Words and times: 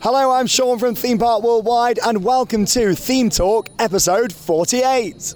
Hello, 0.00 0.30
I'm 0.30 0.46
Sean 0.46 0.78
from 0.78 0.94
Theme 0.94 1.18
Park 1.18 1.42
Worldwide, 1.42 1.98
and 2.06 2.22
welcome 2.22 2.64
to 2.66 2.94
Theme 2.94 3.30
Talk 3.30 3.66
episode 3.78 4.32
48. 4.32 5.34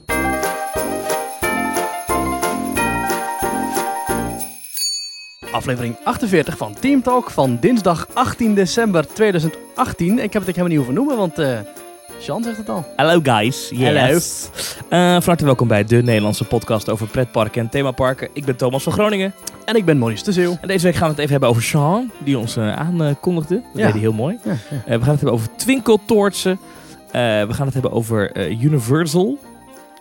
Aflevering 5.53 5.97
48 6.05 6.57
van 6.57 6.75
Team 6.75 7.03
Talk 7.03 7.31
van 7.31 7.59
dinsdag 7.61 8.07
18 8.13 8.55
december 8.55 9.07
2018. 9.07 10.19
Ik 10.19 10.33
heb 10.33 10.43
het 10.43 10.49
ik 10.49 10.57
helemaal 10.57 10.67
niet 10.67 10.77
hoeven 10.77 10.95
noemen, 10.95 11.17
want 11.17 11.39
eh 11.39 11.82
Sean 12.23 12.43
zegt 12.43 12.57
het 12.57 12.69
al. 12.69 12.85
Hallo 12.97 13.21
guys. 13.23 13.69
Yes. 13.75 14.49
Eh, 14.89 14.99
van 15.13 15.23
harte 15.25 15.45
welkom 15.45 15.69
bij 15.69 15.85
de 15.85 16.03
Nederlandse 16.03 16.45
podcast 16.45 16.89
over 16.89 17.07
pretparken 17.07 17.63
en 17.63 17.69
themaparken. 17.69 18.29
Ik 18.33 18.45
ben 18.45 18.57
Thomas 18.57 18.83
van 18.83 18.93
Groningen. 18.93 19.35
En 19.65 19.77
ik 19.77 19.85
ben 19.85 19.99
Maurice 19.99 20.25
de 20.25 20.33
Zeeuw. 20.33 20.59
En 20.61 20.69
deze 20.69 20.85
week 20.85 20.95
gaan 20.95 21.05
we 21.05 21.11
het 21.11 21.19
even 21.19 21.31
hebben 21.31 21.49
over 21.49 21.63
Sean, 21.63 22.11
die 22.19 22.39
ons 22.39 22.57
eh, 22.57 22.77
aankondigde. 22.77 23.55
Dat 23.55 23.65
Ja. 23.75 23.83
deed 23.85 23.93
hij 23.93 24.01
heel 24.01 24.13
mooi. 24.13 24.39
Ja, 24.45 24.51
ja. 24.71 24.77
Eh, 24.77 24.83
we 24.85 24.89
gaan 24.89 24.99
het 24.99 25.07
hebben 25.07 25.33
over 25.33 25.49
twinkeltoortsen. 25.57 26.59
Eh, 27.07 27.21
we 27.21 27.49
gaan 27.53 27.65
het 27.65 27.75
hebben 27.75 27.93
over 27.93 28.33
eh, 28.33 28.63
Universal 28.63 29.39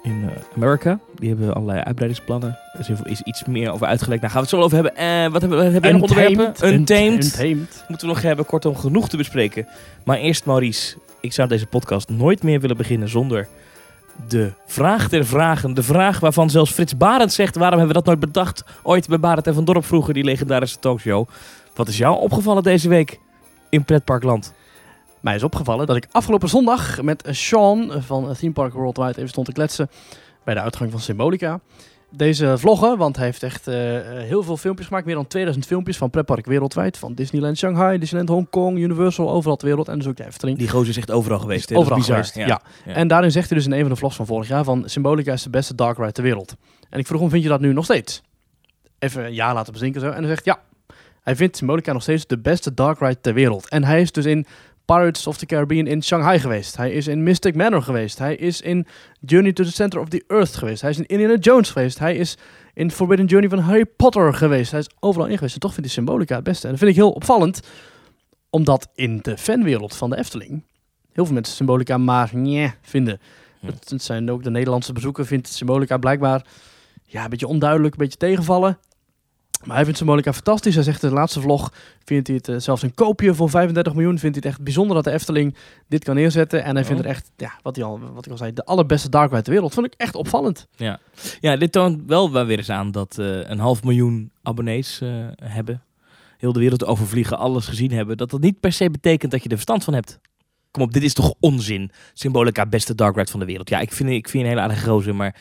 in 0.03 0.23
eh, 0.30 0.41
Amerika. 0.55 0.99
Die 1.16 1.30
hebben 1.30 1.53
allerlei 1.53 1.80
uitbreidingsplannen. 1.80 2.58
Er 2.73 2.85
is, 3.03 3.22
iets 3.22 3.44
meer 3.45 3.72
over 3.72 3.88
uitgelegd. 3.88 4.22
Daar 4.22 4.30
gaan 4.30 4.41
we 4.44 4.47
het 4.47 4.55
zo 4.59 4.63
over 4.66 4.75
hebben. 4.83 4.95
Eh, 4.95 5.31
wat 5.31 5.41
hebben 5.41 5.59
we? 5.59 5.63
Heb 5.63 5.83
jij 5.83 5.91
nog 5.91 6.02
onderwerpen? 6.02 6.45
Untamed. 6.73 7.23
Untamed. 7.23 7.83
Moeten 7.88 8.08
we 8.08 8.13
nog 8.13 8.22
hebben. 8.22 8.45
Kortom, 8.45 8.75
genoeg 8.75 9.09
te 9.09 9.17
bespreken. 9.17 9.67
Maar 10.03 10.17
eerst 10.17 10.45
Maurice. 10.45 10.95
Ik 11.21 11.34
zou 11.34 11.48
deze 11.48 11.66
podcast 11.66 12.09
nooit 12.09 12.43
meer 12.43 12.59
willen 12.59 12.77
beginnen 12.77 13.09
zonder 13.09 13.48
de 14.27 14.52
vraag 14.66 15.09
der 15.09 15.25
vragen. 15.25 15.73
De 15.73 15.84
vraag 15.84 16.20
waarvan 16.20 16.49
zelfs 16.49 16.71
Frits 16.71 16.97
Barend 16.97 17.34
zegt... 17.34 17.55
waarom 17.55 17.80
hebben 17.80 17.95
we 17.95 18.03
dat 18.03 18.16
nooit 18.16 18.31
bedacht? 18.34 18.63
Ooit 18.84 19.07
bij 19.07 19.20
Barend 19.20 19.47
en 19.47 19.53
Van 19.53 19.66
Dorp 19.66 19.85
vroeger, 19.85 20.13
die 20.13 20.23
legendarische 20.23 20.80
talkshow. 20.80 21.27
Wat 21.75 21.88
is 21.88 21.97
jou 21.97 22.20
opgevallen 22.20 22.63
deze 22.63 22.89
week 22.89 23.20
in 23.70 23.85
Pretparkland? 23.85 24.53
Mij 25.20 25.35
is 25.35 25.44
opgevallen 25.44 25.88
dat 25.88 25.95
ik 25.95 26.07
afgelopen 26.11 26.49
zondag 26.49 27.02
met 27.02 27.23
Sean 27.30 27.91
van 28.02 28.36
Theme 28.39 28.53
Park 28.53 28.73
Worldwide 28.73 29.17
even 29.17 29.30
stond 29.30 29.45
te 29.45 29.53
kletsen 29.53 29.89
bij 30.44 30.53
de 30.53 30.61
uitgang 30.61 30.92
van 30.92 30.99
Symbolica. 30.99 31.59
Deze 32.14 32.58
vloggen, 32.58 32.98
want 32.98 33.16
hij 33.16 33.26
heeft 33.26 33.44
echt 33.44 33.67
eh, 33.67 33.98
eh, 33.98 34.28
heel 34.28 34.44
veel 34.44 34.58
filmpjes 34.58 34.88
gemaakt. 34.88 35.06
Meer 35.06 35.16
dan 35.16 35.28
2000 35.28 35.66
filmpjes 35.66 35.98
van 35.98 36.09
pretpark 36.09 36.45
wereldwijd. 36.45 36.98
Van 36.98 37.14
Disneyland 37.14 37.58
Shanghai, 37.58 37.98
Disneyland 37.98 38.30
Hongkong, 38.30 38.78
Universal, 38.78 39.31
overal 39.31 39.56
ter 39.56 39.67
wereld. 39.67 39.88
En 39.88 39.98
dus 39.98 40.08
ook 40.08 40.17
de 40.17 40.26
Efteling. 40.26 40.58
Die 40.58 40.70
gozer 40.70 40.89
is 40.89 40.98
echt 40.98 41.12
overal 41.12 41.39
geweest. 41.39 41.73
Overal 41.73 42.02
geweest, 42.02 42.36
ja. 42.36 42.45
Ja. 42.45 42.62
En 42.86 43.08
daarin 43.08 43.32
zegt 43.32 43.50
hij 43.50 43.58
dus 43.58 43.67
in 43.67 43.73
een 43.73 43.82
van 43.82 43.89
de 43.89 43.95
vlogs 43.95 44.16
van 44.16 44.26
vorig 44.26 44.48
jaar 44.48 44.64
van 44.64 44.84
Symbolica 44.86 45.34
is 45.34 45.44
de 45.44 45.50
beste 45.50 45.76
dark 45.76 45.98
ride 45.98 46.12
ter 46.12 46.23
wereld. 46.23 46.56
En 46.89 47.00
ik 47.00 47.08
vroeg 47.08 47.20
hem, 47.20 47.30
vind 47.30 47.44
je 47.44 47.50
dat 47.50 47.59
nu 47.59 47.73
nog 47.73 47.84
steeds? 47.84 48.22
Even 49.00 49.26
een 49.26 49.34
jaar 49.34 49.54
laten 49.54 49.73
bezinken 49.73 50.02
zo. 50.02 50.09
En 50.09 50.17
hij 50.17 50.28
zegt 50.28 50.45
ja, 50.45 50.59
hij 51.22 51.36
vindt 51.36 51.58
Symbolica 51.58 51.94
nog 51.94 52.02
steeds 52.02 52.28
de 52.28 52.39
beste 52.39 52.73
dark 52.73 53.00
ride 53.00 53.22
ter 53.22 53.34
wereld. 53.34 53.70
En 53.70 53.84
hij 53.84 54.02
is 54.02 54.12
dus 54.12 54.26
in 54.26 54.45
Pirates 54.92 55.28
of 55.28 55.38
the 55.38 55.45
Caribbean 55.45 55.88
in 55.88 56.03
Shanghai 56.03 56.39
geweest. 56.39 56.78
Hij 56.78 56.92
is 56.92 57.08
in 57.08 57.23
Mystic 57.23 57.56
Manor 57.56 57.81
geweest. 57.81 58.17
Hij 58.17 58.36
is 58.36 58.61
in 58.61 58.88
Journey 59.20 59.53
to 59.53 59.64
the 59.64 59.72
Center 59.72 60.00
of 60.00 60.08
the 60.08 60.23
Earth 60.28 60.56
geweest. 60.56 60.81
Hij 60.81 60.89
is 60.89 60.98
in 60.98 61.06
Indiana 61.06 61.36
Jones 61.36 61.70
geweest. 61.70 62.00
Hij 62.00 62.16
is 62.16 62.38
in 62.73 62.92
Forbidden 62.92 63.25
Journey 63.25 63.50
van 63.50 63.59
Harry 63.59 63.86
Potter 63.86 64.33
geweest. 64.33 64.72
Hij 64.72 64.80
is 64.80 64.89
overal 65.00 65.28
in 65.28 65.36
geweest. 65.36 65.53
En 65.53 65.59
toch 65.59 65.73
vindt 65.73 65.86
hij 65.86 65.95
Symbolica 65.95 66.36
het 66.36 66.44
beste. 66.44 66.64
En 66.64 66.70
dat 66.70 66.80
vind 66.80 66.92
ik 66.92 66.98
heel 66.98 67.11
opvallend. 67.11 67.59
Omdat 68.50 68.88
in 68.95 69.20
de 69.22 69.38
fanwereld 69.38 69.95
van 69.95 70.09
de 70.09 70.17
Efteling 70.17 70.64
heel 71.11 71.26
veel 71.26 71.33
mensen 71.33 71.55
Symbolica 71.55 71.98
maar 71.98 72.30
nee 72.33 72.72
vinden. 72.81 73.20
Het, 73.59 73.89
het 73.89 74.03
zijn 74.03 74.31
ook 74.31 74.44
de 74.44 74.52
Nederlandse 74.52 74.94
bezoeker 74.94 75.26
vindt 75.26 75.48
Symbolica 75.48 75.98
blijkbaar 75.98 76.45
ja, 77.05 77.23
een 77.23 77.30
beetje 77.30 77.48
onduidelijk, 77.48 77.94
een 77.94 78.00
beetje 78.00 78.17
tegenvallen. 78.17 78.78
Maar 79.64 79.76
hij 79.76 79.84
vindt 79.84 79.98
Symbolica 80.00 80.34
fantastisch. 80.34 80.76
Hij 80.76 80.84
zegt 80.84 81.04
in 81.04 81.09
de 81.09 81.16
laatste 81.16 81.42
vlog, 81.42 81.72
vindt 82.04 82.28
hij 82.28 82.36
het 82.36 82.48
eh, 82.48 82.56
zelfs 82.58 82.81
een 82.81 82.94
koopje 82.94 83.34
voor 83.34 83.50
35 83.50 83.94
miljoen. 83.94 84.20
Vindt 84.20 84.36
hij 84.36 84.44
het 84.45 84.56
echt 84.56 84.64
bijzonder 84.64 84.95
dat 84.95 85.04
de 85.04 85.12
Efteling 85.12 85.56
dit 85.88 86.04
kan 86.04 86.16
neerzetten. 86.16 86.64
En 86.64 86.76
hij 86.76 86.86
vindt 86.86 87.02
Oh. 87.02 87.08
het 87.08 87.16
echt, 87.16 87.31
ja, 87.38 87.52
wat, 87.62 87.76
hij 87.76 87.86
al, 87.86 88.00
wat 88.14 88.26
ik 88.26 88.32
al 88.32 88.38
zei, 88.38 88.54
de 88.54 88.66
allerbeste 88.66 89.09
dark 89.09 89.30
ride 89.30 89.42
ter 89.44 89.54
wereld. 89.54 89.73
Vond 89.73 89.86
ik 89.86 89.94
echt 89.98 90.16
opvallend. 90.16 90.67
Ja, 91.42 91.56
dit 91.56 91.72
toont 91.72 92.02
wel 92.08 92.32
wel 92.32 92.45
weer 92.45 92.58
eens 92.58 92.70
aan 92.70 92.92
dat 92.92 93.17
eh, 93.17 93.50
een 93.50 93.60
half 93.60 93.83
miljoen 93.83 94.32
abonnees 94.42 95.02
eh, 95.02 95.10
hebben. 95.44 95.83
Heel 96.38 96.54
de 96.54 96.60
wereld 96.60 96.86
overvliegen, 96.86 97.38
alles 97.38 97.67
gezien 97.67 97.92
hebben. 97.92 98.17
Dat 98.17 98.30
dat 98.30 98.42
niet 98.42 98.60
per 98.60 98.71
se 98.71 98.89
betekent 98.89 99.32
dat 99.32 99.44
je 99.44 99.50
er 99.50 99.55
verstand 99.55 99.83
van 99.83 99.94
hebt. 99.94 100.20
Kom 100.71 100.83
op, 100.83 100.94
dit 100.94 101.04
is 101.04 101.14
toch 101.14 101.33
onzin. 101.39 101.92
Symbolica, 102.14 102.66
beste 102.66 102.95
dark 102.95 103.16
ride 103.16 103.32
van 103.32 103.39
de 103.39 103.45
wereld. 103.45 103.70
Ja, 103.70 103.80
ik 103.80 103.92
vind, 103.92 104.10
ik 104.10 104.30
vind 104.30 104.44
een 104.44 104.50
hele 104.50 104.61
aardige 104.61 104.89
gozer, 104.89 105.16
maar... 105.16 105.36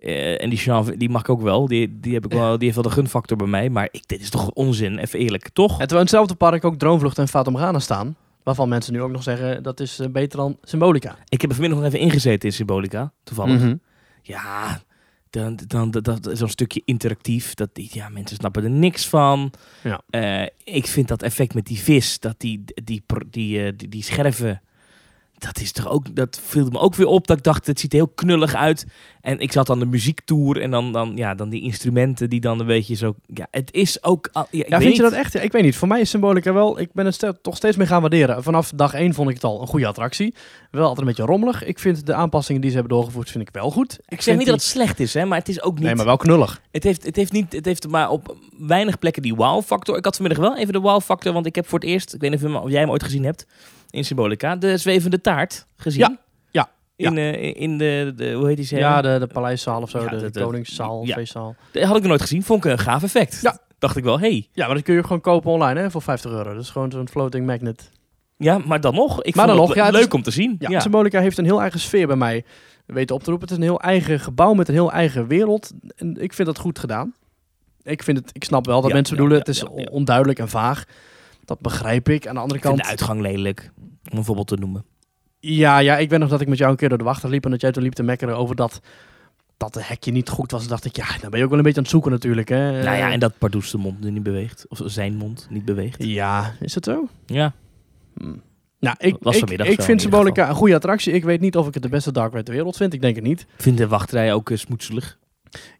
eh, 0.00 0.42
en 0.42 0.50
die 0.50 0.58
Jean, 0.58 0.94
die 0.96 1.10
mag 1.10 1.20
ik 1.20 1.28
ook 1.28 1.42
wel. 1.42 1.66
Die, 1.66 2.00
die, 2.00 2.14
heb 2.14 2.24
ik 2.24 2.32
wel. 2.32 2.58
die 2.58 2.64
heeft 2.64 2.74
wel 2.74 2.90
de 2.90 2.90
gunfactor 2.90 3.36
bij 3.36 3.46
mij. 3.46 3.70
Maar 3.70 3.88
ik, 3.90 4.02
dit 4.08 4.20
is 4.20 4.30
toch 4.30 4.50
onzin, 4.50 4.98
even 4.98 5.18
eerlijk, 5.18 5.48
toch? 5.48 5.70
En 5.70 5.78
terwijl 5.78 6.00
in 6.00 6.06
hetzelfde 6.06 6.34
park 6.34 6.64
ook 6.64 6.76
Droomvlucht 6.76 7.18
en 7.18 7.28
Fata 7.28 7.50
Morgana 7.50 7.78
staan. 7.78 8.16
Waarvan 8.42 8.68
mensen 8.68 8.92
nu 8.92 9.02
ook 9.02 9.10
nog 9.10 9.22
zeggen, 9.22 9.62
dat 9.62 9.80
is 9.80 9.98
eh, 9.98 10.08
beter 10.08 10.38
dan 10.38 10.58
Symbolica. 10.62 11.16
Ik 11.28 11.40
heb 11.40 11.50
er 11.50 11.56
vanmiddag 11.56 11.82
nog 11.82 11.92
even 11.92 12.06
ingezeten 12.06 12.48
in 12.48 12.54
Symbolica, 12.54 13.12
toevallig. 13.24 13.60
Mhm. 13.60 13.74
Ja, 14.22 14.80
dan, 15.30 15.58
dan, 15.66 15.90
dat, 15.90 16.04
dat 16.04 16.26
is 16.26 16.38
zo'n 16.38 16.48
stukje 16.48 16.82
interactief. 16.84 17.54
Dat, 17.54 17.70
ja, 17.72 18.08
mensen 18.08 18.36
snappen 18.36 18.64
er 18.64 18.70
niks 18.70 19.08
van. 19.08 19.52
Ja. 19.82 20.00
Eh, 20.10 20.46
ik 20.64 20.86
vind 20.86 21.08
dat 21.08 21.22
effect 21.22 21.54
met 21.54 21.66
die 21.66 21.78
vis, 21.78 22.18
dat 22.18 22.34
die, 22.38 22.64
die, 22.64 22.84
die, 22.84 23.02
die, 23.30 23.76
die, 23.76 23.88
die 23.88 24.02
scherven, 24.02 24.62
dat 25.40 25.60
is 25.60 25.72
toch 25.72 25.88
ook, 25.88 26.16
dat 26.16 26.40
viel 26.44 26.68
me 26.68 26.78
ook 26.78 26.94
weer 26.94 27.06
op. 27.06 27.26
Dat 27.26 27.36
ik 27.36 27.42
dacht, 27.42 27.66
het 27.66 27.80
ziet 27.80 27.92
er 27.92 27.98
heel 27.98 28.12
knullig 28.14 28.54
uit. 28.54 28.86
En 29.20 29.38
ik 29.38 29.52
zat 29.52 29.70
aan 29.70 29.78
de 29.78 29.86
muziektour 29.86 30.60
en 30.60 30.70
dan, 30.70 30.92
dan, 30.92 31.12
ja, 31.14 31.34
dan 31.34 31.48
die 31.48 31.62
instrumenten 31.62 32.30
die 32.30 32.40
dan 32.40 32.60
een 32.60 32.66
beetje 32.66 32.94
zo, 32.94 33.14
ja, 33.34 33.46
het 33.50 33.72
is 33.72 34.02
ook, 34.02 34.30
ja, 34.50 34.80
vind 34.80 34.96
je 34.96 35.02
dat 35.02 35.12
echt? 35.12 35.34
Ik 35.34 35.52
weet 35.52 35.62
niet. 35.62 35.76
Voor 35.76 35.88
mij 35.88 36.00
is 36.00 36.10
Symbolica 36.10 36.52
wel... 36.52 36.80
Ik 36.80 36.92
ben 36.92 37.06
het 37.06 37.34
toch 37.42 37.56
steeds 37.56 37.76
meer 37.76 37.86
gaan 37.86 38.00
waarderen. 38.00 38.42
Vanaf 38.42 38.72
dag 38.74 38.94
1 38.94 39.14
vond 39.14 39.28
ik 39.28 39.34
het 39.34 39.44
al 39.44 39.60
een 39.60 39.66
goede 39.66 39.86
attractie. 39.86 40.34
Wel 40.70 40.82
altijd 40.82 41.00
een 41.00 41.06
beetje 41.06 41.24
rommelig. 41.24 41.64
Ik 41.64 41.78
vind 41.78 42.06
de 42.06 42.14
aanpassingen 42.14 42.60
die 42.60 42.70
ze 42.70 42.76
hebben 42.76 42.96
doorgevoerd, 42.96 43.30
vind 43.30 43.48
ik 43.48 43.54
wel 43.54 43.70
goed. 43.70 43.98
Ik 44.08 44.20
zeg 44.20 44.36
niet 44.36 44.46
dat 44.46 44.54
het 44.54 44.64
slecht 44.64 45.00
is, 45.00 45.14
hè, 45.14 45.24
maar 45.24 45.38
het 45.38 45.48
is 45.48 45.62
ook 45.62 45.74
niet. 45.74 45.84
Nee, 45.84 45.94
maar 45.94 46.04
wel 46.04 46.16
knullig. 46.16 46.60
Het 46.70 46.84
heeft, 46.84 47.04
het 47.04 47.16
heeft 47.16 47.32
niet, 47.32 47.52
het 47.52 47.64
heeft 47.64 47.88
maar 47.88 48.10
op 48.10 48.36
weinig 48.58 48.98
plekken 48.98 49.22
die 49.22 49.34
wow-factor. 49.34 49.96
Ik 49.96 50.04
had 50.04 50.16
vanmiddag 50.16 50.44
wel 50.44 50.56
even 50.56 50.72
de 50.72 50.80
wow-factor, 50.80 51.32
want 51.32 51.46
ik 51.46 51.54
heb 51.54 51.68
voor 51.68 51.78
het 51.78 51.88
eerst, 51.88 52.14
ik 52.14 52.20
weet 52.20 52.30
niet 52.30 52.44
of 52.44 52.70
jij 52.70 52.80
hem 52.80 52.90
ooit 52.90 53.02
gezien 53.02 53.24
hebt, 53.24 53.46
in 53.90 54.04
Symbolica, 54.04 54.56
de 54.56 54.76
zwevende 54.76 55.20
taart 55.20 55.66
gezien. 55.76 56.00
Ja, 56.00 56.68
ja, 56.96 57.08
In, 57.10 57.18
eh, 57.18 57.54
in 57.60 57.78
de, 57.78 58.12
de, 58.16 58.32
hoe 58.32 58.46
heet 58.46 58.56
die 58.56 58.66
serie? 58.66 58.84
Ja, 58.84 59.02
de, 59.02 59.16
de 59.18 59.26
paleiszaal 59.26 59.82
of 59.82 59.90
zo. 59.90 59.98
Ja, 60.02 60.08
de, 60.08 60.16
de- 60.16 60.30
de- 60.30 60.40
koningszaal, 60.42 61.04
ja. 61.06 61.14
feestzaal. 61.14 61.56
Dat 61.72 61.82
had 61.82 61.94
ik 61.94 62.00
nog 62.00 62.08
nooit 62.08 62.20
gezien, 62.20 62.42
vond 62.42 62.64
ik 62.64 62.70
een 62.70 62.78
gaaf 62.78 63.02
effect. 63.02 63.38
Ja. 63.42 63.58
Dacht 63.78 63.96
ik 63.96 64.04
wel, 64.04 64.20
hey. 64.20 64.48
Ja, 64.52 64.66
maar 64.66 64.74
dat 64.74 64.84
kun 64.84 64.94
je 64.94 65.02
gewoon 65.02 65.20
kopen 65.20 65.50
online 65.50 65.80
hè, 65.80 65.90
voor 65.90 66.02
50 66.02 66.30
euro. 66.30 66.52
Dat 66.54 66.62
is 66.62 66.70
gewoon 66.70 66.90
zo'n 66.90 67.08
floating 67.08 67.46
magnet. 67.46 67.90
Ja, 68.36 68.58
maar 68.58 68.80
dan 68.80 68.94
nog. 68.94 69.22
Ik 69.22 69.34
Maar 69.34 69.44
vond 69.46 69.56
dan 69.58 69.66
het 69.68 69.76
nog, 69.76 69.86
ja, 69.86 69.92
leuk 69.92 70.06
is- 70.06 70.14
om 70.14 70.22
te 70.22 70.30
zien. 70.30 70.56
Ja, 70.58 70.80
Symbolica 70.80 71.20
heeft 71.20 71.38
een 71.38 71.44
heel 71.44 71.60
eigen 71.60 71.80
sfeer 71.80 72.06
bij 72.06 72.16
mij 72.16 72.44
weten 72.86 73.14
op 73.14 73.22
te 73.22 73.30
roepen. 73.30 73.48
Het 73.48 73.58
is 73.58 73.64
een 73.64 73.70
heel 73.70 73.80
eigen 73.80 74.20
gebouw 74.20 74.52
met 74.54 74.68
een 74.68 74.74
heel 74.74 74.92
eigen 74.92 75.26
wereld. 75.26 75.70
En 75.96 76.16
ik 76.22 76.32
vind 76.32 76.48
dat 76.48 76.58
goed 76.58 76.78
gedaan. 76.78 77.14
Ik, 77.82 78.02
vind 78.02 78.18
het, 78.18 78.30
ik 78.32 78.44
snap 78.44 78.66
wel 78.66 78.80
dat 78.80 78.88
Ja, 78.88 78.94
mensen 78.94 79.14
bedoelen, 79.14 79.38
ja, 79.38 79.44
het 79.44 79.54
is 79.54 79.88
onduidelijk 79.90 80.38
en 80.38 80.48
vaag. 80.48 80.84
Dat 81.50 81.60
begrijp 81.60 82.08
ik. 82.08 82.26
Aan 82.26 82.34
de 82.34 82.40
andere 82.40 82.58
Ik 82.58 82.64
kant... 82.64 82.76
de 82.76 82.84
uitgang 82.84 83.20
lelijk, 83.20 83.72
om 84.10 84.18
een 84.18 84.24
voorbeeld 84.24 84.46
te 84.46 84.56
noemen. 84.56 84.84
Ja, 85.40 85.78
ja, 85.78 85.98
ik 85.98 86.10
weet 86.10 86.18
nog 86.18 86.28
dat 86.28 86.40
ik 86.40 86.48
met 86.48 86.58
jou 86.58 86.70
een 86.70 86.76
keer 86.76 86.88
door 86.88 86.98
de 86.98 87.04
wachter 87.04 87.30
liep 87.30 87.44
en 87.44 87.50
dat 87.50 87.60
jij 87.60 87.72
toen 87.72 87.82
liep 87.82 87.92
te 87.92 88.02
mekkeren 88.02 88.36
over 88.36 88.56
dat, 88.56 88.80
dat 89.56 89.74
het 89.74 89.88
hekje 89.88 90.12
niet 90.12 90.28
goed 90.28 90.50
was. 90.50 90.68
Dacht 90.68 90.84
ik, 90.84 90.96
ja, 90.96 91.06
dan 91.20 91.30
ben 91.30 91.38
je 91.38 91.44
ook 91.44 91.50
wel 91.50 91.58
een 91.58 91.64
beetje 91.64 91.78
aan 91.78 91.84
het 91.84 91.92
zoeken 91.92 92.10
natuurlijk. 92.10 92.48
Hè. 92.48 92.82
nou 92.82 92.96
ja, 92.96 93.12
en 93.12 93.20
dat 93.20 93.38
Pardoes 93.38 93.70
de 93.70 93.78
mond 93.78 94.00
niet 94.00 94.22
beweegt. 94.22 94.66
Of 94.68 94.80
zijn 94.84 95.16
mond 95.16 95.46
niet 95.50 95.64
beweegt. 95.64 96.04
Ja, 96.04 96.54
is 96.60 96.74
het 96.74 96.84
zo? 96.84 97.08
Ja. 97.26 97.52
Hm. 98.14 98.34
Nou, 98.80 98.96
ik, 98.98 99.16
Was 99.20 99.34
ik, 99.34 99.40
vanmiddag 99.40 99.66
ik 99.66 99.82
vind 99.82 100.00
Symbolica 100.00 100.48
een 100.48 100.54
goede 100.54 100.74
attractie. 100.74 101.12
Ik 101.12 101.24
weet 101.24 101.40
niet 101.40 101.56
of 101.56 101.66
ik 101.66 101.74
het 101.74 101.82
de 101.82 101.88
beste 101.88 102.12
dark 102.12 102.32
ride 102.32 102.44
ter 102.44 102.54
wereld 102.54 102.76
vind. 102.76 102.92
Ik 102.92 103.00
denk 103.00 103.14
het 103.16 103.24
niet. 103.24 103.40
Ik 103.40 103.62
vind 103.62 103.78
de 103.78 103.88
wachtrij 103.88 104.32
ook 104.32 104.50
eh, 104.50 104.56
smoetselig. 104.56 105.18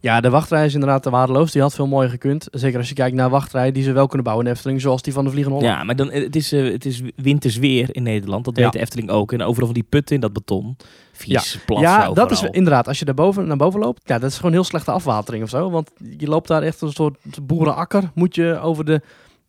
Ja, 0.01 0.21
de 0.21 0.31
wachtrij 0.31 0.65
is 0.67 0.75
inderdaad 0.75 1.03
te 1.03 1.11
waardeloos. 1.11 1.53
Die 1.53 1.63
had 1.63 1.75
veel 1.75 1.87
mooier 1.87 2.11
gekund. 2.11 2.49
Zeker 2.51 2.79
als 2.79 2.89
je 2.89 2.95
kijkt 2.95 3.17
naar 3.17 3.31
wachtrijen 3.31 3.75
die 3.75 3.83
ze 3.83 3.93
wel 3.93 4.07
kunnen 4.07 4.25
bouwen 4.25 4.47
in 4.47 4.51
de 4.53 4.57
Efteling. 4.59 4.81
Zoals 4.81 5.03
die 5.03 5.13
van 5.13 5.25
de 5.25 5.31
Vliegende 5.31 5.59
Holland. 5.59 5.77
Ja, 5.79 5.85
maar 5.85 5.97
dan, 5.97 6.11
het, 6.13 6.37
is, 6.37 6.53
eh, 6.53 6.73
het 6.73 6.85
is 6.85 7.03
winters 7.17 7.57
weer 7.57 7.89
in 7.93 8.03
Nederland. 8.03 8.45
Dat 8.45 8.57
Ja. 8.57 8.63
weet 8.63 8.73
de 8.73 8.79
Efteling 8.81 9.11
ook. 9.11 9.33
En 9.33 9.43
overal 9.43 9.65
van 9.67 9.75
die 9.75 9.87
putten 9.89 10.15
in 10.15 10.21
dat 10.21 10.33
beton. 10.33 10.77
Vies, 11.13 11.59
Ja, 11.67 11.97
overal. 11.97 12.15
dat 12.15 12.31
is 12.31 12.43
inderdaad. 12.43 12.89
Als 12.89 12.99
je 12.99 13.05
daar 13.05 13.15
boven, 13.15 13.47
naar 13.47 13.57
boven 13.57 13.81
loopt, 13.81 14.03
ja, 14.05 14.19
dat 14.19 14.31
is 14.31 14.37
gewoon 14.37 14.53
heel 14.53 14.65
slechte 14.65 14.91
afwatering 14.91 15.43
of 15.45 15.49
zo. 15.51 15.71
Want 15.71 15.91
je 16.19 16.27
loopt 16.27 16.49
daar 16.49 16.63
echt 16.63 16.81
een 16.81 16.93
soort 16.93 17.17
boerenakker. 17.43 18.11
Moet 18.15 18.35
je 18.35 18.59
over 18.63 18.85
de 18.85 19.01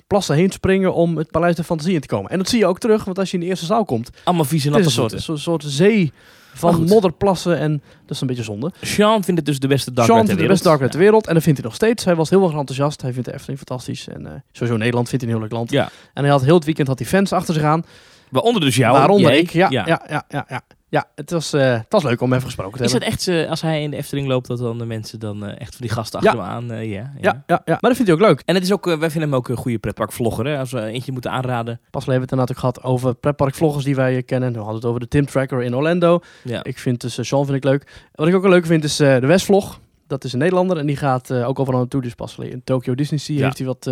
plassen 0.07 0.35
heen 0.35 0.51
springen 0.51 0.93
om 0.93 1.17
het 1.17 1.31
Paleis 1.31 1.55
de 1.55 1.63
Fantasie 1.63 1.93
in 1.93 2.01
te 2.01 2.07
komen. 2.07 2.31
En 2.31 2.37
dat 2.37 2.49
zie 2.49 2.59
je 2.59 2.65
ook 2.65 2.79
terug, 2.79 3.03
want 3.03 3.19
als 3.19 3.31
je 3.31 3.37
in 3.37 3.43
de 3.43 3.49
eerste 3.49 3.65
zaal 3.65 3.85
komt, 3.85 4.09
Allemaal 4.23 4.45
vieze 4.45 4.69
het 4.69 4.77
is 4.79 4.95
natte 4.95 5.01
een 5.13 5.21
soort, 5.21 5.27
een 5.29 5.43
soort, 5.43 5.63
zee 5.67 6.11
van 6.53 6.83
modderplassen 6.83 7.57
en 7.57 7.81
dat 8.05 8.15
is 8.15 8.21
een 8.21 8.27
beetje 8.27 8.43
zonde. 8.43 8.71
Sean 8.81 9.23
vindt 9.23 9.39
het 9.39 9.45
dus 9.45 9.59
de 9.59 9.67
beste 9.67 9.93
dark 9.93 10.07
Sean 10.07 10.19
ter 10.19 10.27
vindt 10.27 10.41
de 10.41 10.47
beste 10.47 10.63
wereld. 10.63 10.79
dark 10.79 10.91
ter 10.91 10.99
wereld 10.99 11.27
en 11.27 11.33
dat 11.33 11.43
vindt 11.43 11.59
hij 11.59 11.67
nog 11.67 11.77
steeds. 11.77 12.05
Hij 12.05 12.15
was 12.15 12.29
heel 12.29 12.43
erg 12.43 12.51
enthousiast. 12.51 13.01
Hij 13.01 13.13
vindt 13.13 13.27
de 13.27 13.33
Efteling 13.33 13.57
fantastisch. 13.57 14.07
En 14.07 14.25
eh, 14.25 14.33
sowieso 14.51 14.77
Nederland 14.77 15.09
vindt 15.09 15.23
hij 15.23 15.33
een 15.33 15.39
heel 15.39 15.47
leuk 15.49 15.57
land. 15.57 15.71
Ja. 15.71 15.89
En 16.13 16.23
hij 16.23 16.31
had 16.31 16.43
heel 16.43 16.55
het 16.55 16.65
weekend 16.65 16.87
had 16.87 16.99
hij 16.99 17.07
fans 17.07 17.33
achter 17.33 17.53
zich 17.53 17.63
aan. 17.63 17.85
Waaronder 18.29 18.61
dus 18.61 18.75
jou. 18.75 18.97
Waaronder 18.97 19.31
jij. 19.31 19.39
ik. 19.39 19.49
Ja, 19.49 19.67
ja. 19.69 19.83
Ja, 19.87 20.25
ja, 20.29 20.45
ja, 20.49 20.61
Ja, 20.91 21.05
het 21.15 21.31
was, 21.31 21.53
eh, 21.53 21.71
het 21.73 21.85
was 21.89 22.03
leuk 22.03 22.21
om 22.21 22.31
even 22.33 22.45
gesproken 22.45 22.77
te 22.77 22.83
Is 22.83 22.91
het 22.91 23.03
hebben. 23.03 23.19
echt, 23.19 23.27
eh, 23.27 23.49
als 23.49 23.61
hij 23.61 23.81
in 23.81 23.91
de 23.91 23.97
Efteling 23.97 24.27
loopt, 24.27 24.47
dat 24.47 24.57
dan 24.57 24.77
de 24.77 24.85
mensen 24.85 25.19
dan 25.19 25.45
eh, 25.45 25.59
echt 25.61 25.75
van 25.75 25.85
die 25.85 25.89
gasten 25.95 26.19
Ja. 26.23 26.29
achter 26.31 26.43
hem 26.45 26.53
aan... 26.71 26.87
ja, 26.87 27.13
ja. 27.21 27.43
Ja, 27.47 27.61
maar 27.65 27.77
dat 27.81 27.95
vindt 27.95 28.11
hij 28.11 28.13
ook 28.13 28.19
leuk. 28.27 28.41
En 28.45 28.55
het 28.55 28.63
is 28.63 28.71
ook, 28.71 28.85
wij 28.85 28.97
vinden 28.97 29.21
hem 29.29 29.35
ook 29.35 29.49
een 29.49 29.55
goede 29.55 29.79
pretparkvlogger. 29.79 30.45
Hè? 30.45 30.57
Als 30.57 30.71
we 30.71 30.81
eentje 30.81 31.11
moeten 31.11 31.31
aanraden. 31.31 31.79
Pas 31.91 32.05
hebben 32.05 32.13
we 32.29 32.35
het 32.35 32.47
natuurlijk 32.47 32.59
gehad 32.59 32.83
over 32.83 33.15
pretparkvloggers 33.15 33.83
die 33.85 33.95
wij 33.95 34.23
kennen. 34.23 34.51
We 34.51 34.57
hadden 34.57 34.75
het 34.75 34.85
over 34.85 34.99
de 34.99 35.07
Tim 35.07 35.25
Tracker 35.25 35.61
in 35.63 35.75
Orlando. 35.75 36.19
Ja. 36.43 36.63
Ik 36.63 36.77
vind 36.79 37.01
dus, 37.01 37.17
Sean 37.27 37.45
vind 37.45 37.57
ik 37.57 37.63
leuk. 37.63 38.07
Wat 38.11 38.27
ik 38.27 38.35
ook 38.35 38.41
wel 38.41 38.51
leuk 38.51 38.65
vind 38.65 38.83
is 38.83 38.95
de 38.95 39.19
Westvlog. 39.19 39.79
Dat 40.07 40.23
is 40.23 40.33
een 40.33 40.39
Nederlander 40.39 40.77
en 40.77 40.85
die 40.85 40.97
gaat 40.97 41.31
ook 41.33 41.59
overal 41.59 41.79
naartoe. 41.79 42.01
Dus 42.01 42.13
pas 42.15 42.37
in 42.39 42.61
Tokyo 42.63 42.95
Disney 42.95 43.19
Sea 43.19 43.37
Ja. 43.37 43.43
heeft 43.43 43.57
hij 43.57 43.67
wat 43.67 43.89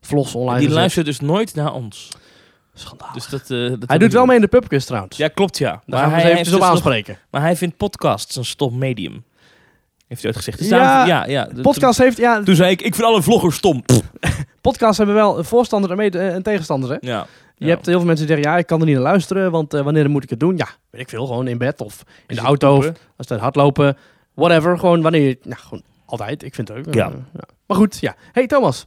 vlogs 0.00 0.34
online 0.34 0.52
die 0.58 0.62
gezet. 0.66 0.78
luistert 0.80 1.06
dus 1.06 1.20
nooit 1.20 1.54
naar 1.54 1.72
ons. 1.72 2.08
Schandalig. 2.78 3.14
Dus 3.14 3.28
dat, 3.28 3.50
eh, 3.50 3.68
dat 3.80 3.88
hij 3.88 3.98
doet 3.98 4.12
wel 4.12 4.26
mee 4.26 4.36
in 4.36 4.42
de 4.42 4.48
pubquiz 4.48 4.84
trouwens. 4.84 5.16
Ja, 5.16 5.28
klopt 5.28 5.58
ja. 5.58 5.82
Daar 5.86 6.00
gaan 6.00 6.08
we 6.08 6.14
eens 6.14 6.22
hij 6.22 6.30
op 6.32 6.36
heeft 6.38 6.50
dus 6.50 6.58
nog- 6.58 6.68
aanspreken. 6.68 7.18
maar 7.30 7.40
hij 7.40 7.56
vindt 7.56 7.76
podcasts 7.76 8.36
een 8.36 8.44
stom 8.44 8.78
medium. 8.78 9.24
Heeft 10.06 10.22
hij 10.22 10.30
ooit 10.30 10.36
gezegd. 10.36 10.58
Dus 10.58 10.68
Ja, 10.68 10.78
daarom- 10.78 11.08
ja, 11.08 11.26
ja. 11.26 11.46
Toen- 11.46 11.62
Podcast 11.62 11.98
heeft, 11.98 12.16
ja, 12.16 12.42
Toen 12.42 12.54
zei 12.54 12.70
ik, 12.70 12.82
ik 12.82 12.94
vind 12.94 13.06
alle 13.06 13.22
vloggers 13.22 13.56
stom. 13.56 13.82
podcasts 14.60 14.96
hebben 14.96 15.14
wel 15.16 15.38
een 15.38 15.44
voorstander 15.44 15.90
en, 16.00 16.42
tegenstanders. 16.42 16.92
Hè? 17.00 17.08
Ja. 17.10 17.26
Je 17.56 17.68
hebt 17.68 17.86
heel 17.86 17.96
veel 17.96 18.06
mensen 18.06 18.26
die 18.26 18.34
zeggen, 18.34 18.52
ja, 18.52 18.58
ik 18.58 18.66
kan 18.66 18.80
er 18.80 18.86
niet 18.86 18.94
naar 18.94 19.04
luisteren, 19.04 19.50
want 19.50 19.74
eh, 19.74 19.80
wanneer 19.82 20.10
moet 20.10 20.22
ik 20.22 20.30
het 20.30 20.40
doen? 20.40 20.56
Ja, 20.56 20.68
weet 20.90 21.00
ik 21.00 21.08
veel, 21.08 21.26
gewoon 21.26 21.48
in 21.48 21.58
bed 21.58 21.80
of 21.80 22.02
in 22.26 22.36
de 22.36 22.42
auto, 22.42 22.76
of 22.76 22.86
als 23.16 23.28
het 23.28 23.40
hardlopen, 23.40 23.96
whatever. 24.34 24.78
Gewoon 24.78 25.02
wanneer 25.02 25.22
je, 25.28 25.38
nou, 25.42 25.60
gewoon 25.60 25.82
altijd. 26.06 26.42
Ik 26.42 26.54
vind 26.54 26.68
het 26.68 26.86
leuk. 26.86 26.94
Ja. 26.94 27.06
Eh, 27.08 27.12
Maar 27.66 27.76
goed, 27.76 27.98
ja. 28.00 28.14
Hey 28.32 28.46
Thomas, 28.46 28.84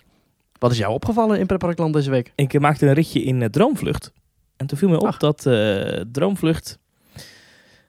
wat 0.60 0.72
is 0.72 0.78
jou 0.78 0.94
opgevallen 0.94 1.40
in 1.40 1.46
Pretparkland 1.46 1.94
deze 1.94 2.10
week? 2.10 2.32
Ik 2.36 2.60
maakte 2.60 2.88
een 2.88 2.94
ritje 2.94 3.24
in 3.24 3.42
eh, 3.42 3.50
Droomvlucht. 3.50 4.12
En 4.58 4.68
toen 4.68 4.78
viel 4.78 4.90
me 4.90 5.00
op 5.00 5.06
Ach. 5.06 5.18
dat 5.18 5.46
eh, 5.46 6.02
Droomvlucht... 6.12 6.80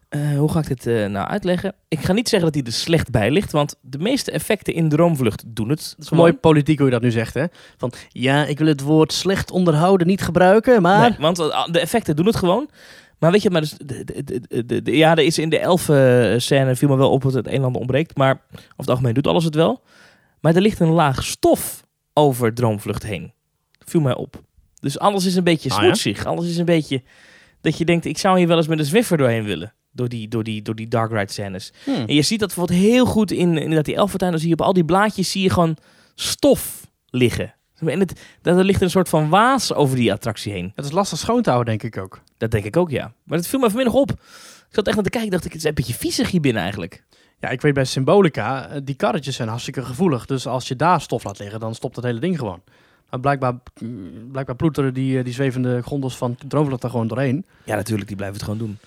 eh, 0.09 0.39
hoe 0.39 0.51
ga 0.51 0.59
ik 0.59 0.67
dit 0.67 0.85
nou 1.11 1.29
uitleggen? 1.29 1.75
Ik 1.89 2.01
ga 2.01 2.13
niet 2.13 2.29
zeggen 2.29 2.53
dat 2.53 2.63
hij 2.63 2.73
er 2.73 2.79
slecht 2.79 3.11
bij 3.11 3.31
ligt, 3.31 3.53
want 3.53 3.77
de 3.81 3.99
meeste 3.99 4.31
effecten 4.31 4.75
in 4.75 4.89
Droomvlucht 4.89 5.43
doen 5.47 5.69
het. 5.69 5.95
Het 5.97 6.05
is 6.05 6.11
mooi 6.11 6.33
politiek 6.33 6.79
hoe 6.79 6.87
je 6.87 6.93
dat 6.93 7.03
nu 7.03 7.11
zegt, 7.11 7.35
hè? 7.35 7.45
Van, 7.77 7.93
ja, 8.09 8.45
ik 8.45 8.59
wil 8.59 8.67
het 8.67 8.81
woord 8.81 9.13
slecht 9.13 9.51
onderhouden 9.51 10.07
niet 10.07 10.23
gebruiken, 10.23 10.83
maar... 10.83 11.11
Nee, 11.11 11.19
want 11.19 11.37
de 11.73 11.81
effecten 11.81 12.17
doen 12.17 12.27
het 12.27 12.37
gewoon. 12.37 12.69
Maar 13.19 13.31
weet 13.31 13.43
je, 13.43 13.51
maar 13.51 13.61
dus 13.61 13.75
de, 13.79 14.83
ja, 14.85 15.11
er 15.11 15.25
is 15.25 15.39
in 15.39 15.49
de 15.49 15.59
elfen 15.59 16.43
scène 16.43 16.77
viel 16.77 16.89
me 16.89 16.97
wel 16.97 17.11
op 17.11 17.23
dat 17.23 17.33
het 17.33 17.47
een 17.47 17.53
en 17.53 17.65
ander 17.65 17.81
ontbreekt. 17.81 18.17
Maar 18.17 18.41
over 18.53 18.75
het 18.77 18.89
algemeen 18.89 19.15
doet 19.15 19.27
alles 19.27 19.45
het 19.45 19.55
wel. 19.55 19.83
Maar 20.41 20.55
er 20.55 20.61
ligt 20.61 20.81
een 20.81 20.89
laag 20.89 21.25
stof 21.25 21.89
over 22.13 22.55
Droomvlucht 22.55 23.03
heen. 23.03 23.33
Viel 23.79 24.01
mij 24.01 24.15
op. 24.15 24.43
Dus 24.81 24.99
alles 24.99 25.25
is 25.25 25.35
een 25.35 25.45
beetje 25.45 25.71
Ah, 25.71 25.77
ja? 25.77 25.83
smoetsig. 25.83 26.27
Alles 26.27 26.49
is 26.49 26.57
een 26.57 26.65
beetje 26.65 27.03
dat 27.61 27.79
je 27.79 27.85
denkt, 27.85 28.05
ik 28.05 28.19
zou 28.19 28.39
hier 28.39 28.47
wel 28.49 28.57
eens 28.57 28.67
met 28.67 28.79
een 28.79 28.85
Zwiffer 28.85 29.17
doorheen 29.17 29.45
willen. 29.45 29.73
Door 29.93 30.09
die, 30.09 30.29
door 30.29 30.45
die, 30.45 30.63
door 30.63 30.75
die 30.75 30.89
dark 30.89 31.11
ride 31.11 31.33
scènes. 31.33 31.73
Hmm. 31.85 31.95
En 31.95 32.15
je 32.15 32.23
ziet 32.23 32.39
dat 32.41 32.49
bijvoorbeeld 32.49 32.79
heel 32.79 33.07
goed 33.07 33.31
in, 33.31 33.59
inderdaad 33.59 33.85
die 33.85 33.95
elfentuin. 33.95 34.31
Dan 34.31 34.41
zie 34.41 34.49
je 34.49 34.55
op 34.55 34.61
al 34.63 34.73
die 34.73 34.85
blaadjes 34.85 35.31
zie 35.31 35.43
je 35.43 35.51
gewoon 35.51 35.77
stof 36.15 36.87
liggen. 37.07 37.55
En 37.79 37.99
het, 38.01 38.21
dat 38.43 38.59
er 38.59 38.65
ligt 38.65 38.83
een 38.83 38.91
soort 38.91 39.09
van 39.09 39.29
waas 39.29 39.73
over 39.73 39.97
die 39.97 40.13
attractie 40.13 40.53
heen. 40.53 40.73
Het 40.75 40.85
is 40.85 40.91
lastig 40.91 41.19
schoon 41.19 41.43
te 41.43 41.51
houden, 41.51 41.79
denk 41.79 41.95
ik 41.95 42.03
ook. 42.03 42.23
Dat 42.39 42.51
denk 42.51 42.65
ik 42.65 42.77
ook, 42.77 42.91
ja. 42.91 43.13
Maar 43.25 43.39
dat 43.39 43.47
viel 43.47 43.59
me 43.59 43.67
vanmiddag 43.69 43.95
op. 43.95 44.11
Ik 44.11 44.77
zat 44.77 44.87
echt 44.87 44.97
aan 44.97 45.03
te 45.05 45.11
kijken, 45.11 45.31
dacht 45.31 45.45
ik, 45.45 45.53
het 45.53 45.61
is 45.63 45.69
een 45.69 45.75
beetje 45.75 45.95
viezig 45.95 46.31
hier 46.31 46.41
binnen 46.41 46.63
eigenlijk. 46.63 47.05
Ja, 47.41 47.49
ik 47.49 47.61
weet 47.61 47.75
bij 47.75 47.85
Symbolica, 47.85 48.69
eh, 48.69 48.81
die 48.85 48.95
karretjes 48.95 49.37
zijn 49.37 49.49
hartstikke 49.49 49.85
gevoelig. 49.85 50.27
Dus 50.27 50.47
als 50.47 50.69
je 50.69 50.77
daar 50.77 51.01
stof 51.01 51.25
laat 51.25 51.39
liggen, 51.39 51.61
dan 51.61 51.75
stopt 51.75 51.97
het 51.97 52.05
hele 52.05 52.21
ding 52.21 52.39
gewoon. 52.39 52.63
Maar 53.11 53.21
blijkbaar, 53.21 53.55
mm, 53.81 54.31
blijkbaar 54.31 54.57
ploeteren 54.57 54.95
die, 54.95 55.19
eh, 55.19 55.25
die 55.25 55.33
zwevende 55.33 55.83
gondels 55.83 56.17
van 56.17 56.37
Droomvlucht 56.49 56.83
er 56.83 56.91
gewoon 56.91 57.09
doorheen. 57.09 57.47
Ja, 57.65 57.75
natuurlijk, 57.75 58.09
die 58.09 58.17
blijven 58.17 58.37
het 58.39 58.49
gewoon 58.49 58.67
doen. 58.67 58.79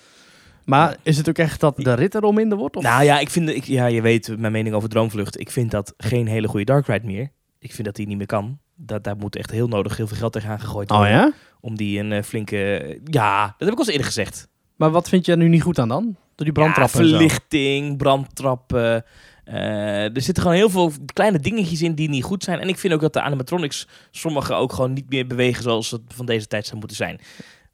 Maar 0.64 0.96
is 1.02 1.16
het 1.16 1.28
ook 1.28 1.38
echt 1.38 1.60
dat 1.60 1.76
de 1.76 1.94
rit 1.94 2.14
er 2.14 2.22
al 2.22 2.32
minder 2.32 2.58
wordt? 2.58 2.76
Of? 2.76 2.82
Nou 2.82 3.04
ja, 3.04 3.18
ik 3.18 3.30
vind, 3.30 3.48
ik, 3.48 3.64
ja, 3.64 3.86
je 3.86 4.00
weet 4.00 4.38
mijn 4.38 4.52
mening 4.52 4.74
over 4.74 4.88
Droomvlucht. 4.88 5.40
Ik 5.40 5.50
vind 5.50 5.70
dat 5.70 5.94
geen 5.96 6.26
hele 6.26 6.48
goede 6.48 6.64
dark 6.64 6.86
ride 6.86 7.06
meer. 7.06 7.30
Ik 7.58 7.72
vind 7.72 7.84
dat 7.84 7.96
die 7.96 8.06
niet 8.06 8.16
meer 8.16 8.26
kan. 8.26 8.58
Dat, 8.76 9.04
daar 9.04 9.16
moet 9.16 9.36
echt 9.36 9.50
heel 9.50 9.68
nodig 9.68 9.96
heel 9.96 10.06
veel 10.06 10.16
geld 10.16 10.32
tegenaan 10.32 10.60
gegooid 10.60 10.90
oh 10.90 10.96
worden. 10.96 11.16
ja? 11.16 11.32
Om 11.60 11.76
die 11.76 11.98
een 11.98 12.12
eh, 12.12 12.22
flinke... 12.22 12.56
Ja, 13.04 13.42
dat 13.46 13.54
heb 13.58 13.68
ik 13.68 13.74
al 13.74 13.78
eens 13.78 13.88
eerder 13.88 14.06
gezegd. 14.06 14.48
Maar 14.76 14.90
wat 14.90 15.08
vind 15.08 15.26
je 15.26 15.32
er 15.32 15.38
nu 15.38 15.48
niet 15.48 15.62
goed 15.62 15.78
aan 15.78 15.88
dan? 15.88 16.16
Door 16.34 16.44
die 16.46 16.52
brandtrappen 16.54 17.06
Ja, 17.06 17.08
verlichting, 17.10 17.96
brandtrappen. 17.96 19.04
eh, 19.44 20.14
er 20.16 20.20
zitten 20.22 20.42
gewoon 20.42 20.58
heel 20.58 20.70
veel 20.70 20.92
kleine 21.12 21.38
dingetjes 21.38 21.82
in 21.82 21.94
die 21.94 22.08
niet 22.08 22.24
goed 22.24 22.44
zijn. 22.44 22.58
En 22.60 22.68
ik 22.68 22.78
vind 22.78 22.92
ook 22.94 23.00
dat 23.00 23.12
de 23.12 23.20
animatronics 23.20 23.88
sommige 24.10 24.54
ook 24.54 24.72
gewoon 24.72 24.92
niet 24.92 25.08
meer 25.08 25.26
bewegen 25.26 25.62
zoals 25.62 25.90
het 25.90 26.02
van 26.08 26.26
deze 26.26 26.46
tijd 26.46 26.66
zou 26.66 26.78
moeten 26.78 26.96
zijn. 26.96 27.20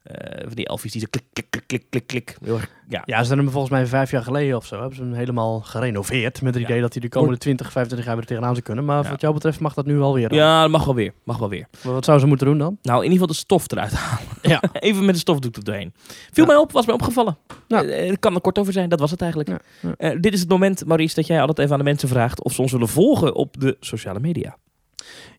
Eh, 0.03 0.41
van 0.43 0.53
die 0.55 0.65
elfjes 0.67 0.91
die 0.91 1.01
zo 1.01 1.07
klik, 1.09 1.23
klik, 1.33 1.45
klik, 1.49 1.63
klik, 1.67 1.83
klik, 1.89 2.07
klik. 2.07 2.37
Heel 2.43 2.55
erg, 2.55 2.69
ja. 2.89 3.01
Ja, 3.05 3.21
ze 3.21 3.27
hebben 3.27 3.37
hem 3.45 3.49
volgens 3.53 3.71
mij 3.73 3.85
vijf 3.85 4.11
jaar 4.11 4.23
geleden 4.23 4.55
of 4.57 4.65
zo. 4.65 4.79
Hebben 4.79 4.95
ze 4.95 5.01
hem 5.03 5.13
helemaal 5.13 5.59
gerenoveerd. 5.59 6.41
Met 6.41 6.53
het 6.53 6.63
Ja. 6.63 6.69
idee 6.69 6.81
dat 6.81 6.93
hij 6.93 7.01
de 7.01 7.09
komende 7.09 7.37
20, 7.37 7.71
25 7.71 8.07
jaar 8.07 8.15
weer 8.17 8.25
tegenaan 8.25 8.51
zou 8.51 8.61
kunnen. 8.65 8.85
Maar 8.85 9.03
Ja. 9.03 9.09
wat 9.09 9.21
jou 9.21 9.33
betreft 9.33 9.59
mag 9.59 9.73
dat 9.73 9.85
nu 9.85 9.99
alweer. 10.01 10.33
ja, 10.33 10.61
dat 10.61 10.71
mag 10.71 10.85
wel 10.85 10.95
weer. 10.95 11.13
Mag 11.23 11.37
wel 11.37 11.49
weer. 11.49 11.67
Maar 11.83 11.93
Wat 11.93 12.05
zou 12.05 12.19
ze 12.19 12.25
moeten 12.25 12.47
doen 12.47 12.57
dan? 12.57 12.77
Nou, 12.81 12.97
in 12.97 13.11
ieder 13.11 13.11
geval 13.19 13.27
de 13.27 13.33
stof 13.41 13.71
eruit 13.71 13.93
halen. 13.93 14.27
Ja. 14.41 14.61
Even 14.79 15.05
met 15.05 15.13
de 15.13 15.21
stofdoek 15.21 15.55
er 15.55 15.63
doorheen. 15.63 15.93
Viel 16.31 16.45
mij 16.45 16.55
op, 16.55 16.71
was 16.71 16.85
mij 16.85 16.95
opgevallen. 16.95 17.37
Ja. 17.67 17.83
Eh, 17.83 18.13
kan 18.19 18.35
er 18.35 18.41
kort 18.41 18.57
over 18.59 18.73
zijn, 18.73 18.89
dat 18.89 18.99
was 18.99 19.11
het 19.11 19.21
eigenlijk. 19.21 19.49
Eh, 19.97 20.11
dit 20.19 20.33
is 20.33 20.39
het 20.39 20.49
moment, 20.49 20.85
Maurice, 20.85 21.15
dat 21.15 21.27
jij 21.27 21.39
altijd 21.39 21.59
even 21.59 21.71
aan 21.71 21.77
de 21.79 21.85
mensen 21.85 22.07
vraagt 22.09 22.43
of 22.43 22.53
ze 22.53 22.61
ons 22.61 22.71
willen 22.71 22.87
volgen 22.87 23.35
op 23.35 23.59
de 23.59 23.77
sociale 23.79 24.19
media. 24.19 24.57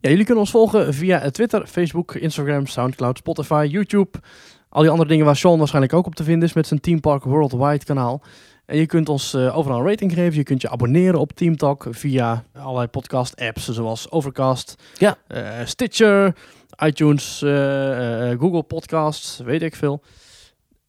Ja, 0.01 0.09
jullie 0.11 0.25
kunnen 0.25 0.43
ons 0.43 0.51
volgen 0.53 0.95
via 0.95 1.31
Twitter, 1.31 1.67
Facebook, 1.67 2.15
Instagram, 2.15 2.67
Soundcloud, 2.67 3.19
Spotify, 3.19 3.67
YouTube. 3.71 4.19
Al 4.69 4.81
die 4.83 4.91
andere 4.91 5.09
dingen 5.09 5.25
waar 5.25 5.37
Sean 5.37 5.59
waarschijnlijk 5.59 5.93
ook 5.95 6.07
op 6.07 6.15
te 6.15 6.25
vinden 6.25 6.49
is 6.49 6.55
met 6.55 6.67
zijn 6.67 6.81
Team 6.81 7.01
Park 7.01 7.25
Worldwide 7.25 7.85
kanaal. 7.85 8.23
En 8.67 8.77
je 8.77 8.87
kunt 8.87 9.09
ons 9.09 9.35
eh, 9.35 9.57
overal 9.59 9.79
een 9.81 9.87
rating 9.87 10.13
geven. 10.13 10.35
Je 10.35 10.43
kunt 10.43 10.63
je 10.63 10.71
abonneren 10.71 11.21
op 11.21 11.33
Team 11.33 11.57
Talk 11.57 11.87
via 11.91 12.45
allerlei 12.53 12.87
podcast 12.87 13.37
apps 13.41 13.69
zoals 13.69 14.11
Overcast, 14.11 14.83
Ja. 14.99 15.17
eh, 15.27 15.43
Stitcher, 15.65 16.35
iTunes, 16.85 17.43
eh, 17.43 17.51
Google 18.39 18.63
Podcasts, 18.63 19.39
weet 19.39 19.63
ik 19.63 19.77
veel. 19.77 20.03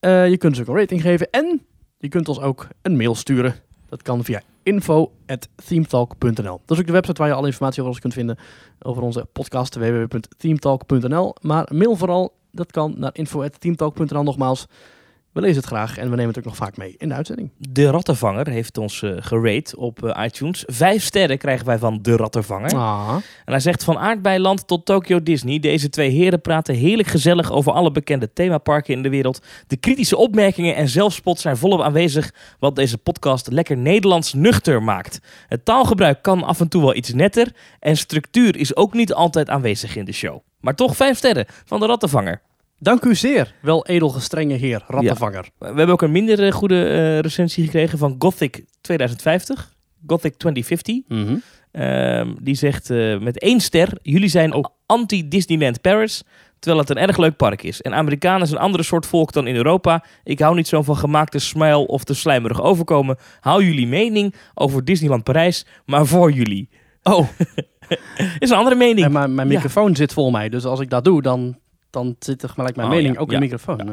Je 0.00 0.36
kunt 0.38 0.58
ons 0.58 0.60
ook 0.60 0.68
een 0.74 0.80
rating 0.80 1.00
geven 1.02 1.30
en 1.30 1.66
je 1.98 2.08
kunt 2.08 2.28
ons 2.28 2.40
ook 2.40 2.68
een 2.82 2.96
mail 2.96 3.14
sturen. 3.14 3.54
Dat 3.88 4.02
kan 4.02 4.24
via 4.24 4.40
info.themetalk.nl. 4.64 6.60
Dat 6.64 6.76
is 6.76 6.78
ook 6.78 6.86
de 6.86 6.92
website 6.92 7.20
waar 7.20 7.28
je 7.28 7.34
alle 7.34 7.46
informatie 7.46 7.78
over 7.80 7.92
ons 7.92 8.00
kunt 8.00 8.14
vinden 8.14 8.38
over 8.82 9.02
onze 9.02 9.26
podcast 9.32 9.74
www.teamtalk.nl. 9.74 11.34
Maar 11.40 11.68
mail 11.72 11.96
vooral, 11.96 12.34
dat 12.50 12.72
kan 12.72 12.94
naar 12.96 13.10
info.teamtalk.nl 13.14 14.22
nogmaals. 14.22 14.66
We 15.34 15.40
lezen 15.40 15.56
het 15.56 15.66
graag 15.66 15.98
en 15.98 16.10
we 16.10 16.16
nemen 16.16 16.28
het 16.28 16.38
ook 16.38 16.44
nog 16.44 16.56
vaak 16.56 16.76
mee 16.76 16.94
in 16.98 17.08
de 17.08 17.14
uitzending. 17.14 17.50
De 17.58 17.90
Rattenvanger 17.90 18.48
heeft 18.48 18.78
ons 18.78 19.02
eh 19.02 19.10
gerate 19.18 19.76
op 19.76 20.04
eh, 20.04 20.24
iTunes. 20.24 20.64
Vijf 20.66 21.02
sterren 21.02 21.38
krijgen 21.38 21.66
wij 21.66 21.78
van 21.78 21.98
De 22.02 22.16
Rattenvanger. 22.16 22.74
Ah. 22.74 23.14
En 23.44 23.52
hij 23.52 23.60
zegt 23.60 23.84
van 23.84 23.98
Aardbeiland 23.98 24.66
tot 24.66 24.84
Tokyo 24.84 25.22
Disney. 25.22 25.58
Deze 25.58 25.88
twee 25.88 26.10
heren 26.10 26.40
praten 26.40 26.74
heerlijk 26.74 27.08
gezellig 27.08 27.52
over 27.52 27.72
alle 27.72 27.90
bekende 27.90 28.32
themaparken 28.32 28.94
in 28.94 29.02
de 29.02 29.08
wereld. 29.08 29.46
De 29.66 29.76
kritische 29.76 30.16
opmerkingen 30.16 30.76
en 30.76 30.88
zelfspot 30.88 31.40
zijn 31.40 31.56
volop 31.56 31.80
aanwezig. 31.80 32.34
Wat 32.58 32.76
deze 32.76 32.98
podcast 32.98 33.50
lekker 33.50 33.76
Nederlands 33.76 34.32
nuchter 34.32 34.82
maakt. 34.82 35.20
Het 35.48 35.64
taalgebruik 35.64 36.22
kan 36.22 36.42
af 36.42 36.60
en 36.60 36.68
toe 36.68 36.82
wel 36.82 36.94
iets 36.94 37.12
netter. 37.12 37.52
En 37.80 37.96
structuur 37.96 38.56
is 38.56 38.76
ook 38.76 38.92
niet 38.92 39.12
altijd 39.12 39.48
aanwezig 39.48 39.96
in 39.96 40.04
de 40.04 40.12
show. 40.12 40.40
Maar 40.60 40.74
toch 40.74 40.96
vijf 40.96 41.16
sterren 41.16 41.46
van 41.64 41.80
De 41.80 41.86
Rattenvanger. 41.86 42.40
Dank 42.78 43.04
u 43.04 43.14
zeer, 43.14 43.54
wel 43.62 43.86
edelgestrenge 43.86 44.54
heer, 44.54 44.84
rattenvanger. 44.86 45.48
We 45.58 45.66
hebben 45.66 45.88
ook 45.88 46.02
een 46.02 46.12
minder 46.12 46.46
eh, 46.46 46.52
goede 46.52 46.84
eh, 46.88 47.18
recensie 47.18 47.64
gekregen 47.64 47.98
van 47.98 48.16
Gothic 48.18 48.64
2050. 48.80 49.72
Gothic 50.06 50.36
2050. 50.36 51.00
Mhm. 51.08 51.36
Ehm, 51.72 52.34
die 52.42 52.54
zegt 52.54 52.90
eh, 52.90 53.18
met 53.18 53.38
één 53.38 53.60
ster: 53.60 53.98
Jullie 54.02 54.28
zijn 54.28 54.52
Oh. 54.54 54.64
anti-Disneyland 54.86 55.80
Paris. 55.80 56.22
Terwijl 56.58 56.84
het 56.84 56.96
een 56.96 57.02
erg 57.08 57.16
leuk 57.16 57.36
park 57.36 57.62
is. 57.62 57.82
En 57.82 57.94
Amerikanen 57.94 58.42
is 58.42 58.50
een 58.50 58.58
andere 58.58 58.82
soort 58.82 59.06
volk 59.06 59.32
dan 59.32 59.46
in 59.46 59.56
Europa. 59.56 60.04
Ik 60.24 60.38
hou 60.40 60.54
niet 60.54 60.68
zo 60.68 60.82
van 60.82 60.96
gemaakte 60.96 61.38
smile 61.38 61.86
of 61.86 62.04
te 62.04 62.14
slijmerig 62.14 62.62
overkomen. 62.62 63.16
Hou 63.40 63.64
jullie 63.64 63.86
mening 63.86 64.34
over 64.54 64.84
Disneyland 64.84 65.24
Parijs, 65.24 65.66
maar 65.86 66.06
voor 66.06 66.30
jullie. 66.32 66.68
Oh, 67.02 67.28
Is 68.38 68.50
een 68.50 68.56
andere 68.56 68.76
mening. 68.76 69.06
en 69.06 69.12
mijn, 69.12 69.34
mijn 69.34 69.48
Ja. 69.48 69.54
microfoon 69.54 69.96
zit 69.96 70.12
vol 70.12 70.30
mij, 70.30 70.48
dus 70.48 70.64
als 70.64 70.80
ik 70.80 70.90
dat 70.90 71.04
doe, 71.04 71.22
dan, 71.22 71.58
dan 71.94 72.16
zit 72.18 72.42
er 72.42 72.48
gelijk 72.48 72.76
mijn 72.76 72.88
Oh, 72.88 72.94
mening 72.94 73.14
ja, 73.14 73.20
ook 73.20 73.30
ja, 73.30 73.34
de 73.34 73.42
microfoon. 73.42 73.80
Eh, 73.80 73.86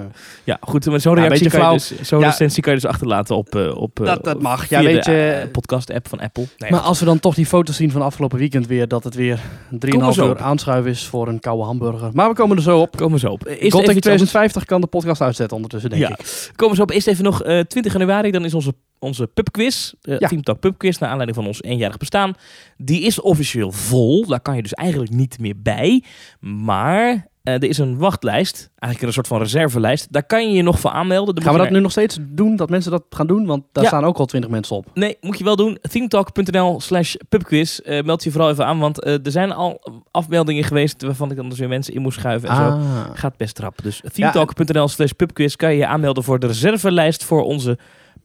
Ja, 0.43 0.57
goed, 0.61 0.85
maar 0.85 0.99
zo'n 0.99 1.13
reactie 1.15 1.43
beetje 1.43 1.57
kan 1.59 1.71
je 1.73 1.79
flauw. 1.79 1.97
dus, 1.97 2.09
zo'n 2.09 2.21
recensie 2.23 2.63
kan 2.63 2.73
je 2.73 2.79
dus 2.79 2.89
achterlaten 2.89 3.35
op, 3.35 3.55
eh, 3.55 3.75
op 3.77 3.99
eh, 3.99 4.05
Dat- 4.05 4.23
dat 4.23 4.41
mag. 4.41 4.67
via 4.67 4.79
Ja, 4.79 4.85
weet 4.85 5.03
de, 5.03 5.11
je- 5.11 5.31
eh, 5.31 5.51
podcast-app 5.51 6.07
van 6.07 6.19
Apple. 6.19 6.45
Nee, 6.57 6.71
Maar 6.71 6.79
als 6.79 6.99
we 6.99 7.05
dan 7.05 7.19
toch 7.19 7.35
die 7.35 7.45
foto's 7.45 7.75
zien 7.75 7.91
van 7.91 8.01
afgelopen 8.01 8.37
weekend 8.37 8.67
weer, 8.67 8.87
dat 8.87 9.03
het 9.03 9.15
weer 9.15 9.39
3,5 9.69 10.13
zo 10.13 10.27
uur 10.29 10.37
aanschuiven 10.39 10.91
is 10.91 11.05
voor 11.05 11.27
een 11.27 11.39
koude 11.39 11.63
hamburger. 11.63 12.09
Maar 12.13 12.29
we 12.29 12.35
komen 12.35 12.57
er 12.57 12.63
zo 12.63 12.79
op. 12.79 12.97
komen 12.97 13.13
we 13.13 13.19
zo 13.19 13.31
op. 13.31 13.45
Eerst 13.45 13.61
Gothic 13.61 13.71
even 13.71 13.79
iets 13.79 13.87
anders. 13.87 13.99
2050 14.01 14.65
kan 14.65 14.81
de 14.81 14.87
podcast 14.87 15.21
uitzetten 15.21 15.55
ondertussen, 15.55 15.89
denk 15.89 16.07
ik. 16.07 16.51
Komen 16.55 16.75
zo 16.75 16.81
op. 16.81 16.91
Eerst 16.91 17.07
even 17.07 17.23
nog 17.23 17.43
eh 17.43 17.59
20 17.59 17.93
januari. 17.93 18.31
Dan 18.31 18.45
is 18.45 18.53
onze, 18.53 18.73
onze 18.99 19.27
pubquiz. 19.27 19.93
Uh, 20.03 20.19
Ja. 20.19 20.27
Team 20.27 20.41
Talk 20.43 20.59
pubquiz. 20.59 20.97
Naar 20.97 21.09
aanleiding 21.09 21.37
van 21.37 21.47
ons 21.47 21.61
eenjarig 21.63 21.97
bestaan. 21.97 22.33
Die 22.77 23.01
is 23.01 23.21
officieel 23.21 23.71
vol. 23.71 24.25
Daar 24.25 24.39
kan 24.41 24.55
je 24.55 24.61
dus 24.61 24.73
eigenlijk 24.73 25.11
niet 25.11 25.39
meer 25.39 25.55
bij. 25.61 26.03
Maar 26.39 27.27
eh, 27.43 27.53
er 27.53 27.63
is 27.63 27.77
een 27.77 27.97
wachtlijst, 27.97 28.69
eigenlijk 28.75 29.01
een 29.01 29.13
soort 29.13 29.27
van 29.27 29.39
reservelijst. 29.41 30.07
Daar 30.13 30.23
kan 30.23 30.49
je 30.49 30.55
je 30.55 30.61
nog 30.61 30.79
voor 30.79 30.91
aanmelden. 30.91 31.35
Dan 31.35 31.43
Gaan 31.43 31.53
we 31.53 31.59
dat 31.59 31.69
nu 31.69 31.79
nog 31.79 31.91
steeds 31.91 32.17
doen? 32.21 32.55
Dat 32.55 32.69
mensen 32.69 32.91
dat 32.91 33.03
gaan 33.09 33.27
doen? 33.27 33.45
Want 33.45 33.63
daar 33.71 33.83
Ja. 33.83 33.89
staan 33.89 34.03
ook 34.05 34.17
al 34.17 34.25
twintig 34.25 34.49
mensen 34.49 34.75
op. 34.75 34.85
Nee, 34.93 35.17
moet 35.21 35.37
je 35.37 35.43
wel 35.43 35.55
doen. 35.55 35.77
themetalk.nl 35.81 36.81
slash 36.81 37.15
pubquiz. 37.29 37.79
Eh, 37.79 38.03
meld 38.03 38.23
je 38.23 38.31
vooral 38.31 38.49
even 38.49 38.65
aan, 38.65 38.79
want 38.79 39.01
eh, 39.03 39.13
er 39.25 39.31
zijn 39.31 39.51
al 39.51 40.01
afmeldingen 40.11 40.63
geweest 40.63 41.01
waarvan 41.01 41.31
ik 41.31 41.35
dan 41.37 41.49
dus 41.49 41.59
weer 41.59 41.67
mensen 41.67 41.93
in 41.93 42.01
moest 42.01 42.19
schuiven 42.19 42.49
en 42.49 42.55
zo. 42.55 42.61
Ah. 42.61 43.05
Gaat 43.13 43.37
best 43.37 43.59
rap. 43.59 43.79
Dus 43.83 44.01
themetalk.nl 44.13 44.87
slash 44.87 45.11
pubquiz 45.11 45.55
kan 45.55 45.71
je 45.71 45.77
je 45.77 45.87
aanmelden 45.87 46.23
voor 46.23 46.39
de 46.39 46.47
reservelijst 46.47 47.23
voor 47.23 47.43
onze 47.43 47.77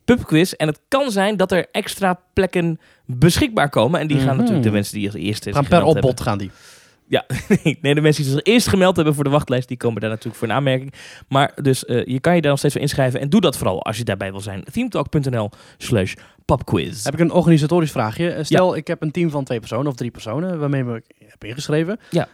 pubquiz. 0.04 0.52
En 0.52 0.66
het 0.66 0.80
kan 0.88 1.10
zijn 1.10 1.36
dat 1.36 1.52
er 1.52 1.66
extra 1.72 2.20
plekken 2.32 2.78
beschikbaar 3.04 3.68
komen. 3.68 4.00
En 4.00 4.06
die 4.06 4.16
gaan 4.16 4.26
Mhm. 4.26 4.36
natuurlijk 4.36 4.64
de 4.64 4.70
mensen 4.70 4.94
die 4.94 5.06
als 5.06 5.16
eerste 5.16 5.52
Gaan 5.52 5.66
per 5.66 5.82
opbod 5.84 6.20
gaan 6.20 6.38
die. 6.38 6.50
Hebben. 7.08 7.36
nee, 7.82 7.94
de 7.94 8.00
mensen 8.00 8.22
die 8.22 8.32
zich 8.32 8.42
eerst 8.42 8.68
gemeld 8.68 8.96
hebben 8.96 9.14
voor 9.14 9.24
de 9.24 9.30
wachtlijst, 9.30 9.68
die 9.68 9.76
komen 9.76 10.00
daar 10.00 10.10
natuurlijk 10.10 10.36
voor 10.36 10.48
een 10.48 10.54
aanmerking. 10.54 10.92
Maar 11.28 11.52
dus 11.62 11.84
eh, 11.84 12.04
je 12.04 12.20
kan 12.20 12.34
je 12.34 12.40
daar 12.40 12.50
nog 12.50 12.58
steeds 12.58 12.74
voor 12.74 12.82
inschrijven. 12.82 13.20
En 13.20 13.28
doe 13.30 13.40
dat 13.40 13.56
vooral 13.56 13.82
als 13.82 13.96
je 13.96 14.04
daarbij 14.04 14.30
wil 14.30 14.40
zijn. 14.40 14.64
themetalk.nl 14.72 15.50
slash 15.78 16.14
pubquiz. 16.44 17.04
Heb 17.04 17.14
ik 17.14 17.20
een 17.20 17.32
organisatorisch 17.32 17.90
vraagje. 17.90 18.30
Eh, 18.30 18.44
Stel, 18.44 18.76
ik 18.76 18.86
heb 18.86 19.02
een 19.02 19.10
team 19.10 19.30
van 19.30 19.44
twee 19.44 19.60
personen 19.60 19.86
of 19.86 19.94
drie 19.94 20.10
personen 20.10 20.58
waarmee 20.58 20.82
ik 20.82 21.04
heb 21.28 21.44
ingeschreven. 21.44 22.00
Ja. 22.10 22.28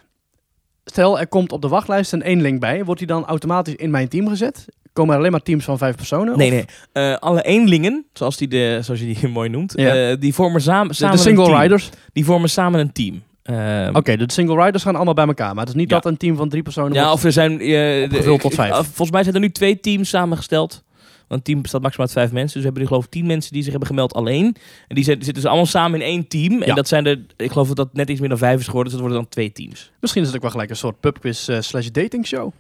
Stel, 0.85 1.21
er 1.21 1.27
komt 1.29 1.53
op 1.53 1.63
de 1.63 1.69
wachtlijst 1.69 2.13
een 2.13 2.23
eenling 2.23 2.61
bij. 2.61 2.85
Wordt 2.85 2.99
die 3.01 3.09
dan 3.09 3.25
automatisch 3.27 3.75
in 3.75 3.91
mijn 3.91 4.09
team 4.09 4.29
gezet? 4.29 4.67
Komen 4.93 5.13
er 5.13 5.19
alleen 5.19 5.31
maar 5.33 5.43
teams 5.43 5.65
van 5.65 5.79
vijf 5.79 5.97
personen? 5.97 6.37
Nee, 6.39 6.49
Of 6.49 6.55
nee. 6.55 6.67
Eh, 7.13 7.17
alle 7.19 7.43
eenlingen, 7.43 8.05
zoals, 8.13 8.37
die 8.37 8.49
de, 8.49 8.79
zoals 8.83 9.01
je 9.01 9.15
die 9.15 9.29
mooi 9.39 9.49
noemt, 9.49 9.73
Ja. 9.77 10.15
die 10.17 10.35
vormen 10.35 10.61
samen, 10.61 10.89
De, 10.89 10.95
samen 10.95 11.17
de 11.17 11.23
single 11.23 11.61
riders? 11.61 11.91
Die 12.13 12.25
vormen 12.25 12.51
samen 12.51 12.81
een 12.81 12.93
team. 12.93 13.23
Eh, 13.43 13.89
Oké, 13.93 14.17
de 14.17 14.33
single 14.33 14.65
riders 14.65 14.83
gaan 14.83 14.95
allemaal 14.97 15.15
bij 15.15 15.27
elkaar. 15.27 15.55
Maar 15.55 15.65
het 15.65 15.75
is 15.75 15.81
niet 15.81 15.91
Ja. 15.91 15.97
dat 15.97 16.07
een 16.13 16.17
team 16.17 16.37
van 16.37 16.49
drie 16.49 16.63
personen 16.63 16.93
Ja, 16.93 17.13
of 17.13 17.25
er 17.25 17.33
zijn... 17.33 17.59
de- 17.59 18.03
Opgevuld 18.11 18.41
tot 18.41 18.55
vijf. 18.55 18.71
eh, 18.71 18.77
volgens 18.79 19.11
mij 19.11 19.23
zijn 19.23 19.35
er 19.35 19.41
nu 19.41 19.51
twee 19.51 19.81
teams 19.81 20.09
samengesteld. 20.09 20.83
Want 21.29 21.41
een 21.41 21.53
team 21.53 21.63
bestaat 21.63 21.83
maximaal 21.83 22.07
uit 22.07 22.17
vijf 22.17 22.33
mensen. 22.33 22.53
Dus 22.53 22.59
we 22.61 22.63
hebben 22.65 22.83
nu 22.83 22.89
geloof 22.89 23.05
ik 23.05 23.11
tien 23.11 23.27
mensen 23.27 23.53
die 23.53 23.63
zich 23.63 23.71
hebben 23.71 23.89
gemeld 23.89 24.15
alleen. 24.15 24.57
En 24.89 24.95
die 24.95 25.05
zitten 25.05 25.35
dus 25.35 25.45
allemaal 25.47 25.67
samen 25.67 26.01
in 26.01 26.07
één 26.07 26.29
team. 26.29 26.59
Ja. 26.59 26.65
En 26.67 26.75
dat 26.75 26.89
zijn 26.89 27.07
er... 27.07 27.19
Ik 27.37 27.51
geloof 27.51 27.67
dat 27.69 27.77
dat 27.77 27.93
net 27.93 28.09
iets 28.11 28.21
meer 28.21 28.29
dan 28.29 28.39
vijf 28.39 28.59
is 28.61 28.67
geworden. 28.67 28.93
Dus 28.93 29.01
dat 29.01 29.01
worden 29.01 29.19
dan 29.23 29.29
twee 29.29 29.53
teams. 29.53 29.91
Misschien 30.01 30.21
is 30.23 30.27
het 30.29 30.37
ook 30.37 30.43
wel 30.43 30.51
gelijk 30.51 30.71
een 30.71 30.77
soort 30.77 31.01
pubquiz 31.01 31.49
eh, 31.49 31.61
slash 31.61 31.87
dating 31.87 32.27
show. 32.27 32.53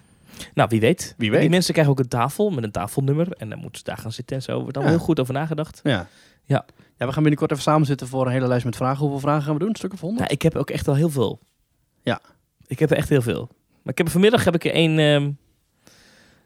Nou, 0.54 0.68
wie 0.68 0.80
weet. 0.80 1.14
Wie 1.18 1.30
weet. 1.30 1.40
Die 1.40 1.50
mensen 1.50 1.72
krijgen 1.72 1.92
ook 1.94 2.00
een 2.00 2.08
tafel 2.08 2.50
met 2.50 2.64
een 2.64 2.70
tafelnummer. 2.70 3.28
En 3.38 3.48
dan 3.48 3.58
moeten 3.58 3.78
ze 3.78 3.84
daar 3.84 3.98
gaan 3.98 4.12
zitten 4.12 4.36
en 4.36 4.42
zo. 4.42 4.52
Er 4.52 4.58
wordt 4.60 4.76
allemaal 4.76 4.92
Ja. 4.92 4.98
heel 4.98 5.06
goed 5.08 5.20
over 5.20 5.34
nagedacht. 5.34 5.80
Ja. 5.82 6.06
Ja. 6.44 6.64
Ja. 7.02 7.08
We 7.08 7.14
gaan 7.14 7.22
binnenkort 7.22 7.50
even 7.50 7.62
samen 7.62 7.86
zitten 7.86 8.06
voor 8.06 8.26
een 8.26 8.32
hele 8.32 8.46
lijst 8.46 8.64
met 8.64 8.76
vragen. 8.76 8.98
Hoeveel 8.98 9.18
vragen 9.18 9.42
gaan 9.42 9.52
we 9.52 9.58
doen? 9.58 9.68
Een 9.68 9.76
stuk 9.76 9.92
of 9.92 10.00
honderd? 10.00 10.20
Nou, 10.20 10.32
ik 10.32 10.42
heb 10.42 10.56
ook 10.56 10.70
echt 10.70 10.88
al 10.88 10.94
heel 10.94 11.10
veel. 11.10 11.40
Ja. 12.02 12.20
Ik 12.66 12.78
heb 12.78 12.90
er 12.90 12.96
echt 12.96 13.08
heel 13.08 13.22
veel. 13.22 13.48
Maar 13.82 13.92
ik 13.92 13.98
heb 13.98 14.08
vanmiddag 14.08 14.44
heb 14.44 14.54
ik 14.54 14.64
er 14.64 14.72
één... 14.72 14.98
ehm, 14.98 15.30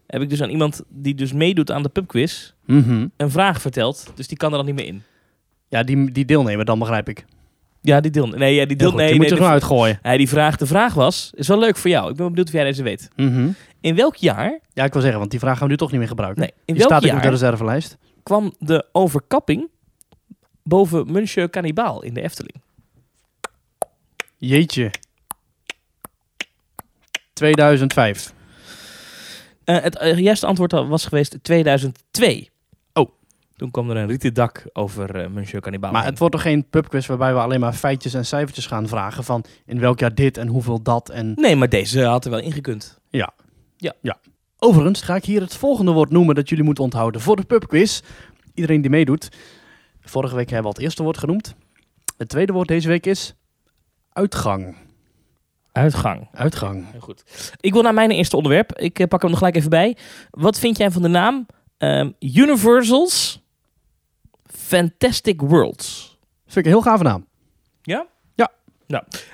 heb 0.07 0.21
ik 0.21 0.29
dus 0.29 0.41
aan 0.41 0.49
iemand 0.49 0.83
die 0.89 1.15
dus 1.15 1.33
meedoet 1.33 1.71
aan 1.71 1.83
de 1.83 1.89
pubquiz... 1.89 2.53
Mhm. 2.65 3.07
een 3.17 3.31
vraag 3.31 3.61
verteld. 3.61 4.11
Dus 4.15 4.27
die 4.27 4.37
kan 4.37 4.51
er 4.51 4.57
dan 4.57 4.65
niet 4.65 4.75
meer 4.75 4.85
in. 4.85 5.03
Ja, 5.67 5.83
die, 5.83 6.11
die 6.11 6.25
deelnemer 6.25 6.65
dan 6.65 6.79
begrijp 6.79 7.09
ik. 7.09 7.25
Ja, 7.81 7.99
die 7.99 8.11
deel. 8.11 8.27
Nee, 8.27 8.55
ja, 8.55 8.65
die 8.65 8.77
deel. 8.77 8.91
Nee, 8.91 9.07
die 9.07 9.15
moet 9.15 9.17
nee, 9.17 9.25
je 9.25 9.31
er 9.31 9.37
gewoon 9.37 9.51
uitgooien. 9.51 9.99
nee, 10.01 10.17
die 10.17 10.29
vraag. 10.29 10.57
De 10.57 10.65
vraag 10.65 10.93
was, 10.93 11.31
is 11.35 11.47
wel 11.47 11.59
leuk 11.59 11.77
voor 11.77 11.89
jou. 11.89 12.09
Ik 12.09 12.15
ben 12.15 12.27
benieuwd 12.27 12.47
of 12.47 12.53
jij 12.53 12.63
deze 12.63 12.83
weet. 12.83 13.09
Mhm. 13.15 13.49
In 13.81 13.95
welk 13.95 14.15
jaar? 14.15 14.59
Ja, 14.73 14.83
ik 14.83 14.93
wil 14.93 15.01
zeggen, 15.01 15.19
want 15.19 15.31
die 15.31 15.39
vraag 15.39 15.57
gaan 15.57 15.65
we 15.65 15.71
nu 15.71 15.77
toch 15.77 15.89
niet 15.89 15.99
meer 15.99 16.07
gebruiken. 16.07 16.41
Nee, 16.41 16.51
in 16.65 16.75
welk 16.75 16.87
staat 16.87 17.03
ook 17.03 17.09
op 17.09 17.15
de 17.15 17.23
jaar 17.23 17.31
reservelijst. 17.31 17.97
kwam 18.23 18.53
de 18.59 18.85
overkapping 18.91 19.69
boven 20.67 21.11
Monsieur 21.11 21.49
Cannibal 21.49 22.03
in 22.03 22.13
de 22.13 22.21
Efteling? 22.21 22.61
Jeetje. 24.37 24.91
2005. 27.33 28.33
Eh, 29.63 29.81
het 29.81 29.97
eh, 29.97 30.17
juiste 30.17 30.45
antwoord 30.45 30.71
was 30.71 31.05
geweest 31.05 31.37
2002. 31.41 32.49
Oh. 32.93 33.09
Toen 33.55 33.71
kwam 33.71 33.89
er 33.89 33.97
een 33.97 34.07
rieten 34.07 34.33
dak 34.33 34.65
over 34.73 35.15
eh, 35.15 35.27
Monsieur 35.29 35.61
Cannibal. 35.61 35.91
Maar 35.91 36.05
het 36.05 36.19
wordt 36.19 36.33
toch 36.33 36.43
geen 36.43 36.69
pubquiz 36.69 37.07
waarbij 37.07 37.33
we 37.33 37.39
alleen 37.39 37.59
maar 37.59 37.73
feitjes 37.73 38.13
en 38.13 38.25
cijfertjes 38.25 38.65
gaan 38.65 38.87
vragen 38.87 39.23
van 39.23 39.43
in 39.65 39.79
welk 39.79 39.99
jaar 39.99 40.15
dit 40.15 40.37
en 40.37 40.47
hoeveel 40.47 40.81
dat 40.81 41.09
en... 41.09 41.33
Nee, 41.35 41.55
maar 41.55 41.69
deze 41.69 42.03
had 42.03 42.25
er 42.25 42.31
wel 42.31 42.39
ingekund. 42.39 42.99
Overigens 44.59 45.01
ga 45.01 45.15
ik 45.15 45.25
hier 45.25 45.41
het 45.41 45.55
volgende 45.55 45.91
woord 45.91 46.09
noemen 46.11 46.35
dat 46.35 46.49
jullie 46.49 46.63
moeten 46.63 46.83
onthouden 46.83 47.21
voor 47.21 47.35
de 47.35 47.43
pubquiz. 47.43 48.01
Iedereen 48.53 48.81
die 48.81 48.89
meedoet. 48.89 49.29
Vorige 50.09 50.35
week 50.35 50.49
hebben 50.49 50.61
we 50.61 50.67
al 50.67 50.73
het 50.73 50.83
eerste 50.83 51.03
woord 51.03 51.17
genoemd. 51.17 51.55
Het 52.17 52.29
tweede 52.29 52.53
woord 52.53 52.67
deze 52.67 52.87
week 52.87 53.05
is 53.05 53.33
uitgang. 54.13 54.75
Uitgang. 55.71 56.27
Uitgang. 56.31 56.85
Heel 56.91 56.99
goed. 56.99 57.51
Ik 57.59 57.73
wil 57.73 57.81
naar 57.81 57.93
mijn 57.93 58.11
eerste 58.11 58.35
onderwerp. 58.35 58.77
Ik 58.77 58.99
eh, 58.99 59.07
pak 59.07 59.21
hem 59.21 59.31
er 59.31 59.37
gelijk 59.37 59.55
even 59.55 59.69
bij. 59.69 59.97
Wat 60.29 60.59
vind 60.59 60.77
jij 60.77 60.91
van 60.91 61.01
de 61.01 61.07
naam 61.07 61.45
ehm, 61.77 62.11
Universal's 62.19 63.41
Fantastic 64.45 65.41
Worlds? 65.41 66.17
Vind 66.45 66.57
ik 66.57 66.65
een 66.65 66.71
heel 66.71 66.91
gave 66.91 67.03
naam. 67.03 67.25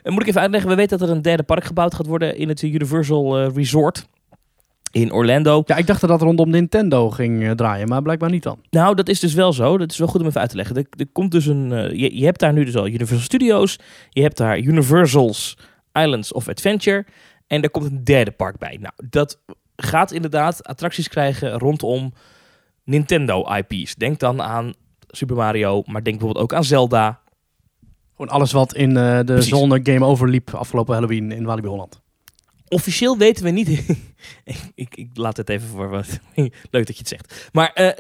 En 0.04 0.14
moet 0.14 0.22
ik 0.22 0.28
even 0.28 0.42
uitleggen, 0.42 0.70
we 0.70 0.76
weten 0.76 0.98
dat 0.98 1.10
er 1.10 1.16
een 1.16 1.22
derde 1.22 1.44
park 1.44 1.64
gebouwd 1.64 1.94
gaat 1.94 2.06
worden 2.06 2.38
in 2.38 2.48
het 2.48 2.62
Universal 2.62 3.38
eh, 3.38 3.56
Resort 3.56 4.08
in 4.94 5.12
Orlando. 5.12 5.64
Ja, 5.66 5.76
ik 5.76 5.88
dacht 5.88 6.02
dat 6.02 6.10
dat 6.10 6.22
rondom 6.22 6.50
Nintendo 6.50 7.10
ging 7.10 7.44
eh, 7.44 7.52
draaien, 7.52 7.88
maar 7.88 8.02
blijkbaar 8.02 8.30
niet 8.30 8.44
dan. 8.44 8.60
Nou, 8.70 8.96
dat 8.96 9.10
is 9.10 9.20
dus 9.20 9.34
wel 9.34 9.54
zo. 9.54 9.78
Dat 9.78 9.92
is 9.92 9.98
wel 9.98 10.08
goed 10.08 10.22
om 10.22 10.28
even 10.28 10.42
uit 10.42 10.50
te 10.50 10.56
leggen. 10.56 10.76
Er, 10.76 10.86
er 10.98 11.08
komt 11.12 11.32
dus 11.32 11.46
een, 11.46 11.72
eh, 11.72 12.00
je, 12.00 12.18
je 12.18 12.26
hebt 12.26 12.40
daar 12.40 12.54
nu 12.54 12.66
dus 12.66 12.76
al 12.76 12.88
Universal 12.88 13.20
Studios. 13.20 13.80
Je 14.10 14.22
hebt 14.22 14.38
daar 14.38 14.60
Universal's 14.60 15.58
Islands 15.94 16.32
of 16.34 16.48
Adventure. 16.48 17.06
En 17.48 17.62
er 17.62 17.70
komt 17.70 17.86
een 17.86 18.04
derde 18.04 18.32
park 18.32 18.58
bij. 18.58 18.78
Nou, 18.82 18.94
dat 19.10 19.40
gaat 19.76 20.12
inderdaad 20.12 20.64
attracties 20.64 21.08
krijgen 21.08 21.58
rondom 21.58 22.14
Nintendo 22.84 23.46
IP's. 23.56 23.96
Denk 23.96 24.20
dan 24.20 24.42
aan 24.42 24.74
Super 25.08 25.36
Mario, 25.36 25.82
maar 25.86 26.04
denk 26.04 26.18
bijvoorbeeld 26.18 26.46
ook 26.46 26.54
aan 26.54 26.64
Zelda. 26.64 27.20
Gewoon 28.16 28.32
alles 28.32 28.52
wat 28.52 28.74
in 28.74 28.98
eh, 28.98 29.18
de 29.18 29.24
Precies. 29.24 29.50
zone 29.50 29.80
game 29.84 30.06
over 30.06 30.30
liep 30.30 30.54
afgelopen 30.54 30.94
Halloween 30.94 31.32
in 31.32 31.46
Walibi 31.46 31.68
Holland. 31.68 32.03
Officieel 32.74 33.18
weten 33.18 33.44
we 33.44 33.50
niet. 33.50 33.70
ik, 34.44 34.58
ik, 34.76 34.96
ik 34.96 35.08
laat 35.14 35.38
het 35.38 35.50
even 35.50 35.68
voor 35.68 35.90
wat. 35.90 36.20
Leuk 36.72 36.86
dat 36.86 36.88
je 36.88 36.98
het 36.98 37.08
zegt. 37.08 37.50
Maar 37.52 37.72
eh, 37.74 37.88
eh, 37.88 37.96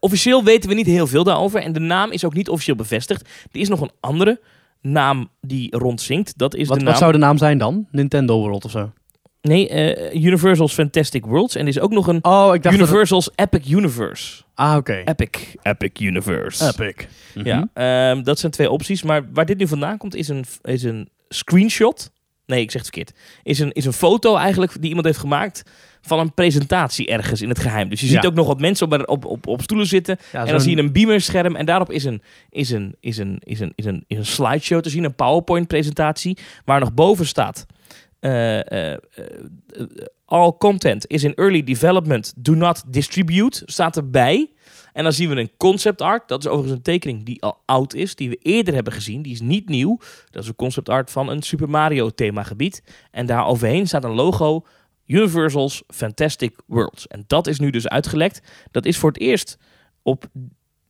officieel 0.00 0.44
weten 0.44 0.68
we 0.68 0.74
niet 0.74 0.86
heel 0.86 1.06
veel 1.06 1.24
daarover. 1.24 1.60
En 1.60 1.72
de 1.72 1.80
naam 1.80 2.10
is 2.12 2.24
ook 2.24 2.34
niet 2.34 2.48
officieel 2.48 2.76
bevestigd. 2.76 3.20
Er 3.52 3.60
is 3.60 3.68
nog 3.68 3.80
een 3.80 3.90
andere 4.00 4.40
naam 4.80 5.28
die 5.40 5.76
rondzinkt. 5.76 6.38
Dat 6.38 6.54
is 6.54 6.68
Wat, 6.68 6.78
de 6.78 6.84
wat 6.84 6.92
naam. 6.92 7.02
zou 7.02 7.12
de 7.12 7.18
naam 7.18 7.38
zijn 7.38 7.58
dan? 7.58 7.86
Nintendo 7.90 8.38
World 8.38 8.64
of 8.64 8.70
zo? 8.70 8.92
Nee, 9.40 9.68
eh, 9.68 10.22
Universal's 10.24 10.72
Fantastic 10.74 11.24
Worlds. 11.24 11.54
En 11.54 11.60
er 11.62 11.68
is 11.68 11.80
ook 11.80 11.90
nog 11.92 12.06
een 12.06 12.24
Oh, 12.24 12.54
ik 12.54 12.62
dacht 12.62 12.62
dat 12.62 12.72
het- 12.72 12.80
Universal's 12.80 13.30
Epic 13.34 13.70
Universe. 13.70 14.42
Ah, 14.54 14.76
oké. 14.76 15.02
Epic. 15.04 15.54
Epic 15.62 15.90
Universe. 16.00 16.64
Epic. 16.78 17.06
Mhm. 17.34 17.46
Ja, 17.46 17.68
ehm, 17.74 18.22
dat 18.22 18.38
zijn 18.38 18.52
twee 18.52 18.70
opties. 18.70 19.02
Maar 19.02 19.32
waar 19.32 19.46
dit 19.46 19.58
nu 19.58 19.66
vandaan 19.68 19.98
komt, 19.98 20.14
is 20.14 20.28
een, 20.28 20.44
is 20.62 20.82
een 20.82 21.08
screenshot. 21.28 22.10
Nee, 22.46 22.60
ik 22.60 22.70
zeg 22.70 22.82
het 22.82 22.90
verkeerd. 22.94 23.18
Is 23.42 23.58
een, 23.58 23.72
is 23.72 23.84
een 23.84 23.92
foto 23.92 24.36
eigenlijk 24.36 24.72
die 24.80 24.88
iemand 24.88 25.06
heeft 25.06 25.18
gemaakt 25.18 25.62
van 26.00 26.18
een 26.18 26.34
presentatie 26.34 27.06
ergens 27.08 27.42
in 27.42 27.48
het 27.48 27.58
geheim. 27.58 27.88
Dus 27.88 28.00
je 28.00 28.06
ziet 28.06 28.22
Ja. 28.22 28.28
ook 28.28 28.34
nog 28.34 28.46
wat 28.46 28.60
mensen 28.60 28.92
op, 28.92 29.08
op, 29.08 29.24
op, 29.24 29.46
op 29.46 29.62
stoelen 29.62 29.86
zitten. 29.86 30.16
Ja, 30.32 30.40
en 30.44 30.50
dan 30.50 30.60
zie 30.60 30.76
je 30.76 30.82
een 30.82 30.92
beamerscherm 30.92 31.56
en 31.56 31.66
daarop 31.66 31.90
is 31.92 32.04
een, 32.04 32.22
is 32.50 32.70
een, 32.70 32.94
is 33.00 33.18
een, 33.18 33.40
is 33.44 33.60
een, 33.60 33.72
is 33.74 33.84
een, 33.84 34.04
is 34.06 34.16
een 34.16 34.26
slideshow 34.26 34.80
te 34.82 34.88
zien, 34.90 35.04
een 35.04 35.14
PowerPoint-presentatie, 35.14 36.36
waar 36.64 36.80
nog 36.80 36.94
boven 36.94 37.26
staat. 37.26 37.66
eh, 38.20 38.70
eh, 38.72 38.92
eh, 38.92 38.98
all 40.24 40.52
content 40.58 41.06
is 41.06 41.24
in 41.24 41.34
early 41.34 41.62
development, 41.62 42.32
do 42.36 42.54
not 42.54 42.82
distribute, 42.86 43.62
staat 43.66 43.96
erbij. 43.96 44.50
En 44.96 45.02
dan 45.02 45.12
zien 45.12 45.28
we 45.28 45.36
een 45.36 45.50
concept 45.56 46.02
art. 46.02 46.28
Dat 46.28 46.40
is 46.40 46.46
overigens 46.46 46.76
een 46.76 46.82
tekening 46.82 47.24
die 47.24 47.42
al 47.42 47.58
oud 47.64 47.94
is, 47.94 48.14
die 48.14 48.28
we 48.28 48.38
eerder 48.42 48.74
hebben 48.74 48.92
gezien. 48.92 49.22
Die 49.22 49.32
is 49.32 49.40
niet 49.40 49.68
nieuw. 49.68 49.98
Dat 50.30 50.42
is 50.42 50.48
een 50.48 50.54
concept 50.54 50.88
art 50.88 51.10
van 51.10 51.28
een 51.28 51.42
Super 51.42 51.68
Mario 51.70 52.10
themagebied. 52.10 52.82
En 53.10 53.26
daar 53.26 53.46
overheen 53.46 53.86
staat 53.86 54.04
een 54.04 54.14
logo 54.14 54.66
Universal's 55.06 55.82
Fantastic 55.88 56.54
Worlds. 56.66 57.06
En 57.06 57.24
dat 57.26 57.46
is 57.46 57.58
nu 57.58 57.70
dus 57.70 57.88
uitgelekt. 57.88 58.40
Dat 58.70 58.86
is 58.86 58.98
voor 58.98 59.08
het 59.08 59.20
eerst 59.20 59.58
op 60.02 60.24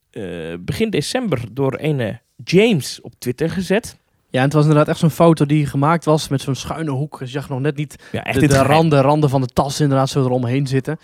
eh, 0.09 0.23
begin 0.59 0.89
december 0.89 1.41
door 1.51 1.77
een 1.79 2.19
James 2.43 3.01
op 3.01 3.13
Twitter 3.17 3.49
gezet. 3.49 3.97
Ja, 4.29 4.39
en 4.39 4.45
het 4.45 4.53
was 4.53 4.63
inderdaad 4.63 4.87
echt 4.87 4.99
zo'n 4.99 5.09
foto 5.09 5.45
die 5.45 5.65
gemaakt 5.65 6.05
was 6.05 6.27
met 6.27 6.41
zo'n 6.41 6.55
schuine 6.55 6.91
hoek. 6.91 7.19
Dus 7.19 7.31
je 7.31 7.39
zag 7.39 7.49
nog 7.49 7.59
net 7.59 7.75
niet 7.75 7.95
Ja, 8.11 8.23
echt 8.23 8.39
de, 8.39 8.47
de 8.47 8.61
randen, 8.61 9.01
randen 9.01 9.29
van 9.29 9.41
de 9.41 9.47
tas 9.47 9.79
inderdaad 9.79 10.09
zo 10.09 10.23
eromheen 10.23 10.67
zitten. 10.67 10.99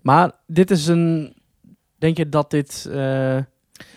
Maar 0.00 0.32
dit 0.46 0.70
is 0.70 0.86
een... 0.86 1.40
Denk 2.02 2.16
je 2.16 2.28
dat 2.28 2.50
dit 2.50 2.86
eh 2.90 3.38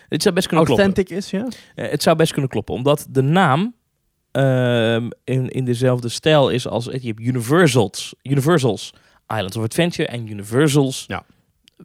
Het 0.08 0.22
zou 0.22 0.34
best 0.34 0.46
kunnen 0.46 0.66
kloppen. 0.66 0.84
authentic 0.86 1.16
is, 1.16 1.30
ja? 1.30 1.48
Eh, 1.74 1.90
het 1.90 2.02
zou 2.02 2.16
best 2.16 2.32
kunnen 2.32 2.50
kloppen, 2.50 2.74
omdat 2.74 3.06
de 3.10 3.22
naam 3.22 3.74
ehm, 4.32 5.08
in, 5.24 5.48
in 5.48 5.64
dezelfde 5.64 6.08
stijl 6.08 6.50
is 6.50 6.68
als 6.68 6.84
je 6.84 7.06
hebt 7.06 7.20
Universals, 7.20 8.14
Universals 8.22 8.94
Islands 9.28 9.56
of 9.56 9.64
Adventure 9.64 10.08
en 10.08 10.28
Universals 10.30 11.04
Ja. 11.06 11.24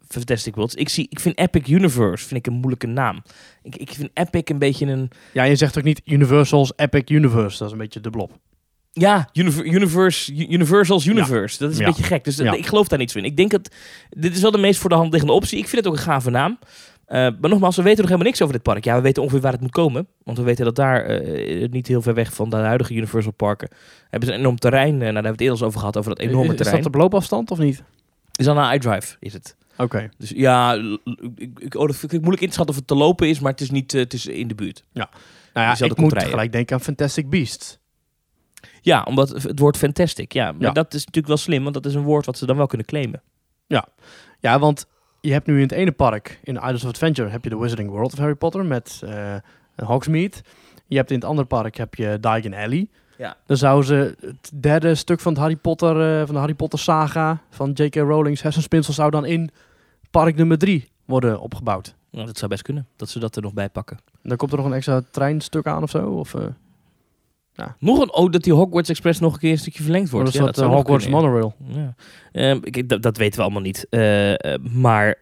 Fantastic 0.08 0.54
Worlds. 0.54 0.74
Ik, 0.74 0.88
zie, 0.88 1.06
ik 1.08 1.20
vind 1.20 1.38
Epic 1.38 1.68
Universe 1.68 2.26
vind 2.26 2.46
ik 2.46 2.52
een 2.52 2.58
moeilijke 2.58 2.86
naam. 2.86 3.22
Ik, 3.62 3.76
ik 3.76 3.90
vind 3.90 4.10
Epic 4.14 4.42
een 4.44 4.58
beetje 4.58 4.86
een. 4.86 5.10
Ja, 5.32 5.42
je 5.42 5.56
zegt 5.56 5.78
ook 5.78 5.84
niet 5.84 6.00
Universal's 6.04 6.72
Epic 6.76 7.02
Universe. 7.06 7.58
Dat 7.58 7.66
is 7.66 7.72
een 7.72 7.78
beetje 7.78 8.00
dubbelop. 8.00 8.38
Ja, 8.92 9.28
Univer- 9.32 9.64
Universe, 9.66 10.34
Universal's 10.48 11.06
Universe. 11.06 11.58
Dat 11.58 11.70
is 11.70 11.76
een 11.76 11.82
Ja. 11.84 11.88
beetje 11.88 12.02
gek. 12.02 12.24
Dus 12.24 12.36
dat- 12.36 12.46
Ja. 12.46 12.52
ik 12.52 12.66
geloof 12.66 12.88
daar 12.88 12.98
niet 12.98 13.10
zo 13.10 13.18
in. 13.18 13.24
Ik 13.24 13.36
denk 13.36 13.50
dat 13.50 13.68
dit 14.10 14.34
is 14.34 14.40
wel 14.42 14.50
de 14.50 14.58
meest 14.58 14.80
voor 14.80 14.90
de 14.90 14.96
hand 14.96 15.10
liggende 15.10 15.34
optie. 15.34 15.58
Ik 15.58 15.68
vind 15.68 15.84
het 15.84 15.92
ook 15.92 15.98
een 15.98 16.04
gave 16.04 16.30
naam. 16.30 16.58
Eh, 17.06 17.18
maar 17.40 17.50
nogmaals, 17.50 17.76
we 17.76 17.82
weten 17.82 17.98
nog 18.00 18.06
helemaal 18.06 18.26
niks 18.30 18.42
over 18.42 18.54
dit 18.54 18.62
park. 18.62 18.84
Ja, 18.84 18.94
we 18.96 19.00
weten 19.02 19.22
ongeveer 19.22 19.40
waar 19.42 19.52
het 19.52 19.60
moet 19.60 19.70
komen. 19.70 20.06
Want 20.24 20.38
we 20.38 20.44
weten 20.44 20.64
dat 20.64 20.76
daar, 20.76 21.04
eh, 21.04 21.68
niet 21.68 21.86
heel 21.86 22.02
ver 22.02 22.14
weg 22.14 22.34
van 22.34 22.50
de 22.50 22.56
huidige 22.56 22.94
Universal 22.94 23.32
Parken, 23.32 23.68
hebben 24.10 24.28
ze 24.28 24.34
een 24.34 24.40
enorm 24.40 24.58
terrein. 24.58 24.92
eh, 24.94 24.98
nou, 24.98 25.04
daar 25.04 25.12
hebben 25.14 25.22
we 25.22 25.28
het 25.30 25.40
eerder 25.40 25.56
eens 25.56 25.66
over 25.66 25.78
gehad, 25.78 25.96
over 25.96 26.10
dat 26.10 26.18
enorme 26.18 26.44
is, 26.44 26.50
is 26.50 26.56
terrein. 26.56 26.82
dat 26.82 26.86
op 26.94 27.00
loopafstand 27.00 27.50
of 27.50 27.58
niet? 27.58 27.82
Is 28.36 28.44
dan 28.44 28.58
een 28.58 28.74
iDrive, 28.74 29.16
is 29.20 29.32
het. 29.32 29.56
Oké. 29.76 30.08
Dus 30.18 30.30
ja, 30.34 30.74
ik, 31.36 31.50
ik, 31.58 31.74
oh, 31.74 31.86
dat 31.86 31.96
vind 31.96 32.12
ik 32.12 32.18
moeilijk 32.20 32.42
in 32.42 32.48
te 32.48 32.54
schatten 32.54 32.74
of 32.74 32.80
het 32.80 32.88
te 32.88 32.94
lopen 32.94 33.28
is, 33.28 33.40
maar 33.40 33.52
het 33.52 33.60
is 33.60 33.70
niet, 33.70 33.92
het 33.92 34.12
is 34.12 34.26
in 34.26 34.48
de 34.48 34.54
buurt. 34.54 34.84
Nou 34.92 35.08
ja, 35.54 35.84
ik 35.84 35.96
moet 35.96 36.22
gelijk 36.22 36.52
denken 36.52 36.74
aan 36.76 36.82
Fantastic 36.82 37.30
Beasts. 37.30 37.78
Ja, 38.84 39.02
omdat 39.02 39.28
het 39.28 39.58
woord 39.58 39.76
fantastic, 39.76 40.32
ja. 40.32 40.52
Maar 40.52 40.60
Ja. 40.62 40.70
dat 40.72 40.86
is 40.94 40.98
natuurlijk 41.00 41.26
wel 41.26 41.36
slim, 41.36 41.62
want 41.62 41.74
dat 41.74 41.86
is 41.86 41.94
een 41.94 42.02
woord 42.02 42.26
wat 42.26 42.38
ze 42.38 42.46
dan 42.46 42.56
wel 42.56 42.66
kunnen 42.66 42.86
claimen. 42.86 43.22
Ja, 44.40 44.58
want 44.58 44.86
je 45.20 45.32
hebt 45.32 45.46
nu 45.46 45.54
in 45.56 45.62
het 45.62 45.72
ene 45.72 45.92
park, 45.92 46.40
in 46.42 46.54
Islands 46.54 46.82
of 46.84 46.88
Adventure, 46.90 47.28
heb 47.28 47.44
je 47.44 47.50
de 47.50 47.58
Wizarding 47.58 47.90
World 47.90 48.12
of 48.12 48.18
Harry 48.18 48.34
Potter 48.34 48.64
met 48.64 49.00
eh 49.04 49.34
Hogsmeade. 49.76 50.36
Je 50.86 50.96
hebt 50.96 51.10
in 51.10 51.16
het 51.16 51.24
andere 51.24 51.46
park 51.46 51.76
heb 51.76 51.94
je 51.94 52.18
Diagon 52.20 52.54
Alley. 52.54 52.88
Ja. 53.18 53.36
Dan 53.46 53.56
zouden 53.56 53.86
ze 53.86 54.16
het 54.26 54.50
derde 54.54 54.94
stuk 54.94 55.20
van, 55.20 55.32
het 55.32 55.40
Harry 55.40 55.56
Potter, 55.56 56.00
eh, 56.20 56.24
van 56.24 56.34
de 56.34 56.40
Harry 56.40 56.54
Potter 56.54 56.78
saga 56.78 57.42
van 57.50 57.70
J.K. 57.74 57.94
Rowling's 57.94 58.42
hersenspinsel 58.42 58.92
zou 58.92 59.10
dan 59.10 59.24
in 59.24 59.50
park 60.10 60.36
nummer 60.36 60.58
3 60.58 60.88
worden 61.04 61.40
opgebouwd. 61.40 61.94
Nou, 62.10 62.26
dat 62.26 62.38
zou 62.38 62.50
best 62.50 62.62
kunnen, 62.62 62.86
dat 62.96 63.08
ze 63.08 63.18
dat 63.18 63.36
er 63.36 63.42
nog 63.42 63.52
bij 63.52 63.68
pakken. 63.68 63.96
En 64.22 64.28
dan 64.28 64.36
komt 64.36 64.50
er 64.52 64.56
nog 64.56 64.66
een 64.66 64.72
extra 64.72 65.02
treinstuk 65.10 65.66
aan 65.66 65.82
of 65.82 65.90
zo? 65.90 66.08
Of, 66.10 66.34
Nog 67.78 68.00
een, 68.00 68.14
oh, 68.14 68.30
dat 68.30 68.42
die 68.42 68.52
Hogwarts 68.52 68.88
Express 68.88 69.20
nog 69.20 69.32
een 69.32 69.38
keer 69.38 69.50
een 69.50 69.58
stukje 69.58 69.82
verlengd 69.82 70.10
wordt. 70.10 70.32
Ja, 70.32 70.44
dat 70.44 70.56
zou 70.56 70.70
uh, 70.70 70.76
Hogwarts. 70.76 71.08
Monorail? 71.08 71.54
Ja. 71.66 71.94
Ehm, 72.32 72.58
ik, 72.62 72.88
dat, 72.88 73.02
dat 73.02 73.16
weten 73.16 73.36
we 73.36 73.42
allemaal 73.42 73.62
niet. 73.62 73.86
Eh, 73.90 74.32
eh, 74.32 74.60
maar 74.62 75.18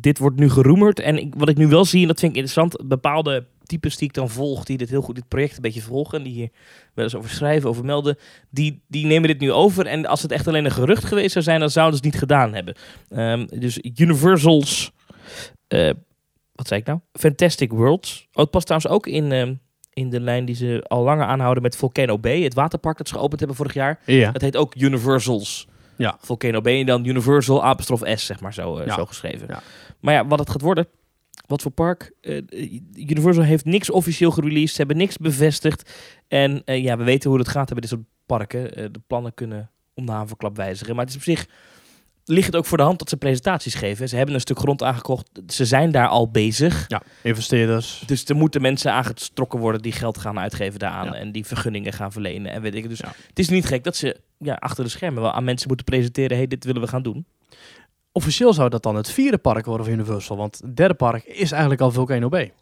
dit 0.00 0.18
wordt 0.18 0.38
nu 0.38 0.50
geroemerd. 0.50 1.00
En 1.00 1.18
ik, 1.18 1.34
wat 1.36 1.48
ik 1.48 1.56
nu 1.56 1.66
wel 1.66 1.84
zie, 1.84 2.02
en 2.02 2.08
dat 2.08 2.18
vind 2.18 2.30
ik 2.30 2.36
interessant, 2.36 2.88
bepaalde 2.88 3.46
types 3.66 3.96
die 3.96 4.08
ik 4.08 4.14
dan 4.14 4.30
volg, 4.30 4.64
die 4.64 4.76
dit 4.76 4.90
heel 4.90 5.02
goed, 5.02 5.14
dit 5.14 5.28
project 5.28 5.56
een 5.56 5.62
beetje 5.62 5.82
volgen, 5.82 6.18
en 6.18 6.24
die 6.24 6.32
hier 6.32 6.50
wel 6.94 7.04
eens 7.04 7.14
over 7.14 7.30
schrijven, 7.30 7.68
over 7.68 7.84
melden, 7.84 8.18
die, 8.50 8.82
die 8.88 9.06
nemen 9.06 9.28
dit 9.28 9.40
nu 9.40 9.52
over. 9.52 9.86
En 9.86 10.06
als 10.06 10.22
het 10.22 10.32
echt 10.32 10.48
alleen 10.48 10.64
een 10.64 10.70
gerucht 10.70 11.04
geweest 11.04 11.32
zou 11.32 11.44
zijn, 11.44 11.60
dan 11.60 11.70
zouden 11.70 11.98
ze 11.98 12.04
het 12.04 12.12
niet 12.12 12.22
gedaan 12.22 12.54
hebben. 12.54 12.74
Ehm, 13.08 13.46
dus 13.60 13.78
Universals, 13.98 14.92
eh, 15.68 15.90
wat 16.52 16.68
zei 16.68 16.80
ik 16.80 16.86
nou? 16.86 16.98
Fantastic 17.12 17.70
Worlds. 17.70 18.28
Oh, 18.32 18.42
het 18.42 18.50
past 18.50 18.66
trouwens 18.66 18.92
ook 18.92 19.06
in, 19.06 19.32
ehm, 19.32 19.54
in 19.94 20.10
de 20.10 20.20
lijn 20.20 20.44
die 20.44 20.54
ze 20.54 20.84
al 20.88 21.02
langer 21.02 21.24
aanhouden 21.26 21.62
met 21.62 21.76
Volcano 21.76 22.18
Bay, 22.18 22.42
het 22.42 22.54
waterpark 22.54 22.96
dat 22.98 23.08
ze 23.08 23.14
geopend 23.14 23.38
hebben 23.38 23.56
vorig 23.56 23.74
jaar. 23.74 23.98
Ja. 24.06 24.32
Het 24.32 24.42
heet 24.42 24.56
ook 24.56 24.74
Universals. 24.74 25.68
Ja. 25.96 26.16
Volcano 26.20 26.60
B 26.60 26.66
en 26.66 26.86
dan 26.86 27.04
Universal 27.04 27.64
apostrof 27.64 28.02
S, 28.14 28.26
zeg 28.26 28.40
maar, 28.40 28.54
zo, 28.54 28.76
eh, 28.78 28.86
Ja. 28.86 28.94
zo 28.94 29.06
geschreven. 29.06 29.46
Ja. 29.48 29.62
Maar 30.00 30.14
ja, 30.14 30.26
wat 30.26 30.38
het 30.38 30.50
gaat 30.50 30.60
worden, 30.60 30.86
wat 31.46 31.62
voor 31.62 31.70
park. 31.70 32.12
eh, 32.20 32.42
Universal 32.94 33.42
heeft 33.42 33.64
niks 33.64 33.90
officieel 33.90 34.30
gereleased, 34.30 34.70
ze 34.70 34.76
hebben 34.76 34.96
niks 34.96 35.16
bevestigd. 35.16 35.92
En 36.28 36.62
eh, 36.64 36.82
ja, 36.82 36.96
we 36.96 37.04
weten 37.04 37.30
hoe 37.30 37.38
het 37.38 37.48
gaat 37.48 37.68
bij 37.72 37.80
dit 37.80 37.88
soort 37.90 38.02
parken. 38.26 38.92
De 38.92 39.00
plannen 39.06 39.34
kunnen 39.34 39.70
om 39.94 40.06
de 40.06 40.12
havenklap 40.12 40.56
wijzigen. 40.56 40.94
Maar 40.94 41.04
het 41.04 41.14
is 41.14 41.18
op 41.20 41.24
zich, 41.26 41.46
ligt 42.24 42.46
het 42.46 42.56
ook 42.56 42.64
voor 42.66 42.76
de 42.78 42.82
hand 42.84 42.98
dat 42.98 43.08
ze 43.08 43.16
presentaties 43.16 43.74
geven. 43.74 44.08
Ze 44.08 44.16
hebben 44.16 44.34
een 44.34 44.40
stuk 44.40 44.58
grond 44.58 44.82
aangekocht, 44.82 45.28
ze 45.46 45.64
zijn 45.64 45.90
daar 45.90 46.08
al 46.08 46.30
bezig. 46.30 46.84
ja, 46.88 47.02
investeerders. 47.22 48.02
Dus 48.06 48.24
er 48.24 48.36
moeten 48.36 48.60
mensen 48.62 48.92
aangetrokken 48.92 49.58
worden 49.58 49.82
die 49.82 49.92
geld 49.92 50.18
gaan 50.18 50.38
uitgeven 50.38 50.78
daaraan. 50.78 51.06
Ja. 51.06 51.14
En 51.14 51.32
die 51.32 51.46
vergunningen 51.46 51.92
gaan 51.92 52.12
verlenen. 52.12 52.52
En 52.52 52.62
weet 52.62 52.74
ik. 52.74 52.88
Dus 52.88 52.98
Ja. 52.98 53.12
het 53.26 53.38
is 53.38 53.48
niet 53.48 53.66
gek 53.66 53.84
dat 53.84 53.96
ze 53.96 54.16
ja, 54.38 54.54
achter 54.54 54.84
de 54.84 54.90
schermen 54.90 55.22
wel 55.22 55.32
aan 55.32 55.44
mensen 55.44 55.68
moeten 55.68 55.86
presenteren. 55.86 56.36
hey, 56.36 56.46
dit 56.46 56.64
willen 56.64 56.82
we 56.82 56.88
gaan 56.88 57.02
doen. 57.02 57.26
Officieel 58.12 58.52
zou 58.52 58.68
dat 58.68 58.82
dan 58.82 58.96
het 58.96 59.10
vierde 59.10 59.38
park 59.38 59.64
worden 59.64 59.86
van 59.86 59.94
Universal, 59.94 60.36
want 60.36 60.58
het 60.64 60.76
derde 60.76 60.94
park 60.94 61.24
is 61.24 61.50
eigenlijk 61.50 61.80
al 61.80 61.90
Volcano 61.90 62.28
Bay. 62.28 62.52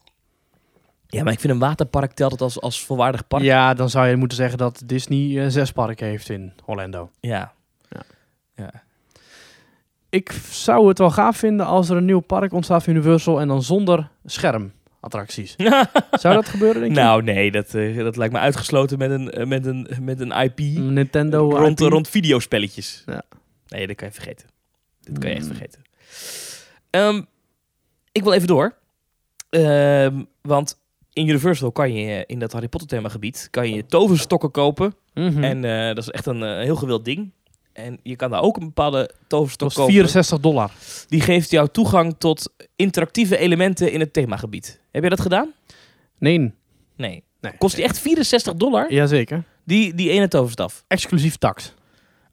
Ja, 1.07 1.23
maar 1.23 1.33
ik 1.33 1.41
vind 1.41 1.53
een 1.53 1.59
waterpark 1.59 2.13
telt 2.13 2.33
het 2.33 2.41
als, 2.41 2.61
als 2.61 2.85
volwaardig 2.85 3.27
park. 3.27 3.43
Ja, 3.43 3.75
dan 3.75 3.91
zou 3.91 4.07
je 4.09 4.17
moeten 4.17 4.37
zeggen 4.37 4.59
dat 4.59 4.83
Disney 4.87 5.45
eh, 5.45 5.51
zes 5.51 5.73
parken 5.73 6.07
heeft 6.07 6.29
in 6.29 6.53
Orlando. 6.65 7.11
Ja. 7.21 7.53
Ja. 7.89 8.03
ja. 8.57 8.71
Ik 10.13 10.33
zou 10.51 10.89
het 10.89 10.99
wel 10.99 11.11
gaaf 11.11 11.37
vinden 11.37 11.67
als 11.67 11.89
er 11.89 11.97
een 11.97 12.05
nieuw 12.05 12.21
park 12.21 12.53
ontstaat 12.53 12.87
Universal 12.87 13.41
en 13.41 13.49
dan 13.49 13.63
zonder 13.63 14.11
schermattracties. 14.25 15.55
Zou 16.21 16.35
dat 16.35 16.49
gebeuren, 16.49 16.81
denk 16.81 16.95
je? 16.95 17.01
nou, 17.01 17.23
nee, 17.23 17.51
dat, 17.51 17.75
eh, 17.75 17.97
dat 17.97 18.17
lijkt 18.17 18.33
me 18.33 18.39
uitgesloten 18.39 18.99
met 18.99 19.11
een, 19.11 19.31
eh, 19.31 19.47
met 19.47 19.67
een, 19.67 19.89
met 20.01 20.21
een 20.21 20.31
IP. 20.33 20.59
Nintendo 20.79 21.51
rond, 21.51 21.81
IP? 21.81 21.89
rond 21.89 22.09
videospelletjes. 22.09 23.03
Ja. 23.07 23.23
Nee, 23.69 23.87
dat 23.87 23.97
kan 23.97 24.09
je 24.09 24.15
vergeten. 24.15 24.47
Dat 25.01 25.19
kan 25.19 25.31
je 25.31 25.37
echt 25.37 25.45
Mm. 25.49 25.55
vergeten. 25.55 25.83
Ehm, 26.91 27.23
ik 28.13 28.23
wil 28.23 28.33
even 28.33 28.47
door. 28.49 28.75
Ehm, 29.51 30.23
want 30.43 30.79
in 31.13 31.29
Universal 31.29 31.73
kan 31.73 31.93
je 31.95 32.07
eh, 32.13 32.23
in 32.27 32.39
dat 32.39 32.53
Harry 32.53 32.69
Potter 32.69 32.89
themagebied 32.89 33.49
kan 33.51 33.71
je 33.75 33.87
toverstokken 33.87 34.51
kopen. 34.51 34.95
Mhm. 35.15 35.45
En 35.45 35.65
eh, 35.65 35.87
dat 35.95 35.99
is 36.05 36.11
echt 36.11 36.27
een 36.27 36.43
eh, 36.43 36.59
heel 36.63 36.77
gewild 36.77 37.05
ding. 37.05 37.31
En 37.73 37.99
je 38.03 38.17
kan 38.17 38.31
daar 38.31 38.43
ook 38.43 38.57
een 38.57 38.67
bepaalde 38.67 39.11
toverstok 39.27 39.73
kopen. 39.73 39.93
64 39.93 40.41
dollar. 40.41 40.71
Die 41.09 41.21
geeft 41.21 41.51
jou 41.51 41.69
toegang 41.69 42.15
tot 42.19 42.53
interactieve 42.77 43.37
elementen 43.37 43.93
in 43.93 44.01
het 44.01 44.13
themagebied. 44.13 44.81
Heb 44.91 45.03
je 45.03 45.09
dat 45.09 45.21
gedaan? 45.21 45.53
Nee. 46.19 46.39
Nee. 46.97 47.25
nee. 47.41 47.53
Kost 47.59 47.75
die 47.75 47.85
echt 47.85 47.99
64 47.99 48.55
dollar? 48.55 48.93
Jazeker. 48.93 49.45
Die, 49.65 49.95
die 49.95 50.11
ene 50.11 50.29
toverstaf. 50.29 50.85
Exclusief 50.89 51.37
tax. 51.37 51.75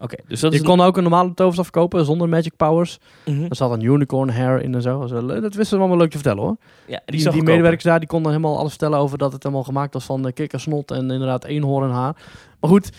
Oké, 0.01 0.15
dus 0.27 0.39
dat 0.39 0.53
is 0.53 0.59
Je 0.59 0.65
kon 0.65 0.81
ook 0.81 0.97
een 0.97 1.03
normale 1.03 1.33
toverstaf 1.33 1.69
kopen 1.69 2.05
zonder 2.05 2.29
magic 2.29 2.55
powers. 2.55 2.99
Mhm. 3.25 3.43
Er 3.43 3.55
zat 3.55 3.71
een 3.71 3.81
unicorn 3.81 4.29
hair 4.29 4.61
in 4.61 4.75
en 4.75 4.81
zo. 4.81 5.07
Dat 5.07 5.27
Dat 5.27 5.41
wisten 5.41 5.65
ze 5.65 5.75
allemaal 5.75 5.97
leuk 5.97 6.09
te 6.09 6.17
vertellen 6.17 6.43
hoor. 6.43 6.57
Ja, 6.87 7.01
die, 7.05 7.29
Die, 7.29 7.43
medewerkers 7.43 7.83
daar 7.83 7.99
die 7.99 8.07
konden 8.07 8.31
helemaal 8.31 8.57
alles 8.57 8.69
vertellen 8.69 8.97
over 8.97 9.17
dat 9.17 9.31
het 9.31 9.43
helemaal 9.43 9.63
gemaakt 9.63 9.93
was 9.93 10.05
van 10.05 10.25
uh, 10.25 10.33
kikkersnot 10.33 10.91
en 10.91 11.11
inderdaad 11.11 11.45
eenhoornhaar. 11.45 12.15
Maar 12.59 12.69
goed, 12.69 12.89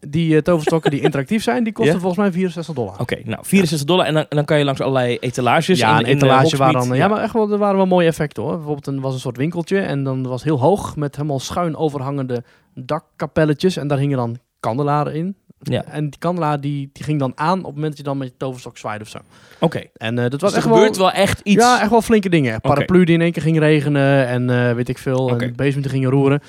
die 0.00 0.36
eh, 0.36 0.42
toverstokken 0.42 0.90
die 0.90 1.00
interactief 1.06 1.42
zijn, 1.42 1.64
die 1.64 1.72
kosten 1.72 2.00
volgens 2.00 2.20
mij 2.20 2.32
64 2.32 2.74
dollar. 2.74 3.00
Oké, 3.00 3.16
nou 3.24 3.38
64 3.42 3.88
dollar 3.88 4.06
en 4.06 4.14
dan, 4.14 4.26
en 4.28 4.36
dan 4.36 4.44
kan 4.44 4.58
je 4.58 4.64
langs 4.64 4.80
allerlei 4.80 5.18
etalages. 5.18 5.78
ja, 5.78 5.92
in, 5.92 5.98
een 5.98 6.04
eh, 6.04 6.12
etalage 6.12 6.56
waar 6.56 6.72
dan... 6.72 6.94
Ja, 6.94 7.08
maar 7.08 7.22
echt 7.22 7.32
wel, 7.32 7.52
er 7.52 7.58
waren 7.58 7.76
wel 7.76 7.86
mooie 7.86 8.06
effecten 8.06 8.42
hoor. 8.42 8.56
Bijvoorbeeld 8.56 8.86
er 8.86 9.00
was 9.00 9.14
een 9.14 9.20
soort 9.20 9.36
winkeltje 9.36 9.78
en 9.78 10.04
dan 10.04 10.22
was 10.22 10.42
heel 10.42 10.60
hoog 10.60 10.96
met 10.96 11.16
helemaal 11.16 11.40
schuin 11.40 11.76
overhangende 11.76 12.44
dakkapelletjes 12.74 13.76
en 13.76 13.88
daar 13.88 13.98
hingen 13.98 14.16
dan 14.16 14.38
kandelaren 14.60 15.14
in. 15.14 15.36
Ja. 15.62 15.84
En 15.84 16.10
die 16.10 16.18
kandelaar 16.18 16.60
die, 16.60 16.90
die 16.92 17.04
ging 17.04 17.18
dan 17.18 17.32
aan 17.34 17.58
op 17.58 17.64
het 17.64 17.74
moment 17.74 17.88
dat 17.88 17.96
je 17.96 18.02
dan 18.02 18.18
met 18.18 18.28
je 18.28 18.34
toverstok 18.36 18.78
zwaaide 18.78 19.04
of 19.04 19.10
zo. 19.10 19.18
Oké, 19.58 19.82
En 19.96 20.16
eh, 20.16 20.22
dat 20.22 20.30
dus 20.30 20.40
was 20.40 20.50
er 20.50 20.56
echt 20.56 20.66
gebeurt 20.66 20.96
wel... 20.96 21.06
wel 21.06 21.14
echt 21.14 21.40
iets. 21.42 21.62
Ja, 21.62 21.80
echt 21.80 21.90
wel 21.90 22.02
flinke 22.02 22.28
dingen. 22.28 22.60
Paraplu 22.60 23.04
die 23.04 23.14
in 23.14 23.20
één 23.20 23.32
keer 23.32 23.42
ging 23.42 23.58
regenen 23.58 24.26
en 24.26 24.76
weet 24.76 24.88
ik 24.88 24.98
veel. 24.98 25.24
Oké. 25.24 25.52
En 25.56 25.80
die 25.80 25.88
gingen 25.88 26.10
roeren. 26.10 26.40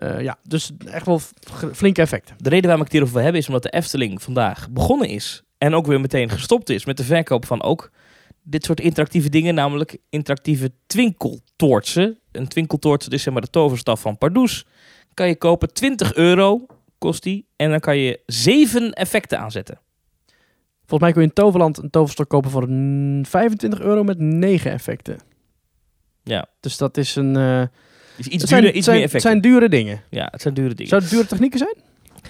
Eh, 0.00 0.20
ja, 0.20 0.38
dus 0.42 0.70
echt 0.86 1.06
wel 1.06 1.20
flinke 1.72 2.00
effecten. 2.00 2.34
De 2.38 2.48
reden 2.48 2.64
waarom 2.64 2.80
ik 2.80 2.84
het 2.84 2.92
hierover 2.92 3.14
wil 3.14 3.22
hebben 3.24 3.40
is 3.40 3.46
omdat 3.46 3.62
de 3.62 3.70
Efteling 3.70 4.22
vandaag 4.22 4.70
begonnen 4.70 5.08
is. 5.08 5.42
En 5.58 5.74
ook 5.74 5.86
weer 5.86 6.00
meteen 6.00 6.28
gestopt 6.30 6.68
is 6.68 6.84
met 6.84 6.96
de 6.96 7.04
verkoop 7.04 7.46
van 7.46 7.62
ook 7.62 7.90
dit 8.42 8.64
soort 8.64 8.80
interactieve 8.80 9.28
dingen. 9.28 9.54
Namelijk 9.54 9.98
interactieve 10.08 10.72
twinkeltoortsen. 10.86 12.18
Een 12.32 12.48
twinkeltoorts, 12.48 13.08
is 13.08 13.22
zeg 13.22 13.32
maar 13.32 13.42
de 13.42 13.50
toverstaf 13.50 14.00
van 14.00 14.18
Pardoes. 14.18 14.66
Kan 15.14 15.28
je 15.28 15.36
kopen, 15.36 15.72
20 15.72 16.14
euro 16.14 16.66
kost 16.98 17.22
die. 17.22 17.46
En 17.56 17.70
dan 17.70 17.80
kan 17.80 17.96
je 17.96 18.20
zeven 18.26 18.92
effecten 18.92 19.38
aanzetten. 19.38 19.80
Volgens 20.78 21.00
mij 21.00 21.12
kun 21.12 21.20
je 21.22 21.28
in 21.28 21.34
Toverland 21.34 21.78
een 21.78 21.90
toverstok 21.90 22.28
kopen 22.28 22.50
voor 22.50 22.68
mm, 22.68 23.26
25 23.26 23.80
euro 23.80 24.04
met 24.04 24.18
9 24.18 24.70
effecten. 24.70 25.18
Ja, 26.22 26.46
Dus 26.60 26.76
dat 26.76 26.96
is 26.96 27.16
een... 27.16 27.36
eh, 27.36 27.62
is 28.16 28.26
iets 28.26 28.40
het 28.40 28.48
zijn, 28.48 28.62
duurder, 28.62 28.78
iets 28.78 28.86
zijn, 28.86 28.98
meer 28.98 29.12
het 29.12 29.22
zijn 29.22 29.40
dure 29.40 29.68
dingen. 29.68 30.02
Ja, 30.10 30.28
het 30.30 30.42
zijn 30.42 30.54
dure 30.54 30.74
dingen. 30.74 30.88
Zou 30.88 31.02
het 31.02 31.10
dure 31.10 31.26
technieken 31.26 31.58
zijn? 31.58 31.74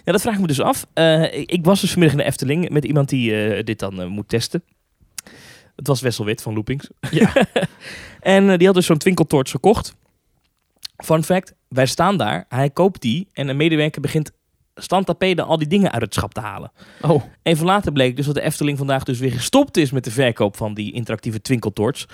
Ja, 0.05 0.13
dat 0.13 0.21
vraag 0.21 0.35
ik 0.35 0.41
me 0.41 0.47
dus 0.47 0.61
af. 0.61 0.87
Eh, 0.93 1.39
ik, 1.39 1.65
was 1.65 1.81
dus 1.81 1.91
vanmiddag 1.91 2.19
in 2.19 2.25
de 2.25 2.31
Efteling 2.31 2.69
met 2.69 2.85
iemand 2.85 3.09
die 3.09 3.45
eh, 3.45 3.65
dit 3.65 3.79
dan 3.79 4.01
eh, 4.01 4.07
moet 4.07 4.29
testen. 4.29 4.63
Het 5.77 5.87
was 5.87 6.01
Wessel 6.01 6.25
Wit 6.25 6.43
van 6.43 6.55
Loopings. 6.55 6.89
Ja. 7.11 7.33
en 8.21 8.59
die 8.59 8.67
had 8.67 8.77
dus 8.77 8.87
zo'n 8.87 8.99
twinkeltoorts 8.99 9.51
gekocht. 9.51 9.95
Fun 10.97 11.25
fact, 11.25 11.55
wij 11.69 11.87
staan 11.87 12.17
daar, 12.17 12.45
hij 12.49 12.71
koopt 12.71 13.01
die 13.01 13.29
en 13.33 13.49
een 13.49 13.57
medewerker 13.57 14.01
begint 14.01 14.31
standtapeden 14.75 15.47
al 15.47 15.59
die 15.59 15.69
dingen 15.69 15.93
uit 15.93 16.03
het 16.03 16.15
schap 16.15 16.35
te 16.35 16.41
halen. 16.41 16.73
Oh, 17.01 17.23
Even 17.43 17.67
later 17.67 17.93
bleek 17.93 18.17
dus 18.17 18.27
dat 18.27 18.35
de 18.35 18.41
Efteling 18.41 18.79
vandaag 18.79 19.05
dus 19.05 19.19
weer 19.19 19.33
gestopt 19.33 19.77
is 19.77 19.91
met 19.91 20.05
de 20.05 20.11
verkoop 20.11 20.57
van 20.57 20.75
die 20.75 20.93
interactieve 20.93 21.41
twinkeltoorts. 21.41 22.07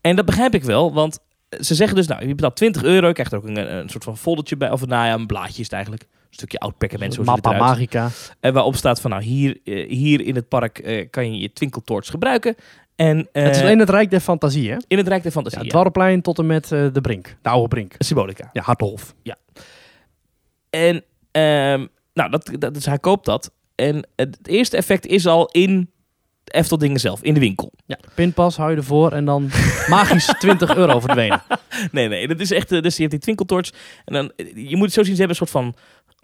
En 0.00 0.16
dat 0.16 0.24
begrijp 0.24 0.54
ik 0.54 0.64
wel, 0.64 0.92
want 0.92 1.18
ze 1.60 1.74
zeggen 1.74 1.96
dus, 1.96 2.06
nou, 2.06 2.26
je 2.26 2.34
betaalt 2.34 2.56
20 2.56 2.82
euro, 2.82 3.06
je 3.06 3.12
krijgt 3.12 3.32
er 3.32 3.38
ook 3.38 3.44
een, 3.44 3.76
een 3.76 3.88
soort 3.88 4.04
van 4.04 4.16
foldertje 4.16 4.56
bij, 4.56 4.70
of 4.70 4.86
nou 4.86 5.06
ja, 5.06 5.12
een 5.12 5.26
blaadje 5.26 5.58
is 5.58 5.64
het 5.64 5.72
eigenlijk. 5.72 6.02
Een 6.02 6.40
stukje 6.40 6.58
oud 6.58 6.78
perkament, 6.78 7.16
het 7.16 7.26
Mappa. 7.26 7.52
Magica. 7.56 8.10
En 8.40 8.52
waarop 8.52 8.76
staat 8.76 9.00
van, 9.00 9.10
nou, 9.10 9.22
hier, 9.22 9.58
eh, 9.64 9.88
hier 9.88 10.20
in 10.20 10.34
het 10.34 10.48
park 10.48 10.78
eh, 10.78 11.06
kan 11.10 11.32
je 11.32 11.40
je 11.40 11.52
twinkeltoorts 11.52 12.10
gebruiken. 12.10 12.54
En 12.96 13.28
eh, 13.32 13.42
het 13.42 13.56
is 13.56 13.62
alleen 13.62 13.78
het 13.78 13.90
Rijk 13.90 14.10
der 14.10 14.20
Fantasie, 14.20 14.70
hè? 14.70 14.76
in 14.88 14.98
het 14.98 15.08
Rijk 15.08 15.22
der 15.22 15.32
Fantasie. 15.32 15.58
Ja, 15.58 15.64
Ja, 15.64 16.10
het 16.10 16.24
tot 16.24 16.38
en 16.38 16.46
met 16.46 16.68
de 16.68 17.00
Brink. 17.02 17.36
De 17.42 17.48
oude 17.48 17.68
Brink. 17.68 17.94
Symbolica. 17.98 18.50
Ja, 18.52 18.62
Harthof. 18.62 19.14
En 20.70 21.04
ehm, 21.30 21.86
nou, 22.14 22.30
dat, 22.30 22.50
dat, 22.58 22.74
dus 22.74 22.86
hij 22.86 22.98
koopt 22.98 23.24
dat. 23.24 23.52
En 23.74 24.08
het 24.16 24.38
eerste 24.42 24.76
effect 24.76 25.06
is 25.06 25.26
al 25.26 25.46
in 25.46 25.90
de 26.44 26.52
Efteldingen 26.52 27.00
zelf, 27.00 27.22
in 27.22 27.34
de 27.34 27.40
winkel. 27.40 27.72
Ja, 27.86 27.98
pinpas 28.14 28.56
hou 28.56 28.70
je 28.70 28.76
ervoor 28.76 29.12
en 29.12 29.24
dan 29.24 29.50
magisch 29.88 30.34
20 30.38 30.76
euro 30.76 31.00
verdwenen. 31.00 31.42
Nee, 31.92 32.08
nee, 32.08 32.28
dat 32.28 32.40
is 32.40 32.50
echt. 32.50 32.72
eh, 32.72 32.82
Dus 32.82 32.94
je 32.94 33.00
hebt 33.00 33.12
die 33.12 33.20
twinkeltorch. 33.22 33.70
En 34.04 34.14
dan, 34.14 34.32
eh, 34.36 34.68
je 34.68 34.76
moet 34.76 34.84
het 34.84 34.94
zo 34.94 35.02
zien, 35.02 35.14
ze 35.16 35.20
hebben 35.22 35.28
een 35.40 35.46
soort 35.48 35.64
van 35.64 35.74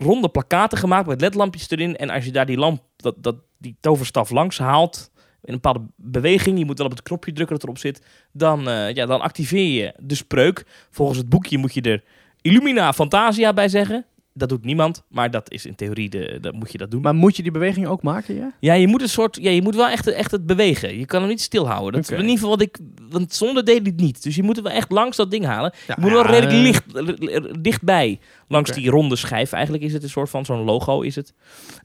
ronde 0.06 0.28
plakaten 0.28 0.78
gemaakt 0.78 1.06
met 1.06 1.20
ledlampjes 1.20 1.70
erin. 1.70 1.96
En 1.96 2.11
als 2.11 2.24
je 2.24 2.30
daar 2.33 2.46
die 2.46 2.56
lamp, 2.59 2.83
dat, 2.96 3.14
dat, 3.18 3.37
die 3.59 3.76
toverstaf 3.80 4.30
langs 4.30 4.59
haalt, 4.59 5.11
in 5.42 5.52
een 5.52 5.61
bepaalde 5.61 5.87
beweging, 5.96 6.59
je 6.59 6.64
moet 6.64 6.78
wel 6.78 6.87
op 6.87 6.92
het 6.92 7.02
knopje 7.02 7.33
drukken 7.33 7.54
dat 7.56 7.64
erop 7.64 7.78
zit, 7.78 8.02
dan, 8.33 8.68
eh, 8.68 8.94
ja, 8.94 9.06
dan 9.06 9.20
activeer 9.20 9.83
je 9.83 9.94
de 9.98 10.14
spreuk. 10.14 10.64
Volgens 10.90 11.18
het 11.18 11.28
boekje 11.28 11.59
moet 11.59 11.74
je 11.74 11.80
er 11.80 12.02
Illumina 12.42 12.92
Fantasia 12.92 13.52
bij 13.52 13.68
zeggen. 13.68 14.04
Dat 14.40 14.48
doet 14.48 14.64
niemand, 14.64 15.03
maar 15.09 15.31
dat 15.31 15.50
is 15.50 15.66
in 15.66 15.74
theorie, 15.74 16.09
de, 16.09 16.38
dat 16.40 16.53
moet 16.53 16.72
je 16.72 16.79
dat 16.79 16.90
doen. 16.90 17.03
Maar 17.03 17.14
moet 17.14 17.37
je 17.37 17.42
die 17.42 17.53
beweging 17.53 17.87
ook 17.87 18.03
maken, 18.03 18.35
ja? 18.35 18.53
Ja, 18.61 18.74
je 18.74 18.87
moet 18.87 19.03
een 19.03 19.09
soort, 19.09 19.38
ja, 19.40 19.50
je 19.50 19.62
moet 19.62 19.74
wel 19.74 19.88
echt, 19.88 20.07
echt 20.07 20.31
het 20.31 20.46
bewegen. 20.46 20.98
Je 20.98 21.07
kan 21.07 21.20
hem 21.20 21.29
niet 21.29 21.40
stilhouden. 21.40 21.92
Dat 21.92 22.03
is 22.03 22.11
in 22.11 22.20
ieder 22.20 22.35
geval 22.35 22.50
wat 22.50 22.61
ik, 22.61 22.79
want 23.11 23.35
zonder 23.35 23.64
deed 23.64 23.76
hij 23.76 23.87
het 23.87 24.00
niet. 24.00 24.22
Dus 24.22 24.37
je 24.37 24.42
moet 24.42 24.57
het 24.57 24.64
wel 24.64 24.74
echt 24.74 24.90
langs 24.90 25.16
dat 25.16 25.31
ding 25.31 25.44
halen. 25.44 25.72
Ja, 25.87 25.94
je 25.96 26.03
moet 26.03 26.11
wel 26.11 26.26
redelijk 26.26 26.53
licht, 26.53 27.64
dichtbij 27.64 28.18
langs 28.48 28.72
die 28.72 28.90
ronde 28.90 29.16
schijf. 29.16 29.53
Eigenlijk 29.53 29.85
is 29.85 29.92
het 29.92 30.03
een 30.03 30.09
soort 30.09 30.31
van 30.31 30.44
zo'n 30.44 30.64
logo 30.64 31.00
is 31.00 31.16
het. 31.16 31.35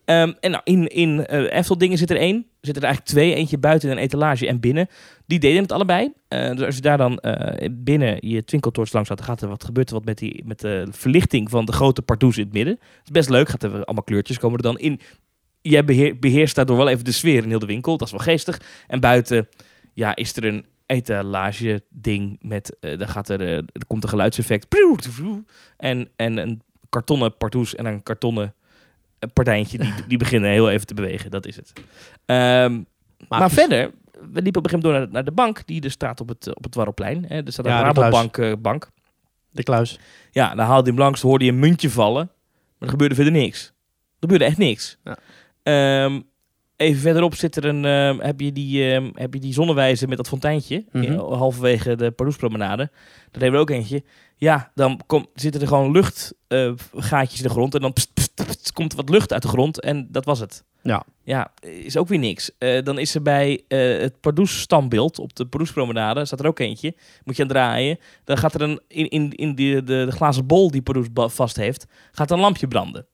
Ehm, 0.06 0.34
en 0.40 0.52
nou, 0.52 0.62
in, 0.64 0.88
in 0.88 1.26
eh 1.26 1.58
Efteldingen 1.58 1.98
zit 1.98 2.10
er 2.10 2.18
één. 2.18 2.46
Zitten 2.66 2.84
er 2.84 2.90
eigenlijk 2.90 3.18
twee. 3.18 3.36
Eentje 3.36 3.58
buiten 3.58 3.92
een 3.92 3.98
etalage 3.98 4.48
en 4.48 4.60
binnen. 4.60 4.88
Die 5.26 5.40
deden 5.40 5.62
het 5.62 5.72
allebei. 5.72 6.14
Eh, 6.28 6.56
dus 6.56 6.66
als 6.66 6.76
je 6.76 6.82
daar 6.82 6.98
dan 6.98 7.20
eh, 7.20 7.70
binnen 7.72 8.18
je 8.20 8.44
twinkeltorch 8.44 8.94
langs 8.94 9.10
gaat, 9.10 9.22
gaat 9.22 9.42
er 9.42 9.48
wat 9.48 9.64
gebeurt 9.64 9.90
wat 9.90 10.06
met, 10.06 10.18
die, 10.18 10.44
met 10.46 10.60
de 10.60 10.88
verlichting 10.92 11.50
van 11.50 11.66
de 11.66 11.72
grote 11.72 12.02
pardoes 12.02 12.38
in 12.38 12.44
het 12.44 12.54
midden. 12.54 12.74
Het 12.74 13.04
is 13.04 13.12
best 13.12 13.30
leuk. 13.30 13.50
Gaat 13.50 13.64
er 13.64 13.72
allemaal 13.86 14.04
kleurtjes 14.04 14.40
komen 14.40 14.58
er 14.58 14.64
dan 14.64 14.80
in. 14.80 15.00
Jij 15.62 15.86
beheer- 15.86 16.20
beheerst 16.20 16.56
daardoor 16.56 16.78
wel 16.78 16.90
even 16.90 17.06
de 17.06 17.12
sfeer 17.12 17.44
in 17.44 17.50
heel 17.50 17.60
de 17.60 17.66
winkel. 17.66 17.98
Dat 17.98 18.08
is 18.08 18.14
wel 18.14 18.24
geestig. 18.24 18.62
En 18.88 19.00
buiten 19.00 19.48
ja, 19.94 20.16
is 20.16 20.36
er 20.36 20.46
een 20.46 20.66
etalage 20.86 21.84
ding 21.90 22.38
met, 22.42 22.78
eh 22.80 22.98
daar 22.98 23.08
gaat 23.08 23.30
er, 23.30 23.42
er 23.42 23.86
komt 23.88 24.04
een 24.04 24.10
geluidseffect. 24.10 24.68
En, 25.78 26.10
en 26.16 26.38
een 26.38 26.62
kartonnen 26.90 27.38
pardoes 27.38 27.76
en 27.76 27.86
een 27.86 28.04
kartonnen 28.04 28.54
eh, 29.20 29.30
partijntje, 29.34 29.78
die, 29.78 29.94
die 30.08 30.18
beginnen 30.18 30.50
heel 30.50 30.70
even 30.70 30.88
te 30.88 30.94
bewegen. 30.94 31.32
Dat 31.32 31.46
is 31.46 31.56
het. 31.56 31.74
Ehm, 32.26 32.82
maar 33.30 33.52
verder, 33.52 33.92
we 34.12 34.42
liepen 34.42 34.62
op 34.62 34.64
een 34.64 34.70
gegeven 34.70 34.72
moment 34.72 34.84
door 34.84 34.94
naar, 34.94 35.08
naar 35.12 35.24
de 35.24 35.32
bank, 35.32 35.68
die 35.68 35.82
er 35.84 35.92
staat 35.92 36.22
op 36.22 36.28
het, 36.28 36.48
eh, 36.48 36.54
op 36.56 36.64
het 36.64 36.76
Warroplein. 36.76 37.26
Hè. 37.28 37.44
Er 37.46 37.52
staat 37.52 37.66
een 37.66 37.72
Ja. 37.72 37.82
Rabobank 37.82 38.38
eh, 38.38 38.52
bank. 38.60 38.90
De 39.52 39.64
kluis. 39.64 40.00
Ja, 40.32 40.56
dan 40.56 40.66
haalde 40.66 40.82
hij 40.84 40.92
hem 40.92 41.00
langs, 41.00 41.22
hoorde 41.22 41.46
je 41.46 41.52
een 41.52 41.60
muntje 41.60 41.90
vallen. 41.90 42.30
Maar 42.78 42.80
er 42.80 42.90
gebeurde 42.90 43.16
verder 43.16 43.34
niks. 43.34 43.66
Er 43.66 43.74
gebeurde 44.20 44.46
echt 44.46 44.58
niks. 44.58 44.98
Ja. 45.04 45.18
Ehm, 45.64 46.22
even 46.76 47.02
verderop 47.02 47.36
zit 47.36 47.56
er 47.56 47.66
een, 47.66 47.86
ehm, 47.86 48.20
heb, 48.20 48.40
je 48.40 48.52
die, 48.52 48.84
heb 49.14 49.34
je 49.34 49.40
die 49.40 49.54
zonnewijzer 49.54 50.08
met 50.08 50.18
dat 50.18 50.28
fonteintje. 50.28 50.86
Mhm. 50.92 51.04
in- 51.04 51.18
halverwege 51.18 51.96
de 51.96 52.12
Pardoespromenade. 52.12 52.90
Daar 53.32 53.42
hebben 53.42 53.52
we 53.52 53.58
ook 53.58 53.70
eentje. 53.70 54.04
Ja, 54.38 54.72
dan 54.76 55.02
kom, 55.06 55.28
zitten 55.34 55.62
er 55.62 55.68
gewoon 55.68 55.92
luchtgaatjes 55.92 57.40
in 57.40 57.48
de 57.48 57.54
grond. 57.54 57.76
En 57.76 57.82
dan 57.82 57.94
pst, 57.94 58.14
pst, 58.14 58.36
pst, 58.36 58.74
komt 58.74 58.92
er 58.92 58.98
wat 58.98 59.10
lucht 59.10 59.34
uit 59.34 59.42
de 59.42 59.48
grond. 59.48 59.82
En 59.82 60.08
dat 60.12 60.26
was 60.26 60.40
het. 60.40 60.64
Ja. 60.82 61.04
Ja, 61.24 61.52
is 61.60 61.98
ook 61.98 62.08
weer 62.08 62.20
niks. 62.20 62.52
Eh, 62.58 62.84
dan 62.84 63.00
is 63.00 63.16
er 63.16 63.22
bij 63.22 63.64
eh, 63.68 63.80
het 63.80 64.20
Pardoes 64.20 64.60
standbeeld 64.60 65.20
op 65.20 65.36
de 65.36 65.46
Pardoespromenade, 65.46 66.26
staat 66.26 66.40
er 66.40 66.48
ook 66.48 66.60
eentje. 66.60 66.96
Moet 67.24 67.36
je 67.36 67.42
aan 67.42 67.50
draaien. 67.50 68.00
Dan 68.24 68.38
gaat 68.38 68.54
er 68.54 68.62
een, 68.62 68.82
in, 68.88 69.10
in, 69.10 69.32
in 69.32 69.56
die, 69.56 69.84
de, 69.84 70.06
de 70.06 70.12
glazen 70.12 70.46
bol 70.46 70.72
die 70.72 70.82
Pardoes 70.82 71.08
vast 71.34 71.56
heeft, 71.56 71.86
gaat 72.12 72.32
een 72.32 72.40
lampje 72.40 72.68
branden. 72.68 73.06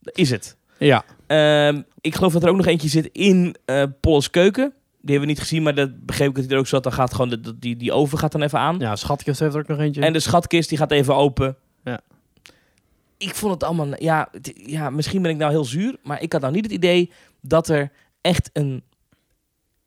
Is 0.00 0.30
het. 0.30 0.56
Ja. 0.78 1.04
Ehm, 1.26 1.82
ik 2.00 2.14
geloof 2.14 2.32
dat 2.32 2.42
er 2.42 2.48
ook 2.48 2.56
nog 2.56 2.66
eentje 2.66 2.88
zit 2.88 3.08
in 3.12 3.56
eh 3.64 3.82
Polles 4.00 4.30
keuken. 4.30 4.74
Die 5.02 5.10
hebben 5.10 5.20
we 5.20 5.26
niet 5.34 5.40
gezien, 5.48 5.62
maar 5.62 5.74
dat 5.74 6.06
begreep 6.06 6.28
ik 6.28 6.34
dat 6.34 6.44
hij 6.44 6.52
er 6.52 6.58
ook 6.58 6.66
zat. 6.66 6.82
Dan 6.82 6.92
gaat 6.92 7.14
gewoon 7.14 7.28
de, 7.28 7.58
die, 7.58 7.76
die 7.76 7.92
oven 7.92 8.18
gaat 8.18 8.32
dan 8.32 8.42
even 8.42 8.58
aan. 8.58 8.78
Ja, 8.78 8.96
Schatkist 8.96 9.40
heeft 9.40 9.54
er 9.54 9.60
ook 9.60 9.68
nog 9.68 9.78
eentje. 9.78 10.00
En 10.02 10.12
de 10.12 10.20
schatkist 10.20 10.68
die 10.68 10.78
gaat 10.78 10.90
even 10.90 11.14
open. 11.16 11.56
Ja. 11.84 12.00
Ik 13.18 13.34
vond 13.34 13.52
het 13.52 13.64
allemaal, 13.64 14.02
ja, 14.02 14.28
ja, 14.54 14.90
misschien 14.90 15.22
ben 15.22 15.30
ik 15.30 15.36
nou 15.36 15.50
heel 15.50 15.64
zuur, 15.64 15.96
maar 16.02 16.22
ik 16.22 16.32
had 16.32 16.40
nou 16.40 16.52
niet 16.52 16.64
het 16.64 16.72
idee 16.72 17.12
dat 17.40 17.68
er 17.68 17.90
echt 18.20 18.50
een, 18.52 18.82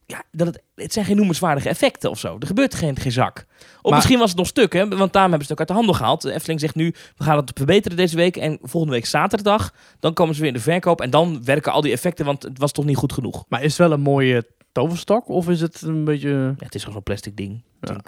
ja, 0.06 0.23
dat 0.32 0.47
het, 0.47 0.62
het 0.76 0.93
zijn 0.93 1.06
geen 1.06 1.15
noemenswaardige 1.15 1.69
effecten 1.69 2.10
of 2.10 2.19
zo. 2.19 2.36
Er 2.39 2.47
gebeurt 2.47 2.76
geen, 2.76 2.97
geen 2.99 3.12
zak. 3.12 3.45
Of 3.82 3.82
Maar- 3.84 3.93
misschien 3.93 4.19
was 4.19 4.30
het 4.30 4.38
nog 4.38 4.47
stuk, 4.47 4.73
hè, 4.73 4.88
want 4.88 5.13
daarom 5.13 5.32
hebben 5.32 5.47
ze 5.47 5.52
het 5.52 5.52
ook 5.52 5.60
uit 5.60 5.67
de 5.67 5.73
handel 5.73 5.93
gehaald. 5.93 6.21
De 6.21 6.34
Efteling 6.34 6.60
zegt 6.60 6.76
nu, 6.76 6.93
we 7.17 7.23
gaan 7.23 7.38
het 7.38 7.52
verbeteren 7.56 7.97
deze 7.97 8.15
week 8.15 8.38
en 8.38 8.58
volgende 8.62 8.95
week 8.95 9.06
zaterdag, 9.06 9.73
dan 9.99 10.13
komen 10.13 10.34
ze 10.36 10.39
weer 10.41 10.49
in 10.49 10.56
de 10.56 10.62
verkoop 10.63 11.02
en 11.02 11.10
dan 11.10 11.43
werken 11.43 11.71
al 11.71 11.82
die 11.82 11.91
effecten, 11.91 12.26
want 12.26 12.43
het 12.43 12.58
was 12.58 12.71
toch 12.71 12.86
niet 12.86 12.97
goed 12.97 13.13
genoeg. 13.13 13.45
Maar 13.47 13.63
is 13.63 13.78
wel 13.78 13.91
een 13.91 14.02
mooie 14.02 14.47
toverstok 14.73 15.27
of 15.29 15.49
is 15.49 15.62
het 15.62 15.81
een 15.81 16.03
beetje... 16.03 16.29
Ja, 16.29 16.53
het 16.65 16.75
is 16.75 16.79
gewoon 16.81 16.93
zo'n 16.93 17.03
plastic 17.03 17.38
ding. 17.38 17.63
Ja. 17.81 18.01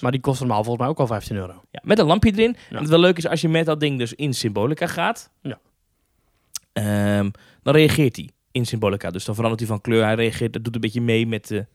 Maar 0.00 0.10
die 0.12 0.20
kost 0.20 0.40
normaal 0.40 0.64
volgens 0.64 0.78
mij 0.78 0.88
ook 0.88 0.98
al 0.98 1.06
15 1.06 1.36
euro. 1.36 1.62
Ja, 1.70 1.80
met 1.84 1.98
een 1.98 2.06
lampje 2.06 2.32
erin. 2.32 2.56
En 2.70 2.76
het 2.76 2.88
wel 2.88 2.98
leuk 2.98 3.16
is 3.18 3.26
als 3.26 3.40
je 3.40 3.48
met 3.48 3.66
dat 3.66 3.80
ding 3.80 3.98
dus 3.98 4.14
in 4.14 4.34
Symbolica 4.34 4.86
gaat. 4.86 5.30
Ja. 5.42 5.58
ehm, 6.72 7.30
dan 7.62 7.74
reageert 7.74 8.16
hij 8.16 8.30
in 8.50 8.66
Symbolica. 8.66 9.10
Dus 9.10 9.24
dan 9.24 9.34
verandert 9.34 9.60
hij 9.62 9.70
van 9.70 9.80
kleur. 9.80 10.04
Hij 10.04 10.14
reageert, 10.14 10.52
dat 10.52 10.64
doet 10.64 10.74
een 10.74 10.80
beetje 10.80 11.00
mee 11.00 11.26
met 11.26 11.48
de, 11.48 11.66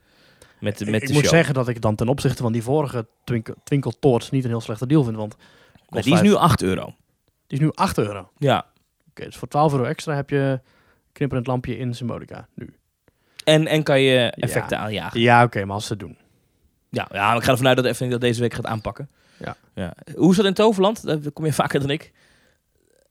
met 0.59 0.77
de, 0.77 0.85
met 0.85 1.01
ik 1.01 1.07
de 1.07 1.13
moet 1.13 1.21
show. 1.23 1.33
zeggen 1.33 1.53
dat 1.53 1.67
ik 1.67 1.81
dan 1.81 1.95
ten 1.95 2.07
opzichte 2.07 2.41
van 2.43 2.51
die 2.51 2.63
vorige 2.63 3.07
twinkel, 3.23 3.55
twinkeltoorts 3.63 4.29
niet 4.29 4.43
een 4.43 4.49
heel 4.49 4.61
slechte 4.61 4.87
deal 4.87 5.03
vind. 5.03 5.15
Want 5.17 5.35
die 5.89 6.13
is 6.13 6.21
nu 6.21 6.33
8 6.33 6.61
euro. 6.61 6.85
die 7.47 7.57
is 7.57 7.59
nu 7.59 7.71
8 7.73 7.97
euro. 7.97 8.19
Oké, 8.19 8.29
Ja. 8.37 8.65
dus 9.13 9.35
voor 9.37 9.47
12 9.47 9.71
euro 9.71 9.83
extra 9.83 10.15
heb 10.15 10.29
je 10.29 10.59
knipperend 11.11 11.47
lampje 11.47 11.77
in 11.77 11.95
Symbolica 11.95 12.47
nu. 12.53 12.73
En, 13.47 13.67
en 13.67 13.83
kan 13.83 14.01
je 14.01 14.19
effecten 14.29 14.79
aanjagen. 14.79 15.19
Ja, 15.19 15.43
oké, 15.43 15.65
maar 15.65 15.75
als 15.75 15.85
ze 15.85 15.91
het 15.91 15.99
doen. 15.99 16.17
Ja, 16.89 17.07
ja, 17.11 17.27
maar 17.27 17.37
ik 17.37 17.43
ga 17.43 17.51
ervan 17.51 17.67
uit 17.67 17.75
dat 17.75 17.85
de 17.85 17.91
Efteling 17.91 18.13
dat 18.13 18.23
deze 18.23 18.41
week 18.41 18.53
gaat 18.53 18.65
aanpakken. 18.65 19.09
Ja. 19.37 19.55
ja. 19.73 19.93
Hoe 20.15 20.31
is 20.31 20.37
dat 20.37 20.45
in 20.45 20.53
Toverland? 20.53 21.05
Daar 21.05 21.31
kom 21.33 21.45
je 21.45 21.53
vaker 21.53 21.79
dan 21.79 21.89
ik. 21.89 22.11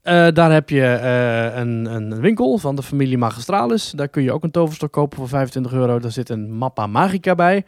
Eh, 0.02 0.28
daar 0.32 0.52
heb 0.52 0.70
je 0.70 0.84
eh, 0.84 1.56
een, 1.56 1.84
een 1.84 2.20
winkel 2.20 2.58
van 2.58 2.76
de 2.76 2.82
familie 2.82 3.18
Magistralis. 3.18 3.90
Daar 3.90 4.08
kun 4.08 4.22
je 4.22 4.32
ook 4.32 4.44
een 4.44 4.50
toverstok 4.50 4.92
kopen 4.92 5.18
voor 5.18 5.28
25 5.28 5.72
euro. 5.72 5.98
Daar 5.98 6.10
zit 6.10 6.28
een 6.28 6.52
Mappa 6.52 6.86
Magica 6.86 7.34
bij. 7.34 7.56
En 7.56 7.64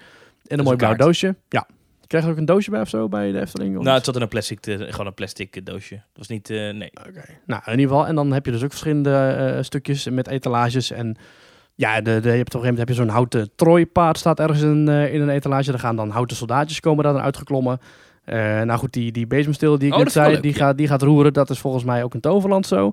een 0.46 0.58
een 0.58 0.64
mooi 0.64 0.76
blauw 0.76 0.94
doosje. 0.94 1.34
Ja. 1.48 1.66
Krijg 2.06 2.24
je 2.24 2.30
ook 2.30 2.36
een 2.36 2.44
doosje 2.44 2.70
bij 2.70 2.80
of 2.80 2.88
zo 2.88 3.08
bij 3.08 3.32
de 3.32 3.40
Efteling? 3.40 3.74
Nou, 3.74 3.96
het 3.96 4.04
zat 4.04 4.16
in 4.16 4.22
een 4.22 4.28
plastic, 4.28 4.66
eh, 4.66 4.76
gewoon 4.78 5.06
een 5.06 5.14
plastic 5.14 5.66
doosje. 5.66 5.94
Dat 5.94 6.04
was 6.12 6.28
niet, 6.28 6.48
nee. 6.48 6.90
Oké. 7.08 7.24
Nou, 7.46 7.62
in 7.64 7.78
ieder 7.78 7.88
geval. 7.88 8.06
En 8.06 8.14
dan 8.14 8.32
heb 8.32 8.46
je 8.46 8.52
dus 8.52 8.62
ook 8.62 8.70
verschillende 8.70 9.58
stukjes 9.62 10.08
met 10.08 10.28
etalages. 10.28 10.90
En 10.90 11.16
ja, 11.78 12.00
de, 12.00 12.02
de, 12.02 12.10
je 12.10 12.12
hebt 12.12 12.30
op 12.30 12.30
een 12.30 12.36
gegeven 12.40 12.60
moment 12.60 12.78
heb 12.78 12.88
je 12.88 12.94
zo'n 12.94 13.08
houten 13.08 13.50
trooipaard 13.56 14.18
staat 14.18 14.40
ergens 14.40 14.62
in, 14.62 14.88
eh, 14.88 15.14
in 15.14 15.20
een 15.20 15.28
etalage. 15.28 15.72
Er 15.72 15.78
gaan 15.78 15.96
dan 15.96 16.10
houten 16.10 16.36
soldaatjes 16.36 16.80
komen 16.80 17.04
daar 17.04 17.12
dan 17.12 17.22
uitgeklommen. 17.22 17.78
Eh, 18.24 18.36
nou 18.62 18.78
goed, 18.78 18.92
die, 18.92 19.12
die 19.12 19.26
bezemstil 19.26 19.78
die 19.78 19.88
ik 19.88 19.94
Oh, 19.94 19.98
net 19.98 20.12
zei, 20.12 20.32
leuk, 20.32 20.42
die, 20.42 20.52
ja. 20.52 20.58
gaat, 20.58 20.76
die 20.78 20.88
gaat 20.88 21.02
roeren. 21.02 21.32
Dat 21.32 21.50
is 21.50 21.58
volgens 21.58 21.84
mij 21.84 22.04
ook 22.04 22.14
in 22.14 22.20
Toverland 22.20 22.66
zo. 22.66 22.92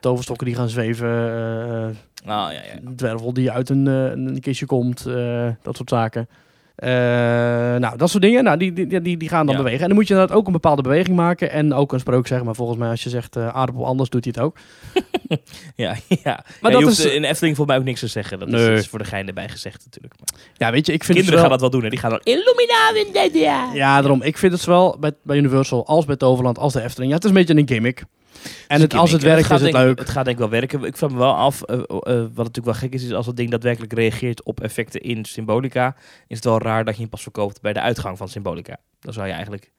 Toverstokken 0.00 0.46
die 0.46 0.54
gaan 0.56 0.68
zweven. 0.68 1.08
eh, 1.08 2.26
Nou, 2.26 2.52
ja, 2.52 2.60
ja. 2.62 2.76
een 2.84 2.96
dwervel 2.96 3.32
die 3.32 3.50
uit 3.50 3.68
een, 3.68 3.86
een 3.86 4.40
kistje 4.40 4.66
komt, 4.66 5.04
dat 5.62 5.76
soort 5.76 5.88
zaken. 5.88 6.28
Eh, 6.76 6.88
nou, 7.76 7.96
dat 7.96 8.10
soort 8.10 8.22
dingen, 8.22 8.44
nou, 8.44 8.56
die, 8.58 8.72
die, 8.72 9.00
die, 9.00 9.16
die 9.16 9.28
gaan 9.28 9.46
dan 9.46 9.54
Ja. 9.54 9.60
bewegen. 9.60 9.82
En 9.82 9.86
dan 9.88 9.96
moet 9.96 10.08
je 10.08 10.12
inderdaad 10.14 10.36
ook 10.36 10.46
een 10.46 10.52
bepaalde 10.52 10.82
beweging 10.82 11.16
maken 11.16 11.50
en 11.50 11.74
ook 11.74 11.92
een 11.92 12.00
sprook 12.00 12.26
zeggen. 12.26 12.46
Maar 12.46 12.54
volgens 12.54 12.78
mij 12.78 12.88
als 12.90 13.02
je 13.02 13.08
zegt 13.10 13.36
eh, 13.36 13.48
aardappel 13.48 13.86
anders, 13.86 14.08
doet 14.10 14.24
hij 14.24 14.32
het 14.36 14.44
ook. 14.44 14.56
Ja, 15.76 15.94
ja. 16.08 16.44
Maar 16.60 16.72
Ja, 16.72 16.80
dat 16.80 16.90
is- 16.90 17.04
in 17.04 17.24
Efteling 17.24 17.56
voor 17.56 17.66
mij 17.66 17.76
ook 17.78 17.84
niks 17.84 18.00
te 18.00 18.06
zeggen. 18.06 18.38
Dat 18.38 18.48
is, 18.48 18.54
Nee. 18.54 18.72
is 18.76 18.88
voor 18.88 18.98
de 18.98 19.04
gein 19.04 19.26
erbij 19.26 19.48
gezegd 19.48 19.82
natuurlijk. 19.84 20.14
Maar 20.18 20.40
Ja, 20.54 20.70
weet 20.70 20.86
je, 20.86 20.92
ik 20.92 21.04
vind 21.04 21.18
kinderen 21.18 21.40
het 21.40 21.50
gaan 21.50 21.58
wel... 21.58 21.58
dat 21.58 21.60
wel 21.60 21.70
doen. 21.70 21.82
Hè. 21.82 21.88
Die 21.90 21.98
gaan 21.98 22.10
dan 22.10 22.20
Illumina. 22.22 23.30
Ja. 23.32 23.70
Ja, 23.74 24.00
daarom. 24.00 24.22
Ik 24.22 24.38
vind 24.38 24.52
het 24.52 24.60
zowel 24.60 24.96
bij, 25.00 25.12
bij 25.22 25.36
Universal 25.36 25.86
als 25.86 26.04
bij 26.04 26.16
Toverland 26.16 26.58
als 26.58 26.72
de 26.72 26.82
Efteling. 26.82 27.08
Ja, 27.10 27.14
het 27.16 27.24
is 27.24 27.30
een 27.30 27.36
beetje 27.36 27.56
een 27.56 27.68
gimmick. 27.68 28.04
En 28.68 28.80
het, 28.80 28.94
als 28.94 29.12
het 29.12 29.22
werkt, 29.22 29.46
gaat 29.46 29.58
is 29.60 29.64
het 29.64 29.72
denk, 29.72 29.84
leuk. 29.84 29.98
Het 29.98 30.08
gaat 30.08 30.24
denk 30.24 30.36
ik 30.36 30.42
wel 30.42 30.60
werken. 30.60 30.84
Ik 30.84 30.96
vraag 30.96 31.10
me 31.10 31.16
wel 31.16 31.34
af, 31.34 31.62
eh, 31.62 31.78
eh, 31.78 31.82
wat 32.04 32.36
natuurlijk 32.36 32.64
wel 32.64 32.74
gek 32.74 32.92
is, 32.92 33.04
is 33.04 33.12
als 33.12 33.26
het 33.26 33.36
ding 33.36 33.50
daadwerkelijk 33.50 33.92
reageert 33.92 34.42
op 34.42 34.60
effecten 34.60 35.00
in 35.00 35.24
Symbolica, 35.24 35.96
is 36.26 36.36
het 36.36 36.44
wel 36.44 36.58
raar 36.58 36.84
dat 36.84 36.94
je 36.94 37.00
hem 37.00 37.10
pas 37.10 37.22
verkoopt 37.22 37.60
bij 37.60 37.72
de 37.72 37.80
uitgang 37.80 38.16
van 38.16 38.28
Symbolica. 38.28 38.76
Dan 39.00 39.12
zou 39.12 39.26
je 39.26 39.32
eigenlijk 39.32 39.72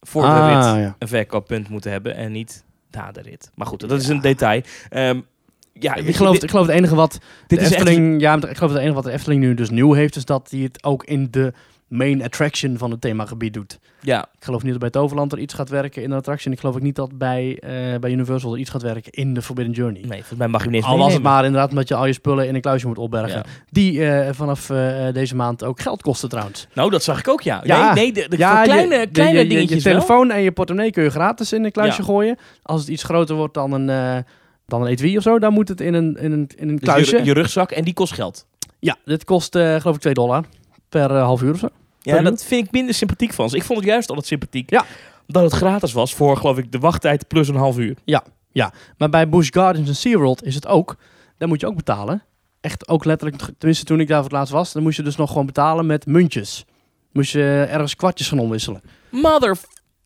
voor 0.00 0.22
de 0.22 0.28
rit 0.28 0.64
Ah, 0.64 0.78
ja. 0.78 0.96
een 0.98 1.08
verkooppunt 1.08 1.68
moeten 1.68 1.90
hebben 1.90 2.14
en 2.14 2.32
niet 2.32 2.64
na 2.90 3.12
de 3.12 3.22
rit. 3.22 3.50
Maar 3.54 3.66
goed, 3.66 3.80
dat 3.80 4.00
is 4.00 4.08
een 4.08 4.20
detail. 4.20 4.62
Ehm, 4.88 5.20
ja, 5.72 5.94
Ik 5.94 6.16
geloof, 6.16 6.42
ik 6.42 6.50
geloof 6.50 6.66
het 6.66 6.74
enige 6.74 6.94
wat 6.94 7.12
dit 7.46 7.58
de 7.58 7.64
is 7.64 7.72
echt 7.72 7.80
Efteling, 7.80 8.20
ja, 8.20 8.34
ik 8.34 8.56
geloof 8.56 8.72
het 8.72 8.80
enige 8.80 8.94
wat 8.94 9.04
de 9.04 9.12
Efteling 9.12 9.40
nu 9.40 9.54
dus 9.54 9.70
nieuw 9.70 9.92
heeft, 9.92 10.16
is 10.16 10.24
dat 10.24 10.50
hij 10.50 10.60
het 10.60 10.84
ook 10.84 11.04
in 11.04 11.28
de 11.30 11.52
main 11.88 12.22
attraction 12.22 12.78
van 12.78 12.90
het 12.90 13.00
themagebied 13.00 13.54
doet. 13.54 13.78
ja, 14.00 14.22
Ik 14.38 14.44
geloof 14.44 14.62
niet 14.62 14.70
dat 14.70 14.80
bij 14.80 14.90
Toverland 14.90 15.32
er 15.32 15.38
iets 15.38 15.54
gaat 15.54 15.68
werken 15.68 16.02
in 16.02 16.10
de 16.10 16.16
attractie. 16.16 16.46
En 16.46 16.52
ik 16.52 16.60
geloof 16.60 16.74
ook 16.74 16.82
niet 16.82 16.94
dat 16.96 17.18
bij, 17.18 17.58
eh, 17.60 17.98
bij 18.00 18.10
Universal 18.10 18.52
er 18.52 18.58
iets 18.58 18.70
gaat 18.70 18.82
werken 18.82 19.12
in 19.12 19.34
de 19.34 19.42
Forbidden 19.42 19.74
Journey. 19.74 20.00
nee, 20.00 20.10
volgens 20.18 20.38
mij 20.38 20.48
mag 20.48 20.62
je 20.62 20.66
niet 20.68 20.76
eens 20.76 20.86
Al 20.86 20.98
was 20.98 21.12
het 21.12 21.22
maar 21.22 21.44
inderdaad 21.44 21.70
omdat 21.70 21.88
je 21.88 21.94
al 21.94 22.06
je 22.06 22.12
spullen 22.12 22.48
in 22.48 22.54
een 22.54 22.60
kluisje 22.60 22.86
moet 22.86 22.98
opbergen. 22.98 23.36
Ja. 23.38 23.44
Die 23.70 24.04
eh, 24.06 24.34
vanaf 24.34 24.70
eh, 24.70 25.06
deze 25.12 25.36
maand 25.36 25.64
ook 25.64 25.80
geld 25.80 26.02
kosten 26.02 26.28
trouwens. 26.28 26.66
Nou, 26.74 26.90
dat 26.90 27.02
zag 27.02 27.18
ik 27.18 27.28
ook, 27.28 27.40
ja. 27.42 27.60
Ja. 27.64 27.94
Nee, 27.94 28.02
nee 28.12 28.12
de, 28.22 28.28
de, 28.28 28.36
Ja, 28.38 28.50
voor 28.50 28.58
je- 28.58 28.64
kleine, 28.86 29.06
kleine 29.06 29.38
je, 29.38 29.42
je, 29.44 29.50
dingetjes 29.50 29.82
je 29.82 29.90
wel. 29.90 29.92
telefoon 30.00 30.30
en 30.30 30.40
je 30.42 30.52
portemonnee 30.52 30.90
kun 30.90 31.02
je 31.02 31.10
gratis 31.10 31.52
in 31.52 31.64
een 31.64 31.72
kluisje 31.72 32.02
gooien. 32.02 32.36
Als 32.62 32.80
het 32.80 32.90
iets 32.90 33.02
groter 33.02 33.34
wordt 33.36 33.54
dan 33.54 33.72
een, 33.72 34.24
dan 34.66 34.80
een 34.82 34.86
etui 34.88 35.16
of 35.16 35.22
zo, 35.22 35.38
dan 35.38 35.52
moet 35.52 35.68
het 35.68 35.80
in 35.80 35.94
een, 35.94 36.16
in 36.20 36.32
een, 36.32 36.48
in 36.56 36.68
een 36.68 36.76
Dus 36.76 36.88
kluisje. 36.88 37.16
je, 37.16 37.24
je 37.24 37.32
rugzak 37.32 37.70
en 37.70 37.84
die 37.84 37.94
kost 37.94 38.12
geld. 38.12 38.46
Ja, 38.78 38.96
dit 39.04 39.24
kost 39.24 39.52
geloof 39.56 39.94
ik 39.94 40.00
2 40.00 40.14
dollar 40.14 40.44
per 40.88 41.10
eh, 41.10 41.22
half 41.22 41.42
uur 41.42 41.52
of 41.52 41.58
zo. 41.58 41.68
Ja, 42.00 42.22
dat 42.22 42.44
vind 42.44 42.66
ik 42.66 42.72
minder 42.72 42.94
sympathiek 42.94 43.32
van 43.32 43.50
ze. 43.50 43.56
Ik 43.56 43.64
vond 43.64 43.78
het 43.78 43.88
juist 43.88 44.08
altijd 44.08 44.26
sympathiek 44.26 44.70
Ja. 44.70 44.84
dat 45.26 45.42
het 45.42 45.52
gratis 45.52 45.92
was 45.92 46.14
voor, 46.14 46.36
geloof 46.36 46.58
ik, 46.58 46.72
de 46.72 46.78
wachttijd 46.78 47.28
plus 47.28 47.48
een 47.48 47.54
half 47.54 47.78
uur. 47.78 47.96
Maar 48.96 49.08
bij 49.08 49.28
Busch 49.28 49.52
Gardens 49.52 49.88
en 49.88 49.96
SeaWorld 49.96 50.44
is 50.44 50.54
het 50.54 50.66
ook. 50.66 50.96
Daar 51.38 51.48
moet 51.48 51.60
je 51.60 51.66
ook 51.66 51.76
betalen. 51.76 52.22
Echt 52.60 52.88
ook 52.88 53.04
letterlijk, 53.04 53.42
tenminste 53.58 53.84
toen 53.84 54.00
ik 54.00 54.08
daar 54.08 54.16
voor 54.16 54.26
het 54.28 54.38
laatst 54.38 54.52
was, 54.52 54.72
dan 54.72 54.82
moest 54.82 54.96
je 54.96 55.02
dus 55.02 55.16
nog 55.16 55.28
gewoon 55.30 55.46
betalen 55.46 55.86
met 55.86 56.06
muntjes. 56.06 56.64
Moest 57.12 57.32
je 57.32 57.66
ergens 57.70 57.96
kwartjes 57.96 58.28
gaan 58.28 58.38
omwisselen. 58.38 58.82
Mother... 59.10 59.56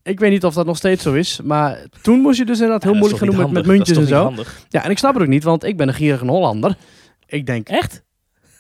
Ik 0.05 0.21
weet 0.21 0.31
niet 0.31 0.45
of 0.45 0.55
dat 0.55 0.67
nog 0.67 0.77
steeds 0.77 1.03
zo 1.03 1.13
is, 1.13 1.41
maar 1.45 1.87
toen 2.03 2.21
moest 2.21 2.39
je 2.39 2.45
dus 2.45 2.61
inderdaad 2.61 2.83
heel 2.83 2.95
moeilijk 2.95 3.19
gaan 3.19 3.29
doen 3.29 3.39
met, 3.39 3.51
met 3.51 3.67
muntjes 3.67 3.97
en 3.97 4.07
zo. 4.07 4.35
Ja, 4.69 4.85
en 4.85 4.91
ik 4.91 4.99
snap 4.99 5.15
het 5.15 5.23
ook 5.23 5.29
niet, 5.29 5.45
want 5.45 5.65
ik 5.65 5.77
ben 5.77 5.89
een 5.89 5.95
gierige 5.95 6.25
Hollander. 6.27 6.77
Ik 7.27 7.47
denk, 7.47 7.69
Echt? 7.69 8.02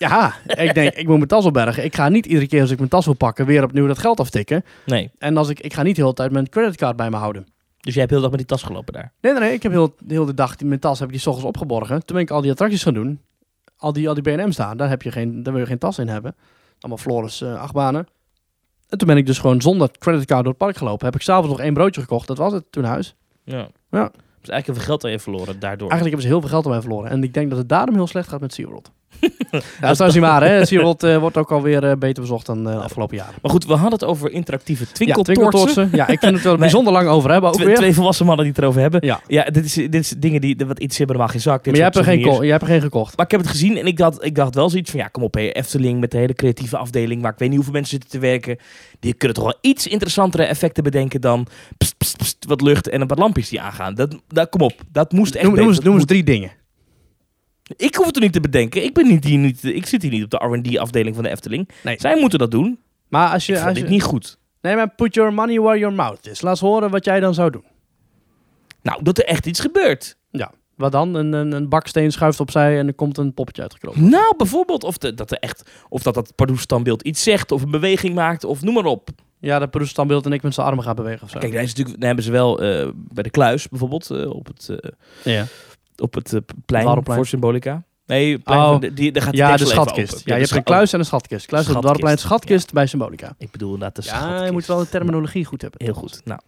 Ja, 0.09 0.35
ik 0.47 0.75
denk, 0.75 0.95
ik 0.95 1.07
moet 1.07 1.17
mijn 1.17 1.29
tas 1.29 1.45
opbergen. 1.45 1.85
Ik 1.85 1.95
ga 1.95 2.09
niet 2.09 2.27
iedere 2.27 2.47
keer 2.47 2.61
als 2.61 2.71
ik 2.71 2.79
mijn 2.79 2.91
tas 2.91 3.05
wil 3.05 3.15
pakken 3.15 3.47
weer 3.47 3.65
opnieuw 3.65 3.87
dat 3.87 3.99
geld 3.99 4.21
aftikken. 4.21 4.65
Nee. 4.87 5.11
En 5.19 5.37
als 5.37 5.49
ik, 5.49 5.61
ik 5.61 5.75
ga 5.75 5.83
niet 5.83 5.97
de 5.97 6.03
hele 6.03 6.15
tijd 6.15 6.33
mijn 6.33 6.49
creditcard 6.49 6.97
bij 6.97 7.11
me 7.11 7.17
houden. 7.17 7.47
Dus 7.81 7.93
jij 7.93 8.03
hebt 8.03 8.11
heel 8.11 8.23
de 8.23 8.29
dag 8.29 8.37
met 8.37 8.49
die 8.49 8.59
tas 8.59 8.62
gelopen 8.62 8.93
daar. 8.93 9.12
Nee, 9.21 9.33
nee, 9.33 9.41
nee. 9.41 9.53
Ik 9.53 9.62
heb 9.62 9.73
heel, 9.73 9.95
de 9.99 10.15
hele 10.15 10.35
dag 10.35 10.57
die, 10.57 10.67
mijn 10.67 10.81
tas 10.81 10.99
heb 10.99 11.09
ik 11.09 11.15
die 11.15 11.23
's 11.23 11.27
ochtends 11.27 11.49
opgeborgen. 11.49 12.05
Toen 12.05 12.17
ben 12.17 12.25
ik 12.25 12.31
al 12.31 12.41
die 12.41 12.51
attracties 12.51 12.83
gaan 12.83 12.95
doen. 12.95 13.21
Al 13.77 13.93
die, 13.93 14.09
al 14.09 14.15
die 14.15 14.23
B&M's 14.23 14.57
daar, 14.57 14.77
daar, 14.77 14.88
heb 14.88 15.03
je 15.03 15.11
geen, 15.11 15.43
daar 15.43 15.53
wil 15.53 15.62
je 15.62 15.69
geen 15.69 15.79
tas 15.79 15.99
in 15.99 16.09
hebben. 16.09 16.35
Allemaal 16.81 16.99
Floris 16.99 17.41
eh, 17.41 17.61
achtbanen. 17.61 18.07
En 18.88 18.99
toen 18.99 19.09
ben 19.09 19.17
ik 19.17 19.27
dus 19.27 19.38
gewoon 19.38 19.61
zonder 19.61 19.91
creditcard 19.99 20.41
door 20.41 20.53
het 20.53 20.62
park 20.62 20.77
gelopen. 20.77 21.07
Heb 21.07 21.15
ik 21.15 21.21
s'avonds 21.21 21.49
nog 21.49 21.61
één 21.61 21.75
broodje 21.75 22.01
gekocht. 22.01 22.27
Dat 22.27 22.38
was 22.38 22.53
het 22.53 22.65
toen 22.71 22.85
huis. 22.85 23.15
Ja. 23.45 23.69
Ja. 23.91 24.11
Dus 24.41 24.51
eigenlijk 24.51 24.67
heel 24.67 24.75
veel 24.75 24.85
geld 24.85 25.05
aan 25.05 25.11
je 25.11 25.19
verloren 25.19 25.61
daardoor. 25.61 25.91
Eigenlijk 25.91 26.03
hebben 26.03 26.23
ze 26.23 26.29
heel 26.29 26.41
veel 26.41 26.49
geld 26.49 26.65
aan 26.65 26.71
mij 26.71 26.81
verloren. 26.81 27.11
En 27.11 27.23
ik 27.23 27.35
denk 27.35 27.49
dat 27.49 27.59
het 27.59 27.69
daarom 27.69 27.95
heel 27.95 28.07
slecht 28.07 28.29
gaat 28.29 28.41
met 28.41 28.55
SeaWorld. 28.55 28.91
Ja, 29.81 29.94
dat 29.94 30.01
is 30.01 30.14
niet 30.14 30.22
waar, 30.22 30.42
hè. 30.42 30.64
SeaWorld 30.64 31.03
eh, 31.03 31.16
wordt 31.16 31.37
ook 31.37 31.51
alweer 31.51 31.85
eh, 31.85 31.96
beter 31.96 32.22
bezocht 32.22 32.46
dan 32.46 32.68
eh, 32.68 32.75
de 32.75 32.83
afgelopen 32.83 33.16
jaren. 33.16 33.35
Maar 33.42 33.51
goed, 33.51 33.66
we 33.66 33.72
hadden 33.72 33.92
het 33.92 34.05
over 34.05 34.31
interactieve 34.31 34.85
Ja, 34.92 35.14
twinkeltorsen. 35.14 35.88
Ja, 35.92 36.09
ik 36.09 36.18
vind 36.18 36.35
het 36.35 36.42
wel 36.42 36.57
bijzonder 36.68 36.92
lang 36.92 37.09
over 37.09 37.31
hebben 37.31 37.51
ook 37.51 37.57
Twee, 37.57 37.66
weer. 37.66 37.77
twee 37.77 37.94
volwassen 37.94 38.27
mannen 38.27 38.44
die 38.44 38.55
het 38.55 38.62
erover 38.62 38.81
hebben. 38.81 39.07
Ja. 39.07 39.20
Ja, 39.27 39.44
dit 39.44 39.64
is, 39.64 39.75
dit 39.75 39.94
is 39.94 40.14
dingen 40.18 40.40
die, 40.40 40.57
wat 40.66 40.79
iets 40.79 40.98
hebben 40.98 41.16
normaal 41.16 41.33
geen 41.33 41.42
zak. 41.42 41.66
Maar 41.66 41.75
jij 41.75 41.85
hebt, 41.85 41.96
er 41.96 42.05
geen 42.05 42.20
jij 42.20 42.51
hebt 42.51 42.62
er 42.62 42.68
geen 42.68 42.81
gekocht. 42.81 43.16
Maar 43.16 43.25
ik 43.25 43.33
heb 43.33 43.40
het 43.40 43.51
gezien 43.51 43.77
en 43.77 43.87
ik 43.87 43.96
dacht, 43.96 44.25
ik 44.25 44.35
dacht 44.35 44.55
wel 44.55 44.70
zoiets 44.70 44.90
van, 44.90 45.01
ja, 45.01 45.07
kom 45.07 45.22
op, 45.22 45.37
Efteling 45.37 46.01
met 46.01 46.11
de 46.11 46.18
hele 46.18 46.35
creatieve 46.35 46.77
afdeling, 46.77 47.22
waar 47.22 47.33
ik 47.33 47.38
weet 47.38 47.48
niet 47.48 47.57
hoeveel 47.57 47.75
mensen 47.75 47.92
zitten 47.92 48.11
te 48.11 48.27
werken. 48.27 48.57
Die 49.01 49.14
kunnen 49.14 49.37
toch 49.37 49.46
wel 49.46 49.59
iets 49.61 49.87
interessantere 49.87 50.44
effecten 50.44 50.83
bedenken 50.83 51.20
dan 51.20 51.46
pst, 51.79 51.96
pst, 51.98 52.16
pst, 52.16 52.37
wat 52.46 52.61
lucht 52.61 52.88
en 52.88 53.01
een 53.01 53.07
paar 53.07 53.18
lampjes 53.18 53.48
die 53.48 53.61
aangaan. 53.61 53.94
Dat, 53.94 54.16
dat, 54.29 54.48
kom 54.48 54.61
op, 54.61 54.75
dat 54.92 55.12
moest 55.12 55.35
echt 55.35 55.44
Noem, 55.44 55.55
noem, 55.57 55.68
eens, 55.68 55.81
noem 55.81 55.94
eens 55.94 56.05
drie 56.05 56.25
dingen. 56.25 56.51
Ik 57.76 57.94
hoef 57.94 58.06
het 58.06 58.16
er 58.16 58.22
niet 58.22 58.32
te 58.32 58.40
bedenken. 58.40 58.85
Ik, 58.85 58.94
ben 58.94 59.06
niet, 59.06 59.24
hier 59.24 59.38
niet, 59.38 59.64
ik 59.64 59.87
zit 59.87 60.02
hier 60.02 60.11
niet 60.11 60.24
op 60.24 60.30
de 60.30 60.37
R&D 60.37 60.78
afdeling 60.78 61.14
van 61.14 61.24
de 61.24 61.30
Efteling. 61.30 61.68
Nee. 61.82 61.96
Zij 62.00 62.20
moeten 62.20 62.38
dat 62.38 62.50
doen. 62.50 62.78
Maar 63.08 63.32
als 63.32 63.46
je, 63.46 63.52
Ik 63.56 63.64
als 63.64 63.74
dit 63.74 63.82
je- 63.82 63.88
niet 63.88 64.02
goed. 64.02 64.38
Nee, 64.61 64.76
maar 64.76 64.94
put 64.94 65.14
your 65.14 65.32
money 65.35 65.61
where 65.61 65.78
your 65.78 65.94
mouth 65.94 66.26
is. 66.26 66.40
Laat 66.40 66.50
eens 66.52 66.61
horen 66.61 66.90
wat 66.90 67.04
jij 67.04 67.20
dan 67.20 67.35
zou 67.35 67.50
doen. 67.50 67.64
Nou, 68.82 69.02
dat 69.02 69.18
er 69.18 69.24
echt 69.24 69.46
iets 69.46 69.61
gebeurt. 69.61 70.16
Wat 70.76 70.92
dan? 70.92 71.14
Een, 71.14 71.32
een, 71.32 71.52
een 71.52 71.68
baksteen 71.68 72.11
schuift 72.12 72.40
opzij 72.40 72.78
en 72.78 72.87
er 72.87 72.94
komt 72.94 73.18
een 73.18 73.35
poppetje 73.35 73.62
uitgekropen. 73.62 74.08
Nou, 74.08 74.37
bijvoorbeeld 74.37 74.85
of, 74.85 74.98
de, 74.98 75.14
dat 75.14 75.30
er 75.30 75.37
echt, 75.38 75.70
of 75.88 76.02
dat 76.02 76.14
dat 76.14 76.35
Pardoes-standbeeld 76.35 77.02
iets 77.02 77.22
zegt, 77.22 77.52
of 77.52 77.62
een 77.62 77.70
beweging 77.70 78.14
maakt, 78.14 78.44
of 78.44 78.62
noem 78.62 78.74
maar 78.74 78.85
op. 78.85 79.08
Ja, 79.40 79.58
dat 79.58 79.70
Peroes 79.70 79.88
standbeeld 79.88 80.26
en 80.26 80.32
ik 80.32 80.42
met 80.42 80.54
zijn 80.54 80.66
armen 80.66 80.85
gaat 80.85 80.96
bewegen 80.96 81.22
of 81.22 81.30
zo. 81.30 81.38
Kijk, 81.38 81.52
daar, 81.52 81.62
is 81.62 81.68
natuurlijk, 81.68 81.96
daar 81.96 82.06
hebben 82.06 82.24
ze 82.24 82.30
wel 82.30 82.61
eh, 82.62 82.88
bij 82.94 83.22
de 83.22 83.30
kluis 83.30 83.68
bijvoorbeeld, 83.68 84.11
eh, 84.11 84.30
op 84.30 84.46
het, 84.46 84.68
eh, 84.68 84.90
ja. 85.35 85.46
Op 85.96 86.14
het 86.14 86.33
eh, 86.33 86.40
plein 86.66 87.05
voor 87.05 87.26
Symbolica. 87.26 87.85
Nee, 88.07 88.38
plein 88.38 88.61
Oh. 88.61 88.68
van 88.70 88.81
de, 88.81 88.92
die, 88.92 89.12
daar 89.12 89.22
gaat 89.22 89.35
ja, 89.37 89.57
de 89.57 89.64
schatkist. 89.66 90.12
open. 90.14 90.22
Ja, 90.26 90.35
je 90.35 90.40
hebt 90.40 90.57
een 90.57 90.62
kluis 90.62 90.92
en 90.92 90.98
een 90.98 91.05
schatkist. 91.05 91.46
Kluis 91.46 91.62
op 91.66 91.72
het 91.72 91.81
Dwarrelplein, 91.83 92.18
Schatkist, 92.18 92.72
bij 92.72 92.87
Symbolica. 92.87 93.35
ik 93.38 93.50
bedoel 93.50 93.72
inderdaad 93.74 93.96
de 94.05 94.11
Ja, 94.11 94.16
schatkist. 94.18 94.44
je 94.44 94.52
moet 94.52 94.66
wel 94.66 94.78
de 94.78 94.88
terminologie 94.88 95.44
goed 95.44 95.62
hebben. 95.62 95.85
Heel 95.85 95.94
goed. 95.94 96.20
Nou, 96.24 96.40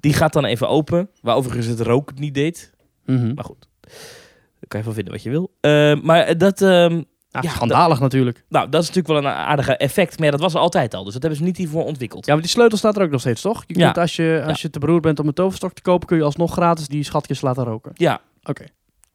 die 0.00 0.12
gaat 0.12 0.32
dan 0.32 0.44
even 0.44 0.68
open, 0.68 1.10
waar 1.22 1.36
overigens 1.36 1.66
het 1.66 1.80
rook 1.80 2.08
het 2.10 2.18
niet 2.18 2.34
deed. 2.34 2.72
Mhm. 3.04 3.34
Maar 3.34 3.44
goed, 3.44 3.68
daar 3.80 4.68
kan 4.68 4.78
je 4.80 4.84
van 4.86 4.94
vinden 4.94 5.12
wat 5.12 5.22
je 5.22 5.30
wil. 5.30 5.52
Eh, 5.60 6.00
maar 6.02 6.38
dat, 6.38 6.62
ehm, 6.62 7.02
Ja, 7.32 7.40
Ja, 7.42 7.50
schandalig 7.50 8.00
natuurlijk. 8.00 8.44
nou, 8.48 8.68
dat 8.68 8.82
is 8.82 8.88
natuurlijk 8.88 9.14
wel 9.22 9.32
een 9.32 9.38
aardige 9.38 9.76
effect, 9.76 10.16
maar 10.16 10.24
ja, 10.26 10.32
dat 10.32 10.40
was 10.40 10.54
er 10.54 10.60
altijd 10.60 10.94
al. 10.94 11.04
Dus 11.04 11.12
dat 11.12 11.22
hebben 11.22 11.40
ze 11.40 11.46
niet 11.46 11.56
hiervoor 11.56 11.84
ontwikkeld. 11.84 12.26
Ja, 12.26 12.32
maar 12.32 12.42
die 12.42 12.50
sleutel 12.50 12.78
staat 12.78 12.96
er 12.96 13.02
ook 13.02 13.10
nog 13.10 13.20
steeds, 13.20 13.40
toch? 13.40 13.64
Je 13.66 13.78
Ja. 13.78 13.84
kunt 13.84 13.98
als 13.98 14.16
je, 14.16 14.42
als 14.46 14.62
je 14.62 14.70
te 14.70 14.78
beroerd 14.78 15.02
bent 15.02 15.18
om 15.18 15.26
een 15.26 15.32
toverstok 15.34 15.72
te 15.72 15.82
kopen, 15.82 16.06
kun 16.06 16.16
je 16.16 16.22
alsnog 16.22 16.52
gratis 16.52 16.88
die 16.88 17.02
schatkist 17.04 17.42
laten 17.42 17.64
roken. 17.64 17.90
Ja. 17.94 18.20
Oké. 18.42 18.64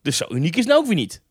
Dus 0.06 0.16
zo 0.16 0.24
uniek 0.28 0.52
is 0.52 0.58
het 0.58 0.68
nou 0.68 0.80
ook 0.80 0.86
weer 0.86 0.96
niet. 0.96 1.22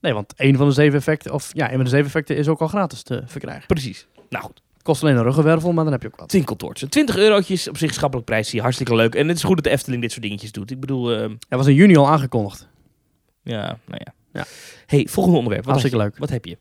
Nee, 0.00 0.12
want 0.12 0.34
één 0.36 0.56
van 0.56 0.66
de 0.66 0.72
zeven 0.72 0.98
effecten, 0.98 1.32
of 1.32 1.50
ja, 1.52 1.68
een 1.68 1.74
van 1.74 1.84
de 1.84 1.90
zeven 1.90 2.06
effecten 2.06 2.36
is 2.36 2.48
ook 2.48 2.60
al 2.60 2.68
gratis 2.68 3.02
te 3.02 3.22
verkrijgen. 3.26 3.66
Precies. 3.66 4.06
Nou 4.28 4.44
goed. 4.44 4.62
Kost 4.82 5.02
alleen 5.02 5.16
een 5.16 5.22
ruggenwervel, 5.22 5.72
maar 5.72 5.84
dan 5.84 5.92
heb 5.92 6.02
je 6.02 6.08
ook 6.08 6.16
wat. 6.16 6.28
Twinkeltoortsen. 6.28 6.88
20 6.90 7.16
eurotjes 7.16 7.68
op 7.68 7.76
zich 7.76 7.94
schappelijk 7.94 8.26
prijsje. 8.28 8.60
Hartstikke 8.60 8.94
leuk. 8.94 9.14
En 9.14 9.28
het 9.28 9.36
is 9.36 9.42
goed 9.42 9.54
dat 9.54 9.64
de 9.64 9.70
Efteling 9.70 10.02
dit 10.02 10.10
soort 10.10 10.22
dingetjes 10.22 10.52
doet. 10.52 10.70
Ik 10.70 10.80
bedoel, 10.80 11.12
eh, 11.12 11.20
Dat 11.20 11.58
was 11.58 11.66
in 11.66 11.74
juni 11.74 11.96
al 11.96 12.08
aangekondigd. 12.08 12.68
ja, 13.42 13.78
nou 13.86 14.02
ja. 14.04 14.14
Ja. 14.32 14.44
hey, 14.86 15.06
volgende 15.10 15.38
onderwerp. 15.38 15.64
Wat 15.64 15.74
Hartstikke 15.74 16.04
leuk. 16.04 16.18
Wat 16.18 16.30
heb 16.30 16.44
je? 16.44 16.58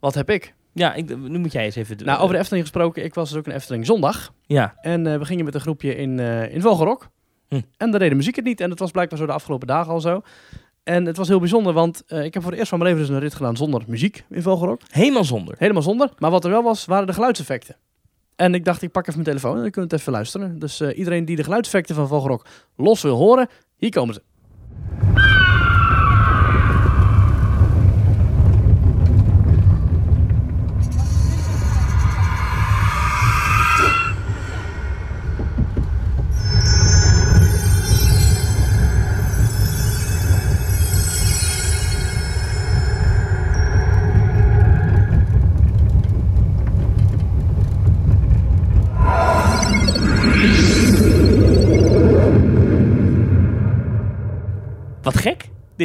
Wat 0.00 0.14
heb 0.14 0.30
ik? 0.30 0.54
Ja, 0.72 0.94
ik, 0.94 1.18
nu 1.18 1.38
moet 1.38 1.52
jij 1.52 1.64
eens 1.64 1.76
even... 1.76 1.96
Nou, 2.04 2.20
over 2.20 2.34
de 2.34 2.40
Efteling 2.40 2.64
gesproken, 2.64 3.04
ik 3.04 3.14
was 3.14 3.28
dus 3.28 3.38
ook 3.38 3.46
in 3.46 3.52
Efteling 3.52 3.86
zondag. 3.86 4.32
Ja. 4.46 4.74
En 4.80 5.06
eh, 5.06 5.18
we 5.18 5.24
gingen 5.24 5.44
met 5.44 5.54
een 5.54 5.60
groepje 5.60 5.96
in, 5.96 6.18
eh 6.20 6.54
in 6.54 6.60
Vogelrok. 6.60 7.08
Hm. 7.48 7.60
En 7.76 7.90
daar 7.90 8.08
de 8.08 8.14
muziek 8.14 8.36
het 8.36 8.44
niet. 8.44 8.60
En 8.60 8.68
dat 8.68 8.78
was 8.78 8.90
blijkbaar 8.90 9.18
zo 9.18 9.26
de 9.26 9.32
afgelopen 9.32 9.66
dagen 9.66 9.92
al 9.92 10.00
zo. 10.00 10.22
En 10.84 11.06
het 11.06 11.16
was 11.16 11.28
heel 11.28 11.38
bijzonder, 11.38 11.72
want 11.72 12.02
eh, 12.06 12.24
ik 12.24 12.34
heb 12.34 12.42
voor 12.42 12.50
het 12.50 12.60
eerst 12.60 12.70
van 12.70 12.78
mijn 12.78 12.90
leven 12.90 13.06
dus 13.06 13.16
een 13.16 13.22
rit 13.22 13.34
gedaan 13.34 13.56
zonder 13.56 13.82
muziek 13.86 14.24
in 14.30 14.42
Vogelrok. 14.42 14.80
Helemaal 14.90 15.24
zonder. 15.24 15.54
Helemaal 15.58 15.82
zonder. 15.82 16.10
Maar 16.18 16.30
wat 16.30 16.44
er 16.44 16.50
wel 16.50 16.62
was, 16.62 16.84
waren 16.84 17.06
de 17.06 17.12
geluidseffecten. 17.12 17.76
En 18.36 18.54
ik 18.54 18.64
dacht, 18.64 18.82
ik 18.82 18.90
pak 18.90 19.06
even 19.06 19.22
mijn 19.22 19.36
telefoon 19.36 19.56
en 19.56 19.62
dan 19.62 19.70
kunnen 19.70 19.90
we 19.90 19.96
het 19.96 20.00
even 20.00 20.12
luisteren. 20.12 20.58
Dus 20.58 20.80
eh, 20.80 20.98
iedereen 20.98 21.24
die 21.24 21.36
de 21.36 21.44
geluidseffecten 21.44 21.94
van 21.94 22.08
Vogelrok 22.08 22.46
los 22.76 23.02
wil 23.02 23.16
horen, 23.16 23.48
hier 23.76 23.90
komen 23.90 24.14
ze. 24.14 24.22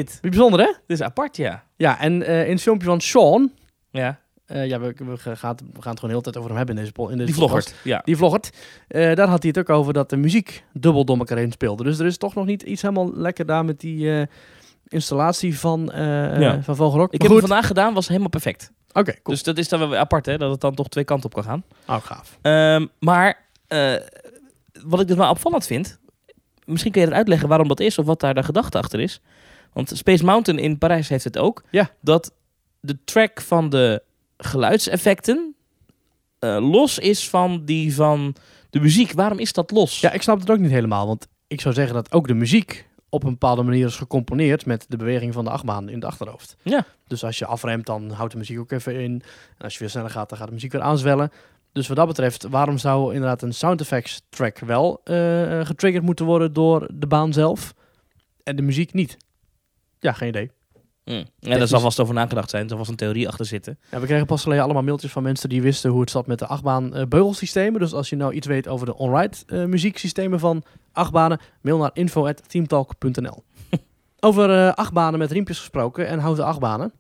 Dit. 0.06 0.18
Bijzonder, 0.22 0.60
hè? 0.60 0.66
Dit 0.66 1.00
is 1.00 1.02
apart, 1.02 1.38
ja. 1.38 1.64
Ja, 1.76 2.00
en 2.00 2.24
eh, 2.24 2.46
in 2.46 2.52
het 2.52 2.62
filmpje 2.62 2.88
van 2.88 3.02
Sean... 3.02 3.52
Ja, 3.92 4.20
eh, 4.46 4.68
ja, 4.68 4.80
we, 4.80 4.94
we, 4.98 5.18
gaan, 5.18 5.52
het- 5.52 5.62
we 5.74 5.82
gaan 5.82 5.92
het 5.92 6.00
gewoon 6.00 6.00
de 6.00 6.08
hele 6.08 6.22
tijd 6.22 6.38
over 6.38 6.50
hem 6.50 6.58
hebben 6.58 6.78
in 6.78 6.82
deze, 6.84 7.12
in 7.12 7.18
deze 7.18 7.26
die 7.26 7.34
vloggert. 7.36 7.76
Ja. 7.84 8.02
Die 8.06 8.18
vloggert. 8.18 8.50
Eh, 8.88 9.16
daar 9.16 9.28
had 9.28 9.42
hij 9.44 9.52
het 9.56 9.60
ook 9.70 9.78
over 9.78 9.94
dat 9.94 10.10
de 10.10 10.18
muziek 10.18 10.64
dubbel 10.74 11.06
door 11.06 11.18
elkaar 11.18 11.38
heen 11.38 11.52
speelde. 11.52 11.84
Dus 11.84 12.00
er 12.00 12.06
is 12.06 12.18
toch 12.18 12.36
nog 12.36 12.46
niet 12.46 12.62
iets 12.64 12.82
helemaal 12.82 13.12
lekker 13.16 13.46
daar 13.46 13.66
met 13.66 13.80
die 13.80 14.28
installatie 14.88 15.60
van, 15.60 15.90
Ja. 15.94 16.62
van 16.62 16.76
Vogelrok. 16.76 17.14
Ik 17.14 17.20
Maar 17.20 17.30
heb 17.30 17.38
hem 17.40 17.48
vandaag 17.48 17.68
gedaan, 17.68 17.94
was 17.94 18.08
helemaal 18.08 18.30
perfect. 18.30 18.72
Oké, 18.92 19.12
cool. 19.12 19.22
Dus 19.24 19.44
dat 19.44 19.58
is 19.58 19.70
dan 19.70 19.80
wel 19.80 19.90
weer 19.90 20.00
apart, 20.00 20.26
hè. 20.26 20.38
Dat 20.38 20.52
het 20.52 20.62
dan 20.62 20.76
toch 20.76 20.88
twee 20.90 21.04
kanten 21.04 21.26
op 21.26 21.34
kan 21.34 21.44
gaan. 21.44 21.64
Oh, 21.88 22.04
gaaf. 22.06 22.38
Ehm, 22.42 22.86
maar 23.00 23.46
wat 24.86 25.00
ik 25.00 25.08
dus 25.08 25.16
wel 25.18 25.30
opvallend 25.30 25.66
vind, 25.66 26.00
misschien 26.66 26.92
kun 26.92 27.02
je 27.02 27.08
het 27.08 27.16
uitleggen 27.16 27.48
waarom 27.48 27.68
dat 27.68 27.80
is 27.80 27.98
of 27.98 28.06
wat 28.06 28.20
daar 28.20 28.34
de 28.34 28.44
gedachte 28.44 28.78
achter 28.78 29.00
is. 29.00 29.22
Want 29.78 29.92
Space 29.94 30.26
Mountain 30.26 30.64
in 30.64 30.78
Parijs 30.78 31.10
heeft 31.10 31.24
het 31.24 31.38
ook. 31.38 31.64
Ja. 31.70 31.90
Dat 32.02 32.34
de 32.80 32.98
track 33.04 33.42
van 33.42 33.70
de 33.70 34.04
geluidseffecten 34.38 35.56
eh, 36.40 36.58
los 36.70 37.00
is 37.00 37.30
van 37.30 37.66
die 37.66 37.96
van 37.96 38.36
de 38.70 38.80
muziek. 38.80 39.12
Waarom 39.12 39.40
is 39.40 39.54
dat 39.54 39.72
los? 39.72 40.00
Ja, 40.00 40.12
ik 40.12 40.22
snap 40.22 40.40
het 40.40 40.52
ook 40.52 40.60
niet 40.60 40.72
helemaal. 40.72 41.08
Want 41.08 41.28
ik 41.48 41.62
zou 41.62 41.74
zeggen 41.74 41.94
dat 41.94 42.12
ook 42.12 42.28
de 42.28 42.34
muziek 42.34 42.88
op 43.10 43.24
een 43.24 43.32
bepaalde 43.32 43.64
manier 43.64 43.86
is 43.86 43.96
gecomponeerd 43.96 44.66
met 44.66 44.86
de 44.90 44.98
beweging 44.98 45.34
van 45.34 45.44
de 45.44 45.50
achtbaan 45.50 45.90
in 45.90 45.96
het 45.96 46.06
achterhoofd. 46.06 46.56
Ja. 46.62 46.86
Dus 47.08 47.24
als 47.24 47.38
je 47.38 47.46
afremt, 47.46 47.86
dan 47.86 48.12
houdt 48.12 48.32
de 48.32 48.38
muziek 48.38 48.60
ook 48.60 48.72
even 48.72 48.94
in. 48.94 49.22
En 49.58 49.64
als 49.64 49.74
je 49.74 49.80
weer 49.80 49.90
sneller 49.90 50.10
gaat, 50.10 50.30
dan 50.30 50.38
gaat 50.38 50.48
de 50.48 50.54
muziek 50.54 50.72
weer 50.72 50.82
aanzwellen. 50.82 51.32
Dus 51.72 51.88
wat 51.88 51.98
dat 51.98 52.08
betreft, 52.08 52.48
waarom 52.50 52.78
zou 52.78 53.14
inderdaad 53.14 53.42
een 53.42 53.54
sound 53.54 53.82
effects 53.82 54.22
track 54.30 54.60
wel 54.60 55.02
eh, 55.04 55.66
getriggerd 55.66 56.04
moeten 56.04 56.26
worden 56.26 56.54
door 56.54 56.90
de 56.94 57.08
baan 57.08 57.34
zelf 57.34 57.74
en 58.44 58.56
de 58.56 58.62
muziek 58.62 58.94
niet? 58.94 59.18
Ja, 60.00 60.14
geen 60.14 60.28
idee. 60.28 60.52
Hm. 61.04 61.24
Ja, 61.40 61.58
daar 61.58 61.68
zal 61.68 61.80
vast 61.80 62.00
over 62.00 62.14
nagedacht 62.14 62.50
zijn. 62.50 62.70
Er 62.70 62.78
vast 62.78 62.90
een 62.90 62.96
theorie 62.96 63.28
achter 63.28 63.46
zitten. 63.46 63.80
Ja, 63.92 64.00
we 64.00 64.06
kregen 64.06 64.26
pas 64.26 64.42
geleden 64.44 64.64
allemaal 64.64 64.84
mailtjes 64.84 65.12
van 65.12 65.24
mensen 65.24 65.50
die 65.50 65.62
wisten 65.62 65.90
hoe 65.92 66.02
het 66.02 66.10
zat 66.10 66.28
met 66.28 66.40
de 66.40 66.46
achtbaan 66.48 66.96
eh, 66.96 67.06
beugelsystemen. 67.06 67.80
Dus 67.80 67.94
als 67.94 68.10
je 68.10 68.16
nou 68.16 68.34
iets 68.34 68.48
weet 68.48 68.68
over 68.68 68.86
de 68.86 68.96
on-ride 68.96 69.38
eh, 69.48 69.66
muzieksystemen 69.66 70.40
van 70.40 70.64
achtbanen, 70.92 71.40
mail 71.62 71.78
naar 71.78 71.92
info@teamtalk.nl. 71.94 73.44
Over 74.20 74.50
eh, 74.50 74.74
achtbanen 74.74 75.20
met 75.20 75.32
riempjes 75.32 75.60
gesproken 75.60 76.08
en 76.08 76.20
houten 76.20 76.46
achtbanen. 76.46 76.94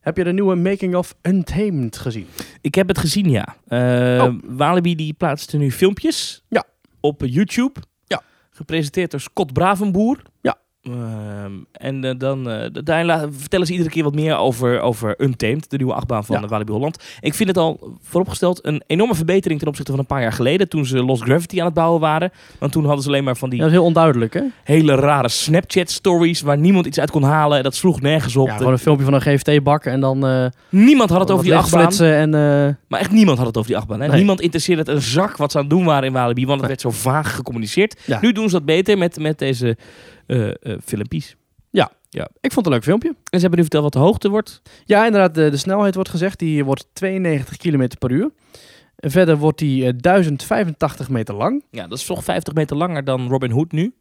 Heb 0.00 0.16
je 0.16 0.24
de 0.24 0.32
nieuwe 0.32 0.54
Making 0.54 0.94
of 0.96 1.14
Untamed 1.22 1.96
gezien? 1.96 2.26
Ik 2.60 2.74
heb 2.74 2.88
het 2.88 2.98
gezien, 2.98 3.30
ja. 3.30 3.56
Oh. 3.68 4.34
Walibi 4.44 4.94
die 4.94 5.12
plaatste 5.12 5.56
nu 5.56 5.72
filmpjes 5.72 6.44
Ja. 6.48 6.64
op 7.00 7.22
YouTube. 7.24 7.80
Ja. 8.06 8.22
Gepresenteerd 8.50 9.10
door 9.10 9.20
Scott 9.20 9.52
Bravenboer. 9.52 10.22
Ja. 10.40 10.56
Ehm, 10.92 11.52
en 11.72 12.04
eh, 12.04 12.14
dan 12.18 12.50
eh, 12.50 12.68
daarin 12.84 13.32
vertellen 13.32 13.66
ze 13.66 13.72
iedere 13.72 13.90
keer 13.90 14.02
wat 14.02 14.14
meer 14.14 14.36
over, 14.36 14.80
over 14.80 15.14
Untamed, 15.18 15.70
de 15.70 15.76
nieuwe 15.76 15.92
achtbaan 15.92 16.24
van 16.24 16.40
Ja. 16.40 16.46
Walibi 16.46 16.72
Holland. 16.72 17.02
Ik 17.20 17.34
vind 17.34 17.48
het 17.48 17.58
al 17.58 17.96
vooropgesteld 18.02 18.66
een 18.66 18.82
enorme 18.86 19.14
verbetering 19.14 19.58
ten 19.60 19.68
opzichte 19.68 19.90
van 19.90 20.00
een 20.00 20.06
paar 20.06 20.20
jaar 20.22 20.32
geleden, 20.32 20.68
toen 20.68 20.86
ze 20.86 21.04
Lost 21.04 21.22
Gravity 21.22 21.58
aan 21.58 21.64
het 21.64 21.74
bouwen 21.74 22.00
waren. 22.00 22.30
Want 22.58 22.72
toen 22.72 22.84
hadden 22.84 23.02
ze 23.02 23.08
alleen 23.08 23.24
maar 23.24 23.36
van 23.36 23.50
die 23.50 23.58
dat 23.58 23.68
is 23.68 23.74
heel 23.74 23.84
onduidelijk, 23.84 24.34
hè? 24.34 24.42
hele 24.64 24.94
rare 24.94 25.28
Snapchat-stories 25.28 26.40
waar 26.40 26.58
niemand 26.58 26.86
iets 26.86 26.98
uit 27.00 27.10
kon 27.10 27.22
halen. 27.22 27.56
En 27.56 27.62
dat 27.62 27.74
sloeg 27.74 28.00
nergens 28.00 28.36
op. 28.36 28.46
Ja, 28.46 28.56
gewoon 28.56 28.72
een 28.72 28.78
filmpje 28.78 29.04
van 29.04 29.14
een 29.14 29.20
GFT-bak 29.20 29.84
en 29.84 30.00
dan 30.00 30.26
eh 30.26 30.46
Niemand 30.68 31.10
had 31.10 31.20
het 31.20 31.30
over 31.30 31.44
die 31.44 31.54
achtbaan. 31.56 31.92
en... 31.92 32.30
Maar 32.88 33.00
echt 33.00 33.10
niemand 33.10 33.38
had 33.38 33.46
het 33.46 33.56
over 33.56 33.68
die 33.70 33.78
achtbaan. 33.78 34.00
Hè? 34.00 34.06
Nee. 34.06 34.16
Niemand 34.16 34.40
interesseerde 34.40 34.80
het 34.82 34.90
een 34.90 35.02
zak 35.02 35.36
wat 35.36 35.50
ze 35.52 35.56
aan 35.58 35.64
het 35.64 35.72
doen 35.72 35.84
waren 35.84 36.04
in 36.06 36.12
Walibi. 36.12 36.46
Want 36.46 36.60
het 36.60 36.68
Nee. 36.68 36.68
werd 36.68 36.80
zo 36.80 36.90
vaag 37.10 37.34
gecommuniceerd. 37.34 38.00
Ja. 38.06 38.18
Nu 38.20 38.32
doen 38.32 38.48
ze 38.48 38.52
dat 38.54 38.64
beter 38.64 38.98
met, 38.98 39.18
met 39.18 39.38
deze 39.38 39.76
eh 40.28 40.48
eh 40.48 40.78
filmpjes. 40.84 41.36
ik 42.40 42.52
vond 42.52 42.54
het 42.54 42.66
een 42.66 42.72
leuk 42.72 42.82
filmpje. 42.82 43.08
En 43.08 43.16
ze 43.30 43.38
hebben 43.40 43.54
nu 43.56 43.60
verteld 43.62 43.82
wat 43.82 43.92
de 43.92 43.98
hoogte 43.98 44.28
wordt. 44.28 44.62
Ja, 44.84 45.04
inderdaad, 45.06 45.34
de, 45.34 45.50
de 45.50 45.56
snelheid 45.56 45.94
wordt 45.94 46.10
gezegd. 46.10 46.38
Die 46.38 46.64
wordt 46.64 46.86
92 46.92 47.56
km 47.56 47.88
per 47.98 48.10
uur. 48.10 48.30
En 48.96 49.10
verder 49.10 49.36
wordt 49.36 49.58
die 49.58 49.86
eh, 49.86 49.92
1085 49.96 51.08
meter 51.08 51.34
lang. 51.34 51.64
Ja, 51.70 51.86
dat 51.86 51.98
is 51.98 52.04
toch 52.06 52.24
50 52.24 52.54
meter 52.54 52.76
langer 52.76 53.04
dan 53.04 53.28
Robin 53.28 53.50
Hood 53.50 53.72
nu. 53.72 53.94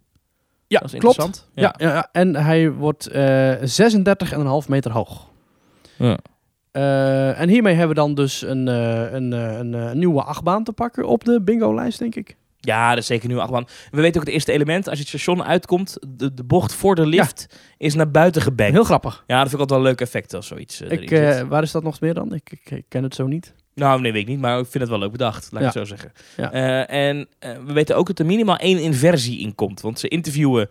Ja, 0.68 0.80
Dat 0.80 0.94
is 0.94 1.00
klopt. 1.00 1.18
interessant. 1.18 1.50
Ja. 1.54 1.76
Ja, 1.78 1.94
ja, 1.94 2.10
en 2.12 2.36
hij 2.36 2.72
wordt 2.72 3.08
eh 3.08 3.54
36,5 4.64 4.68
meter 4.68 4.92
hoog. 4.92 5.28
Ja. 5.98 6.18
Eh, 6.72 7.40
en 7.40 7.50
hiermee 7.50 7.74
hebben 7.74 7.96
we 7.96 8.02
dan 8.02 8.16
dus 8.16 8.42
een, 8.42 8.68
eh, 8.68 9.12
een, 9.14 9.34
eh, 9.34 9.58
een, 9.58 9.74
eh, 9.74 9.92
nieuwe 9.92 10.24
achtbaan 10.24 10.64
te 10.64 10.74
pakken 10.74 11.08
op 11.08 11.24
de 11.24 11.42
bingo-lijst, 11.42 12.00
denk 12.00 12.16
ik. 12.16 12.38
Ja, 12.68 12.90
dat 12.90 12.98
is 12.98 13.06
zeker 13.06 13.30
nu 13.30 13.38
achtbaan. 13.38 13.66
We 13.92 14.02
weten 14.02 14.20
ook 14.20 14.26
het 14.26 14.34
eerste 14.36 14.52
element. 14.52 14.86
Als 14.88 14.94
je 14.96 15.00
het 15.00 15.08
station 15.08 15.44
uitkomt, 15.44 15.98
de, 16.08 16.34
de 16.34 16.44
bocht 16.44 16.74
voor 16.74 16.96
de 16.96 17.06
lift 17.06 17.48
is 17.78 17.96
naar 17.96 18.12
buiten 18.12 18.42
gebankt. 18.42 18.74
Heel 18.74 18.84
grappig. 18.84 19.24
Ja, 19.28 19.40
dat 19.40 19.50
vind 19.50 19.54
ik 19.54 19.60
altijd 19.60 19.70
wel 19.70 19.80
een 19.80 19.86
leuk 19.96 20.02
effect 20.02 20.34
als 20.34 20.48
zoiets 20.48 20.82
eh, 20.82 20.92
Ik, 20.92 21.12
eh, 21.12 21.42
waar 21.42 21.64
is 21.64 21.72
dat 21.72 21.84
nog 21.84 22.00
meer 22.00 22.14
dan? 22.14 22.34
Ik, 22.34 22.52
ik, 22.52 22.72
ik 22.72 22.86
ken 22.88 23.04
het 23.04 23.16
zo 23.16 23.28
niet. 23.28 23.54
Nou, 23.76 24.02
nee, 24.02 24.12
weet 24.12 24.22
ik 24.22 24.28
niet. 24.28 24.40
Maar 24.40 24.60
ik 24.60 24.66
vind 24.66 24.80
het 24.84 24.90
wel 24.90 25.00
leuk 25.00 25.12
bedacht. 25.12 25.48
Laat 25.52 25.62
ik 25.62 25.68
het 25.68 25.88
zo 25.88 25.96
zeggen. 25.96 26.12
Ja. 26.38 26.52
Eh, 26.52 27.08
en 27.10 27.28
we 27.66 27.74
weten 27.74 27.96
ook 27.96 28.08
dat 28.08 28.20
er 28.20 28.26
minimaal 28.26 28.58
één 28.58 28.80
inversie 28.80 29.40
in 29.40 29.56
komt. 29.56 29.82
Want 29.82 30.00
ze 30.00 30.08
interviewen 30.08 30.70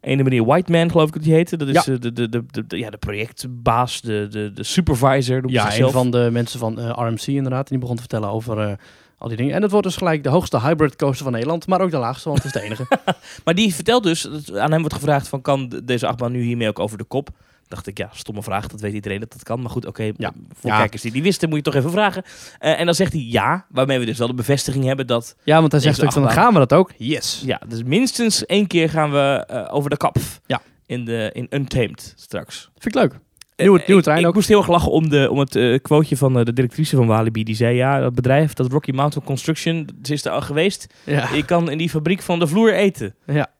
ene 0.00 0.22
meneer 0.22 0.44
Whiteman, 0.44 0.90
geloof 0.90 1.06
ik 1.06 1.14
dat 1.14 1.22
die 1.22 1.34
heette. 1.34 1.56
Dat 1.56 1.68
is 1.68 1.84
Ja. 1.84 1.96
de, 1.98 2.12
de, 2.12 2.28
de, 2.28 2.66
de, 2.66 2.78
ja, 2.78 2.90
de 2.90 2.96
projectbaas, 2.96 4.00
de, 4.00 4.26
de, 4.30 4.52
de 4.52 4.64
supervisor. 4.64 5.42
Ja, 5.46 5.78
een 5.78 5.90
van 5.90 6.10
de 6.10 6.28
mensen 6.32 6.58
van 6.58 6.90
RMC 6.90 7.26
inderdaad. 7.26 7.64
En 7.64 7.70
die 7.70 7.78
begon 7.78 7.94
te 7.94 8.00
vertellen 8.02 8.28
over 8.28 8.78
al 9.22 9.28
die 9.28 9.36
dingen. 9.36 9.54
En 9.54 9.62
het 9.62 9.70
wordt 9.70 9.86
dus 9.86 9.96
gelijk 9.96 10.22
de 10.22 10.28
hoogste 10.28 10.60
hybrid 10.60 10.96
coaster 10.96 11.22
van 11.24 11.32
Nederland. 11.32 11.66
Maar 11.66 11.80
ook 11.80 11.90
de 11.90 11.96
laagste, 11.96 12.28
want 12.28 12.42
het 12.42 12.54
is 12.54 12.60
de 12.60 12.66
enige. 12.66 12.86
Maar 13.44 13.54
die 13.54 13.74
vertelt 13.74 14.02
dus, 14.02 14.22
dat 14.22 14.56
aan 14.58 14.70
hem 14.70 14.80
wordt 14.80 14.94
gevraagd 14.94 15.28
van 15.28 15.40
kan 15.40 15.68
de- 15.68 15.84
deze 15.84 16.06
achtbaan 16.06 16.32
nu 16.32 16.42
hiermee 16.42 16.68
ook 16.68 16.78
over 16.78 16.98
de 16.98 17.04
kop? 17.04 17.28
Dacht 17.68 17.86
ik, 17.86 17.98
ja, 17.98 18.08
stomme 18.12 18.42
vraag, 18.42 18.66
dat 18.66 18.80
weet 18.80 18.92
iedereen 18.92 19.20
dat 19.20 19.32
dat 19.32 19.42
kan. 19.42 19.60
Maar 19.60 19.70
goed, 19.70 19.86
oké, 19.86 20.02
Ja. 20.16 20.32
voor 20.52 20.70
Ja. 20.70 20.78
kijkers 20.78 21.02
die 21.02 21.12
die 21.12 21.22
wisten, 21.22 21.48
moet 21.48 21.58
je 21.58 21.64
toch 21.64 21.74
even 21.74 21.90
vragen. 21.90 22.22
Eh, 22.58 22.80
en 22.80 22.84
dan 22.84 22.94
zegt 22.94 23.12
hij 23.12 23.22
ja, 23.22 23.66
waarmee 23.68 23.98
we 23.98 24.04
dus 24.04 24.18
wel 24.18 24.26
de 24.26 24.34
bevestiging 24.34 24.84
hebben 24.84 25.06
dat, 25.06 25.36
ja, 25.44 25.60
want 25.60 25.72
hij 25.72 25.80
zegt 25.80 26.04
ook 26.04 26.12
van, 26.12 26.30
gaan 26.30 26.52
we 26.52 26.58
dat 26.58 26.72
ook? 26.72 26.90
Yes. 26.96 27.42
ja, 27.46 27.60
dus 27.68 27.82
minstens 27.82 28.46
één 28.46 28.66
keer 28.66 28.90
gaan 28.90 29.10
we 29.10 29.44
eh, 29.48 29.74
over 29.74 29.90
de 29.90 29.96
kap. 29.96 30.16
Ja. 30.46 30.60
In, 30.86 31.04
de, 31.04 31.30
in 31.32 31.46
Untamed 31.50 32.12
straks. 32.16 32.70
Vind 32.78 32.94
ik 32.96 33.02
leuk. 33.02 33.18
Nieuwe, 33.62 33.78
nieuwe 33.86 34.00
ik, 34.00 34.04
trein 34.04 34.20
ik 34.20 34.26
ook. 34.26 34.34
moest 34.34 34.48
heel 34.48 34.58
erg 34.58 34.68
lachen 34.68 34.90
om, 34.90 35.08
de, 35.08 35.30
om 35.30 35.38
het 35.38 35.56
eh 35.56 35.78
quoteje 35.82 36.16
van 36.16 36.38
eh, 36.38 36.44
de 36.44 36.52
directrice 36.52 36.96
van 36.96 37.06
Walibi. 37.06 37.44
Die 37.44 37.54
zei, 37.54 37.76
ja, 37.76 38.00
dat 38.00 38.14
bedrijf, 38.14 38.52
dat 38.52 38.72
Rocky 38.72 38.90
Mountain 38.90 39.26
Construction, 39.26 39.88
ze 40.02 40.12
is 40.12 40.24
er 40.24 40.32
al 40.32 40.40
geweest. 40.40 40.94
Ja. 41.04 41.28
Je 41.34 41.44
kan 41.44 41.70
in 41.70 41.78
die 41.78 41.90
fabriek 41.90 42.22
van 42.22 42.38
de 42.38 42.46
vloer 42.46 42.74
eten. 42.74 43.14
ja. 43.26 43.50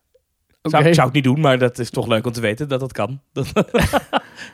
Zou, 0.63 0.95
zou 0.95 1.09
ik 1.09 1.15
niet 1.15 1.25
doen, 1.25 1.41
maar 1.41 1.59
dat 1.59 1.79
is 1.79 1.91
toch 1.91 2.07
leuk 2.07 2.27
om 2.27 2.33
te 2.33 2.41
weten 2.41 2.69
dat 2.69 2.81
dat 2.81 2.93
kan. 2.93 3.21
Dat, 3.33 3.51
dat 3.55 3.65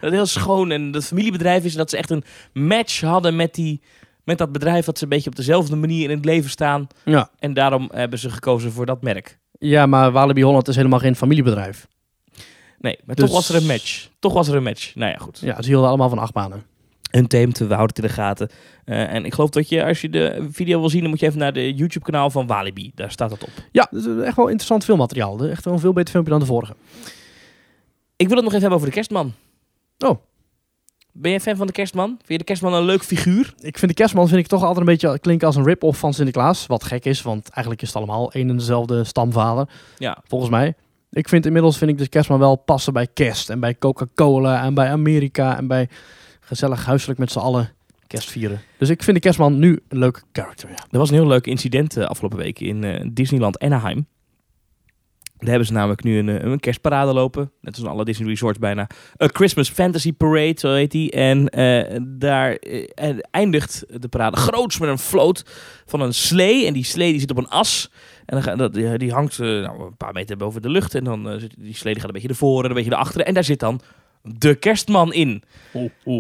het 0.00 0.12
heel 0.12 0.26
schoon 0.26 0.70
en 0.70 0.90
dat 0.90 1.04
familiebedrijf 1.04 1.64
is. 1.64 1.72
en 1.72 1.78
Dat 1.78 1.90
ze 1.90 1.96
echt 1.96 2.10
een 2.10 2.24
match 2.52 3.00
hadden 3.00 3.36
met, 3.36 3.54
die, 3.54 3.80
met 4.24 4.38
dat 4.38 4.52
bedrijf. 4.52 4.84
Dat 4.84 4.98
ze 4.98 5.02
een 5.04 5.10
beetje 5.10 5.30
op 5.30 5.36
dezelfde 5.36 5.76
manier 5.76 6.10
in 6.10 6.16
het 6.16 6.24
leven 6.24 6.50
staan. 6.50 6.86
Ja. 7.04 7.30
En 7.38 7.54
daarom 7.54 7.88
hebben 7.92 8.18
ze 8.18 8.30
gekozen 8.30 8.72
voor 8.72 8.86
dat 8.86 9.02
merk. 9.02 9.38
ja, 9.58 9.86
maar 9.86 10.10
Walibi 10.12 10.42
Holland 10.42 10.68
is 10.68 10.76
helemaal 10.76 10.98
geen 10.98 11.16
familiebedrijf. 11.16 11.86
Nee, 12.80 12.98
maar 13.04 13.16
Dus- 13.16 13.24
toch 13.24 13.34
was 13.34 13.48
er 13.48 13.54
een 13.54 13.66
match. 13.66 14.08
Toch 14.18 14.32
was 14.32 14.48
er 14.48 14.54
een 14.54 14.62
match. 14.62 14.94
Nou 14.94 15.12
ja, 15.12 15.18
goed. 15.18 15.38
Ja, 15.38 15.62
ze 15.62 15.68
hielden 15.68 15.88
allemaal 15.88 16.08
van 16.08 16.18
achtbanen. 16.18 16.62
Untamed, 17.10 17.58
we 17.58 17.64
houden 17.74 17.86
het 17.86 17.98
in 17.98 18.02
de 18.02 18.08
gaten. 18.08 18.48
Eh, 18.84 19.14
en 19.14 19.24
ik 19.24 19.34
geloof 19.34 19.50
dat 19.50 19.68
je, 19.68 19.84
als 19.84 20.00
je 20.00 20.08
de 20.08 20.46
video 20.50 20.80
wil 20.80 20.88
zien, 20.88 21.00
dan 21.00 21.10
moet 21.10 21.20
je 21.20 21.26
even 21.26 21.38
naar 21.38 21.52
de 21.52 21.74
YouTube-kanaal 21.74 22.30
van 22.30 22.46
Walibi. 22.46 22.92
Daar 22.94 23.10
staat 23.10 23.30
dat 23.30 23.42
op. 23.42 23.50
Ja, 23.72 23.88
dat 23.90 24.04
is 24.04 24.24
echt 24.24 24.36
wel 24.36 24.46
interessant 24.46 24.84
filmmateriaal. 24.84 25.44
Echt 25.44 25.64
wel 25.64 25.74
een 25.74 25.80
veel 25.80 25.92
beter 25.92 26.10
filmpje 26.10 26.30
dan 26.32 26.40
de 26.40 26.46
vorige. 26.46 26.74
Ik 28.16 28.26
wil 28.28 28.36
het 28.36 28.44
nog 28.44 28.54
even 28.54 28.60
hebben 28.60 28.72
over 28.72 28.86
de 28.86 28.94
kerstman. 28.94 29.32
Oh. 29.98 30.18
Ben 31.12 31.30
jij 31.30 31.40
fan 31.40 31.56
van 31.56 31.66
de 31.66 31.72
kerstman? 31.72 32.08
Vind 32.08 32.28
je 32.28 32.38
de 32.38 32.44
kerstman 32.44 32.74
een 32.74 32.84
leuk 32.84 33.02
figuur? 33.02 33.54
Ik 33.60 33.78
vind 33.78 33.90
de 33.90 33.96
kerstman 33.96 34.28
vind 34.28 34.40
ik 34.40 34.46
toch 34.46 34.60
altijd 34.60 34.78
een 34.78 34.84
beetje 34.92 35.18
klinken 35.18 35.46
als 35.46 35.56
een 35.56 35.64
rip-off 35.64 35.98
van 35.98 36.14
Sinterklaas. 36.14 36.66
Wat 36.66 36.84
gek 36.84 37.04
is, 37.04 37.22
want 37.22 37.48
eigenlijk 37.48 37.82
is 37.82 37.88
het 37.88 37.96
allemaal 37.96 38.32
één 38.32 38.50
en 38.50 38.56
dezelfde 38.56 39.04
stamvader. 39.04 39.68
Ja. 39.98 40.18
Volgens 40.26 40.50
mij. 40.50 40.74
Ik 41.10 41.28
vind 41.28 41.46
inmiddels 41.46 41.78
vind 41.78 41.90
ik 41.90 41.98
de 41.98 42.08
kerstman 42.08 42.38
wel 42.38 42.56
passen 42.56 42.92
bij 42.92 43.06
kerst. 43.06 43.50
En 43.50 43.60
bij 43.60 43.78
Coca-Cola 43.78 44.62
en 44.62 44.74
bij 44.74 44.90
Amerika. 44.90 45.56
En 45.56 45.66
bij 45.66 45.88
gezellig 46.40 46.84
huiselijk 46.84 47.18
met 47.18 47.30
z'n 47.30 47.38
allen 47.38 47.76
kerst 48.08 48.30
vieren. 48.30 48.60
Dus 48.78 48.88
ik 48.88 49.02
vind 49.02 49.16
de 49.16 49.22
kerstman 49.22 49.58
nu 49.58 49.80
een 49.88 49.98
leuke 49.98 50.20
character. 50.32 50.68
Ja. 50.68 50.86
Er 50.90 50.98
was 50.98 51.08
een 51.08 51.14
heel 51.14 51.26
leuk 51.26 51.46
incident 51.46 51.96
eh, 51.96 52.04
afgelopen 52.04 52.38
week 52.38 52.60
in 52.60 52.84
eh, 52.84 53.06
Disneyland 53.12 53.58
Anaheim. 53.58 54.06
Daar 55.38 55.48
hebben 55.48 55.66
ze 55.66 55.72
namelijk 55.72 56.04
nu 56.04 56.18
een, 56.18 56.28
eh, 56.28 56.50
een 56.50 56.60
kerstparade 56.60 57.12
lopen. 57.12 57.52
Net 57.60 57.74
als 57.74 57.84
in 57.84 57.90
alle 57.90 58.04
Disney 58.04 58.28
Resorts 58.28 58.58
bijna. 58.58 58.86
Een 59.16 59.34
Christmas 59.34 59.70
Fantasy 59.70 60.12
Parade, 60.12 60.58
zo 60.58 60.72
heet 60.72 60.90
die. 60.90 61.10
En 61.10 61.44
daar 62.18 62.58
eindigt 63.30 63.84
de 64.02 64.08
parade 64.08 64.36
groots 64.36 64.78
met 64.78 64.88
een 64.88 64.98
float 64.98 65.44
van 65.86 66.00
een 66.00 66.14
slee. 66.14 66.66
En 66.66 66.72
die 66.72 66.84
slee 66.84 67.10
die 67.10 67.20
zit 67.20 67.30
op 67.30 67.36
een 67.36 67.48
as. 67.48 67.90
En 68.28 68.42
dan 68.42 68.58
dat, 68.58 68.74
die, 68.74 68.98
die 68.98 69.12
hangt 69.12 69.38
eh, 69.38 69.46
nou, 69.46 69.82
een 69.82 69.96
paar 69.96 70.12
meter 70.12 70.36
boven 70.36 70.62
de 70.62 70.68
lucht. 70.70 70.94
En 70.94 71.04
dan 71.04 71.30
eh, 71.30 71.38
zit 71.38 71.54
die 71.58 71.74
slee 71.76 71.92
die 71.92 72.00
gaat 72.02 72.08
een 72.10 72.14
beetje 72.14 72.28
ervoor 72.28 72.62
en 72.64 72.68
een 72.68 72.76
beetje 72.76 72.92
erachter. 72.92 73.20
En 73.20 73.34
daar 73.34 73.44
zit 73.44 73.60
dan 73.60 73.80
de 74.22 74.54
kerstman 74.54 75.12
in. 75.12 75.42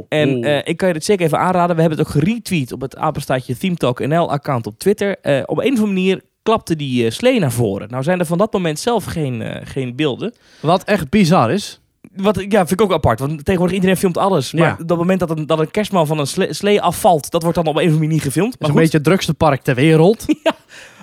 En 0.08 0.44
eh, 0.44 0.60
ik 0.64 0.76
kan 0.76 0.88
je 0.88 0.94
dit 0.94 1.04
zeker 1.04 1.26
even 1.26 1.38
aanraden. 1.38 1.74
We 1.76 1.80
hebben 1.80 1.98
het 1.98 2.06
ook 2.08 2.12
geretweet 2.12 2.72
op 2.72 2.80
het 2.80 2.96
apenstaatje 2.96 3.56
Theme 3.56 3.76
Talk 3.76 4.06
NL 4.06 4.30
account 4.30 4.66
op 4.66 4.78
Twitter. 4.78 5.10
Op 5.20 5.22
een 5.24 5.46
of 5.48 5.58
andere 5.58 5.86
manier 5.86 6.22
klapte 6.42 6.76
die 6.76 7.10
slee 7.10 7.40
naar 7.40 7.52
voren. 7.52 7.88
Nou 7.90 8.02
zijn 8.02 8.18
er 8.18 8.26
van 8.26 8.38
dat 8.38 8.52
moment 8.52 8.78
zelf 8.78 9.04
geen, 9.04 9.60
geen 9.66 9.96
beelden. 9.96 10.34
Wat 10.60 10.84
echt 10.84 11.10
bizar 11.10 11.52
is. 11.52 11.80
Wat 12.16 12.44
ja, 12.48 12.58
vind 12.66 12.70
ik 12.70 12.80
ook 12.80 12.92
apart. 12.92 13.18
Want 13.20 13.44
tegenwoordig 13.44 13.74
iedereen 13.76 13.96
filmt 13.96 14.18
alles. 14.18 14.52
Maar 14.52 14.76
Ja. 14.78 14.84
dat 14.86 14.96
moment 14.98 15.20
dat 15.20 15.30
een, 15.38 15.46
dat 15.46 15.58
een 15.58 15.70
kerstman 15.70 16.06
van 16.06 16.18
een 16.18 16.26
sle- 16.26 16.52
slee 16.52 16.80
afvalt, 16.80 17.30
dat 17.30 17.42
wordt 17.42 17.56
dan 17.56 17.66
op 17.66 17.74
een 17.74 17.78
of 17.80 17.84
andere 17.86 18.00
manier 18.04 18.14
niet 18.14 18.24
gefilmd. 18.26 18.52
Het 18.52 18.60
is 18.62 18.66
een 18.66 18.72
goed, 18.72 18.82
beetje 18.82 18.96
het 18.98 19.06
drukste 19.06 19.34
park 19.34 19.62
ter 19.62 19.74
wereld. 19.74 20.24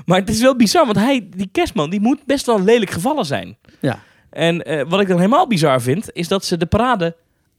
maar 0.05 0.19
het 0.19 0.29
is 0.29 0.41
wel 0.41 0.55
bizar, 0.55 0.85
want 0.85 0.97
hij, 0.97 1.27
die 1.35 1.49
kerstman 1.51 1.89
die 1.89 1.99
moet 2.01 2.25
best 2.25 2.45
wel 2.45 2.63
lelijk 2.63 2.91
gevallen 2.91 3.25
zijn. 3.25 3.57
Ja. 3.79 3.99
En 4.29 4.63
eh, 4.63 4.85
wat 4.87 5.01
ik 5.01 5.07
dan 5.07 5.17
helemaal 5.17 5.47
bizar 5.47 5.81
vind, 5.81 6.09
is 6.13 6.27
dat 6.27 6.45
ze 6.45 6.57
de 6.57 6.65
parade 6.65 7.15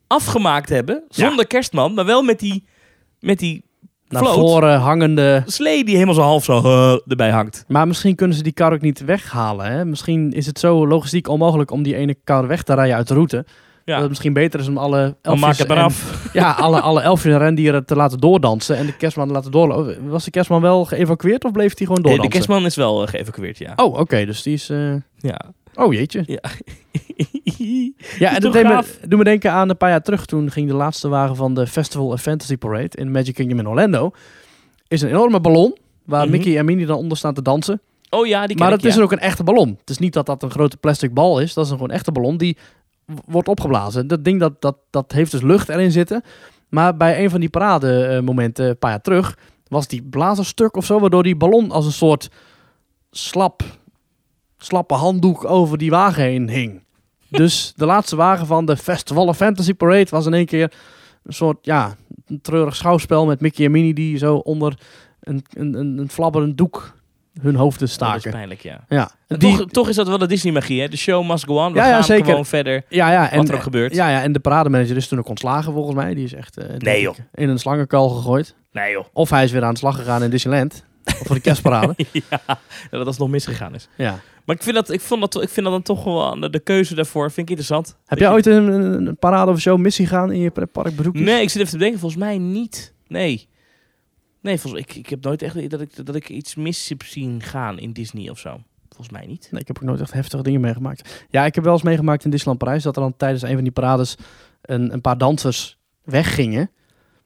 afgemaakt 0.06 0.68
hebben 0.68 1.02
zonder 1.08 1.46
kerstman, 1.46 1.94
maar 1.94 2.04
wel 2.04 2.22
met 2.22 2.38
die, 2.40 2.64
met 3.20 3.38
die 3.38 3.64
Naar 4.08 4.22
Float. 4.22 4.34
voren 4.34 4.78
hangende. 4.78 5.42
slee 5.46 5.84
die 5.84 5.94
helemaal 5.94 6.14
zo 6.14 6.20
half 6.20 6.44
zo 6.44 6.58
eh, 6.58 6.98
erbij 7.06 7.30
hangt. 7.30 7.64
Maar 7.68 7.86
misschien 7.86 8.14
kunnen 8.14 8.36
ze 8.36 8.42
die 8.42 8.52
kar 8.52 8.72
ook 8.72 8.80
niet 8.80 9.04
weghalen. 9.04 9.66
Hè? 9.72 9.84
Misschien 9.84 10.32
is 10.32 10.46
het 10.46 10.58
zo 10.58 10.86
logistiek 10.86 11.28
onmogelijk 11.28 11.70
om 11.70 11.82
die 11.82 11.96
ene 11.96 12.16
kar 12.24 12.46
weg 12.46 12.62
te 12.62 12.74
rijden 12.74 12.96
uit 12.96 13.08
de 13.08 13.14
route. 13.14 13.46
Dat 13.86 13.94
Ja, 13.94 14.00
het 14.00 14.08
misschien 14.08 14.32
beter 14.32 14.60
is 14.60 14.68
om 14.68 14.78
alle 14.78 15.16
elfjes 15.22 15.64
en- 15.64 15.76
af. 15.76 16.14
Ja, 16.32 16.50
alle, 16.52 16.80
alle 16.80 17.00
elfjes 17.00 17.32
en 17.32 17.38
rendieren 17.38 17.84
te 17.86 17.96
laten 17.96 18.18
doordansen 18.20 18.76
en 18.76 18.86
de 18.86 18.96
kerstman 18.96 19.26
te 19.26 19.32
laten 19.32 19.50
doorlopen. 19.50 20.08
Was 20.08 20.24
de 20.24 20.30
kerstman 20.30 20.60
wel 20.60 20.84
geëvacueerd 20.84 21.44
of 21.44 21.52
bleef 21.52 21.76
hij 21.78 21.86
gewoon 21.86 22.02
Nee, 22.02 22.16
doordansen? 22.16 22.30
de 22.30 22.36
kerstman 22.36 22.64
is 22.64 22.76
wel 22.76 23.02
eh, 23.02 23.08
geëvacueerd, 23.08 23.58
ja. 23.58 23.72
Oh, 23.76 23.98
oké, 23.98 24.24
dus 24.24 24.42
die 24.42 24.54
is... 24.54 24.68
eh, 24.70 24.94
Ja. 25.16 25.40
Oh, 25.74 25.92
jeetje. 25.92 26.22
ja. 26.26 26.40
Ja, 28.18 28.34
en 28.34 28.40
dat 28.40 28.52
deed 28.52 28.62
me, 28.64 28.84
doet 29.08 29.18
me 29.18 29.24
denken 29.24 29.52
aan 29.52 29.68
een 29.70 29.76
paar 29.76 29.90
jaar 29.90 30.02
terug. 30.02 30.26
Toen 30.26 30.50
ging 30.50 30.68
de 30.68 30.74
laatste 30.74 31.08
wagen 31.08 31.36
van 31.36 31.54
de 31.54 31.66
Festival 31.66 32.06
of 32.06 32.20
Fantasy 32.20 32.56
Parade 32.56 32.90
in 32.96 33.10
Magic 33.10 33.34
Kingdom 33.34 33.58
in 33.58 33.68
Orlando. 33.68 34.10
Is 34.88 35.02
een 35.02 35.08
enorme 35.08 35.40
ballon 35.40 35.76
waar 36.04 36.22
Mhm. 36.22 36.30
Mickey 36.30 36.58
en 36.58 36.64
Minnie 36.64 36.86
dan 36.86 36.96
onder 36.96 37.16
staan 37.16 37.34
te 37.34 37.42
dansen. 37.42 37.80
Oh 38.10 38.26
ja, 38.26 38.46
die 38.46 38.56
Maar 38.56 38.68
ik, 38.68 38.74
het 38.76 38.84
is 38.84 38.96
er 38.96 39.02
ook 39.02 39.12
een 39.12 39.18
echte 39.18 39.44
ballon. 39.44 39.76
Het 39.80 39.90
is 39.90 39.98
niet 39.98 40.12
dat 40.12 40.26
dat 40.26 40.42
een 40.42 40.50
grote 40.50 40.76
plastic 40.76 41.14
bal 41.14 41.40
is. 41.40 41.54
Dat 41.54 41.64
is 41.64 41.70
een 41.70 41.76
gewoon 41.76 41.92
echte 41.92 42.12
ballon 42.12 42.36
die 42.36 42.56
wordt 43.06 43.48
opgeblazen. 43.48 44.06
Dat 44.06 44.24
ding 44.24 44.40
dat, 44.40 44.60
dat, 44.60 44.76
dat 44.90 45.12
heeft 45.12 45.30
dus 45.30 45.42
lucht 45.42 45.68
erin 45.68 45.90
zitten. 45.90 46.22
Maar 46.68 46.96
bij 46.96 47.24
een 47.24 47.30
van 47.30 47.40
die 47.40 47.48
parademomenten 47.48 48.68
een 48.68 48.78
paar 48.78 48.90
jaar 48.90 49.00
terug... 49.00 49.38
was 49.68 49.86
die 49.86 50.02
blazer 50.02 50.44
stuk 50.44 50.76
of 50.76 50.84
zo... 50.84 51.00
waardoor 51.00 51.22
die 51.22 51.36
ballon 51.36 51.70
als 51.70 51.86
een 51.86 51.92
soort 51.92 52.30
slap, 53.10 53.62
slappe 54.58 54.94
handdoek 54.94 55.44
over 55.44 55.78
die 55.78 55.90
wagen 55.90 56.22
heen 56.22 56.48
hing. 56.48 56.82
dus 57.28 57.72
de 57.76 57.86
laatste 57.86 58.16
wagen 58.16 58.46
van 58.46 58.66
de 58.66 58.76
Festival 58.76 59.26
of 59.26 59.36
Fantasy 59.36 59.74
Parade 59.74 60.10
was 60.10 60.26
in 60.26 60.34
één 60.34 60.46
keer 60.46 60.72
een 61.22 61.34
soort, 61.34 61.58
ja, 61.62 61.96
een 62.26 62.40
treurig 62.40 62.76
schouwspel 62.76 63.26
met 63.26 63.40
Mickey 63.40 63.64
en 63.64 63.70
Minnie 63.70 63.94
die 63.94 64.18
zo 64.18 64.36
onder 64.36 64.78
een, 65.20 65.44
een, 65.50 65.74
een, 65.74 65.98
een 65.98 66.08
flabberend 66.08 66.58
doek 66.58 66.95
hun 67.40 67.54
hoofden 67.54 67.78
Dat 67.80 67.88
is 67.88 67.94
staken. 67.94 68.30
pijnlijk, 68.30 68.60
ja. 68.60 68.84
Ja, 68.88 69.10
En 69.26 69.38
die, 69.38 69.56
toch, 69.56 69.68
toch 69.70 69.88
is 69.88 69.96
dat 69.96 70.08
wel 70.08 70.18
de 70.18 70.26
Disney-magie, 70.26 70.80
hè? 70.80 70.88
De 70.88 70.96
show 70.96 71.28
must 71.30 71.44
go 71.44 71.64
on. 71.64 71.72
We 71.72 71.78
Ja, 71.78 71.86
ja, 71.86 71.92
gaan 71.94 72.04
zeker. 72.04 72.24
gewoon 72.24 72.46
verder. 72.46 72.82
ja, 72.88 73.12
ja, 73.12 73.30
en, 73.30 73.36
wat 73.36 73.48
er 73.48 73.54
ook 73.54 73.62
gebeurt. 73.62 73.94
Ja, 73.94 74.08
ja, 74.08 74.22
en 74.22 74.32
de 74.32 74.38
parademanager 74.38 74.96
is 74.96 75.08
toen 75.08 75.18
ook 75.18 75.28
ontslagen 75.28 75.72
volgens 75.72 75.94
mij. 75.96 76.14
Die 76.14 76.24
is 76.24 76.34
echt 76.34 76.56
eh, 76.56 76.76
Nee, 76.78 77.00
joh. 77.00 77.14
in 77.34 77.48
een 77.48 77.58
slangenkuil 77.58 78.08
gegooid. 78.08 78.54
Nee, 78.72 78.92
joh. 78.92 79.04
Of 79.12 79.30
hij 79.30 79.44
is 79.44 79.50
weer 79.52 79.64
aan 79.64 79.72
de 79.72 79.78
slag 79.78 79.96
gegaan 79.96 80.22
in 80.22 80.30
Disneyland. 80.30 80.84
voor 81.24 81.34
de 81.34 81.40
kerstparade. 81.42 81.94
ja, 82.12 82.40
dat 82.90 83.04
dat 83.04 83.18
nog 83.18 83.28
misgegaan 83.28 83.74
is. 83.74 83.88
ja. 83.96 84.18
Maar 84.44 84.56
ik 84.56 84.62
vind 84.62 84.74
dat, 84.74 84.90
ik 84.90 85.00
vond 85.00 85.20
dat, 85.20 85.42
ik 85.42 85.48
vind 85.48 85.66
dat 85.66 85.74
dan 85.74 85.82
toch 85.96 86.04
wel 86.04 86.40
de, 86.40 86.50
de 86.50 86.58
keuze 86.60 86.94
daarvoor 86.94 87.30
vind 87.30 87.38
ik 87.50 87.56
interessant. 87.56 87.96
Heb 88.06 88.18
jij 88.18 88.30
ooit 88.30 88.46
een, 88.46 88.66
een, 88.68 89.06
een 89.06 89.16
parade 89.16 89.50
of 89.50 89.60
zo 89.60 89.76
missie 89.76 90.06
gaan 90.06 90.32
in 90.32 90.40
je 90.40 90.50
pretparkbezoekjes? 90.50 91.24
Nee, 91.24 91.42
ik 91.42 91.50
zit 91.50 91.60
even 91.60 91.72
te 91.72 91.78
denken. 91.78 91.98
Volgens 92.00 92.20
mij 92.20 92.38
niet. 92.38 92.92
Nee. 93.08 93.48
Nee, 94.46 94.60
volgens, 94.60 94.82
ik, 94.82 94.94
ik 94.94 95.08
heb 95.08 95.24
nooit 95.24 95.42
echt 95.42 95.70
dat 95.70 95.80
ik, 95.80 96.06
dat 96.06 96.14
ik 96.14 96.28
iets 96.28 96.54
mis 96.54 96.88
heb 96.88 97.02
zien 97.02 97.42
gaan 97.42 97.78
in 97.78 97.92
Disney 97.92 98.30
of 98.30 98.38
zo. 98.38 98.60
Volgens 98.88 99.10
mij 99.10 99.26
niet. 99.26 99.48
Nee, 99.50 99.60
ik 99.60 99.66
heb 99.66 99.76
ook 99.76 99.82
nooit 99.82 100.00
echt 100.00 100.12
heftige 100.12 100.42
dingen 100.42 100.60
meegemaakt. 100.60 101.26
Ja, 101.30 101.44
ik 101.44 101.54
heb 101.54 101.64
wel 101.64 101.72
eens 101.72 101.82
meegemaakt 101.82 102.24
in 102.24 102.30
Disneyland 102.30 102.64
Parijs 102.64 102.82
dat 102.82 102.96
er 102.96 103.02
dan 103.02 103.16
tijdens 103.16 103.42
een 103.42 103.54
van 103.54 103.62
die 103.62 103.72
parades 103.72 104.16
een, 104.62 104.92
een 104.92 105.00
paar 105.00 105.18
dansers 105.18 105.78
weggingen. 106.04 106.70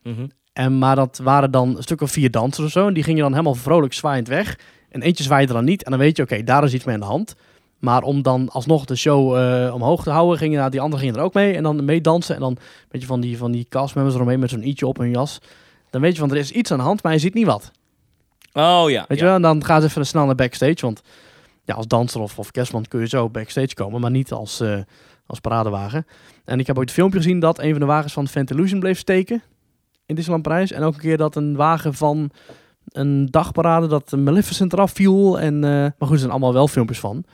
Mhm. 0.03 0.27
En, 0.53 0.79
maar 0.79 0.97
dat 0.97 1.21
waren 1.23 1.51
dan 1.51 1.77
een 1.77 1.83
stuk 1.83 2.01
of 2.01 2.11
vier 2.11 2.31
dansers 2.31 2.67
of 2.67 2.73
zo. 2.73 2.87
En 2.87 2.95
die 2.95 3.03
gingen 3.03 3.23
dan 3.23 3.31
helemaal 3.31 3.55
vrolijk 3.55 3.93
zwaaiend 3.93 4.29
weg. 4.29 4.59
En 4.89 5.03
eentje 5.03 5.25
zwaaide 5.25 5.53
dan 5.53 5.65
niet. 5.65 5.85
En 5.85 5.91
dan 5.91 6.01
weet 6.01 6.17
je, 6.17 6.23
oké, 6.23 6.43
daar 6.43 6.65
is 6.65 6.75
iets 6.75 6.85
mee 6.85 6.95
aan 6.95 7.01
de 7.01 7.07
hand. 7.07 7.35
Maar 7.79 8.03
om 8.03 8.23
dan 8.23 8.49
alsnog 8.49 8.85
de 8.85 8.97
show 8.97 9.37
eh, 9.37 9.75
omhoog 9.75 10.03
te 10.03 10.11
houden, 10.11 10.39
gingen 10.39 10.59
nou, 10.59 10.71
die 10.71 10.81
anderen 10.81 11.01
gingen 11.01 11.19
er 11.19 11.25
ook 11.25 11.35
mee. 11.35 11.55
En 11.55 11.63
dan 11.63 11.85
meedansen. 11.85 12.35
En 12.35 12.41
dan 12.41 12.57
weet 12.89 13.01
je 13.01 13.07
van 13.07 13.21
die, 13.21 13.37
van 13.37 13.53
die 13.53 13.67
castmembers 13.69 14.17
eromheen 14.17 14.41
met 14.41 14.51
zo'n 14.51 14.63
i'tje 14.63 14.87
op 14.87 14.99
hun 14.99 15.11
jas. 15.11 15.41
Dan 15.91 16.01
weet 16.01 16.13
je 16.13 16.21
van, 16.21 16.31
er 16.31 16.37
is 16.37 16.51
iets 16.51 16.71
aan 16.71 16.79
de 16.79 16.85
hand, 16.85 17.03
maar 17.03 17.13
je 17.13 17.19
ziet 17.19 17.35
niet 17.35 17.47
wat. 17.47 17.71
Oh 18.53 18.85
ja. 18.91 19.05
Weet 19.09 19.19
ja. 19.19 19.25
je 19.25 19.25
wel? 19.25 19.35
En 19.35 19.43
dan 19.43 19.65
gaan 19.65 19.81
ze 19.81 19.87
even 19.87 20.07
snel 20.07 20.27
naar 20.27 20.35
backstage. 20.35 20.81
Want 20.81 21.03
ja, 21.65 21.75
als 21.75 21.87
danser 21.87 22.21
of, 22.21 22.39
of 22.39 22.51
kerstman 22.51 22.85
kun 22.89 23.01
je 23.01 23.09
zo 23.09 23.29
backstage 23.29 23.75
komen, 23.75 24.01
maar 24.01 24.11
niet 24.11 24.33
als, 24.33 24.61
eh, 24.61 24.79
als 25.27 25.41
paradewagen. 25.41 26.07
En 26.45 26.59
ik 26.59 26.67
heb 26.67 26.79
ooit 26.79 26.89
een 26.89 26.95
filmpje 26.95 27.19
gezien 27.19 27.41
dat 27.41 27.59
een 27.59 27.71
van 27.71 27.81
de 27.81 27.87
wagens 27.87 28.13
van 28.13 28.29
Fantalusion 28.29 28.81
bleef 28.81 28.99
steken 28.99 29.43
in 30.07 30.15
Disneyland 30.15 30.43
Parijs. 30.43 30.73
En 30.73 30.83
ook 30.83 30.95
een 30.95 31.01
keer 31.01 31.17
dat 31.17 31.37
een 31.37 31.57
wagen 31.57 31.95
van 31.95 32.31
een 32.89 33.27
dagparade, 33.27 33.87
dat 33.87 34.13
Maleficent 34.13 34.73
eraf 34.73 34.93
viel. 34.93 35.41
En, 35.41 35.55
eh, 35.55 35.71
maar 35.71 35.95
goed, 35.99 36.11
er 36.11 36.19
zijn 36.19 36.31
allemaal 36.31 36.53
wel 36.53 36.69
filmpjes 36.69 37.01
van. 37.01 37.25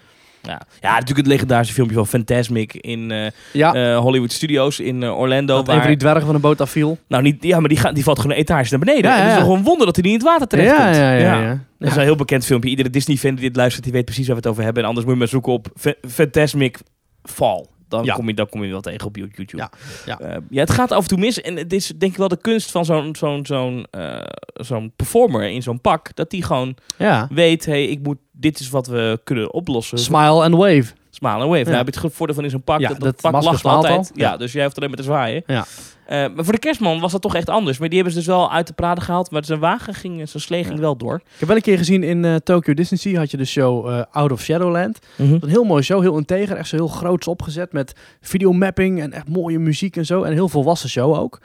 Ja. 0.46 0.60
ja, 0.80 0.90
natuurlijk 0.90 1.18
het 1.18 1.26
legendarische 1.26 1.74
filmpje 1.74 1.96
van 1.96 2.06
Fantasmic 2.06 2.74
in 2.74 3.10
eh, 3.10 3.26
Ja, 3.52 3.74
eh, 3.74 3.98
Hollywood 3.98 4.32
Studios 4.32 4.80
in 4.80 5.02
eh, 5.02 5.18
Orlando. 5.18 5.54
dat 5.54 5.58
een 5.68 5.72
Waar, 5.72 5.80
van 5.80 5.88
die 5.90 5.96
dwergen 5.96 6.26
van 6.26 6.34
een 6.34 6.40
boot 6.40 6.60
afviel. 6.60 6.98
Nou, 7.08 7.22
niet, 7.22 7.42
ja, 7.44 7.60
maar 7.60 7.68
die, 7.68 7.78
gaat, 7.78 7.94
die 7.94 8.04
valt 8.04 8.18
gewoon 8.18 8.32
een 8.36 8.42
etage 8.42 8.70
naar 8.70 8.78
beneden. 8.78 9.10
Ja, 9.10 9.16
Het 9.16 9.32
is 9.32 9.38
gewoon 9.38 9.58
een 9.58 9.64
wonder 9.64 9.86
dat 9.86 9.96
hij 9.96 10.04
niet 10.04 10.12
in 10.14 10.18
het 10.26 10.28
water 10.28 10.46
terecht 10.48 10.76
ja, 10.76 10.84
komt. 10.84 10.96
ja, 10.96 11.12
ja, 11.12 11.40
ja. 11.42 11.60
Dat 11.78 11.88
is 11.90 11.96
een 11.96 12.02
heel 12.02 12.16
bekend 12.16 12.44
filmpje. 12.44 12.70
Iedere 12.70 12.90
Disney-fan 12.90 13.34
die 13.34 13.44
dit 13.44 13.56
luistert, 13.56 13.84
die 13.84 13.92
weet 13.92 14.04
precies 14.04 14.26
waar 14.26 14.36
we 14.36 14.40
het 14.40 14.50
over 14.50 14.64
hebben. 14.64 14.82
En 14.82 14.88
anders 14.88 15.06
moet 15.06 15.14
je 15.14 15.20
maar 15.20 15.30
zoeken 15.30 15.52
op 15.52 15.68
Fa- 15.76 15.94
Fantasmic 16.08 16.78
Fall. 17.22 17.66
Dan, 17.88 18.04
Ja. 18.04 18.14
kom 18.14 18.28
je, 18.28 18.34
dan 18.34 18.48
kom 18.48 18.64
je 18.64 18.70
wel 18.70 18.80
tegen 18.80 19.06
op 19.06 19.16
YouTube. 19.16 19.56
Ja, 19.56 19.70
ja. 20.06 20.18
Eh, 20.20 20.36
ja, 20.50 20.60
het 20.60 20.70
gaat 20.70 20.92
af 20.92 21.02
en 21.02 21.08
toe 21.08 21.18
mis. 21.18 21.40
En 21.40 21.56
het 21.56 21.72
is 21.72 21.92
denk 21.96 22.12
ik 22.12 22.18
wel 22.18 22.28
de 22.28 22.40
kunst 22.40 22.70
van 22.70 22.84
zo'n 22.84 23.16
zo'n 23.16 23.46
zo'n 23.46 23.86
eh, 23.90 24.20
zo'n 24.54 24.92
performer 24.96 25.48
in 25.50 25.62
zo'n 25.62 25.80
pak. 25.80 26.14
Dat 26.14 26.30
die 26.30 26.42
gewoon 26.42 26.76
ja. 26.98 27.28
weet, 27.32 27.66
hey, 27.66 27.84
ik 27.86 28.02
moet, 28.02 28.18
dit 28.32 28.58
is 28.60 28.68
wat 28.68 28.86
we 28.86 29.20
kunnen 29.24 29.52
oplossen. 29.52 29.98
Smile 29.98 30.42
and 30.44 30.54
wave. 30.54 30.84
Smile 31.16 31.46
wave. 31.46 31.58
Ja. 31.58 31.64
Nou 31.64 31.76
heb 31.76 31.94
je 31.94 32.00
het 32.00 32.14
voordeel 32.14 32.34
van 32.34 32.44
in 32.44 32.50
zo'n 32.50 32.62
pak. 32.62 32.80
Ja, 32.80 32.88
dat, 32.88 33.00
dat 33.00 33.20
pak 33.20 33.42
lacht 33.42 33.64
altijd. 33.64 33.96
al. 33.98 34.06
Ja. 34.14 34.36
Dus 34.36 34.52
jij 34.52 34.64
hoeft 34.64 34.76
alleen 34.76 34.88
maar 34.88 34.98
te 34.98 35.04
zwaaien. 35.04 35.42
Ja. 35.46 35.64
Eh, 36.06 36.16
maar 36.34 36.44
voor 36.44 36.52
de 36.52 36.58
kerstman 36.58 37.00
was 37.00 37.12
dat 37.12 37.22
toch 37.22 37.34
echt 37.34 37.48
anders. 37.48 37.78
Maar 37.78 37.88
die 37.88 37.96
hebben 37.96 38.14
ze 38.14 38.18
dus 38.26 38.28
wel 38.36 38.52
uit 38.52 38.66
de 38.66 38.72
parade 38.72 39.00
gehaald. 39.00 39.30
Maar 39.30 39.44
zijn 39.44 39.58
wagen 39.58 39.94
ging, 39.94 40.28
zijn 40.28 40.42
slee 40.42 40.62
ging 40.64 40.74
Ja. 40.74 40.80
wel 40.80 40.96
door. 40.96 41.14
Ik 41.14 41.38
heb 41.38 41.48
wel 41.48 41.56
een 41.56 41.62
keer 41.62 41.78
gezien 41.78 42.02
in 42.02 42.24
eh, 42.24 42.34
Tokyo 42.34 42.74
Disney 42.74 42.98
Sea 43.00 43.18
had 43.18 43.30
je 43.30 43.36
de 43.36 43.44
show 43.44 43.88
eh, 43.88 44.02
Out 44.10 44.32
of 44.32 44.40
Shadowland. 44.40 44.98
Een 45.16 45.40
heel 45.46 45.64
mooi 45.64 45.82
show, 45.82 46.00
heel 46.00 46.16
integer, 46.16 46.56
echt 46.56 46.68
zo 46.68 46.76
heel 46.76 46.88
groots 46.88 47.26
opgezet 47.28 47.72
met 47.72 47.92
videomapping 48.20 49.00
en 49.00 49.12
echt 49.12 49.28
mooie 49.28 49.58
muziek 49.58 49.96
en 49.96 50.06
zo. 50.06 50.22
En 50.22 50.28
een 50.28 50.36
heel 50.36 50.48
volwassen 50.48 50.88
show 50.88 51.14
ook. 51.14 51.40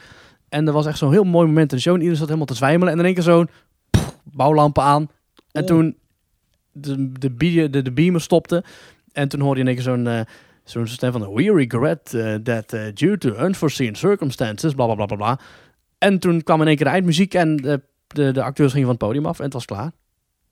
En 0.50 0.68
er 0.68 0.74
was 0.74 0.86
echt 0.86 0.98
zo'n 0.98 1.12
heel 1.12 1.24
mooi 1.24 1.48
moment 1.48 1.72
in 1.72 1.78
de 1.78 1.84
show 1.84 1.94
en 1.94 2.00
iedereen 2.00 2.18
zat 2.20 2.28
helemaal 2.28 2.48
te 2.48 2.56
zwijmelen. 2.56 2.94
En 2.94 3.00
in 3.00 3.06
één 3.06 3.14
keer 3.14 3.24
zo'n 3.24 3.50
bouwlampen 4.24 4.84
aan. 4.84 5.10
En 5.52 5.66
toen 5.66 5.96
de, 6.72 7.12
de, 7.12 7.70
de, 7.70 7.82
de 7.82 7.92
beamer 7.92 8.22
stopte. 8.22 8.64
En 9.14 9.28
toen 9.28 9.40
hoorde 9.40 9.56
je 9.56 9.62
in 9.62 9.68
één 9.68 9.76
keer 9.76 9.94
zo'n 9.94 10.08
eh, 10.08 10.22
zo'n 10.64 10.88
stem 10.88 11.12
van... 11.12 11.34
We 11.34 11.54
regret 11.54 12.14
eh, 12.14 12.36
that 12.36 12.74
eh, 12.74 12.82
due 12.94 13.18
to 13.18 13.46
unforeseen 13.46 13.96
circumstances, 13.96 14.74
bla 14.74 14.86
bla 14.86 14.96
bla 14.96 15.06
bla 15.06 15.16
bla. 15.16 15.40
En 15.98 16.20
toen 16.20 16.44
kwam 16.44 16.62
in 16.62 16.68
één 16.68 16.76
keer 16.76 16.86
de 16.86 16.92
eindmuziek 16.92 17.34
en 17.34 17.56
de, 17.56 17.82
de, 18.08 18.32
de 18.32 18.44
acteurs 18.44 18.72
gingen 18.72 18.88
van 18.88 18.96
het 18.96 19.06
podium 19.06 19.26
af 19.26 19.38
en 19.38 19.44
het 19.44 19.54
was 19.54 19.66
klaar. 19.66 19.92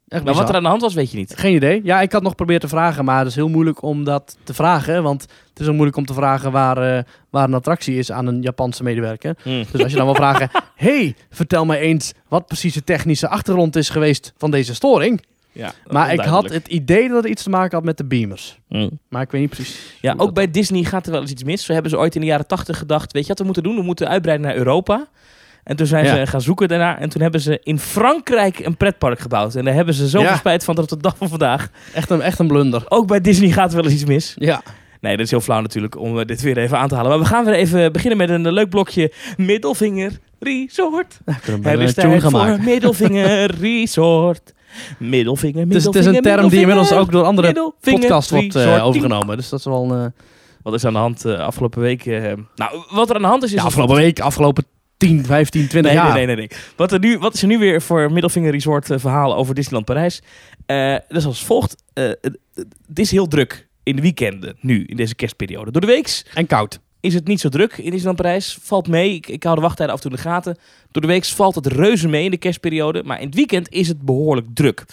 Echt 0.07 0.23
Maar 0.23 0.33
wat 0.33 0.49
er 0.49 0.55
aan 0.55 0.63
de 0.63 0.69
hand 0.69 0.81
was, 0.81 0.93
weet 0.93 1.11
je 1.11 1.17
niet. 1.17 1.37
Geen 1.37 1.55
idee. 1.55 1.81
Ja, 1.83 2.01
ik 2.01 2.11
had 2.11 2.21
nog 2.21 2.31
geprobeerd 2.31 2.61
te 2.61 2.67
vragen, 2.67 3.05
maar 3.05 3.17
het 3.17 3.27
is 3.27 3.35
heel 3.35 3.49
moeilijk 3.49 3.81
om 3.81 4.03
dat 4.03 4.37
te 4.43 4.53
vragen. 4.53 5.03
Want 5.03 5.21
het 5.21 5.59
is 5.59 5.67
ook 5.67 5.73
moeilijk 5.73 5.97
om 5.97 6.05
te 6.05 6.13
vragen 6.13 6.51
waar, 6.51 7.05
waar 7.29 7.43
een 7.43 7.53
attractie 7.53 7.97
is 7.97 8.11
aan 8.11 8.27
een 8.27 8.41
Japanse 8.41 8.83
medewerker. 8.83 9.35
Dus 9.43 9.83
als 9.83 9.91
je 9.91 9.97
dan 9.97 10.05
wil 10.05 10.15
vragen, 10.15 10.49
hey, 10.75 11.15
vertel 11.29 11.65
mij 11.65 11.79
eens 11.79 12.13
wat 12.27 12.45
precies 12.45 12.73
de 12.73 12.83
technische 12.83 13.27
achtergrond 13.27 13.75
is 13.75 13.89
geweest 13.89 14.33
van 14.37 14.51
deze 14.51 14.75
storing. 14.75 15.21
Ja, 15.51 15.71
Maar 15.87 16.13
ik 16.13 16.19
had 16.19 16.49
het 16.49 16.67
idee 16.67 17.07
dat 17.09 17.17
het 17.23 17.31
iets 17.31 17.43
te 17.43 17.49
maken 17.49 17.75
had 17.75 17.85
met 17.85 17.97
de 17.97 18.05
beamers. 18.05 18.59
Maar 19.09 19.21
ik 19.21 19.31
weet 19.31 19.41
niet 19.41 19.49
precies. 19.49 19.95
Ja, 20.01 20.11
ook 20.11 20.17
dat- 20.17 20.33
bij 20.33 20.51
Disney 20.51 20.83
gaat 20.83 21.05
er 21.05 21.11
wel 21.11 21.21
eens 21.21 21.31
iets 21.31 21.43
mis. 21.43 21.65
Zo 21.65 21.73
hebben 21.73 21.91
ze 21.91 21.97
ooit 21.97 22.15
in 22.15 22.21
de 22.21 22.27
jaren 22.27 22.47
tachtig 22.47 22.77
gedacht, 22.77 23.11
weet 23.13 23.21
je 23.23 23.27
wat 23.29 23.39
we 23.39 23.45
moeten 23.45 23.63
doen? 23.63 23.75
We 23.75 23.81
moeten 23.81 24.07
uitbreiden 24.07 24.47
naar 24.47 24.55
Europa. 24.55 25.07
En 25.63 25.75
toen 25.75 25.87
zijn 25.87 26.05
Ja. 26.05 26.15
ze 26.15 26.27
gaan 26.27 26.41
zoeken 26.41 26.67
daarna. 26.67 26.99
En 26.99 27.09
toen 27.09 27.21
hebben 27.21 27.41
ze 27.41 27.59
in 27.63 27.79
Frankrijk 27.79 28.59
een 28.59 28.77
pretpark 28.77 29.19
gebouwd. 29.19 29.55
En 29.55 29.65
daar 29.65 29.73
hebben 29.73 29.93
ze 29.93 30.07
zoveel 30.07 30.29
Ja. 30.29 30.35
spijt 30.37 30.63
van 30.63 30.75
tot 30.75 30.89
de 30.89 30.97
dag 30.97 31.17
van 31.17 31.29
vandaag. 31.29 31.69
Echt 31.93 32.09
een, 32.09 32.21
echt 32.21 32.39
een 32.39 32.47
blunder. 32.47 32.83
Ook 32.89 33.07
bij 33.07 33.21
Disney 33.21 33.49
gaat 33.51 33.69
er 33.69 33.75
wel 33.75 33.85
eens 33.85 33.93
iets 33.93 34.05
mis. 34.05 34.33
Ja. 34.37 34.61
Nee, 35.01 35.15
dat 35.15 35.25
is 35.25 35.31
heel 35.31 35.41
flauw 35.41 35.61
natuurlijk 35.61 35.97
om 35.97 36.19
eh, 36.19 36.25
dit 36.25 36.41
weer 36.41 36.57
even 36.57 36.77
aan 36.77 36.87
te 36.87 36.95
halen. 36.95 37.09
Maar 37.11 37.19
we 37.19 37.25
gaan 37.25 37.45
weer 37.45 37.53
even 37.53 37.91
beginnen 37.91 38.17
met 38.17 38.29
een 38.29 38.45
eh, 38.45 38.51
leuk 38.51 38.69
blokje 38.69 39.13
Middelvinger 39.37 40.11
Resort. 40.39 41.19
Het 41.25 41.61
bijna 41.61 41.83
is 41.83 41.93
tijd 41.93 42.21
voor. 42.23 42.57
Middelvinger 42.61 43.51
Resort. 43.61 44.53
Middelvinger, 44.99 45.59
Het 45.67 45.75
is, 45.75 45.83
het 45.85 45.95
is 45.95 46.05
middelvinger, 46.05 46.15
een 46.17 46.37
term 46.37 46.49
die 46.49 46.59
inmiddels 46.59 46.91
ook 46.91 47.11
door 47.11 47.23
andere 47.23 47.47
middelvinger 47.47 47.99
podcasts 47.99 48.31
wordt 48.31 48.55
eh, 48.55 48.85
overgenomen. 48.85 49.37
Dus 49.37 49.49
dat 49.49 49.59
is 49.59 49.65
wel... 49.65 49.93
eh 49.95 50.05
Wat 50.61 50.73
is 50.73 50.85
aan 50.85 50.93
de 50.93 50.99
hand 50.99 51.25
eh, 51.25 51.39
afgelopen 51.39 51.81
week? 51.81 52.05
nou, 52.55 52.83
wat 52.89 53.09
er 53.09 53.15
aan 53.15 53.21
de 53.21 53.27
hand 53.27 53.43
is... 53.43 53.51
is 53.51 53.57
ja, 53.59 53.63
afgelopen 53.63 53.95
week, 53.95 54.19
afgelopen 54.19 54.65
10, 54.97 55.25
15, 55.25 55.67
20 55.67 55.81
Nee, 55.91 56.01
jaar. 56.01 56.13
nee, 56.13 56.25
nee, 56.25 56.35
nee, 56.35 56.47
nee. 56.47 56.57
Wat, 56.75 56.91
er 56.91 56.99
nu, 56.99 57.17
wat 57.17 57.33
is 57.33 57.41
er 57.41 57.47
nu 57.47 57.57
weer 57.57 57.81
voor 57.81 58.11
Middelvinger 58.11 58.51
Resort 58.51 58.85
verhaal 58.95 59.35
over 59.35 59.55
Disneyland 59.55 59.85
Parijs? 59.85 60.21
Dat 60.65 61.17
is 61.17 61.25
als 61.25 61.43
volgt. 61.43 61.83
Het, 61.93 62.37
het 62.87 62.99
is 62.99 63.11
heel 63.11 63.27
druk 63.27 63.67
in 63.83 63.95
de 63.95 64.01
weekenden 64.01 64.55
nu, 64.61 64.83
in 64.85 64.95
deze 64.95 65.15
kerstperiode. 65.15 65.71
Door 65.71 65.81
de 65.81 65.87
weeks 65.87 66.25
En 66.33 66.45
koud. 66.47 66.79
Is 66.99 67.13
het 67.13 67.27
niet 67.27 67.39
zo 67.39 67.49
druk 67.49 67.77
in 67.77 67.83
Disneyland 67.83 68.17
Parijs. 68.17 68.57
Valt 68.61 68.87
mee. 68.87 69.13
Ik, 69.13 69.27
ik 69.27 69.43
hou 69.43 69.55
de 69.55 69.61
wachttijden 69.61 69.95
af 69.95 70.03
en 70.03 70.09
toe 70.09 70.17
in 70.17 70.23
de 70.23 70.29
gaten. 70.29 70.57
Door 70.91 71.01
de 71.01 71.07
weeks 71.07 71.33
valt 71.33 71.55
het 71.55 71.67
reuze 71.67 72.07
mee 72.07 72.23
in 72.23 72.31
de 72.31 72.37
kerstperiode. 72.37 73.03
Maar 73.03 73.19
in 73.19 73.25
het 73.25 73.35
weekend 73.35 73.69
is 73.69 73.87
het 73.87 74.01
behoorlijk 74.01 74.47
druk. 74.53 74.85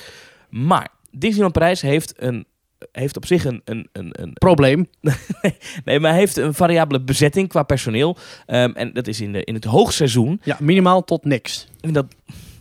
Maar 0.51 0.89
Disneyland 1.11 1.53
Parijs 1.53 1.81
heeft, 1.81 2.15
een, 2.17 2.47
heeft 2.93 3.17
op 3.17 3.27
zich 3.27 3.45
een, 3.45 3.61
een, 3.65 3.89
een, 3.93 4.23
een, 4.23 4.33
Probleem. 4.33 4.87
nee, 5.85 6.01
maar 6.01 6.15
heeft 6.15 6.37
een 6.37 6.55
variabele 6.55 7.01
bezetting 7.01 7.49
qua 7.49 7.63
personeel. 7.63 8.17
Ehm, 8.47 8.71
en 8.75 8.93
dat 8.93 9.07
is 9.07 9.21
in, 9.21 9.33
de, 9.33 9.45
in 9.45 9.55
het 9.55 9.65
hoogseizoen. 9.65 10.41
Ja, 10.45 10.57
minimaal 10.61 11.05
tot 11.05 11.25
niks. 11.25 11.69
En 11.81 11.93
dat, 11.93 12.07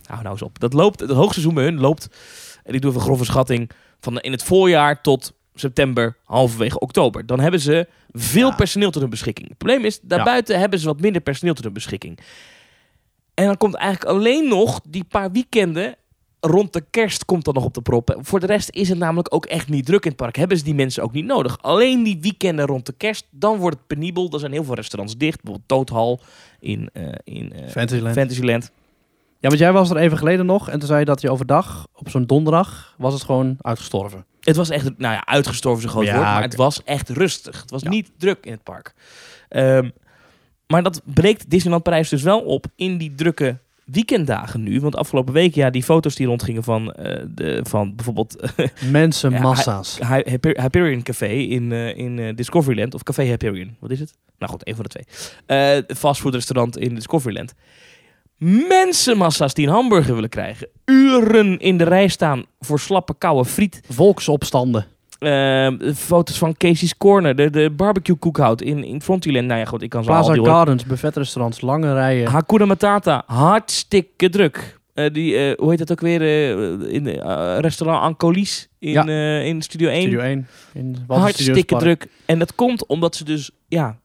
hou 0.06 0.22
nou 0.22 0.32
eens 0.32 0.42
op. 0.42 0.58
Dat 0.58 0.72
loopt, 0.72 1.00
het 1.00 1.10
hoogseizoen 1.10 1.54
bij 1.54 1.64
hun 1.64 1.80
loopt, 1.80 2.08
en 2.64 2.74
ik 2.74 2.80
doe 2.80 2.90
even 2.90 3.02
een 3.02 3.06
grove 3.06 3.24
schatting, 3.24 3.70
van 4.00 4.20
in 4.20 4.32
het 4.32 4.42
voorjaar 4.42 5.00
tot 5.00 5.32
september, 5.60 6.16
halverwege 6.24 6.78
oktober. 6.78 7.26
Dan 7.26 7.40
hebben 7.40 7.60
ze 7.60 7.88
veel 8.10 8.48
Ja. 8.48 8.54
personeel 8.54 8.90
tot 8.90 9.00
hun 9.00 9.10
beschikking. 9.10 9.48
Het 9.48 9.58
probleem 9.58 9.84
is, 9.84 10.00
daarbuiten 10.02 10.58
hebben 10.58 10.78
ze 10.78 10.86
wat 10.86 11.00
minder 11.00 11.22
personeel 11.22 11.54
tot 11.54 11.64
hun 11.64 11.72
beschikking. 11.72 12.18
En 13.34 13.46
dan 13.46 13.56
komt 13.56 13.74
eigenlijk 13.74 14.10
alleen 14.10 14.48
nog 14.48 14.80
die 14.88 15.04
paar 15.04 15.32
weekenden 15.32 15.94
rond 16.40 16.72
de 16.72 16.84
kerst 16.90 17.24
komt 17.24 17.44
dan 17.44 17.54
nog 17.54 17.64
op 17.64 17.74
de 17.74 17.82
proppen. 17.82 18.24
Voor 18.24 18.40
de 18.40 18.46
rest 18.46 18.70
is 18.70 18.88
het 18.88 18.98
namelijk 18.98 19.34
ook 19.34 19.46
echt 19.46 19.68
niet 19.68 19.86
druk 19.86 20.02
in 20.02 20.08
het 20.08 20.18
park. 20.18 20.36
Hebben 20.36 20.58
ze 20.58 20.64
die 20.64 20.74
mensen 20.74 21.02
ook 21.02 21.12
niet 21.12 21.24
nodig. 21.24 21.58
Alleen 21.62 22.02
die 22.02 22.18
weekenden 22.20 22.66
rond 22.66 22.86
de 22.86 22.92
kerst, 22.92 23.26
dan 23.30 23.56
wordt 23.56 23.76
het 23.76 23.86
penibel. 23.86 24.28
Er 24.32 24.38
zijn 24.38 24.52
heel 24.52 24.64
veel 24.64 24.74
restaurants 24.74 25.16
dicht. 25.16 25.42
Bijvoorbeeld 25.42 25.68
Toadhal 25.68 26.20
in, 26.60 26.90
eh, 26.92 27.02
in 27.24 27.52
eh, 27.52 27.68
Fantasyland. 27.68 28.14
Fantasyland. 28.16 28.70
Ja, 29.38 29.48
want 29.48 29.58
jij 29.60 29.72
was 29.72 29.90
er 29.90 29.96
even 29.96 30.18
geleden 30.18 30.46
nog 30.46 30.68
en 30.68 30.78
toen 30.78 30.88
zei 30.88 30.98
je 31.00 31.04
dat 31.04 31.20
je 31.20 31.30
overdag, 31.30 31.86
op 31.94 32.08
zo'n 32.10 32.26
donderdag, 32.26 32.94
was 32.98 33.12
het 33.12 33.22
gewoon 33.24 33.56
uitgestorven. 33.60 34.24
Het 34.46 34.56
was 34.56 34.70
echt, 34.70 34.84
nou 34.84 35.14
ja, 35.14 35.26
uitgestorven 35.26 35.84
een 35.84 35.90
groot 35.90 36.04
Ja, 36.04 36.12
woord, 36.14 36.24
maar 36.24 36.42
het 36.42 36.56
was 36.56 36.82
echt 36.84 37.08
rustig. 37.08 37.60
Het 37.60 37.70
was 37.70 37.82
Ja. 37.82 37.88
niet 37.90 38.10
druk 38.18 38.38
in 38.46 38.52
het 38.52 38.62
park. 38.62 38.94
Ehm, 39.48 39.90
maar 40.66 40.82
dat 40.82 41.00
breekt 41.04 41.50
Disneyland 41.50 41.82
Parijs 41.82 42.08
dus 42.08 42.22
wel 42.22 42.40
op 42.40 42.66
in 42.76 42.98
die 42.98 43.14
drukke 43.14 43.58
weekenddagen 43.84 44.62
nu. 44.62 44.80
Want 44.80 44.96
afgelopen 44.96 45.32
week, 45.34 45.54
ja, 45.54 45.70
die 45.70 45.82
foto's 45.82 46.14
die 46.14 46.26
rondgingen 46.26 46.62
van, 46.64 46.92
eh, 46.92 47.22
de, 47.28 47.60
van 47.68 47.94
bijvoorbeeld 47.94 48.50
Mensen, 48.90 49.30
Ja, 49.30 49.40
massa's. 49.40 49.98
Hy- 49.98 50.22
Hyper- 50.30 50.60
Hyperion 50.60 51.02
Café 51.02 51.26
in, 51.28 51.72
eh, 51.72 51.96
in 51.96 52.18
eh, 52.18 52.34
Discoveryland. 52.36 52.94
Of 52.94 53.02
Café 53.02 53.22
Hyperion. 53.22 53.76
Wat 53.80 53.90
is 53.90 54.00
het? 54.00 54.14
Nou 54.38 54.52
goed, 54.52 54.68
een 54.68 54.74
van 54.74 54.84
de 54.84 54.90
twee. 54.90 55.04
Eh 55.46 55.96
fastfoodrestaurant 55.96 56.78
in 56.78 56.94
Discoveryland. 56.94 57.54
Mensenmassa's 58.38 59.54
die 59.54 59.66
een 59.66 59.72
hamburger 59.72 60.14
willen 60.14 60.28
krijgen. 60.28 60.68
Uren 60.84 61.58
in 61.58 61.76
de 61.76 61.84
rij 61.84 62.08
staan 62.08 62.44
voor 62.60 62.80
slappe 62.80 63.14
koude 63.18 63.48
friet. 63.48 63.80
Volksopstanden. 63.88 64.86
Eh, 65.18 65.68
foto's 65.94 66.38
van 66.38 66.56
Casey's 66.56 66.96
Corner. 66.96 67.36
De, 67.36 67.50
de 67.50 67.70
barbecue 67.70 68.18
cookhout 68.18 68.60
in, 68.62 68.84
in 68.84 69.02
Frontierland. 69.02 69.46
Nou 69.46 69.58
ja, 69.60 69.64
goed, 69.66 69.82
ik 69.82 69.90
kan 69.90 70.00
al 70.00 70.06
Plaza 70.06 70.32
die 70.32 70.40
hoor. 70.40 70.48
Gardens, 70.50 70.84
buffetrestaurants, 70.84 71.60
lange 71.60 71.92
rijen. 71.92 72.30
Hakuna 72.30 72.64
Matata. 72.64 73.22
Hartstikke 73.26 74.28
druk. 74.28 74.78
Eh, 74.94 75.12
die, 75.12 75.36
eh, 75.36 75.58
hoe 75.58 75.70
heet 75.70 75.78
dat 75.78 75.92
ook 75.92 76.00
weer? 76.00 76.20
eh, 76.22 76.92
in 76.94 77.06
restaurant 77.60 78.02
Ancolis 78.02 78.68
in, 78.78 78.90
Ja. 78.90 79.04
in 79.40 79.62
Studio 79.62 79.88
1. 79.88 80.00
Studio 80.00 80.20
1. 80.20 80.46
In 80.72 80.96
hartstikke 81.06 81.76
druk. 81.76 82.06
En 82.24 82.38
dat 82.38 82.54
komt 82.54 82.86
omdat 82.86 83.16
ze 83.16 83.24
dus 83.24 83.50
ja, 83.68 83.98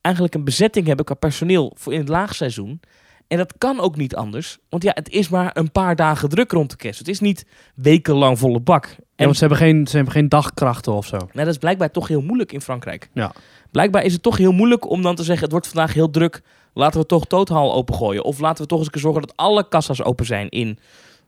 eigenlijk 0.00 0.34
een 0.34 0.44
bezetting 0.44 0.86
hebben 0.86 1.04
qua 1.04 1.14
personeel 1.14 1.72
voor 1.76 1.92
in 1.92 1.98
het 1.98 2.08
laagseizoen. 2.08 2.80
En 3.28 3.38
dat 3.38 3.54
kan 3.58 3.80
ook 3.80 3.96
niet 3.96 4.16
anders. 4.16 4.58
Want 4.68 4.82
ja, 4.82 4.90
het 4.94 5.08
is 5.08 5.28
maar 5.28 5.50
een 5.54 5.72
paar 5.72 5.96
dagen 5.96 6.28
druk 6.28 6.52
rond 6.52 6.70
de 6.70 6.76
kerst. 6.76 6.98
Het 6.98 7.08
is 7.08 7.20
niet 7.20 7.46
wekenlang 7.74 8.38
volle 8.38 8.60
bak. 8.60 8.86
Ja, 8.86 8.94
En 9.16 9.24
want 9.24 9.36
ze 9.36 9.40
hebben, 9.40 9.58
geen, 9.58 9.86
ze 9.86 9.96
hebben 9.96 10.12
geen 10.14 10.28
dagkrachten 10.28 10.92
of 10.92 11.06
zo. 11.06 11.16
nou, 11.16 11.30
dat 11.32 11.46
is 11.46 11.58
blijkbaar 11.58 11.90
toch 11.90 12.08
heel 12.08 12.20
moeilijk 12.20 12.52
in 12.52 12.60
Frankrijk. 12.60 13.08
Ja. 13.12 13.32
Blijkbaar 13.70 14.02
is 14.02 14.12
het 14.12 14.22
toch 14.22 14.36
heel 14.36 14.52
moeilijk 14.52 14.90
om 14.90 15.02
dan 15.02 15.14
te 15.14 15.22
zeggen... 15.22 15.42
het 15.42 15.52
wordt 15.52 15.66
vandaag 15.66 15.94
heel 15.94 16.10
druk, 16.10 16.42
laten 16.74 17.00
we 17.00 17.06
toch 17.06 17.26
Total 17.26 17.74
opengooien. 17.74 18.24
Of 18.24 18.38
laten 18.38 18.62
we 18.62 18.68
toch 18.68 18.78
eens 18.78 18.86
een 18.86 18.92
keer 18.92 19.02
zorgen 19.02 19.20
dat 19.20 19.36
alle 19.36 19.68
kassa's 19.68 20.02
open 20.02 20.26
zijn 20.26 20.48
in... 20.48 20.78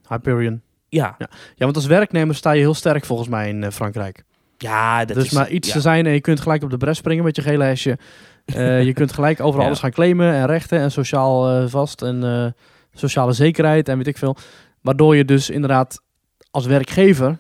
Hyperion. 0.09 0.63
Ja, 0.89 1.15
Ja, 1.19 1.29
want 1.57 1.77
als 1.77 1.87
werknemer 1.87 2.35
sta 2.35 2.51
je 2.51 2.61
heel 2.61 2.75
sterk 2.75 3.05
volgens 3.05 3.29
mij 3.29 3.49
in 3.49 3.65
eh, 3.65 3.71
Frankrijk. 3.71 4.25
ja 4.59 5.05
dat 5.05 5.17
dus 5.17 5.25
is... 5.25 5.33
maar 5.33 5.51
iets 5.51 5.69
ja. 5.69 5.75
te 5.75 5.81
zijn 5.81 6.07
en 6.07 6.13
je 6.13 6.21
kunt 6.21 6.41
gelijk 6.41 6.63
op 6.63 6.71
de 6.71 6.77
bres 6.77 6.99
springen 6.99 7.25
met 7.25 7.37
je 7.37 7.43
gele 7.43 7.65
hesje. 7.65 7.99
Eh, 8.47 8.85
je 8.85 8.93
kunt 8.93 9.13
gelijk 9.13 9.41
overal 9.41 9.61
Ja. 9.61 9.67
alles 9.67 9.79
gaan 9.79 9.91
claimen 9.91 10.33
en 10.35 10.47
rechten 10.47 10.79
en 10.79 10.91
sociaal 10.91 11.49
eh, 11.51 11.69
vast 11.69 12.03
en 12.03 12.25
eh, 12.25 12.47
sociale 12.95 13.33
zekerheid 13.33 13.89
en 13.89 13.97
weet 13.97 14.07
ik 14.07 14.19
veel. 14.19 14.37
Waardoor 14.81 15.17
je 15.17 15.25
dus 15.25 15.51
inderdaad 15.51 16.01
als 16.51 16.67
werkgever 16.67 17.39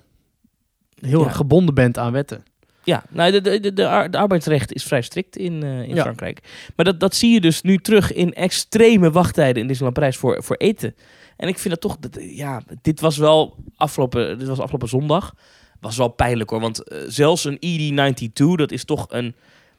heel 1.00 1.20
Ja. 1.20 1.26
erg 1.26 1.36
gebonden 1.36 1.74
bent 1.74 1.98
aan 1.98 2.12
wetten. 2.12 2.44
Ja, 2.84 3.04
nou, 3.10 3.30
de, 3.32 3.40
de, 3.40 3.60
de, 3.60 3.72
de, 3.72 3.88
ar- 3.88 4.10
de 4.10 4.18
arbeidsrecht 4.18 4.72
is 4.72 4.84
vrij 4.84 5.02
strikt 5.02 5.36
in, 5.36 5.62
in 5.62 5.94
Ja. 5.94 6.02
Frankrijk. 6.02 6.40
Maar 6.76 6.84
dat, 6.84 7.00
dat 7.00 7.14
zie 7.14 7.32
je 7.32 7.40
dus 7.40 7.62
nu 7.62 7.78
terug 7.78 8.12
in 8.12 8.34
extreme 8.34 9.10
wachttijden 9.10 9.60
in 9.62 9.66
Disneyland 9.68 9.94
Parijs 9.98 10.16
voor, 10.16 10.42
voor 10.42 10.56
eten. 10.56 10.94
En 11.36 11.48
ik 11.48 11.58
vind 11.58 11.74
dat 11.74 11.82
toch, 11.82 11.96
dat, 11.98 12.18
ja, 12.22 12.62
dit 12.82 13.00
was 13.00 13.16
wel 13.16 13.56
afgelopen, 13.76 14.38
dit 14.38 14.48
was 14.48 14.58
afgelopen 14.60 14.88
zondag. 14.88 15.34
Was 15.80 15.96
wel 15.96 16.08
pijnlijk 16.08 16.50
hoor, 16.50 16.60
want 16.60 16.82
zelfs 17.06 17.44
een 17.44 17.56
ED92, 17.66 18.54
dat 18.56 18.70
is 18.72 18.84
toch 18.84 19.06
een, 19.08 19.34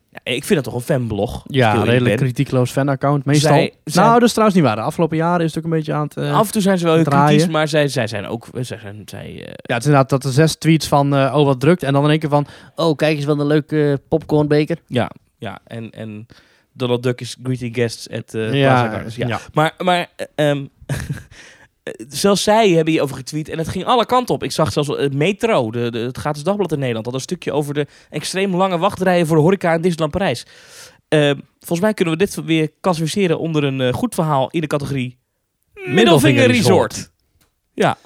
ja, 0.09 0.19
ik 0.23 0.43
vind 0.43 0.63
dat 0.63 0.63
toch 0.63 0.73
een 0.73 0.85
fanblog. 0.95 1.43
Ja, 1.47 1.71
eerlijk 1.71 1.89
redelijk 1.91 2.17
kritiekloos 2.17 2.71
fanaccount. 2.71 3.25
Meestal. 3.25 3.51
Zij- 3.51 3.73
zij- 3.83 4.03
Nou, 4.03 4.13
dat 4.13 4.23
is 4.23 4.31
trouwens 4.31 4.57
niet 4.59 4.67
waar. 4.67 4.75
De 4.75 4.81
afgelopen 4.81 5.17
jaren 5.17 5.45
is 5.45 5.55
het 5.55 5.57
ook 5.57 5.71
een 5.71 5.77
beetje 5.77 5.93
aan 5.93 6.03
het... 6.03 6.17
eh, 6.17 6.35
Af 6.37 6.45
en 6.45 6.51
toe 6.51 6.61
zijn 6.61 6.77
ze 6.77 6.85
wel 6.85 6.95
heel 6.95 7.03
kritisch, 7.03 7.47
maar 7.47 7.67
zij, 7.67 7.87
zij 7.87 8.07
zijn 8.07 8.25
ook, 8.27 8.47
zij 8.53 8.79
zijn, 8.79 9.01
zij, 9.05 9.25
eh, 9.25 9.37
Ja, 9.45 9.73
het 9.73 9.77
is 9.81 9.85
inderdaad 9.85 10.09
dat 10.09 10.23
er 10.23 10.31
zes 10.31 10.55
tweets 10.55 10.87
van 10.87 11.15
eh, 11.15 11.33
oh 11.37 11.45
wat 11.45 11.59
drukt. 11.59 11.83
En 11.83 11.93
dan 11.93 12.03
in 12.03 12.09
één 12.09 12.19
keer 12.19 12.29
van 12.29 12.47
oh 12.75 12.95
kijk 12.95 13.15
eens 13.15 13.25
wat 13.25 13.39
een 13.39 13.47
leuke 13.47 13.91
eh, 13.91 13.97
popcornbeker. 14.07 14.77
ja, 14.87 15.11
ja, 15.37 15.59
en, 15.63 15.91
en 15.91 16.27
Donald 16.73 17.03
Duck 17.03 17.21
is 17.21 17.37
greeting 17.43 17.75
guests 17.75 18.09
at 18.09 18.33
eh 18.33 18.53
ja, 18.53 19.03
ja. 19.15 19.27
Ja. 19.27 19.39
Maar, 19.53 19.73
maar 19.77 20.07
eh, 20.35 20.49
ehm, 20.49 20.65
zelfs 22.07 22.43
zij 22.43 22.69
hebben 22.69 22.93
hierover 22.93 23.15
getweet 23.15 23.49
en 23.49 23.57
het 23.57 23.67
ging 23.67 23.85
alle 23.85 24.05
kanten 24.05 24.35
op. 24.35 24.43
Ik 24.43 24.51
zag 24.51 24.71
zelfs 24.71 24.89
het 24.89 25.13
Metro, 25.13 25.71
de, 25.71 25.91
de, 25.91 25.99
het 25.99 26.17
gratis 26.17 26.43
dagblad 26.43 26.71
in 26.71 26.79
Nederland, 26.79 27.05
had 27.05 27.15
een 27.15 27.19
stukje 27.21 27.51
over 27.51 27.73
de 27.73 27.87
extreem 28.09 28.55
lange 28.55 28.77
wachtrijen 28.77 29.27
voor 29.27 29.35
de 29.35 29.41
horeca 29.41 29.73
in 29.73 29.81
Disneyland 29.81 30.11
Parijs. 30.11 30.45
Ehm, 31.07 31.39
volgens 31.59 31.79
mij 31.79 31.93
kunnen 31.93 32.13
we 32.13 32.19
dit 32.19 32.43
weer 32.45 32.71
klassificeren 32.81 33.39
onder 33.39 33.63
een 33.63 33.81
eh, 33.81 33.93
goed 33.93 34.15
verhaal 34.15 34.49
in 34.49 34.61
de 34.61 34.67
categorie 34.67 35.17
Middelvinger 35.73 36.47
Resort. 36.47 37.11
Ja, 37.73 37.97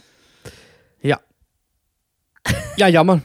Ja, 2.76 2.90
jammer. 2.90 3.22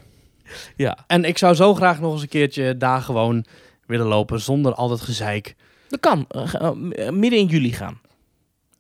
ja. 0.77 0.99
En 1.07 1.25
ik 1.25 1.39
zou 1.39 1.55
zo 1.55 1.75
graag 1.75 2.01
nog 2.01 2.13
eens 2.13 2.23
een 2.23 2.29
keertje 2.29 2.77
daar 2.77 3.01
gewoon 3.01 3.45
willen 3.87 4.07
lopen 4.07 4.41
zonder 4.41 4.75
al 4.75 4.89
dat 4.89 5.01
gezeik. 5.01 5.55
Dat 5.89 6.01
kan. 6.01 6.27
Eh, 6.29 6.55
eh, 6.55 7.13
midden 7.13 7.39
in 7.39 7.47
juli 7.47 7.73
gaan. 7.73 8.01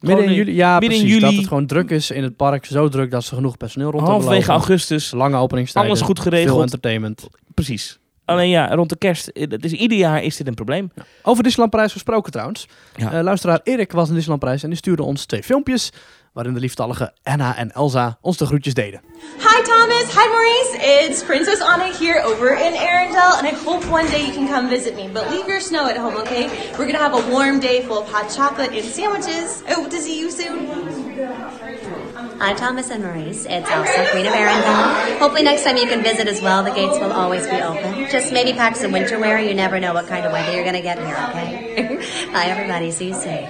Midden 0.06 0.26
in 0.26 0.34
juli, 0.34 0.54
ja 0.54 0.78
midden 0.78 0.98
in 0.98 1.04
precies. 1.04 1.20
Dat 1.20 1.34
het 1.34 1.46
gewoon 1.48 1.66
druk 1.66 1.90
is 1.90 2.10
in 2.10 2.22
het 2.22 2.36
park. 2.36 2.64
Zo 2.64 2.88
druk 2.88 3.10
dat 3.10 3.24
ze 3.24 3.34
genoeg 3.34 3.56
personeel 3.56 3.90
rond 3.90 4.06
hebben 4.06 4.24
lopen. 4.24 4.46
augustus. 4.48 5.10
Lange 5.10 5.36
openingstijden. 5.36 5.90
Alles 5.90 6.02
goed 6.02 6.20
Veel 6.20 6.30
geregeld. 6.30 6.60
entertainment. 6.62 7.28
Precies. 7.54 7.98
Alleen 8.24 8.48
ja, 8.48 8.74
rond 8.74 8.88
de 8.88 8.96
kerst, 8.96 9.26
eh, 9.28 9.50
het 9.50 9.64
is, 9.64 9.72
ieder 9.72 9.98
jaar 9.98 10.22
is 10.22 10.36
dit 10.36 10.46
een 10.46 10.54
probleem. 10.54 10.90
Over 11.22 11.42
Disneyland 11.42 11.70
Parijs 11.70 11.92
gesproken 11.92 12.32
trouwens. 12.32 12.66
Ja. 12.96 13.12
Eh, 13.12 13.22
luisteraar 13.22 13.60
Erik 13.64 13.92
was 13.92 14.08
in 14.08 14.14
Disneyland 14.14 14.42
Parijs 14.42 14.62
en 14.62 14.68
die 14.68 14.78
stuurde 14.78 15.02
ons 15.02 15.24
twee 15.24 15.42
filmpjes. 15.42 15.90
Waarin 16.36 16.54
de 16.54 16.60
lieftallige 16.60 17.12
Anna 17.22 17.56
en 17.56 17.72
Elsa 17.72 18.18
ons 18.20 18.36
de 18.36 18.46
groetjes 18.46 18.74
deden. 18.74 19.00
Hi 19.38 19.62
Thomas, 19.62 20.06
hi 20.12 20.26
Maurice. 20.28 20.72
It's 20.80 21.22
Princess 21.24 21.60
Anna 21.62 21.90
here 21.98 22.20
over 22.24 22.52
in 22.52 22.74
Arendelle, 22.74 23.38
and 23.38 23.46
I 23.46 23.54
hope 23.64 23.90
one 23.90 24.06
day 24.10 24.26
you 24.26 24.32
can 24.32 24.46
come 24.46 24.68
visit 24.68 24.94
me. 24.96 25.08
But 25.08 25.30
leave 25.30 25.48
your 25.48 25.60
snow 25.60 25.88
at 25.88 25.96
home, 25.96 26.14
okay? 26.16 26.50
We're 26.78 26.84
gonna 26.84 26.98
have 27.08 27.14
a 27.14 27.30
warm 27.32 27.58
day 27.58 27.80
full 27.86 27.98
of 28.02 28.10
hot 28.12 28.28
chocolate 28.36 28.72
and 28.72 28.84
sandwiches. 28.84 29.62
I 29.66 29.72
hope 29.72 29.88
to 29.88 29.98
see 29.98 30.20
you 30.20 30.30
soon. 30.30 30.66
Hi, 32.38 32.52
Thomas 32.52 32.90
and 32.90 33.02
Maurice. 33.02 33.46
It's 33.48 33.70
Elsa, 33.70 34.06
Queen 34.10 34.26
of 34.26 34.34
Arendelle. 34.34 35.18
Hopefully, 35.18 35.42
next 35.42 35.64
time 35.64 35.78
you 35.78 35.86
can 35.86 36.02
visit 36.02 36.28
as 36.28 36.42
well. 36.42 36.62
The 36.62 36.70
gates 36.70 36.98
will 36.98 37.12
always 37.12 37.46
be 37.46 37.62
open. 37.62 38.10
Just 38.10 38.30
maybe 38.30 38.52
pack 38.52 38.76
some 38.76 38.92
winter 38.92 39.18
wear. 39.18 39.40
You 39.40 39.54
never 39.54 39.80
know 39.80 39.94
what 39.94 40.06
kind 40.06 40.26
of 40.26 40.32
weather 40.32 40.52
you're 40.52 40.64
going 40.64 40.76
to 40.76 40.82
get 40.82 40.98
here, 40.98 41.16
okay? 41.30 41.98
Hi, 42.32 42.50
everybody. 42.50 42.90
See 42.90 43.08
you 43.08 43.14
soon. 43.14 43.48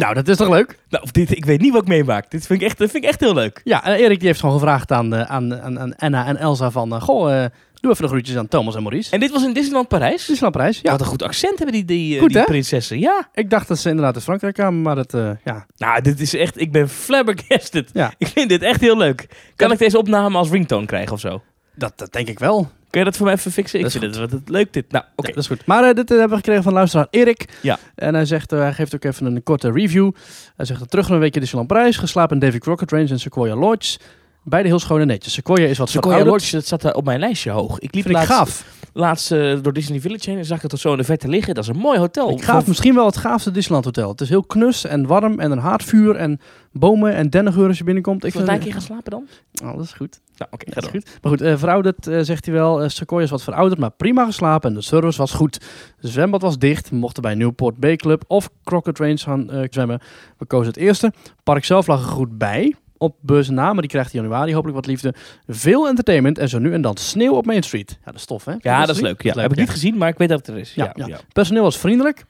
Nou, 0.00 0.14
dat 0.14 0.28
is 0.28 0.36
toch 0.36 0.48
leuk? 0.48 0.78
Nou, 0.88 1.06
dit, 1.10 1.30
ik 1.36 1.44
weet 1.44 1.60
niet 1.60 1.72
wat 1.72 1.82
ik 1.82 1.88
meemaak. 1.88 2.30
Dit 2.30 2.46
vind 2.46 2.60
ik 2.60 2.66
echt, 2.66 2.76
vind 2.76 2.94
ik 2.94 3.04
echt 3.04 3.20
heel 3.20 3.34
leuk. 3.34 3.60
Ja, 3.64 3.84
en 3.84 3.94
Erik 3.94 4.18
die 4.18 4.26
heeft 4.28 4.40
gewoon 4.40 4.54
gevraagd 4.54 4.92
aan, 4.92 5.14
eh, 5.14 5.30
aan, 5.30 5.60
aan, 5.60 5.78
aan 5.78 5.96
Anna 5.96 6.26
en 6.26 6.36
Elsa 6.36 6.70
van... 6.70 6.94
eh, 6.94 7.00
goh, 7.00 7.42
eh, 7.44 7.50
doe 7.80 7.90
even 7.90 8.02
de 8.02 8.08
groetjes 8.08 8.36
aan 8.36 8.48
Thomas 8.48 8.74
en 8.74 8.82
Maurice. 8.82 9.10
En 9.10 9.20
dit 9.20 9.30
was 9.30 9.44
in 9.44 9.52
Disneyland 9.52 9.88
Parijs. 9.88 10.16
Disneyland 10.16 10.52
Parijs, 10.52 10.80
ja. 10.82 10.90
Wat 10.90 11.00
een 11.00 11.06
goed 11.06 11.22
accent 11.22 11.58
hebben 11.58 11.74
die, 11.74 11.84
die, 11.84 12.18
Goed, 12.18 12.32
die 12.32 12.44
prinsessen. 12.44 12.98
Ja. 12.98 13.28
Ik 13.34 13.50
dacht 13.50 13.68
dat 13.68 13.78
ze 13.78 13.88
inderdaad 13.88 14.14
in 14.14 14.20
Frankrijk 14.20 14.54
kwamen, 14.54 14.82
maar 14.82 14.94
dat, 14.94 15.12
ja. 15.44 15.66
Nou, 15.76 16.00
dit 16.00 16.20
is 16.20 16.34
echt... 16.34 16.60
Ik 16.60 16.72
ben 16.72 16.88
flabbergasted. 16.88 17.90
Ja. 17.92 18.12
Ik 18.18 18.26
vind 18.26 18.48
dit 18.48 18.62
echt 18.62 18.80
heel 18.80 18.96
leuk. 18.96 19.26
Kan 19.56 19.72
ik 19.72 19.78
deze 19.78 19.98
opname 19.98 20.38
als 20.38 20.50
ringtone 20.50 20.86
krijgen 20.86 21.12
of 21.12 21.20
zo? 21.20 21.42
Dat, 21.74 21.92
dat 21.96 22.12
denk 22.12 22.28
ik 22.28 22.38
wel. 22.38 22.70
Kun 22.90 23.00
je 23.00 23.06
dat 23.06 23.16
voor 23.16 23.26
mij 23.26 23.34
even 23.34 23.52
fixen? 23.52 23.78
Ik 23.78 23.84
Dat 23.84 23.94
is 23.94 24.00
vind 24.00 24.14
het, 24.14 24.20
wat 24.30 24.40
het 24.40 24.48
leuk 24.48 24.72
dit. 24.72 24.90
Nou, 24.92 25.04
oké. 25.16 25.28
Ja, 25.28 25.34
dat 25.34 25.42
is 25.42 25.48
goed. 25.48 25.66
Maar 25.66 25.84
eh, 25.88 25.94
dit 25.94 26.10
eh, 26.10 26.18
hebben 26.18 26.28
we 26.28 26.36
gekregen 26.36 26.62
van 26.62 26.72
luisteraar 26.72 27.06
Erik. 27.10 27.58
Ja. 27.62 27.78
En 27.94 28.14
hij 28.14 28.24
zegt, 28.24 28.52
eh, 28.52 28.58
hij 28.58 28.72
geeft 28.72 28.94
ook 28.94 29.04
even 29.04 29.26
een 29.26 29.42
korte 29.42 29.72
review. 29.72 30.10
Hij 30.56 30.66
zegt, 30.66 30.90
terug 30.90 31.06
naar 31.06 31.14
een 31.16 31.22
weekje 31.22 31.40
Disneyland 31.40 31.72
Parijs, 31.72 31.96
geslapen 31.96 32.34
in 32.34 32.40
Davy 32.46 32.58
Crockett 32.58 32.90
Range 32.90 33.08
en 33.08 33.20
Sequoia 33.20 33.54
Lodge. 33.56 33.98
Beide 34.44 34.68
heel 34.68 34.78
schoon 34.78 35.00
en 35.00 35.06
netjes. 35.06 35.32
Sequoia 35.32 35.66
is 35.66 35.78
wat 35.78 35.88
Sequoia. 35.90 36.24
Lodge, 36.24 36.52
dat 36.56 36.66
zat 36.66 36.80
daar 36.82 36.94
op 36.94 37.04
mijn 37.04 37.20
lijstje 37.20 37.50
hoog. 37.50 37.78
Ik 37.78 37.94
liep 37.94 38.04
Vind 38.04 38.06
ik 38.06 38.28
laatst, 38.28 38.32
gaaf. 38.32 38.64
laatst 38.92 39.28
door 39.62 39.72
Disney 39.72 40.00
Village 40.00 40.30
heen 40.30 40.38
en 40.38 40.44
zag 40.44 40.62
ik 40.62 40.70
dat 40.70 40.80
zo 40.80 40.92
in 40.92 40.98
de 40.98 41.04
verte 41.04 41.28
liggen. 41.28 41.54
Dat 41.54 41.64
is 41.64 41.70
een 41.70 41.76
mooi 41.76 41.98
hotel. 41.98 42.30
Ik 42.30 42.42
gaaf 42.42 42.66
misschien 42.66 42.94
wel 42.94 43.06
het 43.06 43.16
gaafste 43.16 43.50
Disneyland 43.50 43.84
Hotel. 43.84 44.08
Het 44.08 44.20
is 44.20 44.28
heel 44.28 44.42
knus 44.44 44.84
en 44.84 45.06
warm 45.06 45.40
en 45.40 45.50
een 45.50 45.58
haardvuur 45.58 46.16
en 46.16 46.40
bomen 46.72 47.14
en 47.14 47.30
dennengeur 47.30 47.68
als 47.68 47.78
je 47.78 47.84
binnenkomt. 47.84 48.24
Ik 48.24 48.32
daar 48.32 48.48
een 48.48 48.58
keer 48.58 48.72
gaan 48.72 48.80
slapen 48.82 49.10
dan? 49.10 49.26
Oh, 49.64 49.76
dat 49.76 49.84
is 49.84 49.92
goed. 49.92 50.20
Nou, 50.40 50.52
oké, 50.52 50.64
Dat 50.70 50.82
door. 50.82 50.90
goed. 50.92 51.18
Maar 51.22 51.32
goed, 51.32 51.40
eh, 51.40 51.56
verouderd 51.56 52.06
eh, 52.06 52.18
zegt 52.22 52.44
hij 52.44 52.54
wel. 52.54 52.82
Eh, 52.82 52.88
Sequoia 52.88 53.24
is 53.24 53.30
wat 53.30 53.42
verouderd, 53.42 53.80
maar 53.80 53.90
prima 53.90 54.24
geslapen 54.24 54.68
en 54.68 54.74
de 54.76 54.82
service 54.82 55.18
was 55.18 55.32
goed. 55.32 55.60
De 56.00 56.08
zwembad 56.08 56.42
was 56.42 56.58
dicht. 56.58 56.90
We 56.90 56.96
mochten 56.96 57.22
bij 57.22 57.34
Newport 57.34 57.76
Bay 57.76 57.96
Club 57.96 58.24
of 58.26 58.50
Crockett 58.64 58.98
Range 58.98 59.18
gaan 59.18 59.66
zwemmen. 59.70 60.00
We 60.38 60.46
kozen 60.46 60.66
het 60.66 60.76
eerste. 60.76 61.12
Park 61.44 61.64
zelf 61.64 61.86
lag 61.86 62.00
er 62.02 62.08
goed 62.08 62.38
bij. 62.38 62.74
Op 62.98 63.16
beurs 63.20 63.48
na, 63.48 63.72
maar 63.72 63.80
die 63.80 63.90
krijgt 63.90 64.14
in 64.14 64.20
januari 64.20 64.52
hopelijk 64.52 64.76
wat 64.76 64.86
liefde. 64.86 65.14
Veel 65.46 65.88
entertainment 65.88 66.38
en 66.38 66.48
zo 66.48 66.58
nu 66.58 66.72
en 66.72 66.80
dan 66.82 66.96
sneeuw 66.96 67.34
op 67.34 67.46
Main 67.46 67.62
Street. 67.62 67.90
Ja, 67.90 68.04
dat 68.04 68.14
is 68.14 68.24
tof, 68.24 68.44
hè? 68.44 68.54
Ja, 68.58 68.86
dat 68.86 68.96
is 68.96 69.00
leuk. 69.02 69.22
Ja. 69.22 69.34
Heb 69.34 69.50
ik 69.52 69.58
niet 69.58 69.70
gezien, 69.70 69.96
maar 69.96 70.08
ik 70.08 70.18
weet 70.18 70.28
dat 70.28 70.38
het 70.38 70.48
er 70.48 70.58
is. 70.58 70.74
Ja, 70.74 70.84
Ja, 70.84 70.92
ja. 70.94 71.06
ja. 71.06 71.18
Personeel 71.32 71.62
was 71.62 71.78
vriendelijk. 71.78 72.24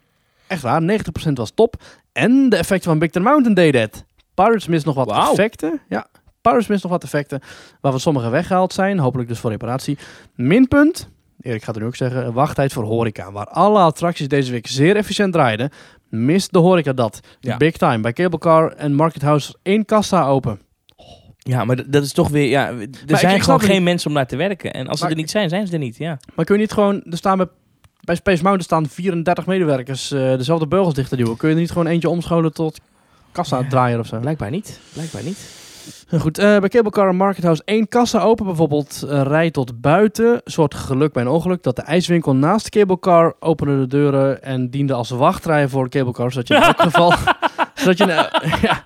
Echt 0.46 0.62
waar, 0.62 0.82
90% 0.82 1.32
was 1.32 1.50
top. 1.54 1.82
En 2.12 2.48
de 2.48 2.56
effecten 2.56 2.90
van 2.90 2.98
Big 2.98 3.10
Thunder 3.10 3.30
Mountain 3.30 3.56
deed 3.56 3.74
het. 3.74 4.04
Pirates 4.34 4.66
mist 4.66 4.84
nog 4.84 4.94
wat 4.94 5.10
effecten. 5.30 5.80
Ja, 5.88 6.06
Pirates 6.40 6.66
mist 6.66 6.82
nog 6.82 6.92
wat 6.92 7.02
effecten. 7.02 7.40
Waarvan 7.80 8.00
sommige 8.00 8.28
weggehaald 8.28 8.72
zijn. 8.72 8.98
Hopelijk 8.98 9.28
dus 9.28 9.38
voor 9.38 9.50
reparatie. 9.50 9.98
Minpunt. 10.34 11.08
Erik 11.40 11.62
gaat 11.64 11.74
er 11.74 11.80
nu 11.80 11.86
ook 11.86 11.96
zeggen. 11.96 12.32
Wachttijd 12.32 12.72
voor 12.72 12.84
horeca. 12.84 13.32
Waar 13.32 13.46
alle 13.46 13.78
attracties 13.78 14.28
deze 14.28 14.50
week 14.50 14.66
zeer 14.66 14.96
efficiënt 14.96 15.32
draaiden. 15.32 15.70
Mist 16.08 16.52
de 16.52 16.58
horeca 16.58 16.92
dat. 16.92 17.20
Ja. 17.40 17.56
Big 17.56 17.76
time. 17.76 18.00
Bij 18.00 18.12
Cable 18.12 18.38
Car 18.38 18.72
en 18.72 18.94
Market 18.94 19.22
House 19.22 19.54
één 19.62 19.84
kassa 19.84 20.26
open. 20.26 20.60
Ja, 21.38 21.64
maar 21.64 21.90
dat 21.90 22.02
is 22.04 22.12
toch 22.12 22.28
weer... 22.28 22.48
Ja, 22.48 22.68
er 23.06 23.18
zijn 23.18 23.36
ik 23.36 23.42
gewoon 23.42 23.60
geen 23.60 23.70
niet. 23.74 23.82
mensen 23.82 24.08
om 24.08 24.16
naar 24.16 24.26
te 24.26 24.36
werken. 24.36 24.72
En 24.72 24.86
als 24.88 25.00
ze 25.00 25.06
er 25.06 25.14
niet 25.14 25.30
zijn, 25.30 25.48
zijn 25.48 25.66
ze 25.66 25.72
er 25.72 25.78
niet. 25.78 25.96
Ja. 25.96 26.18
Maar 26.34 26.44
kun 26.44 26.54
je 26.54 26.60
niet 26.60 26.72
gewoon... 26.72 27.02
Er 27.10 27.16
staan 27.16 27.36
bij, 27.36 27.46
bij 28.04 28.14
Space 28.14 28.42
Mountain 28.42 28.62
staan 28.64 28.88
34 28.88 29.46
medewerkers. 29.46 30.10
eh, 30.10 30.20
dezelfde 30.20 30.66
beugels 30.66 30.94
dicht 30.94 31.08
te 31.08 31.16
duwen. 31.16 31.36
Kun 31.36 31.48
je 31.48 31.54
er 31.54 31.60
niet 31.60 31.70
gewoon 31.70 31.86
eentje 31.86 32.08
omscholen 32.08 32.52
tot 32.52 32.80
kassa 33.32 33.64
draaier 33.68 33.98
of 33.98 34.06
zo. 34.06 34.18
Blijkbaar 34.18 34.50
niet. 34.50 34.80
Blijkbaar 34.92 35.22
niet. 35.22 35.38
Goed, 36.18 36.38
eh, 36.38 36.58
bij 36.58 36.68
Cable 36.68 36.90
Car 36.90 37.14
Market 37.14 37.44
House 37.44 37.62
één 37.64 37.88
kassa 37.88 38.20
open. 38.20 38.44
Bijvoorbeeld 38.46 39.02
eh, 39.08 39.22
rij 39.22 39.50
tot 39.50 39.80
buiten. 39.80 40.26
Een 40.32 40.40
soort 40.44 40.74
geluk 40.74 41.12
bij 41.12 41.22
een 41.22 41.28
ongeluk. 41.28 41.62
Dat 41.62 41.76
de 41.76 41.82
ijswinkel 41.82 42.34
naast 42.34 42.64
de 42.72 42.78
Cable 42.78 42.98
Car 42.98 43.34
opende 43.40 43.78
de 43.78 43.86
deuren 43.86 44.42
en 44.42 44.70
diende 44.70 44.92
als 44.92 45.10
wachtrij 45.10 45.68
voor 45.68 45.84
de 45.88 45.98
Cable 45.98 46.12
Car. 46.12 46.32
Zodat 46.32 46.48
je 46.48 46.54
in 46.54 46.62
elk 46.62 46.80
geval... 46.90 47.12
zodat 47.74 47.98
je, 47.98 48.04
eh, 48.04 48.62
ja, 48.62 48.82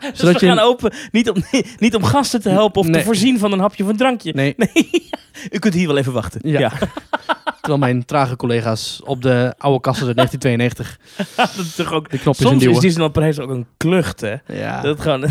Dus 0.00 0.18
Zodat 0.18 0.40
we 0.40 0.46
je- 0.46 0.52
gaan 0.52 0.64
open, 0.64 0.92
niet 1.12 1.30
om, 1.30 1.36
niet 1.78 1.94
om 1.94 2.04
gasten 2.04 2.40
te 2.42 2.48
helpen 2.48 2.80
of 2.80 2.86
Nee. 2.86 2.98
te 3.00 3.06
voorzien 3.06 3.38
van 3.38 3.52
een 3.52 3.60
hapje 3.60 3.82
of 3.84 3.88
een 3.90 3.96
drankje. 3.96 4.32
nee, 4.34 4.54
Nee, 4.56 5.10
u 5.50 5.58
kunt 5.58 5.74
hier 5.74 5.86
wel 5.86 5.96
even 5.96 6.12
wachten. 6.12 6.40
Ja. 6.44 6.58
Ja. 6.58 6.72
Terwijl 7.60 7.78
mijn 7.78 8.04
trage 8.04 8.36
collega's 8.36 9.00
op 9.04 9.22
de 9.22 9.54
oude 9.58 9.80
kassen 9.80 10.06
uit 10.06 10.16
1992 10.22 10.98
dat 11.36 11.64
is 11.64 11.74
toch 11.74 11.92
ook... 11.92 12.10
de 12.10 12.18
knopjes 12.18 12.46
Soms 12.48 12.64
is 12.84 13.38
ook 13.38 13.50
een 13.50 13.66
klucht, 13.76 14.20
hè? 14.20 14.34
Ja. 14.46 14.80
Dat 14.80 15.00
gewoon... 15.00 15.24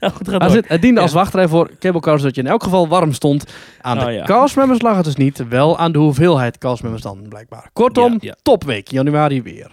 Nou, 0.00 0.12
goed, 0.12 0.26
het, 0.26 0.68
het 0.68 0.80
diende 0.80 0.96
Ja. 1.00 1.02
als 1.06 1.12
wachtrij 1.14 1.48
voor 1.48 1.70
Cable 1.78 2.00
Car, 2.00 2.18
zodat 2.18 2.34
je 2.34 2.40
in 2.40 2.46
elk 2.46 2.62
geval 2.62 2.88
warm 2.88 3.12
stond. 3.12 3.44
Aan 3.80 3.98
de 3.98 4.04
Oh, 4.04 4.12
ja. 4.12 4.24
castmembers 4.24 4.82
lag 4.82 4.96
het 4.96 5.04
dus 5.04 5.16
niet, 5.16 5.48
wel 5.48 5.78
aan 5.78 5.92
de 5.92 5.98
hoeveelheid 5.98 6.58
castmembers 6.58 7.02
dan 7.02 7.26
blijkbaar. 7.28 7.70
Kortom, 7.72 8.16
ja. 8.20 8.36
topweek, 8.42 8.88
januari 8.90 9.42
weer. 9.42 9.70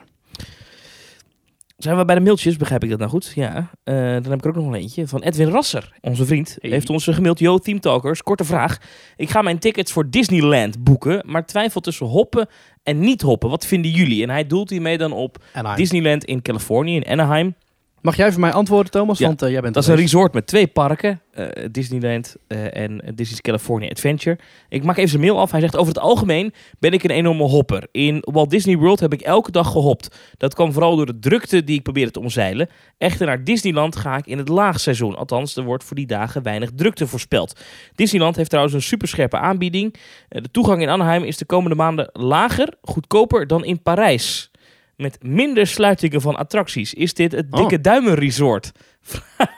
Zijn 1.77 1.97
we 1.97 2.05
bij 2.05 2.15
de 2.15 2.21
mailtjes, 2.21 2.57
begrijp 2.57 2.83
ik 2.83 2.89
dat 2.89 2.99
nou 2.99 3.11
goed? 3.11 3.31
Ja. 3.35 3.69
Eh, 3.83 3.95
dan 3.95 4.23
heb 4.23 4.33
ik 4.33 4.43
er 4.43 4.49
ook 4.49 4.55
nog 4.55 4.67
een 4.67 4.73
eentje 4.73 5.07
van 5.07 5.21
Edwin 5.21 5.49
Rasser, 5.49 5.97
onze 6.01 6.25
vriend. 6.25 6.57
Hey. 6.59 6.69
Heeft 6.69 6.89
ons 6.89 7.05
gemaild, 7.05 7.39
yo 7.39 7.57
Team 7.57 7.79
Talkers, 7.79 8.23
korte 8.23 8.43
vraag. 8.43 8.77
Ik 9.15 9.29
ga 9.29 9.41
mijn 9.41 9.59
tickets 9.59 9.91
voor 9.91 10.09
Disneyland 10.09 10.83
boeken, 10.83 11.23
maar 11.25 11.45
twijfel 11.45 11.81
tussen 11.81 12.05
hoppen 12.05 12.47
en 12.83 12.99
niet 12.99 13.21
hoppen. 13.21 13.49
Wat 13.49 13.65
vinden 13.65 13.91
jullie? 13.91 14.23
En 14.23 14.29
hij 14.29 14.47
doelt 14.47 14.69
hiermee 14.69 14.97
dan 14.97 15.11
op 15.11 15.43
Anaheim. 15.53 15.77
Disneyland 15.77 16.23
in 16.23 16.41
Californië, 16.41 16.95
in 16.95 17.05
Anaheim. 17.05 17.55
Mag 18.03 18.15
jij 18.15 18.31
voor 18.31 18.41
mij 18.41 18.51
antwoorden, 18.51 18.91
Thomas? 18.91 19.17
Ja, 19.19 19.27
Want 19.27 19.41
eh, 19.41 19.49
jij 19.51 19.61
bent 19.61 19.73
Dat 19.73 19.83
is 19.83 19.89
een 19.89 19.95
resort 19.95 20.33
met 20.33 20.47
twee 20.47 20.67
parken. 20.67 21.21
eh, 21.31 21.47
Disneyland 21.71 22.35
eh, 22.47 22.77
en 22.77 23.01
Disney's 23.15 23.41
California 23.41 23.89
Adventure. 23.89 24.37
Ik 24.69 24.83
maak 24.83 24.97
even 24.97 25.09
zijn 25.09 25.21
mail 25.21 25.39
af. 25.39 25.51
Hij 25.51 25.59
zegt 25.59 25.75
over 25.75 25.93
het 25.93 26.03
algemeen 26.03 26.53
ben 26.79 26.91
ik 26.91 27.03
een 27.03 27.09
enorme 27.09 27.43
hopper. 27.43 27.87
In 27.91 28.17
Walt 28.31 28.49
Disney 28.49 28.77
World 28.77 28.99
heb 28.99 29.13
ik 29.13 29.21
elke 29.21 29.51
dag 29.51 29.71
gehopt. 29.71 30.15
Dat 30.37 30.53
kwam 30.53 30.73
vooral 30.73 30.95
door 30.95 31.05
de 31.05 31.19
drukte 31.19 31.63
die 31.63 31.77
ik 31.77 31.83
probeerde 31.83 32.11
te 32.11 32.19
omzeilen. 32.19 32.69
Echter 32.97 33.25
naar 33.25 33.43
Disneyland 33.43 33.95
ga 33.95 34.17
ik 34.17 34.25
in 34.27 34.37
het 34.37 34.47
laagseizoen. 34.47 35.15
Althans, 35.15 35.55
er 35.55 35.63
wordt 35.63 35.83
voor 35.83 35.95
die 35.95 36.07
dagen 36.07 36.43
weinig 36.43 36.69
drukte 36.75 37.07
voorspeld. 37.07 37.59
Disneyland 37.95 38.35
heeft 38.35 38.49
trouwens 38.49 38.75
een 38.75 38.81
superscherpe 38.81 39.37
aanbieding. 39.37 39.95
De 40.29 40.51
toegang 40.51 40.81
in 40.81 40.89
Anaheim 40.89 41.23
is 41.23 41.37
de 41.37 41.45
komende 41.45 41.75
maanden 41.75 42.09
lager, 42.13 42.73
goedkoper 42.81 43.47
dan 43.47 43.65
in 43.65 43.81
Parijs. 43.81 44.51
Met 44.95 45.23
minder 45.23 45.67
sluitingen 45.67 46.21
van 46.21 46.35
attracties. 46.35 46.93
Is 46.93 47.13
dit 47.13 47.31
het 47.31 47.45
Oh. 47.49 47.59
dikke 47.59 47.81
duimen 47.81 48.13
resort? 48.15 48.71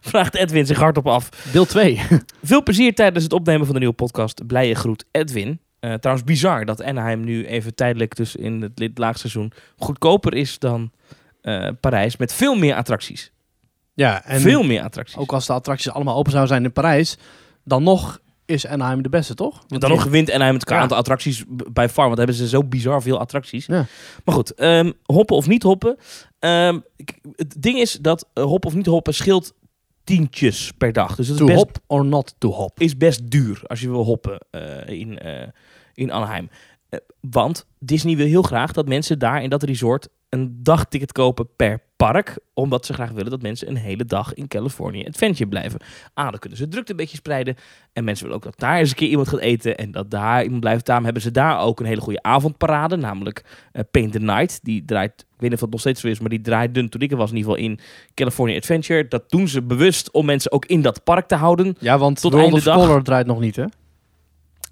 Vraagt 0.00 0.34
Edwin 0.34 0.66
zich 0.66 0.78
hardop 0.78 1.06
af. 1.06 1.28
Deel 1.52 1.64
2. 1.64 2.00
Veel 2.42 2.62
plezier 2.62 2.94
tijdens 2.94 3.24
het 3.24 3.32
opnemen 3.32 3.64
van 3.64 3.72
de 3.74 3.80
nieuwe 3.80 3.94
podcast. 3.94 4.46
Blije 4.46 4.74
groet 4.74 5.04
Edwin. 5.10 5.60
Eh, 5.80 5.94
trouwens, 5.94 6.26
bizar 6.26 6.64
dat 6.64 6.82
Anaheim 6.82 7.24
nu 7.24 7.46
even 7.46 7.74
tijdelijk, 7.74 8.16
dus 8.16 8.36
in 8.36 8.72
het 8.74 8.98
laagseizoen, 8.98 9.52
goedkoper 9.76 10.34
is 10.34 10.58
dan 10.58 10.90
eh, 11.40 11.68
Parijs. 11.80 12.16
Met 12.16 12.32
veel 12.32 12.54
meer 12.56 12.74
attracties. 12.74 13.32
ja, 13.94 14.24
en 14.24 14.40
veel 14.40 14.62
meer 14.62 14.82
attracties. 14.82 15.16
ook 15.16 15.32
als 15.32 15.46
de 15.46 15.52
attracties 15.52 15.90
allemaal 15.92 16.16
open 16.16 16.30
zouden 16.30 16.52
zijn 16.52 16.64
in 16.66 16.72
Parijs, 16.72 17.16
dan 17.64 17.82
nog 17.82 18.18
is 18.46 18.66
Anaheim 18.66 19.02
de 19.02 19.08
beste, 19.08 19.34
toch? 19.34 19.64
Want 19.68 19.80
dan 19.80 19.90
nog 19.90 20.02
gewint 20.02 20.30
Anaheim 20.30 20.54
het 20.54 20.68
Ja. 20.70 20.78
aantal 20.78 20.96
attracties 20.96 21.44
bij 21.72 21.88
far. 21.88 22.04
Want 22.06 22.18
hebben 22.18 22.36
ze 22.36 22.48
zo 22.48 22.64
bizar 22.64 23.02
veel 23.02 23.18
attracties. 23.18 23.66
Ja. 23.66 23.86
Maar 24.24 24.34
goed, 24.34 24.54
ehm, 24.54 24.92
hoppen 25.04 25.36
of 25.36 25.46
niet 25.46 25.62
hoppen. 25.62 25.96
Ehm, 26.38 26.78
het 27.36 27.54
ding 27.58 27.78
is 27.78 27.92
dat 28.00 28.28
eh, 28.32 28.44
hoppen 28.44 28.70
of 28.70 28.76
niet 28.76 28.86
hoppen 28.86 29.14
scheelt 29.14 29.52
tientjes 30.04 30.72
per 30.78 30.92
dag. 30.92 31.16
Dus 31.16 31.28
het 31.28 31.34
is 31.34 31.40
To 31.40 31.46
best 31.46 31.58
hop 31.58 31.78
or 31.86 32.04
not 32.04 32.34
to 32.38 32.50
hop. 32.50 32.80
is 32.80 32.96
best 32.96 33.30
duur 33.30 33.60
als 33.66 33.80
je 33.80 33.88
wil 33.90 34.04
hoppen 34.04 34.38
eh, 34.50 34.88
in, 35.00 35.18
eh, 35.18 35.48
in 35.94 36.12
Anaheim. 36.12 36.50
Want 37.20 37.66
Disney 37.78 38.16
wil 38.16 38.26
heel 38.26 38.42
graag 38.42 38.72
dat 38.72 38.88
mensen 38.88 39.18
daar 39.18 39.42
in 39.42 39.50
dat 39.50 39.62
resort 39.62 40.08
een 40.28 40.58
dagticket 40.62 41.12
kopen 41.12 41.48
per 41.56 41.82
park. 41.96 42.38
Omdat 42.54 42.86
ze 42.86 42.92
graag 42.92 43.10
willen 43.10 43.30
dat 43.30 43.42
mensen 43.42 43.68
een 43.68 43.76
hele 43.76 44.04
dag 44.04 44.34
in 44.34 44.48
California 44.48 45.06
Adventure 45.06 45.48
blijven. 45.48 45.80
Ah, 46.14 46.30
dan 46.30 46.38
kunnen 46.38 46.58
ze 46.58 46.68
drukte 46.68 46.90
een 46.90 46.96
beetje 46.96 47.16
spreiden. 47.16 47.56
En 47.92 48.04
mensen 48.04 48.24
willen 48.24 48.38
ook 48.40 48.44
dat 48.44 48.58
daar 48.58 48.78
eens 48.78 48.90
een 48.90 48.96
keer 48.96 49.08
iemand 49.08 49.28
gaat 49.28 49.40
eten. 49.40 49.76
En 49.76 49.90
dat 49.90 50.10
daar 50.10 50.42
iemand 50.42 50.60
blijft. 50.60 50.86
Daarom 50.86 51.04
hebben 51.04 51.22
ze 51.22 51.30
daar 51.30 51.60
ook 51.60 51.80
een 51.80 51.86
hele 51.86 52.00
goede 52.00 52.22
avondparade. 52.22 52.96
Namelijk 52.96 53.44
eh, 53.72 53.82
Paint 53.90 54.12
the 54.12 54.18
Night. 54.18 54.60
Die 54.62 54.84
draait, 54.84 55.12
ik 55.20 55.26
weet 55.28 55.40
niet 55.40 55.52
of 55.52 55.60
het 55.60 55.70
nog 55.70 55.80
steeds 55.80 56.00
zo 56.00 56.08
is, 56.08 56.20
maar 56.20 56.30
die 56.30 56.40
draaide 56.40 56.88
toen 56.88 57.00
ik 57.00 57.10
er 57.10 57.16
was 57.16 57.30
in 57.30 57.36
ieder 57.36 57.52
geval 57.52 57.66
in 57.66 57.78
California 58.14 58.56
Adventure. 58.56 59.08
Dat 59.08 59.30
doen 59.30 59.48
ze 59.48 59.62
bewust 59.62 60.10
om 60.10 60.26
mensen 60.26 60.52
ook 60.52 60.64
in 60.64 60.82
dat 60.82 61.04
park 61.04 61.28
te 61.28 61.34
houden. 61.34 61.76
Ja, 61.78 61.98
want 61.98 62.20
Tot 62.20 62.32
World 62.32 62.52
einde 62.52 62.70
of. 62.70 62.76
Color 62.76 63.02
draait 63.02 63.26
nog 63.26 63.40
niet, 63.40 63.56
hè? 63.56 63.64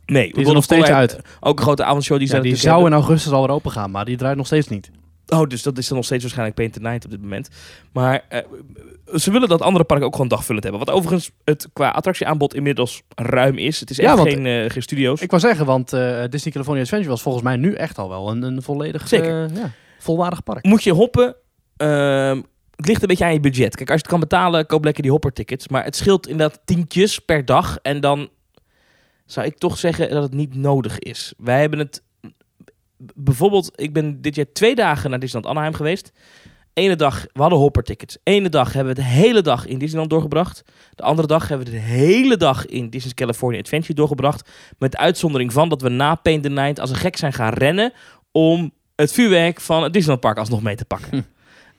Nee, 0.07 0.33
Die 0.33 0.43
is 0.43 0.49
er 0.49 0.55
nog 0.55 0.65
steeds 0.65 0.89
uit. 0.89 1.19
Ook 1.41 1.59
een 1.59 1.65
grote 1.65 1.85
avondshow 1.85 2.19
die 2.19 2.29
Ja, 2.29 2.41
die 2.41 2.57
zou 2.57 2.87
in 2.87 2.93
augustus 2.93 3.33
alweer 3.33 3.51
open 3.55 3.71
gaan, 3.71 3.91
maar 3.91 4.05
die 4.05 4.17
draait 4.17 4.37
nog 4.37 4.47
steeds 4.47 4.69
niet. 4.69 4.91
Oh, 5.29 5.47
dus 5.49 5.63
dat 5.63 5.79
is 5.79 5.87
dan 5.89 5.97
nog 5.97 6.07
steeds 6.07 6.23
waarschijnlijk 6.23 6.57
Paint 6.59 6.73
the 6.73 6.81
Night 6.81 7.05
op 7.05 7.11
dit 7.11 7.21
moment. 7.23 7.49
Maar 7.93 8.25
eh, 8.29 8.41
ze 9.15 9.31
willen 9.31 9.49
dat 9.49 9.63
andere 9.63 9.85
parken 9.85 10.07
ook 10.07 10.13
gewoon 10.13 10.29
dagvullend 10.29 10.65
hebben. 10.65 10.85
Wat 10.85 10.95
overigens 10.95 11.31
het 11.45 11.69
qua 11.73 11.89
attractieaanbod 11.91 12.55
inmiddels 12.55 13.03
ruim 13.15 13.59
is. 13.59 13.81
Het 13.81 13.91
is 13.91 13.97
Ja, 13.97 14.05
echt 14.05 14.17
want- 14.17 14.29
geen, 14.29 14.47
eh, 14.47 14.71
geen 14.71 14.83
studio's. 14.83 15.21
Ik 15.21 15.31
wou 15.31 15.43
zeggen, 15.43 15.67
want 15.67 15.93
eh, 15.93 16.23
Disney 16.29 16.53
California 16.53 16.83
Adventure 16.83 17.11
was 17.11 17.23
volgens 17.23 17.45
mij 17.45 17.57
nu 17.57 17.73
echt 17.75 17.99
al 17.99 18.09
wel 18.09 18.31
een, 18.31 18.43
een 18.43 18.63
volledig 18.63 19.09
Zeker. 19.09 19.51
ja, 19.55 19.71
volwaardig 19.99 20.43
park. 20.43 20.65
Moet 20.65 20.83
je 20.83 20.93
hoppen... 20.93 21.37
ehm, 21.77 22.41
het 22.77 22.87
ligt 22.87 23.03
een 23.03 23.09
beetje 23.09 23.25
aan 23.25 23.33
je 23.33 23.41
budget. 23.41 23.77
Kijk, 23.77 23.91
als 23.91 24.01
je 24.01 24.03
het 24.03 24.07
kan 24.07 24.21
betalen, 24.21 24.67
koop 24.67 24.85
lekker 24.85 25.03
die 25.03 25.13
hoppertickets. 25.13 25.69
Maar 25.69 25.85
het 25.85 25.97
scheelt 25.97 26.29
inderdaad 26.29 26.61
tientjes 26.65 27.19
per 27.19 27.45
dag. 27.45 27.79
En 27.83 28.01
dan 28.01 28.29
zou 29.35 29.47
ik 29.47 29.59
toch 29.59 29.79
zeggen 29.79 30.11
dat 30.11 30.23
het 30.23 30.35
niet 30.35 30.55
nodig 30.55 30.99
is. 30.99 31.35
Wij 31.37 31.61
hebben 31.61 31.79
het... 31.79 32.03
Bijvoorbeeld, 33.15 33.73
ik 33.75 33.93
ben 33.93 34.21
dit 34.21 34.35
jaar 34.35 34.53
twee 34.53 34.75
dagen 34.75 35.11
naar 35.11 35.19
Disneyland 35.19 35.55
Anaheim 35.55 35.75
geweest. 35.75 36.13
Ene 36.73 36.97
dag, 36.97 37.27
we 37.33 37.41
hadden 37.41 37.59
hoppertickets. 37.59 38.19
Ene 38.23 38.49
dag 38.49 38.73
hebben 38.73 38.95
we 38.95 39.01
de 39.01 39.07
hele 39.07 39.43
dag 39.43 39.67
in 39.67 39.79
Disneyland 39.79 40.11
doorgebracht. 40.11 40.63
De 40.95 41.03
andere 41.03 41.29
dag 41.29 41.49
hebben 41.49 41.67
we 41.67 41.73
de 41.73 41.79
hele 41.79 42.37
dag 42.37 42.67
in 42.67 42.91
Disney's 42.91 43.15
California 43.15 43.61
Adventure 43.61 43.95
doorgebracht. 43.95 44.51
Met 44.79 44.97
uitzondering 44.97 45.53
van 45.53 45.69
dat 45.69 45.83
we 45.83 45.89
na 45.89 46.15
Paint 46.15 46.43
the 46.43 46.49
Night 46.49 46.81
als 46.81 46.91
een 46.91 46.97
gek 46.97 47.17
zijn 47.17 47.33
gaan 47.33 47.53
rennen... 47.53 47.93
om 48.33 48.73
het 48.95 49.13
vuurwerk 49.13 49.61
van 49.61 49.83
het 49.83 49.93
Disneyland 49.93 50.21
Park 50.21 50.39
alsnog 50.39 50.63
mee 50.63 50.77
te 50.77 50.85
pakken. 50.85 51.11
Hm. 51.11 51.23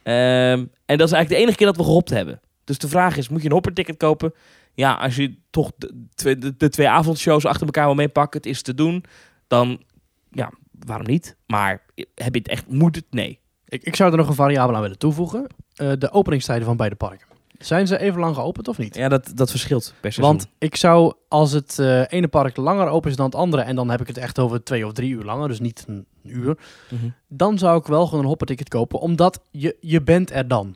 Ehm, 0.03 0.65
en 0.85 0.97
dat 0.97 1.07
is 1.07 1.13
eigenlijk 1.13 1.29
de 1.29 1.35
enige 1.35 1.57
keer 1.57 1.67
dat 1.67 1.77
we 1.77 1.83
gehopt 1.83 2.09
hebben. 2.09 2.39
Dus 2.63 2.77
de 2.77 2.87
vraag 2.87 3.17
is, 3.17 3.29
moet 3.29 3.41
je 3.41 3.47
een 3.47 3.53
hopperticket 3.53 3.97
kopen? 3.97 4.33
Ja, 4.75 4.93
als 4.93 5.15
je 5.15 5.35
toch 5.49 5.71
de, 6.15 6.55
de 6.57 6.69
twee 6.69 6.89
avondshows 6.89 7.45
achter 7.45 7.65
elkaar 7.65 7.85
wil 7.85 7.95
meepakken, 7.95 8.39
het 8.41 8.49
is 8.49 8.61
te 8.61 8.73
doen, 8.73 9.03
dan 9.47 9.83
ja, 10.31 10.51
waarom 10.85 11.07
niet? 11.07 11.35
Maar 11.47 11.83
heb 12.15 12.33
je 12.33 12.39
het 12.39 12.47
echt, 12.47 12.67
moet 12.67 12.95
het? 12.95 13.05
Nee. 13.09 13.39
Ik, 13.67 13.83
ik 13.83 13.95
zou 13.95 14.11
er 14.11 14.17
nog 14.17 14.27
een 14.27 14.33
variabele 14.35 14.75
aan 14.75 14.81
willen 14.83 14.97
toevoegen. 14.99 15.47
Eh, 15.75 15.91
de 15.97 16.11
openingstijden 16.11 16.65
van 16.65 16.77
beide 16.77 16.95
parken. 16.95 17.27
Zijn 17.57 17.87
ze 17.87 17.97
even 17.99 18.19
lang 18.19 18.35
geopend 18.35 18.67
of 18.67 18.77
niet? 18.77 18.95
Ja, 18.95 19.09
dat, 19.09 19.31
dat 19.35 19.49
verschilt 19.51 19.93
per 19.99 20.13
seizoen. 20.13 20.35
Want 20.37 20.47
ik 20.57 20.75
zou, 20.75 21.13
als 21.27 21.51
het 21.51 21.79
eh, 21.79 22.01
ene 22.07 22.27
park 22.27 22.57
langer 22.57 22.87
open 22.87 23.09
is 23.09 23.15
dan 23.15 23.25
het 23.25 23.35
andere, 23.35 23.61
en 23.61 23.75
dan 23.75 23.89
heb 23.89 24.01
ik 24.01 24.07
het 24.07 24.17
echt 24.17 24.39
over 24.39 24.63
twee 24.63 24.85
of 24.85 24.91
drie 24.93 25.09
uur 25.11 25.23
langer, 25.23 25.47
dus 25.47 25.59
niet 25.59 25.85
een 25.87 26.05
uur, 26.23 26.57
Mhm. 26.89 27.05
dan 27.27 27.57
zou 27.57 27.79
ik 27.79 27.85
wel 27.85 28.05
gewoon 28.05 28.19
een 28.23 28.29
hopperticket 28.29 28.69
kopen, 28.69 28.99
omdat 28.99 29.39
je, 29.51 29.77
je 29.79 30.01
bent 30.01 30.31
er 30.31 30.47
dan. 30.47 30.75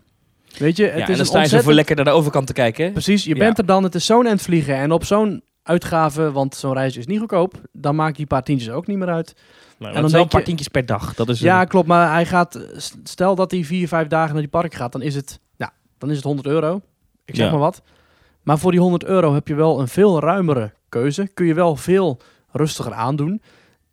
Weet 0.57 0.77
je, 0.77 0.83
het 0.83 0.93
ja, 0.93 0.99
is 0.99 0.99
en 1.01 1.07
dan 1.11 1.19
een 1.19 1.25
sta 1.25 1.25
je 1.25 1.25
zo 1.25 1.33
voor 1.33 1.41
ontzettend- 1.41 1.75
lekker 1.75 1.95
naar 1.95 2.05
de 2.05 2.11
overkant 2.11 2.47
te 2.47 2.53
kijken. 2.53 2.85
hè? 2.85 2.91
Precies, 2.91 3.23
je 3.23 3.33
Ja. 3.33 3.39
bent 3.39 3.57
er 3.57 3.65
dan, 3.65 3.83
het 3.83 3.95
is 3.95 4.05
zo'n 4.05 4.25
end 4.25 4.41
vliegen 4.41 4.75
en 4.75 4.91
op 4.91 5.03
zo'n 5.05 5.43
uitgave, 5.63 6.31
want 6.31 6.55
zo'n 6.55 6.73
reis 6.73 6.97
is 6.97 7.05
niet 7.07 7.19
goedkoop, 7.19 7.61
dan 7.71 7.95
maakt 7.95 8.17
die 8.17 8.25
paar 8.25 8.43
tientjes 8.43 8.69
ook 8.73 8.87
niet 8.87 8.97
meer 8.97 9.09
uit. 9.09 9.33
Nou, 9.77 9.93
dan 9.93 10.01
wel 10.01 10.03
een 10.11 10.17
denk 10.17 10.29
paar 10.29 10.39
je- 10.39 10.45
tientjes 10.45 10.67
per 10.67 10.85
dag. 10.85 11.13
Dat 11.15 11.29
is 11.29 11.39
Ja, 11.39 11.61
een- 11.61 11.67
klopt, 11.67 11.87
maar 11.87 12.11
hij 12.11 12.25
gaat, 12.25 12.59
stel 13.03 13.35
dat 13.35 13.51
hij 13.51 13.63
vier, 13.63 13.87
vijf 13.87 14.07
dagen 14.07 14.31
naar 14.33 14.41
die 14.41 14.51
park 14.51 14.73
gaat, 14.73 14.91
dan 14.91 15.01
is 15.01 15.15
het, 15.15 15.39
ja, 15.57 15.71
dan 15.97 16.09
is 16.09 16.15
het 16.15 16.25
100 16.25 16.47
euro. 16.47 16.81
Ik 17.25 17.35
zeg 17.35 17.45
Ja. 17.45 17.51
maar 17.51 17.59
wat. 17.59 17.81
Maar 18.43 18.57
voor 18.59 18.71
die 18.71 18.79
100 18.79 19.03
euro 19.03 19.33
heb 19.33 19.47
je 19.47 19.55
wel 19.55 19.79
een 19.79 19.87
veel 19.87 20.19
ruimere 20.19 20.73
keuze. 20.89 21.29
Kun 21.33 21.45
je 21.45 21.53
wel 21.53 21.75
veel 21.75 22.19
rustiger 22.51 22.93
aandoen. 22.93 23.41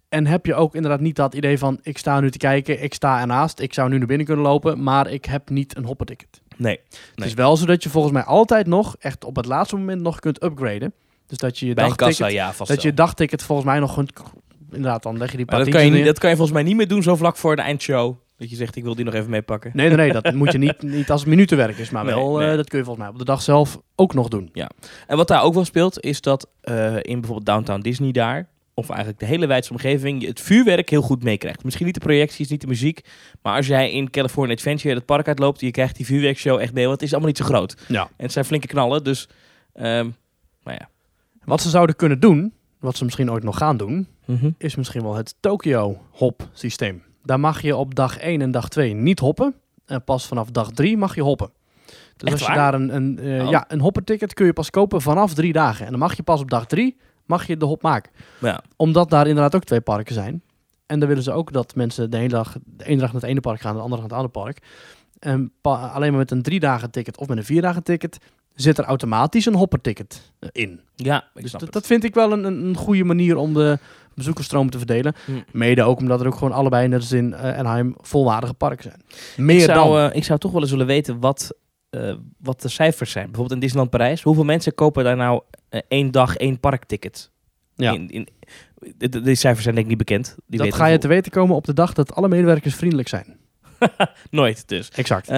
En 0.08 0.26
heb 0.26 0.46
je 0.46 0.54
ook 0.54 0.74
inderdaad 0.74 1.00
niet 1.00 1.16
dat 1.16 1.34
idee 1.34 1.58
van, 1.58 1.78
ik 1.82 1.98
sta 1.98 2.20
nu 2.20 2.30
te 2.30 2.38
kijken, 2.38 2.82
ik 2.82 2.94
sta 2.94 3.20
ernaast, 3.20 3.60
ik 3.60 3.74
zou 3.74 3.88
nu 3.88 3.98
naar 3.98 4.06
binnen 4.06 4.26
kunnen 4.26 4.44
lopen, 4.44 4.82
maar 4.82 5.10
ik 5.10 5.24
heb 5.24 5.50
niet 5.50 5.76
een 5.76 5.84
hopperticket. 5.84 6.40
Nee. 6.56 6.80
Het 7.14 7.24
is 7.24 7.34
wel 7.34 7.56
zo 7.56 7.66
dat 7.66 7.82
je 7.82 7.88
volgens 7.88 8.12
mij 8.12 8.22
altijd 8.22 8.66
nog, 8.66 8.96
echt 8.98 9.24
op 9.24 9.36
het 9.36 9.46
laatste 9.46 9.76
moment 9.76 10.02
nog 10.02 10.18
kunt 10.20 10.42
upgraden. 10.42 10.92
Dus 11.26 11.38
dat 11.38 11.58
je 11.58 11.66
je 11.66 11.74
Bij 11.74 11.84
dagticket, 11.84 12.16
kassa, 12.16 12.26
ja, 12.34 12.52
dat 12.64 12.82
je 12.82 12.94
dagticket 12.94 13.42
volgens 13.42 13.66
mij 13.68 13.78
nog 13.78 13.94
kunt, 13.94 14.12
inderdaad, 14.70 15.02
dan 15.02 15.18
leg 15.18 15.30
je 15.30 15.36
die 15.36 15.46
Maar 15.46 15.58
dat 15.58 15.68
kan, 15.68 15.84
je, 15.84 15.90
niet- 15.90 16.04
dat 16.04 16.18
kan 16.18 16.30
je 16.30 16.36
volgens 16.36 16.56
mij 16.56 16.66
niet 16.66 16.76
meer 16.76 16.88
doen 16.88 17.02
zo 17.02 17.16
vlak 17.16 17.36
voor 17.36 17.56
de 17.56 17.62
eindshow. 17.62 18.14
Dat 18.38 18.50
je 18.50 18.56
zegt, 18.56 18.76
ik 18.76 18.82
wil 18.84 18.94
die 18.94 19.04
nog 19.04 19.14
even 19.14 19.30
meepakken. 19.30 19.70
Nee, 19.74 19.88
nee, 19.88 19.96
nee, 19.96 20.12
dat 20.12 20.34
moet 20.34 20.52
je 20.52 20.58
niet, 20.58 20.82
niet 20.82 21.10
als 21.10 21.20
het 21.20 21.28
minutenwerk 21.30 21.78
is, 21.78 21.90
maar 21.90 22.04
Nee, 22.04 22.14
wel, 22.14 22.42
eh, 22.42 22.56
dat 22.56 22.68
kun 22.68 22.78
je 22.78 22.84
volgens 22.84 23.04
mij 23.04 23.14
op 23.14 23.18
de 23.18 23.24
dag 23.24 23.42
zelf 23.42 23.78
ook 23.94 24.14
nog 24.14 24.28
doen. 24.28 24.50
En 25.06 25.16
wat 25.16 25.28
daar 25.28 25.42
ook 25.42 25.54
wel 25.54 25.64
speelt, 25.64 26.00
is 26.00 26.20
dat 26.20 26.48
eh, 26.60 26.94
in 26.96 27.20
bijvoorbeeld 27.20 27.46
Downtown 27.46 27.80
Disney 27.80 28.12
daar, 28.12 28.48
of 28.78 28.88
eigenlijk 28.88 29.18
de 29.20 29.26
hele 29.26 29.46
wijdse 29.46 29.70
omgeving, 29.72 30.20
je 30.22 30.28
het 30.28 30.40
vuurwerk 30.40 30.90
heel 30.90 31.02
goed 31.02 31.22
meekrijgt. 31.22 31.64
Misschien 31.64 31.86
niet 31.86 31.94
de 31.94 32.00
projecties, 32.00 32.48
niet 32.48 32.60
de 32.60 32.66
muziek, 32.66 33.00
maar 33.42 33.56
als 33.56 33.66
jij 33.66 33.90
in 33.92 34.10
California 34.10 34.54
Adventure 34.54 34.94
het 34.94 35.04
park 35.06 35.28
uitloopt, 35.28 35.60
je 35.60 35.70
krijgt 35.70 35.96
die 35.96 36.06
vuurwerkshow 36.06 36.60
echt 36.60 36.72
mee, 36.72 36.86
want 36.86 36.94
het 36.96 37.02
is 37.06 37.10
allemaal 37.12 37.28
niet 37.30 37.38
zo 37.38 37.44
groot. 37.44 37.76
Ja. 37.88 38.02
En 38.02 38.12
het 38.24 38.32
zijn 38.32 38.44
flinke 38.44 38.66
knallen, 38.66 39.04
dus, 39.04 39.28
ehm 39.72 40.08
nou 40.64 40.76
ja. 40.80 40.88
Wat 41.44 41.60
ze 41.62 41.68
zouden 41.70 41.96
kunnen 41.96 42.20
doen, 42.20 42.52
wat 42.80 42.96
ze 42.96 43.04
misschien 43.04 43.30
ooit 43.30 43.42
nog 43.42 43.56
gaan 43.58 43.76
doen, 43.76 44.06
Mhm. 44.24 44.50
is 44.58 44.74
misschien 44.74 45.02
wel 45.02 45.14
het 45.14 45.34
Tokyo 45.40 45.98
hop 46.10 46.48
systeem. 46.52 47.02
Daar 47.24 47.40
mag 47.40 47.62
je 47.62 47.76
op 47.76 47.94
dag 47.94 48.18
1 48.20 48.40
en 48.42 48.50
dag 48.50 48.68
2 48.68 48.94
niet 48.94 49.18
hoppen. 49.18 49.54
En 49.86 50.04
pas 50.04 50.26
vanaf 50.26 50.50
dag 50.50 50.70
3 50.70 50.96
mag 50.96 51.14
je 51.14 51.22
hoppen. 51.22 51.50
Dus 51.86 51.94
Echt 52.16 52.32
als 52.32 52.40
je 52.40 52.46
waar? 52.46 52.56
daar 52.72 52.80
een, 52.80 52.94
een, 52.94 53.18
eh, 53.18 53.44
Oh. 53.44 53.50
ja, 53.50 53.64
een 53.68 53.80
hopperticket 53.80 54.34
kun 54.34 54.46
je 54.46 54.52
pas 54.52 54.70
kopen 54.70 55.00
vanaf 55.02 55.34
drie 55.34 55.52
dagen. 55.52 55.84
En 55.84 55.90
dan 55.90 56.00
mag 56.00 56.16
je 56.16 56.22
pas 56.22 56.40
op 56.40 56.50
dag 56.50 56.66
3 56.66 56.96
mag 57.26 57.46
je 57.46 57.56
de 57.56 57.64
hop 57.64 57.82
maken. 57.82 58.12
Ja. 58.40 58.62
Omdat 58.76 59.10
daar 59.10 59.26
inderdaad 59.26 59.54
ook 59.54 59.64
twee 59.64 59.80
parken 59.80 60.14
zijn. 60.14 60.42
En 60.86 60.98
dan 60.98 61.08
willen 61.08 61.22
ze 61.22 61.32
ook 61.32 61.52
dat 61.52 61.74
mensen 61.74 62.10
de 62.10 62.16
ene 62.18 62.28
dag, 62.28 62.56
de 62.64 62.84
ene 62.84 63.00
dag 63.00 63.12
naar 63.12 63.20
het 63.20 63.30
ene 63.30 63.40
park 63.40 63.60
gaan, 63.60 63.74
de 63.74 63.80
andere 63.80 64.00
naar 64.00 64.10
het 64.10 64.18
andere 64.18 64.42
park. 64.44 64.58
En 65.18 65.52
pa- 65.60 65.86
alleen 65.86 66.10
maar 66.10 66.18
met 66.18 66.30
een 66.30 66.42
drie 66.42 66.60
dagen 66.60 66.90
ticket 66.90 67.18
of 67.18 67.28
met 67.28 67.36
een 67.36 67.44
vier 67.44 67.62
dagen 67.62 67.82
ticket 67.82 68.18
zit 68.54 68.78
er 68.78 68.84
automatisch 68.84 69.46
een 69.46 69.54
hopperticket 69.54 70.32
eh, 70.38 70.48
in. 70.52 70.80
Ja, 70.94 71.16
ik 71.34 71.40
Dus 71.40 71.48
snap 71.48 71.52
dat, 71.52 71.60
het. 71.60 71.72
dat 71.72 71.86
vind 71.86 72.04
ik 72.04 72.14
wel 72.14 72.32
een, 72.32 72.44
een, 72.44 72.76
goede 72.76 73.04
manier 73.04 73.36
om 73.36 73.54
de 73.54 73.78
bezoekersstroom 74.14 74.70
te 74.70 74.78
verdelen. 74.78 75.14
Hm. 75.24 75.32
Mede 75.52 75.82
ook 75.82 75.98
omdat 75.98 76.20
er 76.20 76.26
ook 76.26 76.34
gewoon 76.34 76.52
allebei, 76.52 76.88
net 76.88 77.00
als 77.00 77.12
in 77.12 77.36
Anaheim, 77.36 77.94
volwaardige 78.00 78.54
parken 78.54 78.82
zijn. 78.82 79.02
Meer 79.46 79.56
ik, 79.56 79.62
zou, 79.64 79.94
dan. 79.96 80.10
eh, 80.10 80.16
ik 80.16 80.24
zou 80.24 80.38
toch 80.38 80.52
wel 80.52 80.60
eens 80.60 80.70
willen 80.70 80.86
weten 80.86 81.20
wat, 81.20 81.54
eh, 81.96 82.14
wat 82.38 82.62
de 82.62 82.68
cijfers 82.68 83.10
zijn. 83.10 83.24
Bijvoorbeeld 83.24 83.54
in 83.54 83.60
Disneyland 83.60 83.90
Parijs. 83.90 84.22
Hoeveel 84.22 84.44
mensen 84.44 84.74
kopen 84.74 85.04
daar 85.04 85.16
nou 85.16 85.42
eh, 85.68 85.80
één 85.88 86.10
dag 86.10 86.36
één 86.36 86.60
parkticket? 86.60 87.30
Ja. 87.74 87.92
In, 87.92 88.10
in, 88.10 88.28
die 89.22 89.34
cijfers 89.34 89.62
zijn 89.62 89.74
denk 89.74 89.86
ik 89.86 89.86
niet 89.86 90.06
bekend. 90.06 90.36
Die 90.46 90.58
dat 90.60 90.74
ga 90.74 90.86
je 90.86 90.98
te 90.98 91.08
weten 91.08 91.32
komen 91.32 91.56
op 91.56 91.64
de 91.64 91.72
dag 91.72 91.92
dat 91.92 92.14
alle 92.14 92.28
medewerkers 92.28 92.74
vriendelijk 92.74 93.08
zijn. 93.08 93.36
nooit 94.30 94.68
dus. 94.68 94.90
Exact. 94.90 95.28
Eh, 95.28 95.36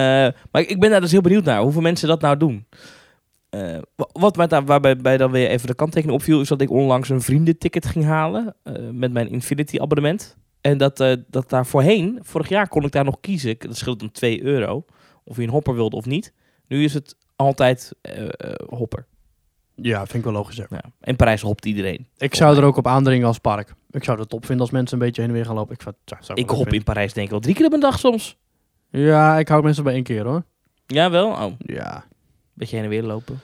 maar 0.51 0.61
ik 0.61 0.79
ben 0.79 0.89
daar 0.89 1.01
dus 1.01 1.11
heel 1.11 1.21
benieuwd 1.21 1.43
naar. 1.43 1.61
Hoeveel 1.61 1.81
mensen 1.81 2.07
dat 2.07 2.21
nou 2.21 2.37
doen. 2.37 2.65
Wa- 3.95 4.09
wat 4.11 4.35
mij 4.35 4.47
daar, 4.47 4.65
waarbij 4.65 4.97
bij 4.97 5.17
dan 5.17 5.31
weer 5.31 5.49
even 5.49 5.67
de 5.67 5.75
kanttekening 5.75 6.17
opviel... 6.17 6.41
is 6.41 6.47
dat 6.47 6.61
ik 6.61 6.69
onlangs 6.69 7.09
een 7.09 7.21
vriendenticket 7.21 7.85
ging 7.85 8.05
halen... 8.05 8.55
met 8.91 9.11
mijn 9.11 9.29
Infinity 9.29 9.79
abonnement. 9.79 10.37
En 10.61 10.77
dat, 10.77 10.99
eh, 10.99 11.15
dat 11.27 11.49
daar 11.49 11.65
voorheen... 11.65 12.19
Vorig 12.21 12.49
jaar 12.49 12.67
kon 12.67 12.83
ik 12.83 12.91
daar 12.91 13.03
nog 13.03 13.19
kiezen. 13.21 13.55
Dat 13.59 13.77
scheelt 13.77 14.01
om 14.01 14.11
2 14.11 14.43
euro. 14.43 14.85
Of 15.23 15.35
je 15.35 15.43
een 15.43 15.49
hopper 15.49 15.75
wilde 15.75 15.95
of 15.95 16.05
niet. 16.05 16.33
Nu 16.69 16.83
is 16.83 16.93
het 16.93 17.15
altijd 17.35 17.91
eh, 18.01 18.23
eh, 18.25 18.31
hopper. 18.69 19.05
Ja, 19.75 19.97
vind 19.99 20.13
ik 20.13 20.23
wel 20.23 20.33
logisch. 20.33 20.55
ja. 20.55 20.81
In 21.01 21.15
Parijs 21.15 21.41
hopt 21.41 21.65
iedereen. 21.65 22.07
Ik 22.17 22.35
zou 22.35 22.57
er 22.57 22.63
ook 22.63 22.77
op 22.77 22.87
aandringen 22.87 23.27
als 23.27 23.37
park. 23.39 23.73
Ik 23.91 24.03
zou 24.03 24.19
het 24.19 24.29
top 24.29 24.45
vinden 24.45 24.61
als 24.65 24.71
mensen 24.73 24.99
een 24.99 25.05
beetje 25.05 25.21
heen 25.21 25.29
en 25.29 25.35
weer 25.35 25.45
gaan 25.45 25.55
lopen. 25.55 25.73
Ik, 25.73 25.81
zou- 25.81 25.95
zou 26.19 26.39
Ik 26.39 26.47
wel 26.47 26.57
hop 26.57 26.73
in 26.73 26.83
Parijs 26.83 27.13
denk 27.13 27.25
ik 27.25 27.31
wel 27.31 27.41
drie 27.41 27.55
keer 27.55 27.65
op 27.65 27.73
een 27.73 27.79
dag 27.79 27.99
soms. 27.99 28.37
Ja, 28.89 29.37
ik 29.39 29.47
hou 29.47 29.63
mensen 29.63 29.83
bij 29.83 29.93
één 29.93 30.03
keer 30.03 30.25
hoor. 30.25 30.43
Ja, 30.87 31.09
wel. 31.09 31.27
Oh, 31.29 31.51
Ja. 31.59 32.05
beetje 32.53 32.75
heen 32.75 32.83
en 32.85 32.89
weer 32.91 33.03
lopen. 33.03 33.39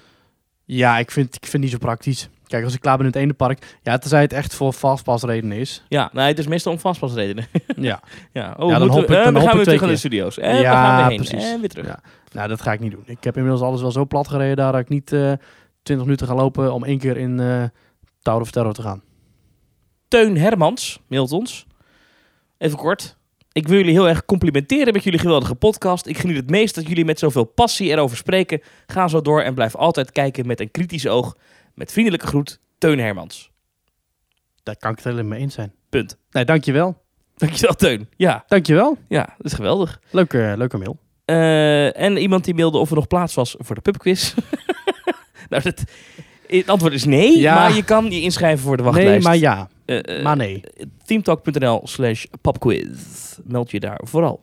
Ja, 0.64 0.98
ik 0.98 1.12
vind, 1.12 1.28
ik 1.36 1.42
vind 1.42 1.52
het 1.54 1.62
niet 1.62 1.72
zo 1.72 1.78
praktisch. 1.78 2.30
Kijk, 2.48 2.64
als 2.64 2.74
ik 2.74 2.80
klaar 2.80 2.98
ben 2.98 3.06
in 3.06 3.12
het 3.12 3.22
ene 3.22 3.34
park. 3.34 3.78
Ja, 3.82 3.98
tenzij 3.98 4.22
het 4.22 4.34
echt 4.34 4.56
voor 4.56 4.74
fastpass 4.74 5.24
redenen 5.24 5.58
is. 5.58 5.84
Ja, 5.88 6.10
nee, 6.14 6.28
het 6.28 6.40
is 6.40 6.48
meestal 6.48 6.72
om 6.72 6.80
vastpasredenen. 6.80 7.46
Ja. 7.76 8.02
ja, 8.34 8.56
oh, 8.60 8.70
Ja, 8.70 8.80
dan 8.80 8.92
we, 8.92 9.02
ik- 9.02 9.10
eh, 9.10 9.24
dan 9.24 9.34
we 9.34 9.40
gaan 9.40 9.44
weer 9.44 9.52
twee 9.52 9.64
terug 9.64 9.82
naar 9.82 9.90
de 9.90 9.96
studio's. 9.96 10.38
En 10.38 10.56
we 10.56 10.62
Ja, 10.62 10.72
gaan 10.86 10.98
weer 10.98 11.06
heen. 11.18 11.26
precies. 11.28 11.50
En 11.52 11.60
weer 11.60 11.70
terug. 11.70 11.86
Ja. 11.88 12.00
Nou, 12.32 12.48
dat 12.48 12.62
ga 12.62 12.74
ik 12.74 12.80
niet 12.80 12.92
doen. 12.92 13.04
Ik 13.06 13.24
heb 13.24 13.36
inmiddels 13.36 13.62
alles 13.64 13.82
wel 13.82 13.92
zo 13.92 14.06
plat 14.06 14.28
gereden 14.28 14.56
daar 14.56 14.72
dat 14.72 14.82
ik 14.82 14.90
niet 14.90 15.12
eh 15.14 15.32
20 15.84 16.06
minuten 16.06 16.28
ga 16.28 16.36
lopen 16.36 16.74
om 16.74 16.84
één 16.84 16.98
keer 17.00 17.18
in 17.18 17.40
eh 17.40 17.64
Tower 18.22 18.42
of 18.42 18.52
Terror 18.52 18.74
te 18.74 18.82
gaan. 18.82 19.02
Teun 20.08 20.38
Hermans 20.38 21.00
mailt 21.08 21.32
ons. 21.32 21.66
Even 22.58 22.78
kort. 22.78 23.18
Ik 23.52 23.68
wil 23.68 23.78
jullie 23.78 23.92
heel 23.94 24.08
erg 24.08 24.26
complimenteren 24.26 24.94
met 24.94 25.04
jullie 25.04 25.20
geweldige 25.20 25.56
podcast. 25.56 26.06
Ik 26.08 26.18
geniet 26.18 26.36
het 26.36 26.50
meest 26.50 26.76
dat 26.76 26.88
jullie 26.88 27.06
met 27.06 27.20
zoveel 27.20 27.44
passie 27.44 27.90
erover 27.90 28.18
spreken. 28.18 28.62
Ga 28.86 29.08
zo 29.08 29.22
door 29.22 29.42
en 29.42 29.54
blijf 29.54 29.76
altijd 29.76 30.12
kijken 30.12 30.48
met 30.48 30.60
een 30.60 30.72
kritisch 30.72 31.08
oog. 31.08 31.36
Met 31.76 31.92
vriendelijke 31.92 32.28
groet, 32.28 32.60
Teun 32.78 33.00
Hermans. 33.00 33.52
Daar 34.64 34.78
kan 34.78 34.92
ik 34.92 34.96
het 34.96 35.06
helemaal 35.06 35.26
mee 35.32 35.40
eens 35.40 35.54
zijn. 35.54 35.74
Punt. 35.90 36.18
Nee, 36.32 36.46
dankjewel. 36.46 37.04
Dankjewel, 37.36 37.76
Teun. 37.76 38.10
Ja, 38.18 38.44
Dankjewel. 38.48 38.98
ja 39.08 39.34
dat 39.38 39.46
is 39.46 39.54
geweldig. 39.54 40.00
Leuke, 40.12 40.54
leuke 40.58 40.78
mail. 40.78 40.98
Eh, 41.26 42.00
en 42.00 42.18
iemand 42.18 42.44
die 42.46 42.54
mailde 42.54 42.78
of 42.78 42.90
er 42.90 42.96
nog 42.96 43.08
plaats 43.08 43.34
was 43.34 43.56
voor 43.58 43.76
de 43.76 43.82
pubquiz. 43.82 44.34
nou, 45.50 45.64
dat, 45.64 45.84
het 46.48 46.68
antwoord 46.68 46.94
is 46.94 47.06
nee, 47.06 47.38
Ja. 47.40 47.56
maar 47.56 47.76
je 47.76 47.84
kan 47.84 48.12
je 48.12 48.22
inschrijven 48.22 48.66
voor 48.66 48.78
de 48.78 48.84
wachtlijst. 48.84 49.10
Nee, 49.12 49.22
maar 49.22 49.38
ja. 49.38 49.70
Eh, 49.86 50.24
maar 50.24 50.36
nee. 50.36 50.64
teamtalk.nl 51.06 51.82
slash 51.84 52.26
popquiz. 52.42 53.38
Meld 53.44 53.72
je 53.72 53.80
daar 53.80 54.00
vooral. 54.04 54.40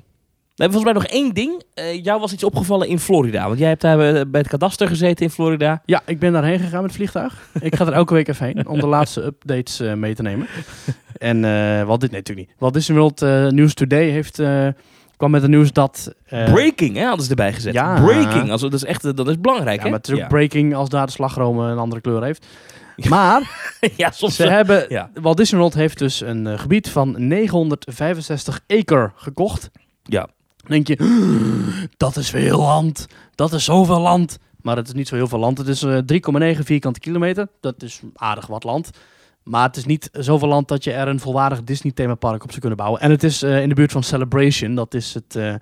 We 0.54 0.62
hebben 0.62 0.80
volgens 0.80 1.02
mij 1.02 1.02
nog 1.02 1.24
één 1.24 1.34
ding. 1.34 1.62
Eh, 1.74 2.04
jou 2.04 2.20
was 2.20 2.32
iets 2.32 2.44
opgevallen 2.44 2.88
in 2.88 2.98
Florida. 2.98 3.46
Want 3.46 3.58
jij 3.58 3.68
hebt 3.68 3.80
daar 3.80 4.00
eh, 4.00 4.22
bij 4.28 4.40
het 4.40 4.50
kadaster 4.50 4.88
gezeten 4.88 5.24
in 5.24 5.30
Florida. 5.30 5.82
Ja, 5.84 6.02
ik 6.06 6.18
ben 6.18 6.32
daarheen 6.32 6.58
gegaan 6.58 6.82
met 6.82 6.90
het 6.90 6.94
vliegtuig. 6.96 7.48
ik 7.60 7.76
ga 7.76 7.86
er 7.86 7.92
elke 7.92 8.14
week 8.14 8.28
even 8.28 8.46
heen 8.46 8.66
om 8.68 8.80
de 8.80 8.86
laatste 8.86 9.22
updates 9.24 9.80
eh, 9.80 9.94
mee 9.94 10.14
te 10.14 10.22
nemen. 10.22 10.46
En 11.18 11.40
wat 11.86 12.00
dit 12.00 12.10
nee, 12.10 12.20
natuurlijk 12.20 12.48
niet. 12.48 12.58
Wat 12.58 12.72
Disney 12.72 12.98
World 12.98 13.20
News 13.52 13.74
Today 13.74 14.08
heeft 14.08 14.40
kwam 15.22 15.34
met 15.34 15.42
het 15.42 15.50
nieuws 15.50 15.72
dat 15.72 16.14
eh, 16.24 16.52
breaking, 16.52 16.96
hè, 16.96 17.04
hadden 17.04 17.24
ze 17.24 17.30
erbij 17.30 17.52
gezet. 17.52 17.74
ja. 17.74 18.00
Breaking. 18.00 18.50
Also, 18.50 18.68
dat 18.68 18.82
is 18.82 18.86
echt 18.86 19.16
dat 19.16 19.28
is 19.28 19.40
belangrijk, 19.40 19.76
Ja, 19.76 19.82
hè? 19.82 19.88
maar 19.88 19.98
het 19.98 20.08
is 20.08 20.14
ook 20.14 20.20
ja. 20.20 20.26
breaking 20.26 20.74
als 20.74 20.88
daar 20.88 21.06
de 21.06 21.12
slagroom 21.12 21.58
een 21.58 21.78
andere 21.78 22.00
kleur 22.00 22.22
heeft. 22.22 22.46
Maar 23.08 23.70
ja, 23.96 24.10
soms 24.10 24.36
ze 24.36 24.48
hebben, 24.48 24.84
ja. 24.88 25.10
Walt 25.14 25.36
Disney 25.36 25.60
World 25.60 25.74
heeft 25.74 25.98
dus 25.98 26.20
een 26.20 26.58
gebied 26.58 26.88
van 26.88 27.28
965 27.28 28.60
acre 28.66 29.12
gekocht. 29.14 29.70
Ja. 30.02 30.28
Denk 30.66 30.86
je, 30.86 30.96
dat 31.96 32.16
is 32.16 32.30
veel 32.30 32.58
land. 32.58 33.06
Dat 33.34 33.52
is 33.52 33.64
zoveel 33.64 34.00
land. 34.00 34.38
Maar 34.62 34.76
het 34.76 34.86
is 34.86 34.94
niet 34.94 35.08
zo 35.08 35.14
heel 35.14 35.28
veel 35.28 35.38
land. 35.38 35.58
Het 35.58 35.68
is 35.68 35.82
eh, 35.82 35.98
3,9 36.54 36.58
vierkante 36.58 37.00
kilometer. 37.00 37.48
Dat 37.60 37.82
is 37.82 38.00
aardig 38.14 38.46
wat 38.46 38.64
land. 38.64 38.90
Maar 39.42 39.66
het 39.66 39.76
is 39.76 39.84
niet 39.84 40.08
zoveel 40.12 40.48
land 40.48 40.68
dat 40.68 40.84
je 40.84 40.92
er 40.92 41.08
een 41.08 41.20
volwaardig 41.20 41.64
Disney 41.64 41.92
themapark 41.92 42.42
op 42.42 42.48
zou 42.48 42.60
kunnen 42.60 42.78
bouwen. 42.78 43.00
En 43.00 43.10
het 43.10 43.22
is 43.22 43.42
eh, 43.42 43.62
in 43.62 43.68
de 43.68 43.74
buurt 43.74 43.92
van 43.92 44.02
Celebration. 44.02 44.74
Dat 44.74 44.94
is 44.94 45.14
het, 45.14 45.36
eh, 45.36 45.54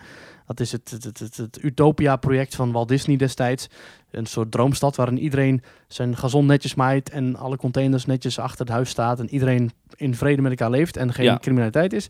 dat 0.46 0.60
is 0.60 0.72
het, 0.72 0.90
het, 0.90 1.04
het, 1.04 1.18
het, 1.18 1.36
het 1.36 1.58
Utopia-project 1.62 2.54
van 2.54 2.72
Walt 2.72 2.88
Disney 2.88 3.16
destijds. 3.16 3.68
Een 4.10 4.26
soort 4.26 4.50
droomstad 4.50 4.96
waarin 4.96 5.18
iedereen 5.18 5.62
zijn 5.88 6.16
gazon 6.16 6.46
netjes 6.46 6.74
maait 6.74 7.10
en 7.10 7.36
alle 7.36 7.56
containers 7.56 8.06
netjes 8.06 8.38
achter 8.38 8.60
het 8.66 8.74
huis 8.74 8.90
staat. 8.90 9.20
En 9.20 9.30
iedereen 9.30 9.70
in 9.96 10.14
vrede 10.14 10.42
met 10.42 10.50
elkaar 10.50 10.70
leeft 10.70 10.96
en 10.96 11.12
geen 11.12 11.24
Ja. 11.24 11.38
criminaliteit 11.38 11.92
is. 11.92 12.08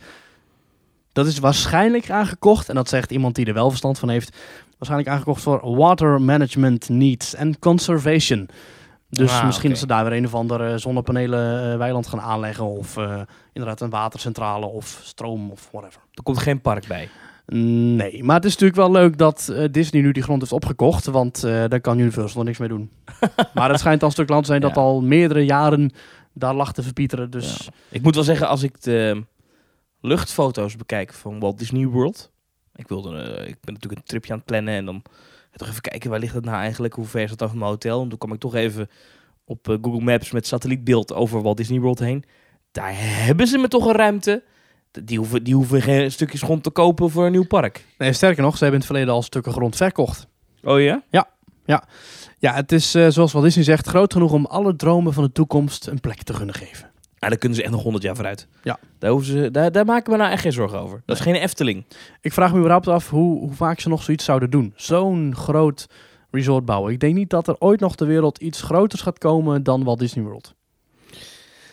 Dat 1.13 1.27
is 1.27 1.39
waarschijnlijk 1.39 2.11
aangekocht, 2.11 2.69
en 2.69 2.75
dat 2.75 2.89
zegt 2.89 3.11
iemand 3.11 3.35
die 3.35 3.47
er 3.47 3.55
wel 3.55 3.69
verstand 3.69 3.99
van 3.99 4.09
heeft, 4.09 4.37
waarschijnlijk 4.79 5.11
aangekocht 5.11 5.43
voor 5.43 5.77
water 5.77 6.21
management 6.23 6.89
needs 6.89 7.35
en 7.35 7.59
conservation. 7.59 8.49
Dus 9.09 9.31
Ah, 9.33 9.47
misschien 9.47 9.71
dat 9.71 9.79
ze 9.79 9.87
daar 9.87 10.05
weer 10.05 10.13
een 10.19 10.25
of 10.27 10.35
andere 10.35 10.79
zonnepanelen 10.79 11.73
eh, 11.73 11.79
weiland 11.79 12.07
gaan 12.07 12.21
aanleggen 12.21 12.65
of 12.65 12.97
eh, 12.97 13.21
inderdaad 13.53 13.81
een 13.81 13.91
watercentrale 13.91 14.67
of 14.67 15.01
stroom 15.03 15.51
of 15.51 15.69
whatever. 15.73 16.01
Er 16.15 16.23
komt 16.23 16.39
geen 16.39 16.61
park 16.61 16.87
bij. 16.87 17.09
Nee, 17.97 18.25
maar 18.25 18.37
het 18.37 18.45
is 18.45 18.51
natuurlijk 18.57 18.79
wel 18.79 18.91
leuk 18.91 19.19
dat 19.19 19.49
eh, 19.49 19.65
Disney 19.71 20.03
nu 20.03 20.13
die 20.13 20.23
grond 20.23 20.41
heeft 20.41 20.53
opgekocht, 20.53 21.07
want 21.07 21.41
daar 21.41 21.81
kan 21.81 21.99
Universal 21.99 22.41
er 22.41 22.47
niks 22.47 22.59
mee 22.59 22.69
doen. 22.69 22.91
maar 23.55 23.71
het 23.71 23.79
schijnt 23.81 24.01
al 24.01 24.07
een 24.07 24.13
stuk 24.15 24.29
land 24.29 24.43
te 24.43 24.49
zijn 24.49 24.61
dat 24.61 24.75
Ja. 24.75 24.81
al 24.81 25.01
meerdere 25.03 25.45
jaren 25.45 25.91
daar 26.33 26.55
lag 26.55 26.73
te 26.73 26.83
verpieteren. 26.83 27.31
Dus 27.31 27.69
Ik 27.89 28.03
moet 28.03 28.15
wel 28.15 28.25
zeggen, 28.25 28.49
als 28.49 28.63
ik 28.63 28.83
de 28.83 29.25
luchtfoto's 30.01 30.77
bekijk 30.77 31.13
van 31.13 31.41
Walt 31.41 31.59
Disney 31.59 31.87
World. 31.87 32.31
Ik, 32.75 32.89
wilde, 32.89 33.23
eh, 33.23 33.49
ik 33.49 33.57
ben 33.61 33.75
natuurlijk 33.75 34.01
een 34.01 34.07
tripje 34.07 34.33
aan 34.33 34.39
het 34.39 34.47
plannen 34.47 34.75
en 34.75 34.85
dan 34.85 35.03
toch 35.53 35.69
even 35.69 35.81
kijken 35.81 36.11
waar 36.11 36.19
ligt 36.19 36.35
het 36.35 36.45
nou 36.45 36.57
eigenlijk, 36.57 36.95
hoe 36.95 37.05
ver 37.05 37.23
is 37.23 37.31
het 37.31 37.39
dan 37.39 37.49
van 37.49 37.59
mijn 37.59 37.71
hotel. 37.71 38.03
En 38.03 38.09
toen 38.09 38.19
kwam 38.19 38.33
ik 38.33 38.41
toch 38.41 38.55
even 38.55 38.89
op 39.45 39.69
eh, 39.69 39.77
Google 39.83 40.01
Maps 40.01 40.31
met 40.31 40.47
satellietbeeld 40.47 41.13
over 41.13 41.43
Walt 41.43 41.57
Disney 41.57 41.81
World 41.81 41.99
heen. 41.99 42.25
Daar 42.71 42.93
hebben 42.97 43.47
ze 43.47 43.59
me 43.59 43.69
toch 43.69 43.87
een 43.87 43.95
ruimte. 43.95 44.43
Die 44.91 45.19
hoeven, 45.19 45.45
die 45.45 45.55
hoeven 45.55 45.83
geen 45.83 46.13
stukjes 46.13 46.43
grond 46.43 46.63
te 46.63 46.71
kopen 46.71 47.11
voor 47.11 47.25
een 47.25 47.33
nieuw 47.33 47.47
park. 47.47 47.87
nee, 47.99 48.13
sterker 48.13 48.43
nog, 48.43 48.57
ze 48.57 48.65
hebben 48.65 48.81
in 48.81 48.87
het 48.87 48.97
verleden 48.97 49.15
al 49.15 49.23
stukken 49.23 49.53
grond 49.53 49.77
verkocht. 49.77 50.27
Oh 50.63 50.81
ja? 50.81 51.03
Ja, 52.39 52.55
het 52.55 52.73
is 52.73 52.95
eh, 52.95 53.09
zoals 53.09 53.33
Walt 53.33 53.45
Disney 53.45 53.65
zegt, 53.65 53.87
groot 53.87 54.13
genoeg 54.13 54.33
om 54.33 54.47
alle 54.47 54.77
dromen 54.77 55.13
van 55.13 55.25
de 55.25 55.33
toekomst 55.33 55.87
een 55.87 56.01
plek 56.01 56.23
te 56.23 56.33
kunnen 56.33 56.55
geven. 56.55 56.91
Nou, 57.21 57.33
daar 57.33 57.41
kunnen 57.41 57.59
ze 57.59 57.63
echt 57.63 57.73
nog 57.73 57.83
100 57.83 58.05
jaar 58.05 58.15
vooruit. 58.15 58.49
Ja. 58.63 58.79
Daar, 58.99 59.11
hoeven 59.11 59.33
ze, 59.33 59.51
daar, 59.51 59.73
daar 59.73 59.85
maken 59.85 60.13
we 60.13 60.19
nou 60.19 60.31
echt 60.31 60.43
geen 60.43 60.53
zorgen 60.53 60.81
over. 60.81 61.03
Dat 61.07 61.17
is 61.17 61.23
geen 61.23 61.35
Efteling. 61.35 61.85
Ik 62.21 62.33
vraag 62.33 62.53
me 62.53 62.59
überhaupt 62.59 62.89
af 62.89 63.11
hoe, 63.11 63.39
hoe 63.39 63.53
vaak 63.53 63.81
ze 63.81 63.89
nog 63.89 64.03
zoiets 64.03 64.25
zouden 64.25 64.51
doen. 64.51 64.73
Zo'n 64.77 65.37
groot 65.37 65.87
resort 66.31 66.65
bouwen. 66.65 66.93
Ik 66.93 67.01
denk 67.01 67.15
niet 67.15 67.31
dat 67.31 67.49
er 67.49 67.57
ooit 67.59 67.81
nog 67.81 67.97
ter 67.97 68.07
wereld 68.07 68.39
iets 68.39 68.63
groters 68.63 69.03
gaat 69.03 69.19
komen 69.19 69.63
dan 69.63 69.85
Walt 69.85 69.99
Disney 69.99 70.25
World. 70.25 70.55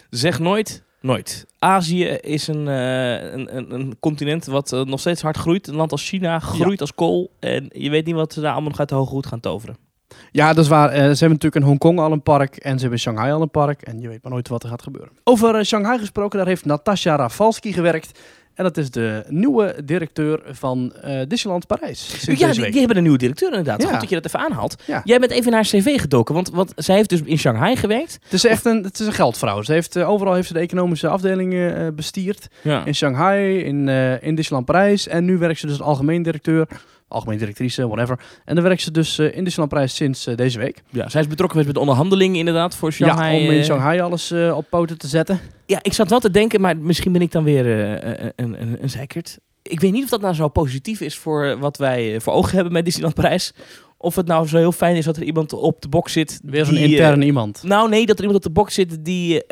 Zeg 0.09 0.39
nooit, 0.39 0.83
nooit. 1.01 1.45
Azië 1.59 2.05
is 2.05 2.47
een, 2.47 2.67
eh, 2.67 3.31
een, 3.33 3.57
een, 3.57 3.73
een 3.73 3.97
continent 3.99 4.45
wat 4.45 4.73
eh, 4.73 4.81
nog 4.81 4.99
steeds 4.99 5.21
hard 5.21 5.37
groeit. 5.37 5.67
Een 5.67 5.75
land 5.75 5.91
als 5.91 6.07
China 6.07 6.39
groeit 6.39 6.81
als 6.81 6.95
kool. 6.95 7.31
En 7.39 7.69
je 7.71 7.89
weet 7.89 8.05
niet 8.05 8.15
wat 8.15 8.33
ze 8.33 8.41
daar 8.41 8.51
allemaal 8.51 8.69
nog 8.69 8.79
uit 8.79 8.89
de 8.89 8.95
hoge 8.95 9.13
hoed 9.13 9.25
gaan 9.25 9.39
toveren. 9.39 9.86
Ja, 10.31 10.53
dat 10.53 10.63
is 10.63 10.69
waar. 10.69 10.89
Eh, 10.89 10.95
ze 10.95 11.01
hebben 11.03 11.29
natuurlijk 11.29 11.55
in 11.55 11.61
Hongkong 11.61 11.99
al 11.99 12.11
een 12.11 12.21
park 12.21 12.55
en 12.55 12.73
ze 12.73 12.79
hebben 12.79 12.91
in 12.91 12.99
Shanghai 12.99 13.31
al 13.31 13.41
een 13.41 13.51
park. 13.51 13.81
En 13.81 14.01
je 14.01 14.07
weet 14.07 14.23
maar 14.23 14.31
nooit 14.31 14.47
wat 14.47 14.63
er 14.63 14.69
gaat 14.69 14.81
gebeuren. 14.81 15.11
Over 15.23 15.55
eh, 15.55 15.63
Shanghai 15.63 15.99
gesproken, 15.99 16.37
daar 16.37 16.47
heeft 16.47 16.65
Natasha 16.65 17.15
Rafalski 17.15 17.73
gewerkt. 17.73 18.19
En 18.53 18.63
dat 18.63 18.77
is 18.77 18.91
de 18.91 19.23
nieuwe 19.27 19.75
directeur 19.85 20.41
van 20.45 20.93
eh, 20.93 21.21
Disneyland 21.27 21.67
Parijs. 21.67 22.25
Ja, 22.25 22.51
die, 22.51 22.71
die 22.71 22.79
hebben 22.79 22.97
een 22.97 23.03
nieuwe 23.03 23.17
directeur 23.17 23.49
inderdaad. 23.49 23.81
Ja. 23.81 23.89
Goed 23.89 23.99
dat 23.99 24.09
je 24.09 24.15
dat 24.15 24.25
even 24.25 24.39
aanhaalt. 24.39 24.83
Ja. 24.85 25.01
Jij 25.03 25.19
bent 25.19 25.31
even 25.31 25.47
in 25.47 25.53
haar 25.53 25.63
cv 25.63 25.99
gedoken, 25.99 26.33
want, 26.33 26.49
want 26.49 26.71
zij 26.75 26.95
heeft 26.95 27.09
dus 27.09 27.21
in 27.21 27.37
Shanghai 27.37 27.75
gewerkt. 27.75 28.19
Het 28.23 28.33
is 28.33 28.45
echt 28.45 28.65
een, 28.65 28.83
het 28.83 28.99
is 28.99 29.05
een 29.05 29.13
geldvrouw. 29.13 29.61
Ze 29.61 29.71
heeft, 29.71 29.97
overal 29.97 30.33
heeft 30.33 30.47
ze 30.47 30.53
de 30.53 30.59
economische 30.59 31.07
afdelingen 31.07 31.77
eh, 31.77 31.87
bestierd. 31.93 32.47
Ja. 32.61 32.85
In 32.85 32.95
Shanghai, 32.95 33.59
in, 33.59 33.87
in 34.21 34.35
Disneyland 34.35 34.65
Parijs. 34.65 35.07
En 35.07 35.25
nu 35.25 35.37
werkt 35.37 35.59
ze 35.59 35.67
dus 35.67 35.79
als 35.79 35.87
algemeen 35.87 36.21
directeur. 36.21 36.67
Algemeen 37.07 37.37
directrice, 37.37 37.87
whatever. 37.87 38.19
En 38.45 38.55
dan 38.55 38.63
werkt 38.63 38.81
ze 38.81 38.91
dus 38.91 39.17
eh, 39.19 39.25
in 39.25 39.43
Disneyland 39.43 39.69
Parijs 39.69 39.95
sinds 39.95 40.27
eh, 40.27 40.35
deze 40.35 40.59
week. 40.59 40.81
ja, 40.89 41.09
zij 41.09 41.21
is 41.21 41.27
betrokken 41.27 41.49
geweest 41.59 41.65
met 41.65 41.75
de 41.75 41.79
onderhandelingen 41.79 42.35
inderdaad 42.39 42.75
voor 42.75 42.91
Shanghai. 42.91 43.35
ja, 43.37 43.45
om 43.45 43.51
in 43.53 43.59
eh, 43.59 43.63
Shanghai 43.65 43.99
alles 43.99 44.31
op 44.31 44.65
poten 44.69 44.97
te 44.97 45.07
zetten. 45.07 45.39
Ja, 45.65 45.79
ik 45.81 45.93
zat 45.93 46.09
wel 46.09 46.19
te 46.19 46.31
denken, 46.31 46.61
maar 46.61 46.77
misschien 46.77 47.11
ben 47.11 47.21
ik 47.21 47.31
dan 47.31 47.43
weer 47.43 47.65
een, 47.67 48.33
een, 48.35 48.81
een, 48.83 48.89
zeikert. 48.89 49.37
Ik 49.61 49.79
weet 49.79 49.91
niet 49.91 50.03
of 50.03 50.09
dat 50.09 50.21
nou 50.21 50.33
zo 50.33 50.47
positief 50.47 51.01
is 51.01 51.17
voor 51.17 51.57
wat 51.59 51.77
wij 51.77 52.19
voor 52.21 52.33
ogen 52.33 52.55
hebben 52.55 52.73
met 52.73 52.85
Disneyland 52.85 53.15
Parijs. 53.15 53.53
Of 53.97 54.15
het 54.15 54.27
nou 54.27 54.47
zo 54.47 54.57
heel 54.57 54.71
fijn 54.71 54.95
is 54.95 55.05
dat 55.05 55.17
er 55.17 55.23
iemand 55.23 55.53
op 55.53 55.81
de 55.81 55.87
box 55.87 56.11
zit. 56.11 56.39
Weer 56.43 56.65
zo'n 56.65 56.75
intern 56.75 57.21
iemand. 57.21 57.63
nou 57.63 57.89
nee, 57.89 58.05
dat 58.05 58.17
er 58.17 58.23
iemand 58.23 58.45
op 58.45 58.53
de 58.53 58.59
box 58.61 58.73
zit 58.73 59.05
die 59.05 59.43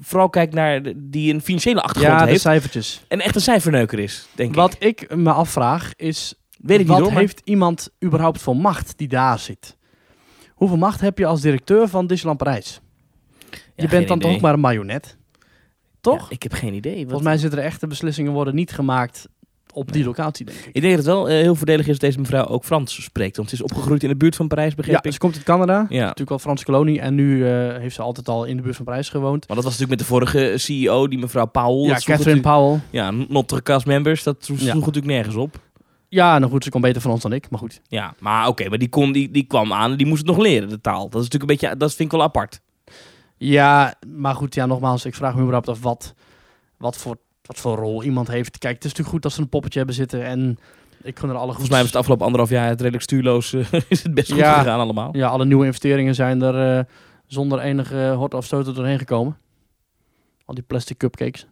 vooral 0.00 0.28
kijkt 0.30 0.54
naar 0.54 0.82
de- 0.82 0.94
die 0.96 1.34
een 1.34 1.40
financiële 1.40 1.82
achtergrond 1.82 2.18
Ja, 2.18 2.24
de 2.24 2.30
heeft. 2.30 2.42
cijfertjes. 2.42 3.00
En 3.08 3.20
echt 3.20 3.34
een 3.34 3.40
cijferneuker 3.40 3.98
is, 3.98 4.26
denk 4.34 4.48
ik. 4.50 4.54
Wat 4.56 4.76
ik 4.78 5.14
me 5.16 5.30
afvraag 5.32 5.92
is, 5.96 6.34
Weet 6.66 6.80
ik 6.80 6.88
niet 6.88 6.98
wat 6.98 7.08
maar- 7.10 7.18
heeft 7.18 7.40
iemand 7.44 7.88
überhaupt 8.04 8.40
voor 8.40 8.56
macht 8.56 8.98
die 8.98 9.08
daar 9.08 9.38
zit? 9.38 9.76
Hoeveel 10.54 10.76
macht 10.78 11.00
heb 11.00 11.18
je 11.18 11.26
als 11.26 11.40
directeur 11.40 11.88
van 11.88 12.06
Disneyland 12.06 12.38
Parijs? 12.38 12.80
Ja, 13.50 13.58
je 13.76 13.88
bent 13.88 14.08
dan 14.08 14.16
idee. 14.16 14.32
toch 14.32 14.40
maar 14.40 14.52
een 14.54 14.60
marionet? 14.60 15.16
Toch? 16.00 16.20
Ja, 16.20 16.26
ik 16.28 16.42
heb 16.42 16.52
geen 16.52 16.74
idee. 16.74 16.94
Wat- 16.94 17.02
Volgens 17.04 17.22
mij 17.22 17.38
zitten 17.38 17.58
er 17.58 17.64
echte 17.64 17.86
beslissingen 17.86 18.32
worden 18.32 18.54
niet 18.54 18.72
gemaakt 18.72 19.28
op 19.72 19.92
die 19.92 20.04
locatie, 20.04 20.44
denk 20.46 20.58
ik. 20.58 20.66
Ik 20.72 20.80
denk 20.82 20.96
dat 20.96 21.04
het 21.04 21.14
wel 21.14 21.28
eh, 21.28 21.34
heel 21.36 21.54
voordelig 21.54 21.86
is 21.86 21.92
dat 21.92 22.00
deze 22.00 22.18
mevrouw 22.18 22.44
ook 22.46 22.64
Frans 22.64 23.02
spreekt. 23.02 23.36
Want 23.36 23.48
ze 23.48 23.54
is 23.54 23.62
opgegroeid 23.62 24.02
in 24.02 24.08
de 24.08 24.16
buurt 24.16 24.36
van 24.36 24.48
Parijs, 24.48 24.74
begreep 24.74 24.94
Ja, 24.94 25.02
ik. 25.02 25.12
ze 25.12 25.18
komt 25.18 25.34
uit 25.34 25.42
Canada. 25.44 25.86
Ja. 25.88 26.00
Natuurlijk 26.00 26.30
al 26.30 26.38
Franse 26.38 26.64
kolonie. 26.64 27.00
En 27.00 27.14
nu 27.14 27.46
eh, 27.48 27.76
heeft 27.78 27.94
ze 27.94 28.02
altijd 28.02 28.28
al 28.28 28.44
in 28.44 28.56
de 28.56 28.62
buurt 28.62 28.76
van 28.76 28.84
Parijs 28.84 29.08
gewoond. 29.08 29.46
Maar 29.48 29.56
dat 29.56 29.64
was 29.64 29.78
natuurlijk 29.78 29.90
met 29.90 29.98
de 29.98 30.04
vorige 30.14 30.52
CEO, 30.58 31.08
die 31.08 31.18
mevrouw 31.18 31.46
Powell. 31.46 31.88
ja, 31.88 31.98
Catherine 31.98 32.40
Powell. 32.40 32.80
Ja, 32.90 33.10
Notre 33.10 33.62
Cast 33.62 33.86
members, 33.86 34.22
dat 34.22 34.36
sloeg 34.44 34.60
Ja. 34.60 34.74
natuurlijk 34.74 35.06
nergens 35.06 35.34
op. 35.36 35.60
Ja, 36.14 36.38
nou 36.38 36.50
goed, 36.50 36.64
ze 36.64 36.70
kon 36.70 36.80
beter 36.80 37.02
van 37.02 37.10
ons 37.10 37.22
dan 37.22 37.32
ik. 37.32 37.50
Maar 37.50 37.58
goed. 37.58 37.80
Ja, 37.88 38.14
maar 38.18 38.48
oké, 38.48 38.68
maar 38.68 38.78
die, 38.78 38.88
kon, 38.88 39.12
die, 39.12 39.30
die 39.30 39.44
kwam 39.44 39.72
aan 39.72 39.90
en 39.90 39.96
die 39.96 40.06
moest 40.06 40.26
het 40.26 40.36
nog 40.36 40.44
leren, 40.44 40.68
de 40.68 40.80
taal. 40.80 41.08
Dat 41.08 41.22
is 41.22 41.28
natuurlijk 41.28 41.42
een 41.50 41.58
beetje, 41.58 41.76
dat 41.76 41.94
vind 41.94 42.12
ik 42.12 42.18
wel 42.18 42.26
apart. 42.26 42.60
Ja, 43.36 43.94
maar 44.06 44.34
goed, 44.34 44.54
ja, 44.54 44.66
nogmaals, 44.66 45.04
ik 45.04 45.14
vraag 45.14 45.34
me 45.34 45.40
überhaupt 45.40 45.68
af 45.68 45.80
wat, 45.82 46.14
wat, 46.76 46.96
voor, 46.96 47.16
wat 47.42 47.58
voor 47.58 47.76
rol 47.76 48.02
iemand 48.02 48.28
heeft. 48.28 48.58
Kijk, 48.58 48.74
het 48.74 48.84
is 48.84 48.90
natuurlijk 48.90 49.14
goed 49.14 49.22
dat 49.22 49.32
ze 49.32 49.40
een 49.40 49.48
poppetje 49.48 49.78
hebben 49.78 49.96
zitten 49.96 50.24
en 50.24 50.58
ik 51.02 51.18
gun 51.18 51.28
er 51.28 51.34
alle 51.34 51.46
Volgens 51.46 51.68
mij 51.70 51.78
was 51.78 51.88
het 51.88 51.96
afgelopen 51.96 52.24
anderhalf 52.24 52.50
jaar 52.52 52.68
het 52.68 52.78
redelijk 52.80 53.02
stuurloos, 53.02 53.52
eh, 53.52 53.72
is 53.88 54.02
het 54.02 54.14
best 54.14 54.28
goed 54.30 54.38
Ja. 54.40 54.58
gegaan 54.58 54.80
allemaal. 54.80 55.16
Ja, 55.16 55.28
alle 55.28 55.44
nieuwe 55.44 55.64
investeringen 55.66 56.14
zijn 56.14 56.42
er 56.42 56.78
eh, 56.78 56.84
zonder 57.26 57.58
enige 57.60 58.14
hort 58.16 58.34
of 58.34 58.44
stoten 58.44 58.74
doorheen 58.74 58.98
gekomen. 58.98 59.36
Al 60.44 60.54
die 60.54 60.64
plastic 60.64 60.96
cupcakes. 60.98 61.46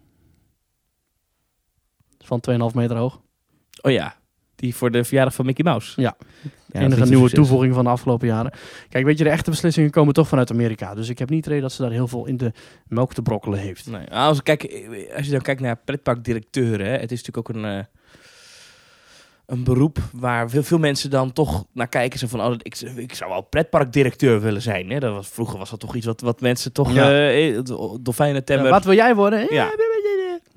Van 2.19 2.41
2,5 2.51 2.75
meter 2.75 2.97
hoog. 2.97 3.21
Oh 3.81 3.93
ja, 3.93 4.15
die 4.63 4.75
voor 4.75 4.91
de 4.91 5.05
verjaardag 5.05 5.35
van 5.35 5.47
Mickey 5.47 5.65
Mouse. 5.65 6.01
Ja. 6.01 6.17
Ja, 6.67 6.81
enige 6.81 7.05
nieuwe 7.05 7.31
toevoeging 7.31 7.75
van 7.75 7.85
de 7.85 7.91
afgelopen 7.91 8.27
jaren. 8.27 8.53
Kijk, 8.89 9.05
weet 9.05 9.19
je, 9.19 9.25
de 9.25 9.31
echte 9.31 9.51
beslissingen 9.51 9.91
komen 9.91 10.15
toch 10.15 10.29
vanuit 10.29 10.51
Amerika. 10.51 10.95
Dus 10.95 11.09
ik 11.09 11.19
heb 11.19 11.31
niet 11.31 11.45
de 11.45 11.49
reden 11.49 11.65
dat 11.65 11.73
ze 11.73 11.83
daar 11.83 11.91
heel 11.91 12.09
veel 12.09 12.27
in 12.27 12.37
de 12.37 12.53
melk 12.89 13.15
te 13.15 13.23
brokkelen 13.23 13.59
heeft. 13.59 13.87
Nee, 13.91 14.11
als, 14.11 14.43
kijk, 14.43 14.63
als 15.17 15.27
je 15.27 15.33
dan 15.33 15.41
kijkt 15.41 15.61
naar 15.61 15.77
pretparkdirecteuren, 15.85 16.87
hè, 16.87 16.93
het 16.93 17.13
is 17.13 17.23
natuurlijk 17.23 17.49
ook 17.49 17.57
een, 17.57 17.65
eh, 17.65 17.85
een 19.47 19.65
beroep 19.65 19.99
waar 20.13 20.51
veel, 20.51 20.63
veel 20.63 20.79
mensen 20.79 21.11
dan 21.11 21.33
toch 21.33 21.65
naar 21.73 21.89
kijken. 21.89 22.19
Zo 22.19 22.27
van, 22.27 22.41
oh, 22.43 22.55
ik, 22.59 22.81
ik 22.81 23.15
zou 23.15 23.31
wel 23.31 23.43
pretparkdirecteur 23.43 24.41
willen 24.41 24.63
zijn. 24.63 24.91
Hè? 24.91 24.99
Dat 24.99 25.15
was, 25.15 25.29
vroeger 25.29 25.59
was 25.59 25.71
dat 25.71 25.81
toch 25.81 25.95
iets 25.95 26.07
wat, 26.07 26.21
wat 26.21 26.41
mensen 26.41 26.73
toch... 26.73 26.93
Ja. 26.93 27.11
eh, 27.11 27.57
eh, 27.57 27.65
dolfijnen, 28.01 28.37
Ja, 28.37 28.43
temmer... 28.43 28.71
wat 28.71 28.85
wil 28.85 28.95
jij 28.95 29.15
worden? 29.15 29.47
Ja. 29.51 29.71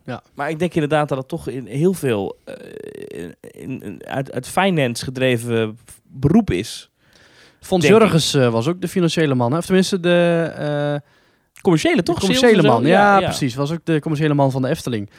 Ja. 0.05 0.21
Maar 0.33 0.49
ik 0.49 0.59
denk 0.59 0.73
inderdaad 0.73 1.09
dat 1.09 1.17
het 1.17 1.27
toch 1.27 1.47
in 1.47 1.65
heel 1.65 1.93
veel 1.93 2.37
eh, 2.45 2.53
in, 3.61 3.81
in- 3.83 4.01
uit, 4.07 4.31
uit 4.31 4.47
finance 4.47 5.03
gedreven 5.03 5.77
beroep 6.03 6.51
is. 6.51 6.89
Fons. 7.59 7.87
Jurgens 7.87 8.33
eh, 8.33 8.49
was 8.49 8.67
ook 8.67 8.81
de 8.81 8.87
financiële 8.87 9.35
man. 9.35 9.51
Hè? 9.51 9.57
Of 9.57 9.65
tenminste 9.65 9.99
de... 9.99 10.51
eh, 10.57 11.09
Commerciële 11.61 11.95
De 11.95 12.03
toch? 12.03 12.19
commerciële 12.19 12.61
man, 12.61 12.85
ja, 12.85 13.19
precies. 13.19 13.55
Was 13.55 13.71
ook 13.71 13.79
de 13.83 13.99
commerciële 13.99 14.33
man 14.33 14.51
van 14.51 14.61
de 14.61 14.67
Efteling. 14.67 15.09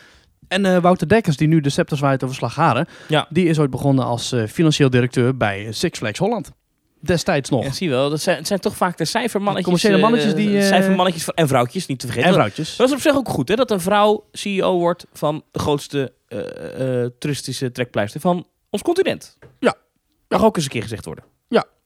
En 0.49 0.83
Wouter 0.83 1.09
Dekkers, 1.09 1.37
die 1.37 1.49
nu 1.49 1.61
de 1.61 1.71
scepter 1.71 1.97
zwaait 1.97 2.25
over 2.25 2.37
Slagharen, 2.37 2.87
Ja. 3.09 3.27
die 3.31 3.47
is 3.49 3.59
ooit 3.59 3.71
begonnen 3.71 4.05
als 4.05 4.35
financieel 4.49 4.91
directeur 4.91 5.37
bij 5.37 5.73
Six 5.73 5.99
Flags 5.99 6.19
Holland. 6.19 6.53
Destijds 7.07 7.51
nog. 7.51 7.65
Ja, 7.65 7.73
zie 7.73 7.89
je 7.89 7.95
wel. 7.95 8.11
Dat 8.11 8.21
zijn, 8.21 8.37
het 8.37 8.47
zijn 8.47 8.61
toch 8.61 8.77
vaak 8.77 8.97
de 8.97 9.05
cijfermannetjes. 9.05 9.65
commerciële 9.65 9.97
eh, 9.97 10.03
mannetjes 10.03 10.35
die, 10.35 10.59
eh, 10.59 10.67
cijfermannetjes 10.67 11.35
en 11.35 11.49
vrouwtjes, 11.49 11.87
niet 11.87 11.99
te 11.99 12.07
vergeten. 12.07 12.29
en 12.29 12.35
vrouwtjes. 12.35 12.77
Dat 12.77 12.89
is 12.89 12.95
op 12.95 13.01
zich 13.01 13.15
ook 13.17 13.29
goed, 13.29 13.49
hè? 13.49 13.55
Dat 13.55 13.71
een 13.71 13.81
vrouw 13.81 14.25
CEO 14.33 14.79
wordt 14.79 15.07
van 15.13 15.43
de 15.51 15.59
grootste 15.59 16.13
eh, 16.29 17.03
eh, 17.03 17.11
toeristische 17.19 17.73
trekpleister 17.73 18.21
van 18.21 18.47
ons 18.71 18.83
continent. 18.83 19.39
Ja. 19.61 19.75
Mag 20.29 20.45
ook 20.45 20.57
eens 20.57 20.65
een 20.65 20.71
keer 20.71 20.83
gezegd 20.83 21.05
worden. 21.05 21.25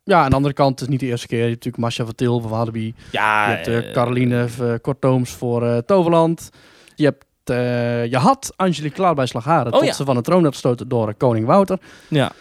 Ja, 0.04 0.22
aan 0.22 0.30
de 0.30 0.36
andere 0.36 0.54
kant, 0.54 0.70
het 0.70 0.80
is 0.80 0.88
niet 0.88 1.00
de 1.00 1.06
eerste 1.06 1.26
keer. 1.26 1.38
Je 1.38 1.44
hebt 1.44 1.54
natuurlijk 1.54 1.82
Masha 1.82 2.04
van 2.04 2.14
Til 2.14 2.40
van 2.40 2.50
Walibi. 2.50 2.94
Ja, 3.10 3.48
je 3.50 3.54
hebt 3.54 3.66
eh, 3.66 3.78
eh, 3.78 3.92
Caroline 3.92 4.46
uh, 4.60 4.74
Kortooms 4.80 5.30
voor 5.30 5.66
eh, 5.66 5.78
Toverland. 5.78 6.50
Je, 6.94 7.04
hebt, 7.04 7.24
eh, 7.44 8.06
je 8.06 8.16
had 8.16 8.52
Angelique 8.56 8.94
Klaar 8.96 9.14
bij 9.14 9.26
Slagharen. 9.26 9.72
Oh, 9.72 9.78
tot 9.78 9.86
ja. 9.88 9.92
ze 9.94 10.04
van 10.04 10.16
het 10.16 10.24
troon 10.24 10.42
werd 10.42 10.54
gestoten 10.54 10.88
door 10.88 11.08
eh, 11.08 11.14
koning 11.16 11.46
Wouter. 11.46 11.78
Ja. 12.08 12.32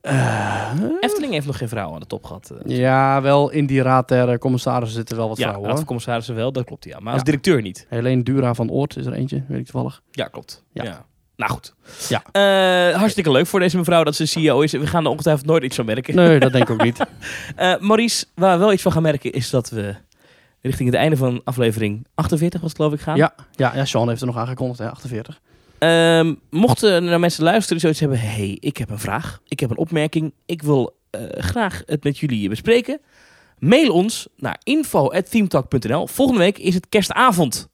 Eh, 0.00 0.72
Efteling 1.00 1.32
heeft 1.32 1.46
nog 1.46 1.58
geen 1.58 1.68
vrouw 1.68 1.92
aan 1.94 2.00
de 2.00 2.06
top 2.06 2.24
gehad. 2.24 2.50
eh. 2.64 2.76
ja, 2.78 3.22
wel 3.22 3.50
in 3.50 3.66
die 3.66 3.82
raad 3.82 4.08
der 4.08 4.38
commissarissen 4.38 4.96
zitten 4.96 5.16
wel 5.16 5.28
wat 5.28 5.36
ja, 5.36 5.42
vrouwen 5.42 5.62
raad 5.62 5.70
hoor. 5.70 5.78
van 5.78 5.86
commissarissen 5.86 6.34
wel, 6.34 6.52
dat 6.52 6.64
klopt 6.64 6.84
ja. 6.84 6.96
Maar 6.98 7.06
Ja. 7.06 7.12
als 7.12 7.22
directeur 7.22 7.62
niet. 7.62 7.86
Helene 7.88 8.22
Dura 8.22 8.54
van 8.54 8.70
Oort 8.70 8.96
is 8.96 9.06
er 9.06 9.12
eentje, 9.12 9.44
weet 9.48 9.58
ik 9.58 9.64
toevallig. 9.66 10.02
Ja, 10.10 10.24
klopt. 10.26 10.64
Ja. 10.72 10.84
Ja. 10.84 11.04
Nou 11.36 11.50
goed. 11.52 11.74
Ja. 12.08 12.22
Eh, 12.32 12.96
hartstikke 12.98 13.30
leuk 13.30 13.46
voor 13.46 13.60
deze 13.60 13.76
mevrouw 13.76 14.02
dat 14.04 14.14
ze 14.14 14.26
CEO 14.26 14.60
is. 14.60 14.72
We 14.72 14.86
gaan 14.86 15.04
er 15.04 15.10
ongetwijfeld 15.10 15.46
nooit 15.46 15.62
iets 15.62 15.76
van 15.76 15.84
merken. 15.84 16.14
Nee, 16.14 16.38
dat 16.40 16.52
denk 16.52 16.64
ik 16.68 16.70
ook 16.70 16.82
niet. 16.82 16.98
Eh, 17.56 17.78
Maurice, 17.80 18.26
waar 18.34 18.52
we 18.58 18.64
wel 18.64 18.72
iets 18.72 18.82
van 18.82 18.92
gaan 18.92 19.02
merken 19.02 19.32
is 19.32 19.50
dat 19.50 19.70
we 19.70 19.94
richting 20.60 20.88
het 20.90 20.98
einde 20.98 21.16
van 21.16 21.40
aflevering 21.44 22.06
48 22.14 22.60
was 22.60 22.68
het 22.70 22.78
geloof 22.80 22.94
ik 22.94 23.00
gaan. 23.00 23.16
Ja, 23.16 23.34
ja, 23.52 23.72
ja, 23.74 23.84
Sean 23.84 24.08
heeft 24.08 24.20
er 24.20 24.26
nog 24.26 24.36
aangekondigd, 24.36 24.78
hè, 24.78 24.90
48. 24.90 25.40
Ehm, 25.78 26.34
mochten 26.50 26.92
er 26.92 27.02
nou 27.02 27.18
mensen 27.18 27.44
luisteren 27.44 27.78
die 27.78 27.80
zoiets 27.80 28.00
hebben, 28.00 28.18
hey, 28.36 28.56
ik 28.60 28.76
heb 28.76 28.90
een 28.90 28.98
vraag, 28.98 29.40
ik 29.48 29.60
heb 29.60 29.70
een 29.70 29.76
opmerking, 29.78 30.32
ik 30.46 30.62
wil 30.62 30.96
eh, 31.10 31.20
graag 31.30 31.82
het 31.86 32.04
met 32.04 32.18
jullie 32.18 32.48
bespreken. 32.48 33.00
Mail 33.58 33.92
ons 33.92 34.28
naar 34.36 34.60
info.themetalk.nl. 34.62 36.06
Volgende 36.06 36.40
week 36.40 36.58
is 36.58 36.74
het 36.74 36.88
kerstavond 36.88 37.68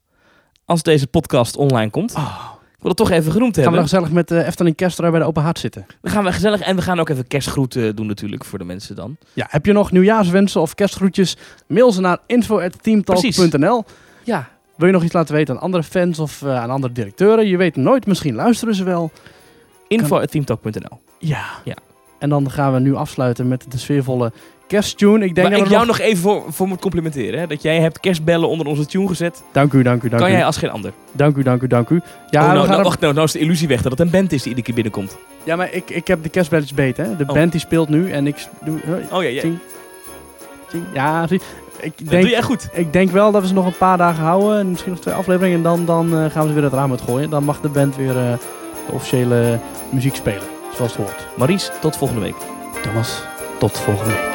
als 0.65 0.83
deze 0.83 1.07
podcast 1.07 1.57
online 1.57 1.89
komt. 1.89 2.11
Ik 2.11 2.81
wil 2.81 2.89
het 2.89 2.97
toch 2.97 3.09
even 3.09 3.31
genoemd 3.31 3.55
Gaan 3.55 3.63
we 3.63 3.77
hebben. 3.77 3.79
nog 3.79 3.89
gezellig 3.89 4.11
met 4.11 4.27
de 4.27 4.43
Efteling 4.43 4.75
Kerstra 4.75 5.11
bij 5.11 5.19
de 5.19 5.25
Open 5.25 5.43
Hart 5.43 5.59
zitten? 5.59 5.85
Dan 6.01 6.11
gaan 6.11 6.23
we 6.23 6.31
gezellig 6.31 6.61
en 6.61 6.75
we 6.75 6.81
gaan 6.81 6.99
ook 6.99 7.09
even 7.09 7.27
kerstgroet 7.27 7.75
eh, 7.75 7.89
doen 7.95 8.07
natuurlijk 8.07 8.45
voor 8.45 8.59
de 8.59 8.65
mensen 8.65 8.95
dan. 8.95 9.17
Ja, 9.33 9.47
heb 9.49 9.65
je 9.65 9.71
nog 9.71 9.91
nieuwjaarswensen 9.91 10.61
of 10.61 10.75
kerstgroetjes? 10.75 11.37
Mail 11.67 11.91
ze 11.91 12.01
naar 12.01 12.17
info.teamtalk.nl. 12.27 13.83
Ja, 14.23 14.49
Wil 14.75 14.87
je 14.87 14.93
nog 14.93 15.03
iets 15.03 15.13
laten 15.13 15.35
weten 15.35 15.55
aan 15.55 15.61
andere 15.61 15.83
fans 15.83 16.19
of 16.19 16.41
eh, 16.41 16.55
aan 16.61 16.69
andere 16.69 16.93
directeuren? 16.93 17.47
Je 17.47 17.57
weet 17.57 17.75
nooit, 17.75 18.05
misschien 18.05 18.35
luisteren 18.35 18.75
ze 18.75 18.83
wel. 18.83 19.11
info.themetalk.nl. 19.87 20.99
Ja. 21.19 21.45
Ja. 21.63 21.75
En 22.19 22.29
dan 22.29 22.51
gaan 22.51 22.73
we 22.73 22.79
nu 22.79 22.95
afsluiten 22.95 23.47
met 23.47 23.65
de 23.69 23.77
sfeervolle 23.77 24.31
kersttune. 24.67 25.25
Ik 25.25 25.35
denk 25.35 25.49
dat 25.49 25.57
ik 25.59 25.63
we 25.65 25.71
jou 25.71 25.85
nog 25.85 25.99
even 25.99 26.17
voor, 26.21 26.43
voor 26.47 26.67
moet 26.67 26.79
complimenteren. 26.81 27.39
Hè? 27.39 27.47
Dat 27.47 27.61
jij 27.61 27.79
hebt 27.79 27.99
kerstbellen 27.99 28.49
onder 28.49 28.67
onze 28.67 28.85
tune 28.85 29.07
gezet. 29.07 29.43
Dank 29.51 29.73
u, 29.73 29.83
dank 29.83 30.03
u, 30.03 30.09
dank 30.09 30.21
kan 30.21 30.31
u. 30.31 30.33
jij 30.33 30.45
als 30.45 30.57
geen 30.57 30.69
ander. 30.69 30.91
Dank 31.11 31.35
u, 31.37 31.43
dank 31.43 31.61
u, 31.61 31.67
dank 31.67 31.89
u. 31.89 32.01
Ja, 32.29 32.41
oh, 32.41 32.47
we 32.47 32.53
nou, 32.53 32.59
gaan 32.59 32.69
nou, 32.69 32.83
wacht, 32.83 32.99
nou, 32.99 33.13
nou 33.13 33.25
is 33.25 33.31
de 33.31 33.39
illusie 33.39 33.67
weg 33.67 33.81
dat 33.81 33.91
het 33.91 34.01
een 34.01 34.09
band 34.09 34.31
is 34.31 34.39
die 34.39 34.47
iedere 34.47 34.65
keer 34.65 34.75
binnenkomt. 34.75 35.17
ja 35.43 35.55
maar 35.55 35.73
ik, 35.73 35.89
ik 35.89 36.07
heb 36.07 36.23
de 36.23 36.29
kerstbelletjes 36.29 36.73
beet, 36.75 36.97
hè. 36.97 37.15
De 37.15 37.23
Oh. 37.27 37.33
band 37.33 37.51
die 37.51 37.61
speelt 37.61 37.89
nu 37.89 38.11
en 38.11 38.27
ik 38.27 38.47
doe... 38.65 38.79
Oh 39.11 39.23
ja, 39.23 39.29
ja. 39.29 39.41
Ting. 39.41 39.57
Ting. 40.69 40.83
Ja, 40.93 41.27
zie. 41.27 41.41
Ik 41.85 41.97
dat 41.97 42.09
denk, 42.09 42.21
doe 42.21 42.31
jij 42.31 42.41
goed. 42.41 42.69
ik 42.73 42.93
denk 42.93 43.11
wel 43.11 43.31
dat 43.31 43.41
we 43.41 43.47
ze 43.47 43.53
nog 43.53 43.65
een 43.65 43.77
paar 43.77 43.97
dagen 43.97 44.23
houden. 44.23 44.59
en 44.59 44.69
Misschien 44.69 44.91
nog 44.91 45.01
twee 45.01 45.13
afleveringen. 45.13 45.57
En 45.57 45.63
dan, 45.63 45.85
dan 45.85 46.05
eh, 46.17 46.31
gaan 46.31 46.41
we 46.41 46.47
ze 46.47 46.53
weer 46.53 46.63
het 46.63 46.73
raam 46.73 46.91
uit 46.91 47.01
gooien. 47.01 47.29
Dan 47.29 47.43
mag 47.43 47.61
de 47.61 47.69
band 47.69 47.95
weer 47.95 48.17
eh, 48.17 48.33
de 48.85 48.91
officiële 48.91 49.59
muziek 49.89 50.15
spelen. 50.15 50.43
Zoals 50.75 50.97
het 50.97 51.05
hoort. 51.05 51.27
Maurice, 51.37 51.71
tot 51.81 51.97
volgende 51.97 52.21
week. 52.21 52.35
Thomas, 52.83 53.21
tot 53.59 53.77
volgende 53.77 54.11
week. 54.11 54.34